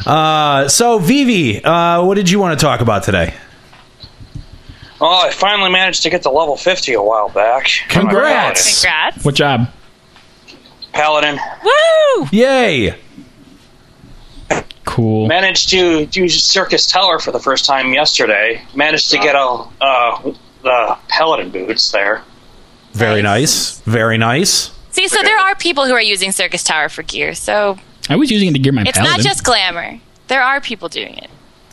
Uh, 0.05 0.67
so 0.67 0.99
Vivi, 0.99 1.63
uh, 1.63 2.03
what 2.03 2.15
did 2.15 2.29
you 2.29 2.39
want 2.39 2.57
to 2.57 2.65
talk 2.65 2.81
about 2.81 3.03
today? 3.03 3.33
Oh, 5.01 5.21
I 5.27 5.31
finally 5.31 5.71
managed 5.71 6.03
to 6.03 6.09
get 6.09 6.23
to 6.23 6.29
level 6.29 6.57
50 6.57 6.93
a 6.93 7.01
while 7.01 7.29
back. 7.29 7.67
Congrats. 7.89 8.83
Congrats. 8.83 9.23
what 9.23 9.35
job? 9.35 9.69
Paladin. 10.91 11.39
Woo! 11.63 12.27
Yay! 12.31 12.95
Cool. 14.83 15.27
Managed 15.27 15.69
to 15.69 16.05
do 16.07 16.27
Syrcus 16.27 16.87
Tower 16.87 17.19
for 17.19 17.31
the 17.31 17.39
first 17.39 17.63
time 17.65 17.93
yesterday. 17.93 18.61
Managed 18.75 19.11
to 19.11 19.17
get 19.17 19.35
a 19.35 19.67
uh, 19.79 20.33
the 20.63 20.97
Paladin 21.07 21.51
boots 21.51 21.91
there. 21.91 22.23
Very 22.93 23.21
nice. 23.21 23.79
Very 23.81 24.17
nice. 24.17 24.71
See, 24.99 25.07
so 25.07 25.23
there 25.23 25.37
are 25.39 25.55
people 25.55 25.85
who 25.85 25.93
are 25.93 26.01
using 26.01 26.31
Syrcus 26.31 26.63
Tower 26.63 26.89
for 26.89 27.03
gear, 27.03 27.33
so 27.33 27.77
I 28.09 28.15
was 28.17 28.29
using 28.29 28.49
it 28.49 28.53
to 28.53 28.59
gear 28.59 28.73
my 28.73 28.81
it's 28.83 28.97
paladin. 28.97 29.17
not 29.17 29.23
just 29.23 29.43
glamour. 29.43 29.99
There 30.27 30.41
are 30.41 30.59
people 30.59 30.89
doing 30.89 31.17
it. 31.17 31.29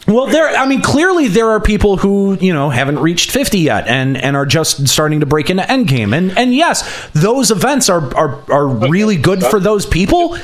Well, 0.07 0.27
there. 0.27 0.49
I 0.49 0.67
mean, 0.67 0.83
clearly 0.83 1.27
there 1.27 1.51
are 1.51 1.61
people 1.61 1.97
who 1.97 2.39
you 2.41 2.55
know 2.55 2.71
haven't 2.71 3.01
reached 3.01 3.33
fifty 3.33 3.59
yet, 3.59 3.89
and 3.89 4.17
and 4.17 4.37
are 4.37 4.47
just 4.47 4.87
starting 4.87 5.19
to 5.21 5.27
break 5.27 5.51
into 5.51 5.65
endgame. 5.65 6.17
And 6.17 6.39
and 6.39 6.55
yes, 6.55 7.09
those 7.13 7.51
events 7.51 7.89
are 7.89 8.15
are 8.15 8.41
are 8.53 8.69
really 8.69 9.17
good 9.17 9.43
for 9.43 9.59
those 9.59 9.85
people. 9.85 10.39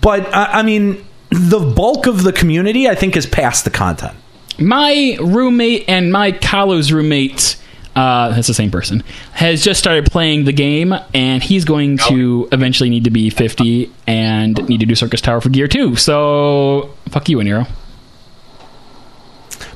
But 0.00 0.32
uh, 0.32 0.48
I 0.50 0.62
mean, 0.62 1.04
the 1.30 1.58
bulk 1.58 2.06
of 2.06 2.22
the 2.22 2.32
community, 2.32 2.88
I 2.88 2.94
think, 2.94 3.16
is 3.16 3.26
past 3.26 3.64
the 3.64 3.70
content. 3.70 4.14
my 4.58 5.16
roommate 5.20 5.86
and 5.88 6.12
my 6.12 6.30
Kalu's 6.30 6.92
roommate. 6.92 7.56
Uh, 8.00 8.30
that's 8.30 8.46
the 8.46 8.54
same 8.54 8.70
person. 8.70 9.02
Has 9.32 9.62
just 9.62 9.78
started 9.78 10.06
playing 10.10 10.44
the 10.44 10.54
game, 10.54 10.94
and 11.12 11.42
he's 11.42 11.66
going 11.66 11.98
to 12.08 12.48
eventually 12.50 12.88
need 12.88 13.04
to 13.04 13.10
be 13.10 13.28
50 13.28 13.92
and 14.06 14.56
need 14.70 14.80
to 14.80 14.86
do 14.86 14.94
Syrcus 14.94 15.20
Tower 15.20 15.42
for 15.42 15.50
gear 15.50 15.68
2. 15.68 15.96
So, 15.96 16.94
fuck 17.10 17.28
you, 17.28 17.36
Aniero. 17.36 17.68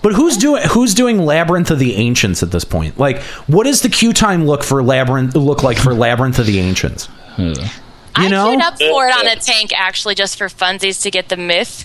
But 0.01 0.15
who's 0.15 0.39
doing 0.39 0.63
who's 0.71 0.95
doing 0.95 1.19
Labyrinth 1.19 1.71
of 1.71 1.79
the 1.79 1.97
Ancients 1.97 2.43
at 2.43 2.51
this 2.51 2.65
point? 2.65 2.99
Like, 2.99 3.21
what 3.47 3.65
does 3.65 3.83
the 3.83 3.91
queue 3.91 4.15
time 4.15 4.47
look 4.47 4.65
for 4.65 4.83
Labyrinth 4.83 5.35
look 5.37 5.63
like 5.63 5.77
for 5.77 5.93
Labyrinth 5.93 6.39
of 6.39 6.47
the 6.47 6.61
Ancients? 6.61 7.09
Ugh. 7.39 7.57
You 8.17 8.27
I 8.27 8.29
know? 8.29 8.51
queued 8.51 8.63
up 8.63 8.79
for 8.79 9.09
it 9.09 9.17
on 9.19 9.27
a 9.27 9.35
tank 9.35 9.73
actually 9.77 10.15
just 10.15 10.39
for 10.39 10.47
funsies 10.47 11.03
to 11.03 11.11
get 11.11 11.29
the 11.31 11.37
myth, 11.37 11.85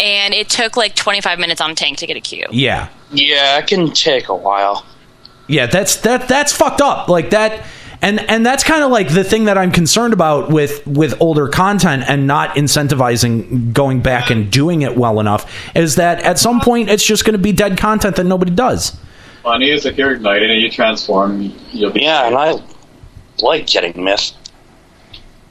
and 0.00 0.34
it 0.34 0.48
took 0.48 0.76
like 0.76 0.96
25 0.96 1.38
minutes 1.38 1.60
on 1.60 1.76
tank 1.76 1.98
to 1.98 2.08
get 2.08 2.16
a 2.16 2.20
queue. 2.20 2.46
Yeah, 2.50 2.88
Yeah, 3.12 3.56
it 3.58 3.68
can 3.68 3.92
take 3.92 4.28
a 4.28 4.34
while. 4.34 4.84
Yeah, 5.50 5.66
that's 5.66 5.96
that 5.96 6.28
that's 6.28 6.52
fucked 6.52 6.80
up. 6.80 7.08
Like 7.08 7.30
that 7.30 7.64
and 8.02 8.20
and 8.30 8.44
that's 8.44 8.64
kind 8.64 8.82
of 8.82 8.90
like 8.90 9.08
the 9.08 9.24
thing 9.24 9.44
that 9.44 9.58
I'm 9.58 9.70
concerned 9.70 10.12
about 10.12 10.50
with 10.50 10.86
with 10.86 11.20
older 11.20 11.48
content 11.48 12.04
and 12.06 12.26
not 12.26 12.56
incentivizing 12.56 13.72
going 13.72 14.00
back 14.00 14.30
and 14.30 14.50
doing 14.50 14.82
it 14.82 14.96
well 14.96 15.20
enough 15.20 15.52
is 15.74 15.96
that 15.96 16.20
at 16.22 16.38
some 16.38 16.60
point 16.60 16.88
it's 16.88 17.04
just 17.04 17.24
going 17.24 17.34
to 17.34 17.42
be 17.42 17.52
dead 17.52 17.76
content 17.76 18.16
that 18.16 18.24
nobody 18.24 18.52
does. 18.52 18.98
Funny 19.42 19.70
is 19.70 19.86
if 19.86 19.96
you're 19.96 20.12
ignited 20.12 20.50
and 20.50 20.60
you 20.60 20.70
transform, 20.70 21.40
you'll 21.72 21.92
be. 21.92 22.02
Yeah, 22.02 22.26
and 22.26 22.36
I 22.36 22.62
like 23.40 23.66
getting 23.66 24.02
myth 24.02 24.32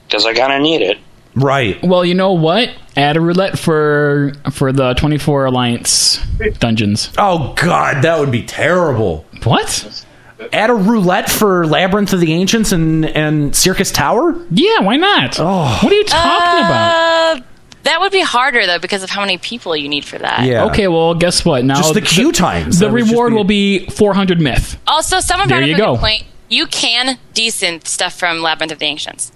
because 0.08 0.26
I 0.26 0.34
kind 0.34 0.54
of 0.54 0.62
need 0.62 0.82
it. 0.82 0.97
Right. 1.36 1.82
Well, 1.84 2.04
you 2.04 2.16
know 2.16 2.34
what? 2.34 2.70
Add 3.00 3.16
a 3.18 3.22
roulette 3.22 3.58
for 3.58 4.34
for 4.52 4.72
the 4.74 4.93
24 4.95 5.45
Alliance 5.45 6.20
dungeons. 6.60 7.12
Oh 7.18 7.54
god, 7.56 8.04
that 8.04 8.20
would 8.20 8.32
be 8.32 8.43
terrible. 8.43 9.26
What? 9.43 10.06
Add 10.54 10.70
a 10.70 10.74
roulette 10.74 11.30
for 11.30 11.66
Labyrinth 11.66 12.14
of 12.14 12.20
the 12.20 12.34
Ancients 12.34 12.72
and 12.72 13.06
and 13.06 13.56
Syrcus 13.56 13.91
Tower? 13.91 14.36
Yeah, 14.52 14.80
why 14.82 14.97
not? 14.97 15.38
Oh. 15.39 15.80
What 15.82 15.91
are 15.91 15.95
you 15.95 16.04
talking 16.04 16.66
about? 16.66 17.38
Uh, 17.38 17.41
that 17.84 18.02
would 18.02 18.12
be 18.12 18.22
harder 18.22 18.66
though 18.66 18.80
because 18.80 19.02
of 19.04 19.10
how 19.10 19.22
many 19.22 19.38
people 19.38 19.76
you 19.78 19.88
need 19.88 20.04
for 20.04 20.18
that. 20.18 20.43
Yeah. 20.43 20.66
Okay, 20.66 20.88
well, 20.89 21.14
guess 21.16 21.45
what? 21.45 21.64
Now 21.64 21.76
Just 21.76 21.93
the 21.93 22.02
queue 22.02 22.32
times. 22.34 22.80
The 22.80 22.86
That 22.88 22.91
would 22.93 23.00
just 23.00 23.12
reward 23.12 23.32
be- 23.32 23.36
will 23.36 23.43
be 23.45 23.89
400 23.91 24.41
myth. 24.41 24.78
Also, 24.88 25.20
someone 25.22 25.47
There 25.47 25.58
brought 25.60 25.64
up 25.64 25.70
you 25.70 25.76
a 25.76 25.78
go. 25.88 25.93
good 25.93 26.02
point. 26.02 26.24
You 26.50 26.68
can 26.68 27.18
desynth 27.34 27.88
stuff 27.88 28.14
from 28.20 28.41
Labyrinth 28.41 28.72
of 28.74 28.80
the 28.80 28.86
Ancients, 28.86 29.32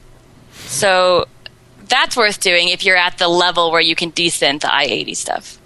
so 0.53 1.27
that's 1.87 2.15
worth 2.15 2.39
doing 2.39 2.69
if 2.69 2.85
you're 2.85 2.97
at 2.97 3.17
the 3.17 3.27
level 3.27 3.71
where 3.71 3.81
you 3.81 3.95
can 3.95 4.11
desynth 4.11 4.61
the 4.61 4.73
I-80 4.73 5.15
stuff. 5.15 5.59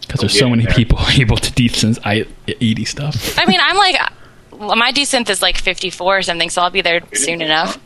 Because 0.00 0.20
there's 0.20 0.38
so 0.38 0.48
many 0.48 0.64
there. 0.64 0.74
people 0.74 0.98
able 1.08 1.36
to 1.36 1.52
desynth 1.52 1.98
I 2.04 2.26
80 2.48 2.84
stuff. 2.84 3.38
I 3.38 3.46
mean, 3.46 3.60
I'm 3.62 3.76
like, 3.76 3.96
my 4.76 4.92
desynth 4.92 5.30
is 5.30 5.40
like 5.42 5.56
54 5.56 6.18
or 6.18 6.22
something, 6.22 6.50
so 6.50 6.62
I'll 6.62 6.70
be 6.70 6.80
there 6.80 7.00
soon 7.14 7.40
enough. 7.42 7.78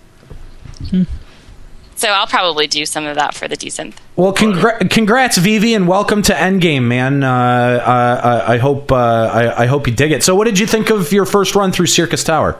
So 1.97 2.09
I'll 2.09 2.27
probably 2.27 2.67
do 2.67 2.85
some 2.87 3.07
of 3.07 3.15
that 3.17 3.35
for 3.35 3.47
the 3.47 3.57
desynth. 3.57 3.95
Well, 4.17 4.33
congra- 4.35 4.91
congrats, 4.91 5.39
Vivi, 5.39 5.75
and 5.75 5.87
welcome 5.87 6.23
to 6.23 6.33
Endgame, 6.33 6.83
man. 6.85 7.23
Uh, 7.23 7.31
uh, 7.31 8.43
I 8.47 8.55
I 8.55 8.59
hope 8.59 8.91
uh, 8.91 8.97
I, 8.97 9.63
I 9.63 9.67
hope 9.67 9.87
you 9.87 9.95
dig 9.95 10.11
it. 10.11 10.23
So, 10.23 10.35
what 10.35 10.45
did 10.45 10.59
you 10.59 10.67
think 10.67 10.91
of 10.91 11.13
your 11.13 11.25
first 11.25 11.55
run 11.55 11.71
through 11.73 11.87
Syrcus 11.87 12.25
Tower? 12.25 12.59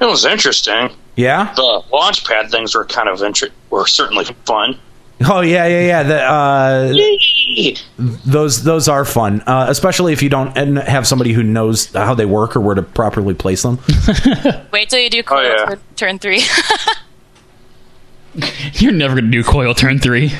It 0.00 0.06
was 0.06 0.24
interesting. 0.24 0.90
Yeah. 1.18 1.52
The 1.54 1.82
launch 1.92 2.24
pad 2.24 2.48
things 2.48 2.76
were 2.76 2.84
kind 2.84 3.08
of 3.08 3.20
inter- 3.22 3.48
were 3.70 3.88
certainly 3.88 4.24
fun. 4.46 4.78
Oh 5.28 5.40
yeah, 5.40 5.66
yeah, 5.66 5.80
yeah. 5.80 6.02
The, 6.04 6.22
uh, 6.22 6.94
those 8.24 8.62
those 8.62 8.86
are 8.86 9.04
fun, 9.04 9.40
uh, 9.40 9.66
especially 9.68 10.12
if 10.12 10.22
you 10.22 10.28
don't 10.28 10.54
have 10.76 11.08
somebody 11.08 11.32
who 11.32 11.42
knows 11.42 11.92
how 11.92 12.14
they 12.14 12.24
work 12.24 12.54
or 12.54 12.60
where 12.60 12.76
to 12.76 12.82
properly 12.82 13.34
place 13.34 13.62
them. 13.64 13.80
Wait 14.72 14.90
till 14.90 15.00
you 15.00 15.10
do 15.10 15.24
coil 15.24 15.42
yeah. 15.42 15.66
for 15.70 15.80
turn 15.96 16.20
three. 16.20 16.42
You're 18.74 18.92
never 18.92 19.14
going 19.14 19.24
to 19.24 19.30
do 19.32 19.42
coil 19.42 19.74
turn 19.74 19.98
three. 19.98 20.30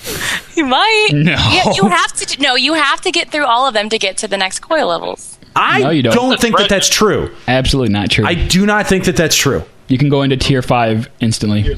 you 0.54 0.64
might. 0.64 1.08
No. 1.12 1.32
Yeah, 1.32 1.74
you 1.76 1.88
have 1.88 2.14
to. 2.14 2.40
No, 2.40 2.54
you 2.54 2.72
have 2.72 3.02
to 3.02 3.10
get 3.10 3.30
through 3.30 3.44
all 3.44 3.68
of 3.68 3.74
them 3.74 3.90
to 3.90 3.98
get 3.98 4.16
to 4.18 4.28
the 4.28 4.38
next 4.38 4.60
coil 4.60 4.88
levels. 4.88 5.38
I 5.54 5.80
No, 5.80 6.00
don't. 6.00 6.14
don't 6.14 6.40
think 6.40 6.56
that 6.56 6.70
that's 6.70 6.88
true. 6.88 7.34
Absolutely 7.46 7.92
not 7.92 8.10
true. 8.10 8.24
I 8.24 8.32
do 8.32 8.64
not 8.64 8.86
think 8.86 9.04
that 9.04 9.16
that's 9.16 9.36
true. 9.36 9.62
You 9.88 9.98
can 9.98 10.08
go 10.08 10.22
into 10.22 10.36
tier 10.36 10.62
5 10.62 11.08
instantly. 11.20 11.76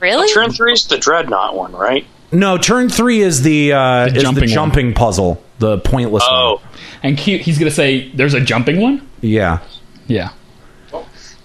Really? 0.00 0.32
Turn 0.32 0.50
three 0.52 0.72
is 0.72 0.86
the 0.86 0.98
dreadnought 0.98 1.56
one, 1.56 1.72
right? 1.72 2.06
No, 2.30 2.58
turn 2.58 2.88
three 2.88 3.20
is 3.20 3.42
the 3.42 3.72
uh, 3.72 4.06
is 4.06 4.22
jumping 4.22 4.34
the 4.34 4.40
one. 4.42 4.48
jumping 4.48 4.94
puzzle, 4.94 5.42
the 5.58 5.78
pointless 5.78 6.22
Oh, 6.28 6.56
one. 6.62 6.64
And 7.02 7.18
Q, 7.18 7.38
he's 7.38 7.58
going 7.58 7.68
to 7.70 7.74
say, 7.74 8.10
there's 8.10 8.34
a 8.34 8.40
jumping 8.40 8.80
one? 8.80 9.08
Yeah. 9.20 9.60
Yeah. 10.06 10.30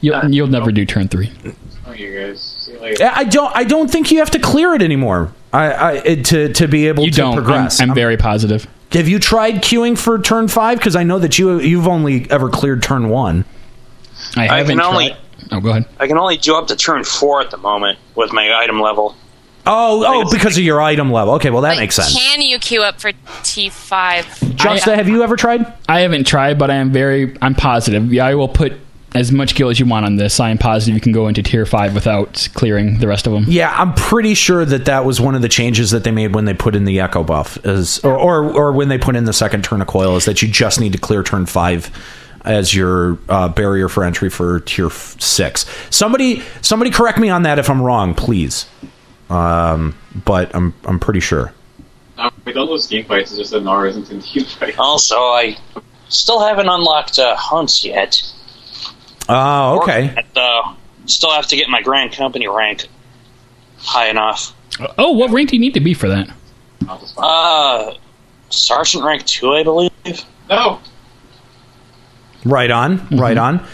You'll, 0.02 0.30
you'll 0.32 0.48
never 0.48 0.72
do 0.72 0.86
turn 0.86 1.08
3. 1.08 1.32
Oh, 1.88 1.92
you 1.94 2.20
guys. 2.20 2.42
See 2.42 2.74
you 2.74 2.80
later. 2.80 3.10
I 3.12 3.24
don't. 3.24 3.56
I 3.56 3.64
don't 3.64 3.90
think 3.90 4.12
you 4.12 4.20
have 4.20 4.32
to 4.32 4.40
clear 4.40 4.74
it 4.76 4.82
anymore. 4.82 5.34
I, 5.52 5.72
I 5.72 5.92
it- 6.06 6.26
to 6.26 6.54
to 6.54 6.68
be 6.68 6.88
able 6.88 7.04
You 7.06 7.12
to 7.12 7.18
don't. 7.18 7.38
I'm, 7.38 7.44
progress. 7.44 7.82
I'm 7.82 7.96
very 7.96 8.16
positive. 8.18 8.68
Have 8.92 9.08
you 9.08 9.20
tried 9.20 9.56
queuing 9.56 9.98
for 9.98 10.20
turn 10.20 10.48
five? 10.48 10.78
Because 10.78 10.96
I 10.96 11.04
know 11.04 11.18
that 11.20 11.40
you 11.40 11.60
you've 11.60 11.88
only 11.88 12.30
ever 12.30 12.50
cleared 12.50 12.84
turn 12.84 13.10
one. 13.10 13.44
I 14.40 14.56
I 14.56 14.58
haven't 14.60 14.78
can 14.78 14.86
only 14.86 15.08
tried- 15.10 15.20
Oh, 15.52 15.60
go 15.62 15.70
ahead. 15.70 15.86
I 16.00 16.06
can 16.08 16.18
only 16.18 16.38
do 16.38 16.56
up 16.56 16.68
to 16.68 16.76
turn 16.76 17.04
four 17.04 17.42
at 17.42 17.50
the 17.50 17.58
moment 17.58 17.98
with 18.16 18.32
my 18.34 18.54
item 18.62 18.80
level. 18.82 19.16
Oh, 19.66 20.04
oh, 20.06 20.32
because 20.32 20.58
of 20.58 20.64
your 20.64 20.82
item 20.82 21.12
level. 21.12 21.36
Okay, 21.36 21.50
well 21.50 21.62
that 21.62 21.76
But 21.76 21.80
makes 21.82 21.96
sense. 21.96 22.16
Can 22.16 22.42
you 22.42 22.60
queue 22.60 22.82
up 22.82 23.00
for 23.00 23.12
T 23.44 23.70
five? 23.70 24.26
Justa, 24.56 24.96
have 24.96 25.08
you 25.08 25.24
ever 25.24 25.36
tried? 25.36 25.66
I 25.88 26.02
haven't 26.02 26.26
tried, 26.28 26.58
but 26.60 26.70
I 26.72 26.76
am 26.76 26.92
very. 26.92 27.36
I'm 27.42 27.56
positive. 27.56 28.12
Yeah, 28.14 28.26
I 28.26 28.36
will 28.36 28.48
put 28.48 28.74
as 29.16 29.32
much 29.32 29.52
skill 29.52 29.70
as 29.70 29.80
you 29.80 29.86
want 29.88 30.06
on 30.06 30.18
this. 30.18 30.40
I 30.40 30.50
am 30.52 30.58
positive 30.60 30.94
you 30.94 31.02
can 31.02 31.12
go 31.14 31.28
into 31.28 31.42
tier 31.42 31.66
five 31.66 31.94
without 31.96 32.48
clearing 32.54 33.00
the 33.00 33.08
rest 33.08 33.26
of 33.26 33.34
them. 33.34 33.46
Yeah, 33.48 33.74
I'm 33.76 33.94
pretty 33.96 34.34
sure 34.36 34.66
that 34.66 34.86
that 34.86 35.04
was 35.06 35.20
one 35.20 35.36
of 35.36 35.42
the 35.42 35.50
changes 35.50 35.92
that 35.92 36.04
they 36.04 36.12
made 36.12 36.36
when 36.36 36.46
they 36.46 36.54
put 36.54 36.76
in 36.76 36.86
the 36.86 37.00
echo 37.00 37.24
buff, 37.24 37.58
is 37.66 38.00
or 38.00 38.16
or, 38.16 38.52
or 38.52 38.72
when 38.72 38.88
they 38.90 38.98
put 38.98 39.16
in 39.16 39.26
the 39.26 39.34
second 39.34 39.64
turn 39.64 39.82
of 39.82 39.88
coil, 39.88 40.16
is 40.16 40.26
that 40.26 40.42
you 40.42 40.48
just 40.48 40.80
need 40.80 40.92
to 40.94 41.00
clear 41.00 41.24
turn 41.24 41.46
five 41.46 41.90
as 42.46 42.74
your 42.74 43.18
uh, 43.30 43.50
barrier 43.50 43.90
for 43.90 44.04
entry 44.04 44.30
for 44.30 44.60
tier 44.62 44.88
f- 44.88 45.20
six. 45.20 45.66
Somebody 45.90 46.42
somebody 46.62 46.92
correct 46.92 47.18
me 47.20 47.30
on 47.30 47.44
that 47.44 47.60
if 47.60 47.70
I'm 47.70 47.82
wrong, 47.82 48.14
please. 48.16 48.68
Um, 49.30 49.96
but 50.26 50.54
I'm 50.56 50.74
I'm 50.86 51.00
pretty 51.00 51.20
sure. 51.20 51.54
I'm 52.18 52.32
We 52.46 52.54
don't 52.54 52.70
lose 52.70 52.88
team 52.88 53.06
fights, 53.06 53.32
it's 53.32 53.40
just 53.40 53.52
that 53.52 53.64
Nora 53.64 53.90
isn't 53.90 54.10
in 54.12 54.22
team 54.22 54.46
fights. 54.60 54.78
Also, 54.80 55.16
I 55.18 55.58
still 56.10 56.40
haven't 56.40 56.68
unlocked 56.68 57.20
uh, 57.20 57.36
hunts 57.36 57.84
yet. 57.84 58.22
Oh, 59.28 59.82
okay. 59.82 60.14
And, 60.18 60.26
uh, 60.38 60.74
still 61.06 61.32
have 61.32 61.48
to 61.48 61.56
get 61.56 61.70
my 61.70 61.82
Grand 61.82 62.12
Company 62.14 62.48
rank 62.48 62.88
high 63.78 64.10
enough. 64.10 64.54
Oh, 64.98 65.12
what 65.12 65.30
rank 65.32 65.50
do 65.50 65.56
you 65.56 65.60
need 65.62 65.74
to 65.76 65.80
be 65.80 65.94
for 65.94 66.08
that? 66.10 66.30
Uh, 67.18 67.94
Sergeant 68.50 69.04
rank 69.04 69.26
2, 69.26 69.52
I 69.52 69.64
believe. 69.64 69.92
No. 70.50 70.80
Right 72.46 72.72
on, 72.72 73.06
right 73.12 73.38
on. 73.38 73.66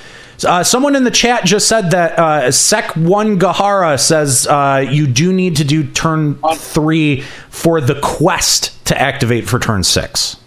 Uh, 0.46 0.64
someone 0.64 0.96
in 0.96 1.04
the 1.04 1.12
chat 1.12 1.46
just 1.46 1.68
said 1.68 1.92
that 1.92 2.20
uh, 2.20 2.52
Sec 2.52 2.96
One 2.96 3.40
Gahara 3.40 4.00
says 4.00 4.48
uh, 4.48 4.86
you 4.90 5.08
do 5.08 5.32
need 5.32 5.56
to 5.58 5.64
do 5.64 5.90
turn 5.90 6.40
three 6.56 7.22
for 7.50 7.80
the 7.80 8.00
quest 8.02 8.86
to 8.86 9.00
activate 9.00 9.48
for 9.48 9.60
turn 9.60 9.84
six. 9.84 10.38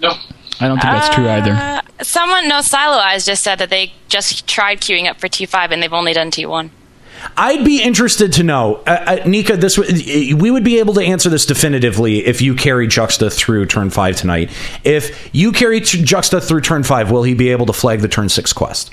No. 0.00 0.12
I 0.60 0.68
don't 0.68 0.78
think 0.80 0.92
that's 0.92 1.14
true 1.14 1.28
either. 1.28 1.52
Uh, 1.52 1.80
someone, 2.02 2.48
no, 2.48 2.60
Silo 2.60 2.96
Eyes 2.96 3.24
just 3.26 3.42
said 3.42 3.56
that 3.56 3.70
they 3.70 3.92
just 4.08 4.46
tried 4.46 4.80
queuing 4.80 5.08
up 5.08 5.18
for 5.18 5.26
T5 5.26 5.72
and 5.72 5.82
they've 5.82 5.92
only 5.92 6.12
done 6.12 6.30
T1. 6.30 6.70
I'd 7.36 7.64
be 7.64 7.82
interested 7.82 8.32
to 8.34 8.42
know, 8.42 8.76
uh, 8.86 9.18
uh, 9.22 9.28
Nika. 9.28 9.56
This 9.56 9.76
w- 9.76 10.36
we 10.36 10.50
would 10.50 10.64
be 10.64 10.78
able 10.78 10.94
to 10.94 11.00
answer 11.00 11.28
this 11.28 11.46
definitively 11.46 12.24
if 12.26 12.40
you 12.40 12.54
carry 12.54 12.86
Juxta 12.86 13.30
through 13.30 13.66
turn 13.66 13.90
five 13.90 14.16
tonight. 14.16 14.50
If 14.84 15.34
you 15.34 15.52
carry 15.52 15.80
Juxta 15.80 16.40
through 16.40 16.60
turn 16.62 16.82
five, 16.82 17.10
will 17.10 17.22
he 17.22 17.34
be 17.34 17.50
able 17.50 17.66
to 17.66 17.72
flag 17.72 18.00
the 18.00 18.08
turn 18.08 18.28
six 18.28 18.52
quest? 18.52 18.92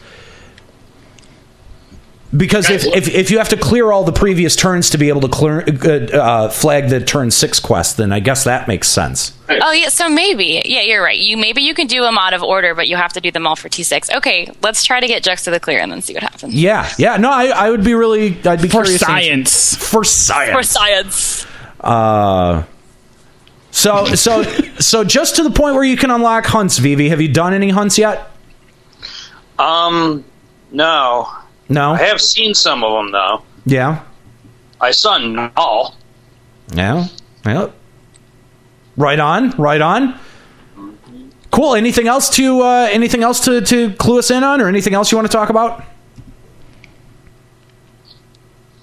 Because 2.36 2.70
if, 2.70 2.86
if, 2.86 3.10
if 3.10 3.30
you 3.30 3.40
have 3.40 3.50
to 3.50 3.58
clear 3.58 3.92
all 3.92 4.06
the 4.06 4.14
previous 4.14 4.56
turns 4.56 4.92
to 4.92 4.98
be 4.98 5.10
able 5.10 5.20
to 5.22 5.28
clear 5.28 5.64
uh, 5.68 6.18
uh, 6.18 6.50
flag 6.50 6.88
the 6.88 7.02
turn 7.04 7.30
six 7.30 7.60
quest, 7.60 7.98
then 7.98 8.14
I 8.14 8.22
guess 8.22 8.46
that 8.46 8.70
makes 8.70 8.88
sense. 8.88 9.34
Oh 9.50 9.74
yeah, 9.74 9.90
so 9.90 10.08
maybe 10.08 10.62
yeah, 10.64 10.80
you're 10.82 11.04
right. 11.04 11.18
You 11.20 11.36
maybe 11.36 11.62
you 11.62 11.74
can 11.74 11.88
do 11.88 12.02
them 12.02 12.18
out 12.18 12.34
of 12.34 12.42
order, 12.42 12.74
but 12.74 12.88
you 12.88 12.96
have 12.96 13.12
to 13.14 13.20
do 13.20 13.32
them 13.32 13.46
all 13.46 13.58
for 13.58 13.68
T6. 13.68 14.16
Okay, 14.16 14.50
let's 14.64 14.82
try 14.86 15.02
to 15.02 15.08
get 15.08 15.24
Jux 15.24 15.44
to 15.44 15.52
the 15.52 15.60
clear 15.60 15.82
and 15.82 15.92
then 15.92 16.02
see 16.02 16.14
what 16.14 16.24
happens. 16.24 16.54
Yeah, 16.54 16.90
yeah. 16.98 17.18
No, 17.18 17.30
I, 17.30 17.48
I 17.48 17.70
would 17.70 17.84
be 17.84 17.94
really. 17.96 18.38
I'd 18.46 18.62
be 18.62 18.70
For 18.70 18.84
curious 18.84 19.00
to- 19.00 19.06
science. 19.06 19.76
For 19.76 20.06
science. 20.06 20.54
For 20.54 20.64
science. 20.64 21.46
Uh, 21.82 22.64
so 23.72 24.06
so 24.16 24.44
so 24.80 25.04
just 25.04 25.36
to 25.36 25.44
the 25.44 25.52
point 25.52 25.76
where 25.76 25.84
you 25.84 25.98
can 25.98 26.12
unlock 26.12 26.46
hunts, 26.46 26.78
Vivi. 26.78 27.10
Have 27.10 27.20
you 27.20 27.28
done 27.28 27.54
any 27.54 27.72
hunts 27.72 27.98
yet? 27.98 28.32
Um, 29.60 30.24
no. 30.72 31.28
No. 31.72 31.92
I 31.94 32.00
have 32.04 32.20
seen 32.22 32.54
some 32.54 32.84
of 32.84 32.92
them, 32.94 33.12
though. 33.12 33.44
Yeah. 33.66 34.04
I 34.80 34.92
saw 34.92 35.18
Null. 35.18 35.96
Yeah. 36.74 37.08
Yeah. 37.46 37.70
Right 38.98 39.20
on. 39.20 39.52
Right 39.52 39.82
on. 39.82 40.20
Cool. 41.52 41.76
Anything 41.76 42.08
else 42.08 42.30
to 42.32 42.62
uh, 42.62 42.90
anything 42.92 43.24
else 43.24 43.42
to, 43.46 43.62
to 43.62 43.94
clue 43.94 44.20
us 44.20 44.32
in 44.32 44.44
on, 44.44 44.62
or 44.62 44.68
anything 44.68 44.94
else 44.94 45.12
you 45.12 45.18
want 45.18 45.30
to 45.30 45.36
talk 45.36 45.50
about? 45.50 45.84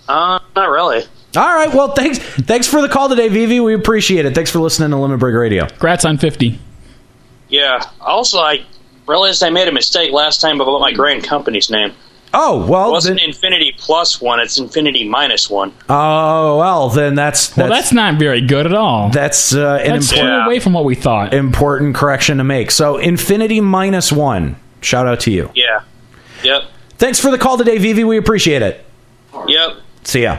Uh, 0.09 0.39
not 0.57 0.71
really. 0.71 1.03
All 1.37 1.55
right. 1.55 1.73
Well, 1.73 1.93
thanks. 1.95 2.19
Thanks 2.19 2.67
for 2.67 2.81
the 2.81 2.89
call 2.89 3.09
today, 3.09 3.29
Vivi. 3.29 3.61
We 3.61 3.75
appreciate 3.75 4.25
it. 4.25 4.35
Thanks 4.35 4.51
for 4.51 4.61
listening 4.61 4.91
to 4.91 4.97
Limit 4.97 5.19
Break 5.21 5.35
Radio. 5.35 5.65
Grats 5.65 6.09
on 6.09 6.17
50. 6.19 6.59
Yeah. 7.49 7.83
Also, 8.01 8.39
I 8.39 8.65
realized 9.07 9.43
I 9.43 9.51
made 9.51 9.69
a 9.69 9.73
mistake 9.73 10.13
last 10.13 10.41
time 10.41 10.61
about 10.61 10.81
my 10.81 10.93
Grand 10.93 11.25
Company's 11.25 11.69
name. 11.71 11.93
Oh 12.35 12.67
well, 12.67 12.89
It 12.89 12.93
wasn't 12.93 13.21
Then, 13.21 13.29
Infinity 13.31 13.75
Plus 13.79 14.21
One, 14.21 14.39
it's 14.41 14.59
Infinity 14.59 15.09
Minus 15.09 15.49
One. 15.49 15.73
oh 15.89 16.59
well. 16.59 16.89
Then 16.91 17.15
that's 17.15 17.57
Well, 17.57 17.69
that's 17.71 17.93
not 17.93 18.19
very 18.19 18.41
good 18.41 18.67
at 18.67 18.75
all. 18.75 19.09
that's 19.11 19.55
uh, 19.55 19.81
an 19.83 19.93
That's 19.93 20.11
important 20.13 20.39
far 20.41 20.47
away 20.47 20.61
from 20.61 20.73
what 20.75 20.85
we 20.85 20.95
thought. 20.95 21.33
important 21.33 21.95
correction 21.97 22.39
to 22.39 22.45
make. 22.45 22.71
So 22.71 22.97
infinity 22.99 23.61
minus 23.61 24.13
one. 24.13 24.57
Shout 24.81 25.07
out 25.07 25.21
to 25.21 25.31
you. 25.31 25.51
Yeah. 25.55 25.81
Yep. 26.45 26.63
Thanks 26.99 27.19
for 27.21 27.31
the 27.31 27.39
call 27.39 27.57
today, 27.59 27.79
Vivi. 27.79 28.05
We 28.05 28.17
appreciate 28.19 28.63
it. 28.63 28.85
Yep. 29.47 29.77
See 30.05 30.23
ya. 30.23 30.39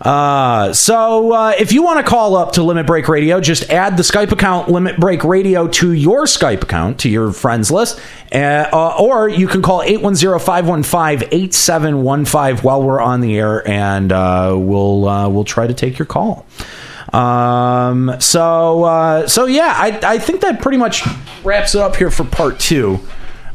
Uh, 0.00 0.72
so 0.72 1.32
uh, 1.32 1.52
if 1.58 1.72
you 1.72 1.82
want 1.82 2.04
to 2.04 2.10
call 2.10 2.34
up 2.34 2.52
to 2.52 2.62
Limit 2.62 2.86
Break 2.86 3.06
Radio, 3.08 3.38
just 3.38 3.68
add 3.68 3.98
the 3.98 4.02
Skype 4.02 4.32
account 4.32 4.70
Limit 4.70 4.98
Break 4.98 5.24
Radio 5.24 5.68
to 5.68 5.92
your 5.92 6.24
Skype 6.24 6.62
account 6.62 7.00
to 7.00 7.10
your 7.10 7.32
friends 7.32 7.70
list, 7.70 8.00
uh, 8.32 8.66
uh, 8.72 8.96
or 8.98 9.28
you 9.28 9.46
can 9.46 9.60
call 9.60 9.82
810-515-8715 9.82 12.62
while 12.62 12.82
we're 12.82 13.00
on 13.00 13.20
the 13.20 13.38
air, 13.38 13.66
and 13.68 14.10
uh, 14.10 14.54
we'll 14.56 15.06
uh, 15.06 15.28
we'll 15.28 15.44
try 15.44 15.66
to 15.66 15.74
take 15.74 15.98
your 15.98 16.06
call. 16.06 16.46
Um, 17.12 18.16
so 18.20 18.84
uh, 18.84 19.28
so 19.28 19.44
yeah, 19.46 19.74
I 19.76 20.00
I 20.02 20.18
think 20.18 20.40
that 20.42 20.62
pretty 20.62 20.78
much 20.78 21.04
wraps 21.44 21.74
it 21.74 21.80
up 21.82 21.96
here 21.96 22.10
for 22.10 22.24
part 22.24 22.58
two. 22.58 23.00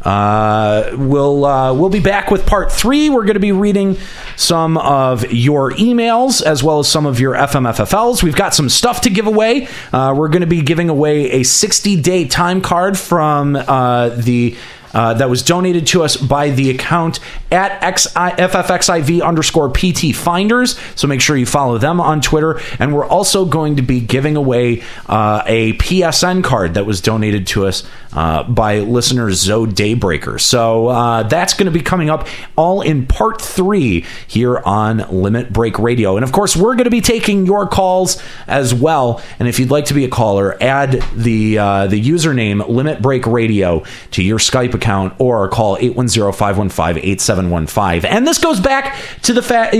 Uh, 0.05 0.91
we'll 0.93 1.43
uh, 1.45 1.73
we'll 1.73 1.89
be 1.89 1.99
back 1.99 2.29
with 2.29 2.45
part 2.45 2.71
three. 2.71 3.09
We're 3.09 3.23
going 3.23 3.33
to 3.33 3.39
be 3.39 3.51
reading 3.51 3.97
some 4.35 4.77
of 4.77 5.31
your 5.31 5.71
emails 5.71 6.43
as 6.43 6.63
well 6.63 6.79
as 6.79 6.87
some 6.87 7.05
of 7.05 7.19
your 7.19 7.33
FMFFLs. 7.33 8.21
We've 8.21 8.35
got 8.35 8.53
some 8.53 8.69
stuff 8.69 9.01
to 9.01 9.09
give 9.09 9.25
away. 9.25 9.67
Uh, 9.91 10.13
we're 10.15 10.29
going 10.29 10.41
to 10.41 10.47
be 10.47 10.61
giving 10.61 10.89
away 10.89 11.31
a 11.31 11.43
60 11.43 12.01
day 12.01 12.25
time 12.25 12.61
card 12.61 12.97
from 12.97 13.55
uh, 13.55 14.09
the. 14.09 14.55
Uh, 14.95 15.13
that 15.13 15.29
was 15.29 15.43
donated 15.43 15.85
to 15.85 16.03
us 16.03 16.15
by 16.15 16.51
the 16.51 16.69
account 16.69 17.19
at 17.51 17.97
XI, 17.97 18.09
FFXIV 18.13 19.21
underscore 19.21 19.69
PT 19.69 20.15
Finders. 20.15 20.79
So 20.95 21.05
make 21.05 21.19
sure 21.19 21.35
you 21.35 21.45
follow 21.45 21.77
them 21.77 21.99
on 21.99 22.21
Twitter. 22.21 22.61
And 22.79 22.95
we're 22.95 23.05
also 23.05 23.43
going 23.43 23.75
to 23.75 23.81
be 23.81 23.99
giving 23.99 24.37
away 24.37 24.83
uh, 25.07 25.43
a 25.45 25.73
PSN 25.73 26.45
card 26.45 26.75
that 26.75 26.85
was 26.85 27.01
donated 27.01 27.45
to 27.47 27.67
us 27.67 27.83
uh, 28.13 28.43
by 28.43 28.79
listener 28.79 29.29
Zoe 29.33 29.67
Daybreaker. 29.67 30.39
So 30.39 30.87
uh, 30.87 31.23
that's 31.23 31.53
going 31.55 31.65
to 31.65 31.77
be 31.77 31.83
coming 31.83 32.09
up 32.09 32.25
all 32.55 32.81
in 32.81 33.05
part 33.05 33.41
three 33.41 34.05
here 34.27 34.59
on 34.59 34.99
Limit 35.09 35.51
Break 35.51 35.77
Radio. 35.77 36.15
And 36.15 36.23
of 36.23 36.31
course, 36.31 36.55
we're 36.55 36.75
going 36.75 36.85
to 36.85 36.89
be 36.89 37.01
taking 37.01 37.45
your 37.45 37.67
calls 37.67 38.23
as 38.47 38.73
well. 38.73 39.21
And 39.39 39.49
if 39.49 39.59
you'd 39.59 39.71
like 39.71 39.85
to 39.85 39.93
be 39.93 40.05
a 40.05 40.09
caller, 40.09 40.55
add 40.63 41.03
the 41.13 41.57
uh, 41.57 41.87
the 41.87 42.01
username 42.01 42.65
Limit 42.69 43.01
Break 43.01 43.27
Radio 43.27 43.83
to 44.11 44.23
your 44.23 44.39
Skype 44.39 44.73
account 44.73 44.84
or 45.19 45.47
call 45.49 45.77
810-515-8715. 45.77 48.05
And 48.05 48.27
this 48.27 48.37
goes 48.37 48.59
back 48.59 48.95
to 49.23 49.33
the 49.33 49.41
fact 49.41 49.75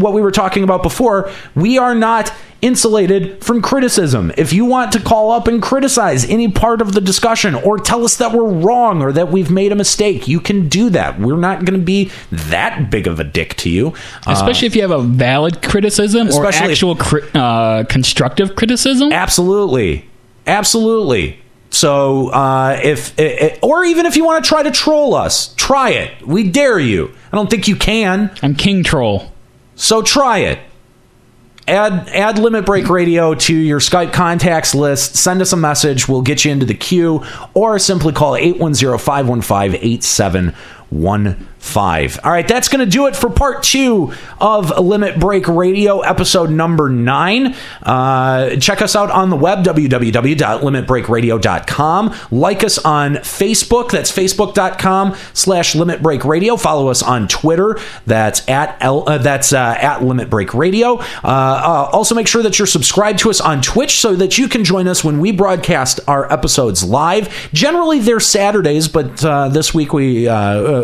what 0.00 0.12
we 0.12 0.20
were 0.20 0.30
talking 0.30 0.62
about 0.64 0.82
before. 0.82 1.30
We 1.54 1.78
are 1.78 1.94
not 1.94 2.32
insulated 2.60 3.42
from 3.42 3.60
criticism. 3.60 4.30
If 4.36 4.52
you 4.52 4.64
want 4.64 4.92
to 4.92 5.00
call 5.00 5.32
up 5.32 5.48
and 5.48 5.60
criticize 5.60 6.24
any 6.30 6.48
part 6.48 6.80
of 6.80 6.92
the 6.92 7.00
discussion 7.00 7.56
or 7.56 7.76
tell 7.78 8.04
us 8.04 8.16
that 8.18 8.32
we're 8.32 8.48
wrong 8.48 9.02
or 9.02 9.10
that 9.12 9.32
we've 9.32 9.50
made 9.50 9.72
a 9.72 9.74
mistake, 9.74 10.28
you 10.28 10.38
can 10.38 10.68
do 10.68 10.88
that. 10.90 11.18
We're 11.18 11.36
not 11.36 11.64
going 11.64 11.80
to 11.80 11.84
be 11.84 12.12
that 12.30 12.88
big 12.88 13.08
of 13.08 13.18
a 13.18 13.24
dick 13.24 13.56
to 13.56 13.68
you. 13.68 13.88
Uh, 14.28 14.32
Especially 14.32 14.68
if 14.68 14.76
you 14.76 14.82
have 14.82 14.92
a 14.92 15.02
valid 15.02 15.60
criticism 15.62 16.28
or 16.28 16.46
if- 16.48 16.54
actual 16.54 16.94
cri- 16.94 17.28
uh, 17.34 17.82
constructive 17.88 18.54
criticism. 18.54 19.12
Absolutely, 19.12 20.08
absolutely. 20.46 21.41
So 21.72 22.28
uh, 22.28 22.78
if 22.82 23.18
or 23.62 23.84
even 23.84 24.04
if 24.04 24.16
you 24.16 24.24
want 24.24 24.44
to 24.44 24.48
try 24.48 24.62
to 24.62 24.70
troll 24.70 25.14
us, 25.14 25.54
try 25.54 25.90
it. 25.90 26.24
We 26.24 26.48
dare 26.48 26.78
you. 26.78 27.12
I 27.32 27.36
don't 27.36 27.48
think 27.50 27.66
you 27.66 27.76
can. 27.76 28.30
I'm 28.42 28.54
King 28.54 28.84
Troll. 28.84 29.32
So 29.74 30.02
try 30.02 30.40
it. 30.40 30.58
Add 31.66 32.08
add 32.10 32.38
Limit 32.38 32.66
Break 32.66 32.90
Radio 32.90 33.34
to 33.34 33.56
your 33.56 33.80
Skype 33.80 34.12
contacts 34.12 34.74
list. 34.74 35.16
Send 35.16 35.40
us 35.40 35.54
a 35.54 35.56
message. 35.56 36.06
We'll 36.06 36.20
get 36.20 36.44
you 36.44 36.52
into 36.52 36.66
the 36.66 36.74
queue. 36.74 37.24
Or 37.54 37.78
simply 37.78 38.12
call 38.12 38.34
810-515-8715. 41.62 42.24
All 42.24 42.30
right, 42.30 42.46
that's 42.46 42.68
going 42.68 42.84
to 42.84 42.90
do 42.90 43.06
it 43.06 43.16
for 43.16 43.30
part 43.30 43.62
two 43.62 44.12
of 44.40 44.78
Limit 44.78 45.18
Break 45.18 45.48
Radio, 45.48 46.00
episode 46.00 46.50
number 46.50 46.90
nine. 46.90 47.56
Uh, 47.82 48.56
check 48.56 48.82
us 48.82 48.94
out 48.96 49.10
on 49.10 49.30
the 49.30 49.36
web, 49.36 49.64
www.limitbreakradio.com. 49.64 52.14
Like 52.30 52.62
us 52.64 52.78
on 52.78 53.14
Facebook. 53.16 53.90
That's 53.90 54.10
facebook.com 54.12 55.16
slash 55.32 55.74
Limit 55.74 56.02
Break 56.02 56.24
Radio. 56.24 56.56
Follow 56.56 56.88
us 56.88 57.02
on 57.02 57.28
Twitter. 57.28 57.78
That's 58.06 58.48
at 58.48 58.76
L, 58.80 59.06
uh, 59.08 59.18
that's 59.18 59.52
uh, 59.52 59.76
at 59.78 60.02
Limit 60.02 60.30
Break 60.30 60.54
Radio. 60.54 60.94
Uh, 60.94 61.02
uh, 61.24 61.90
also, 61.92 62.14
make 62.14 62.28
sure 62.28 62.42
that 62.42 62.58
you're 62.58 62.66
subscribed 62.66 63.18
to 63.20 63.30
us 63.30 63.40
on 63.40 63.62
Twitch 63.62 64.00
so 64.00 64.14
that 64.16 64.36
you 64.38 64.48
can 64.48 64.64
join 64.64 64.88
us 64.88 65.04
when 65.04 65.20
we 65.20 65.30
broadcast 65.32 66.00
our 66.08 66.32
episodes 66.32 66.82
live. 66.84 67.50
Generally, 67.52 68.00
they're 68.00 68.20
Saturdays, 68.20 68.88
but 68.88 69.24
uh, 69.24 69.48
this 69.48 69.72
week 69.74 69.92
we 69.92 70.28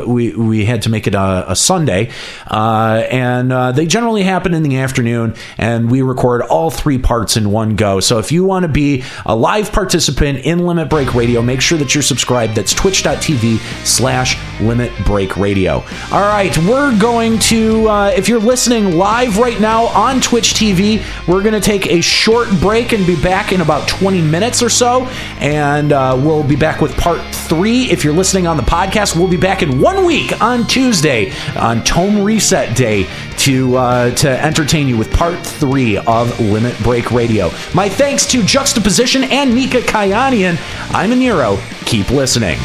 we 0.07 0.35
we 0.35 0.65
had 0.69 0.83
to 0.83 0.91
make 0.91 1.07
it 1.07 1.15
a, 1.15 1.51
a 1.51 1.57
Sunday, 1.57 2.11
uh, 2.47 3.05
and 3.11 3.53
uh, 3.53 3.73
they 3.73 3.87
generally 3.87 4.23
happen 4.23 4.55
in 4.55 4.63
the 4.63 4.79
afternoon. 4.79 5.35
And 5.57 5.91
we 5.91 6.03
record 6.03 6.43
all 6.43 6.71
three 6.71 6.99
parts 6.99 7.37
in 7.37 7.51
one 7.51 7.75
go. 7.77 8.01
So 8.01 8.19
if 8.19 8.31
you 8.31 8.45
want 8.45 8.63
to 8.63 8.69
be 8.69 9.05
a 9.27 9.35
live 9.35 9.73
participant 9.73 10.39
in 10.41 10.67
Limit 10.67 10.89
Break 10.89 11.15
Radio, 11.15 11.43
make 11.43 11.61
sure 11.61 11.79
that 11.79 11.95
you're 11.95 12.03
subscribed. 12.03 12.55
That's 12.55 12.73
twitch.tv 12.73 13.59
slash 13.85 14.39
Limit 14.61 14.93
Break 15.05 15.37
Radio. 15.37 15.85
All 16.13 16.21
right, 16.21 16.57
we're 16.59 16.97
going 16.99 17.39
to, 17.41 17.89
uh, 17.89 18.09
if 18.17 18.29
you're 18.29 18.41
listening 18.41 18.97
live 18.97 19.39
right 19.39 19.61
now 19.61 19.87
on 19.87 20.21
Twitch 20.21 20.55
TV, 20.55 21.03
we're 21.27 21.43
going 21.43 21.55
to 21.55 21.61
take 21.61 21.87
a 21.87 22.01
short 22.01 22.49
break 22.61 22.93
and 22.93 23.07
be 23.07 23.21
back 23.21 23.53
in 23.53 23.61
about 23.61 23.89
20 23.89 24.21
minutes 24.23 24.63
or 24.63 24.69
so. 24.69 25.07
And 25.39 25.93
uh, 25.93 26.21
we'll 26.23 26.43
be 26.43 26.57
back 26.57 26.81
with 26.81 26.97
part 26.97 27.21
three. 27.35 27.91
If 27.91 28.05
you're 28.05 28.15
listening 28.15 28.47
on 28.47 28.57
the 28.57 28.63
podcast, 28.63 29.17
we'll 29.17 29.29
be 29.29 29.37
back 29.37 29.63
in 29.63 29.81
one 29.81 30.05
week 30.05 30.41
on 30.41 30.58
Tuesday 30.67 31.33
on 31.57 31.83
Tome 31.85 32.23
Reset 32.23 32.77
Day 32.77 33.07
to 33.39 33.77
uh, 33.77 34.11
to 34.17 34.29
entertain 34.45 34.89
you 34.89 34.97
with 34.97 35.13
part 35.13 35.39
three 35.47 35.97
of 35.99 36.39
Limit 36.41 36.79
Break 36.83 37.11
Radio. 37.11 37.51
My 37.75 37.89
thanks 37.89 38.27
to 38.27 38.43
Juxtaposition 38.43 39.25
and 39.25 39.55
Nika 39.55 39.81
Kayanian. 39.81 40.57
I'm 40.95 41.11
Aniero. 41.11 41.59
Keep 41.87 42.11
listening. 42.11 42.59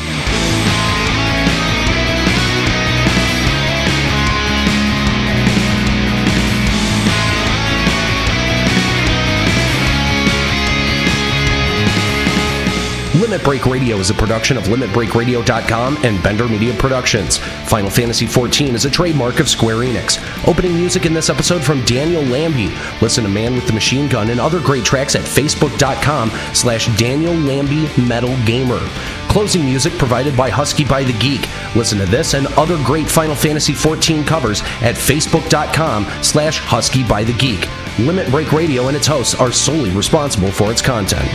Break 13.44 13.66
Radio 13.66 13.98
is 13.98 14.10
a 14.10 14.14
production 14.14 14.56
of 14.56 14.64
LimitBreakRadio.com 14.66 15.98
and 16.04 16.24
Bender 16.24 16.48
Media 16.48 16.74
Productions. 16.76 17.38
Final 17.38 17.90
Fantasy 17.90 18.26
XIV 18.26 18.74
is 18.74 18.86
a 18.86 18.90
trademark 18.90 19.40
of 19.40 19.50
Square 19.50 19.78
Enix. 19.78 20.18
Opening 20.48 20.76
music 20.76 21.06
in 21.06 21.14
this 21.14 21.30
episode 21.30 21.62
from 21.62 21.84
Daniel 21.84 22.22
Lambie. 22.24 22.74
Listen 23.02 23.24
to 23.24 23.30
Man 23.30 23.54
with 23.56 23.68
the 23.68 23.74
Machine 23.74 24.08
Gun 24.08 24.30
and 24.30 24.40
other 24.40 24.62
great 24.62 24.86
tracks 24.86 25.16
at 25.16 25.24
Facebook.com 25.24 26.30
slash 26.54 26.96
Daniel 26.98 27.34
Lambie 27.34 27.90
Metal 28.02 28.34
Gamer. 28.46 28.80
Closing 29.28 29.66
music 29.66 29.94
provided 29.98 30.38
by 30.38 30.50
Husky 30.50 30.86
by 30.86 31.04
the 31.04 31.18
Geek. 31.20 31.50
Listen 31.76 31.98
to 32.00 32.06
this 32.06 32.36
and 32.36 32.48
other 32.56 32.78
great 32.84 33.10
Final 33.10 33.36
Fantasy 33.36 33.74
XIV 33.74 34.26
covers 34.26 34.62
at 34.82 34.96
Facebook.com 34.96 36.06
slash 36.24 36.60
Husky 36.60 37.04
by 37.04 37.24
the 37.24 37.34
Geek. 37.34 37.68
Limit 38.00 38.30
Break 38.32 38.54
Radio 38.54 38.88
and 38.88 38.96
its 38.96 39.08
hosts 39.08 39.36
are 39.36 39.52
solely 39.52 39.92
responsible 39.92 40.52
for 40.52 40.72
its 40.72 40.82
content. 40.82 41.30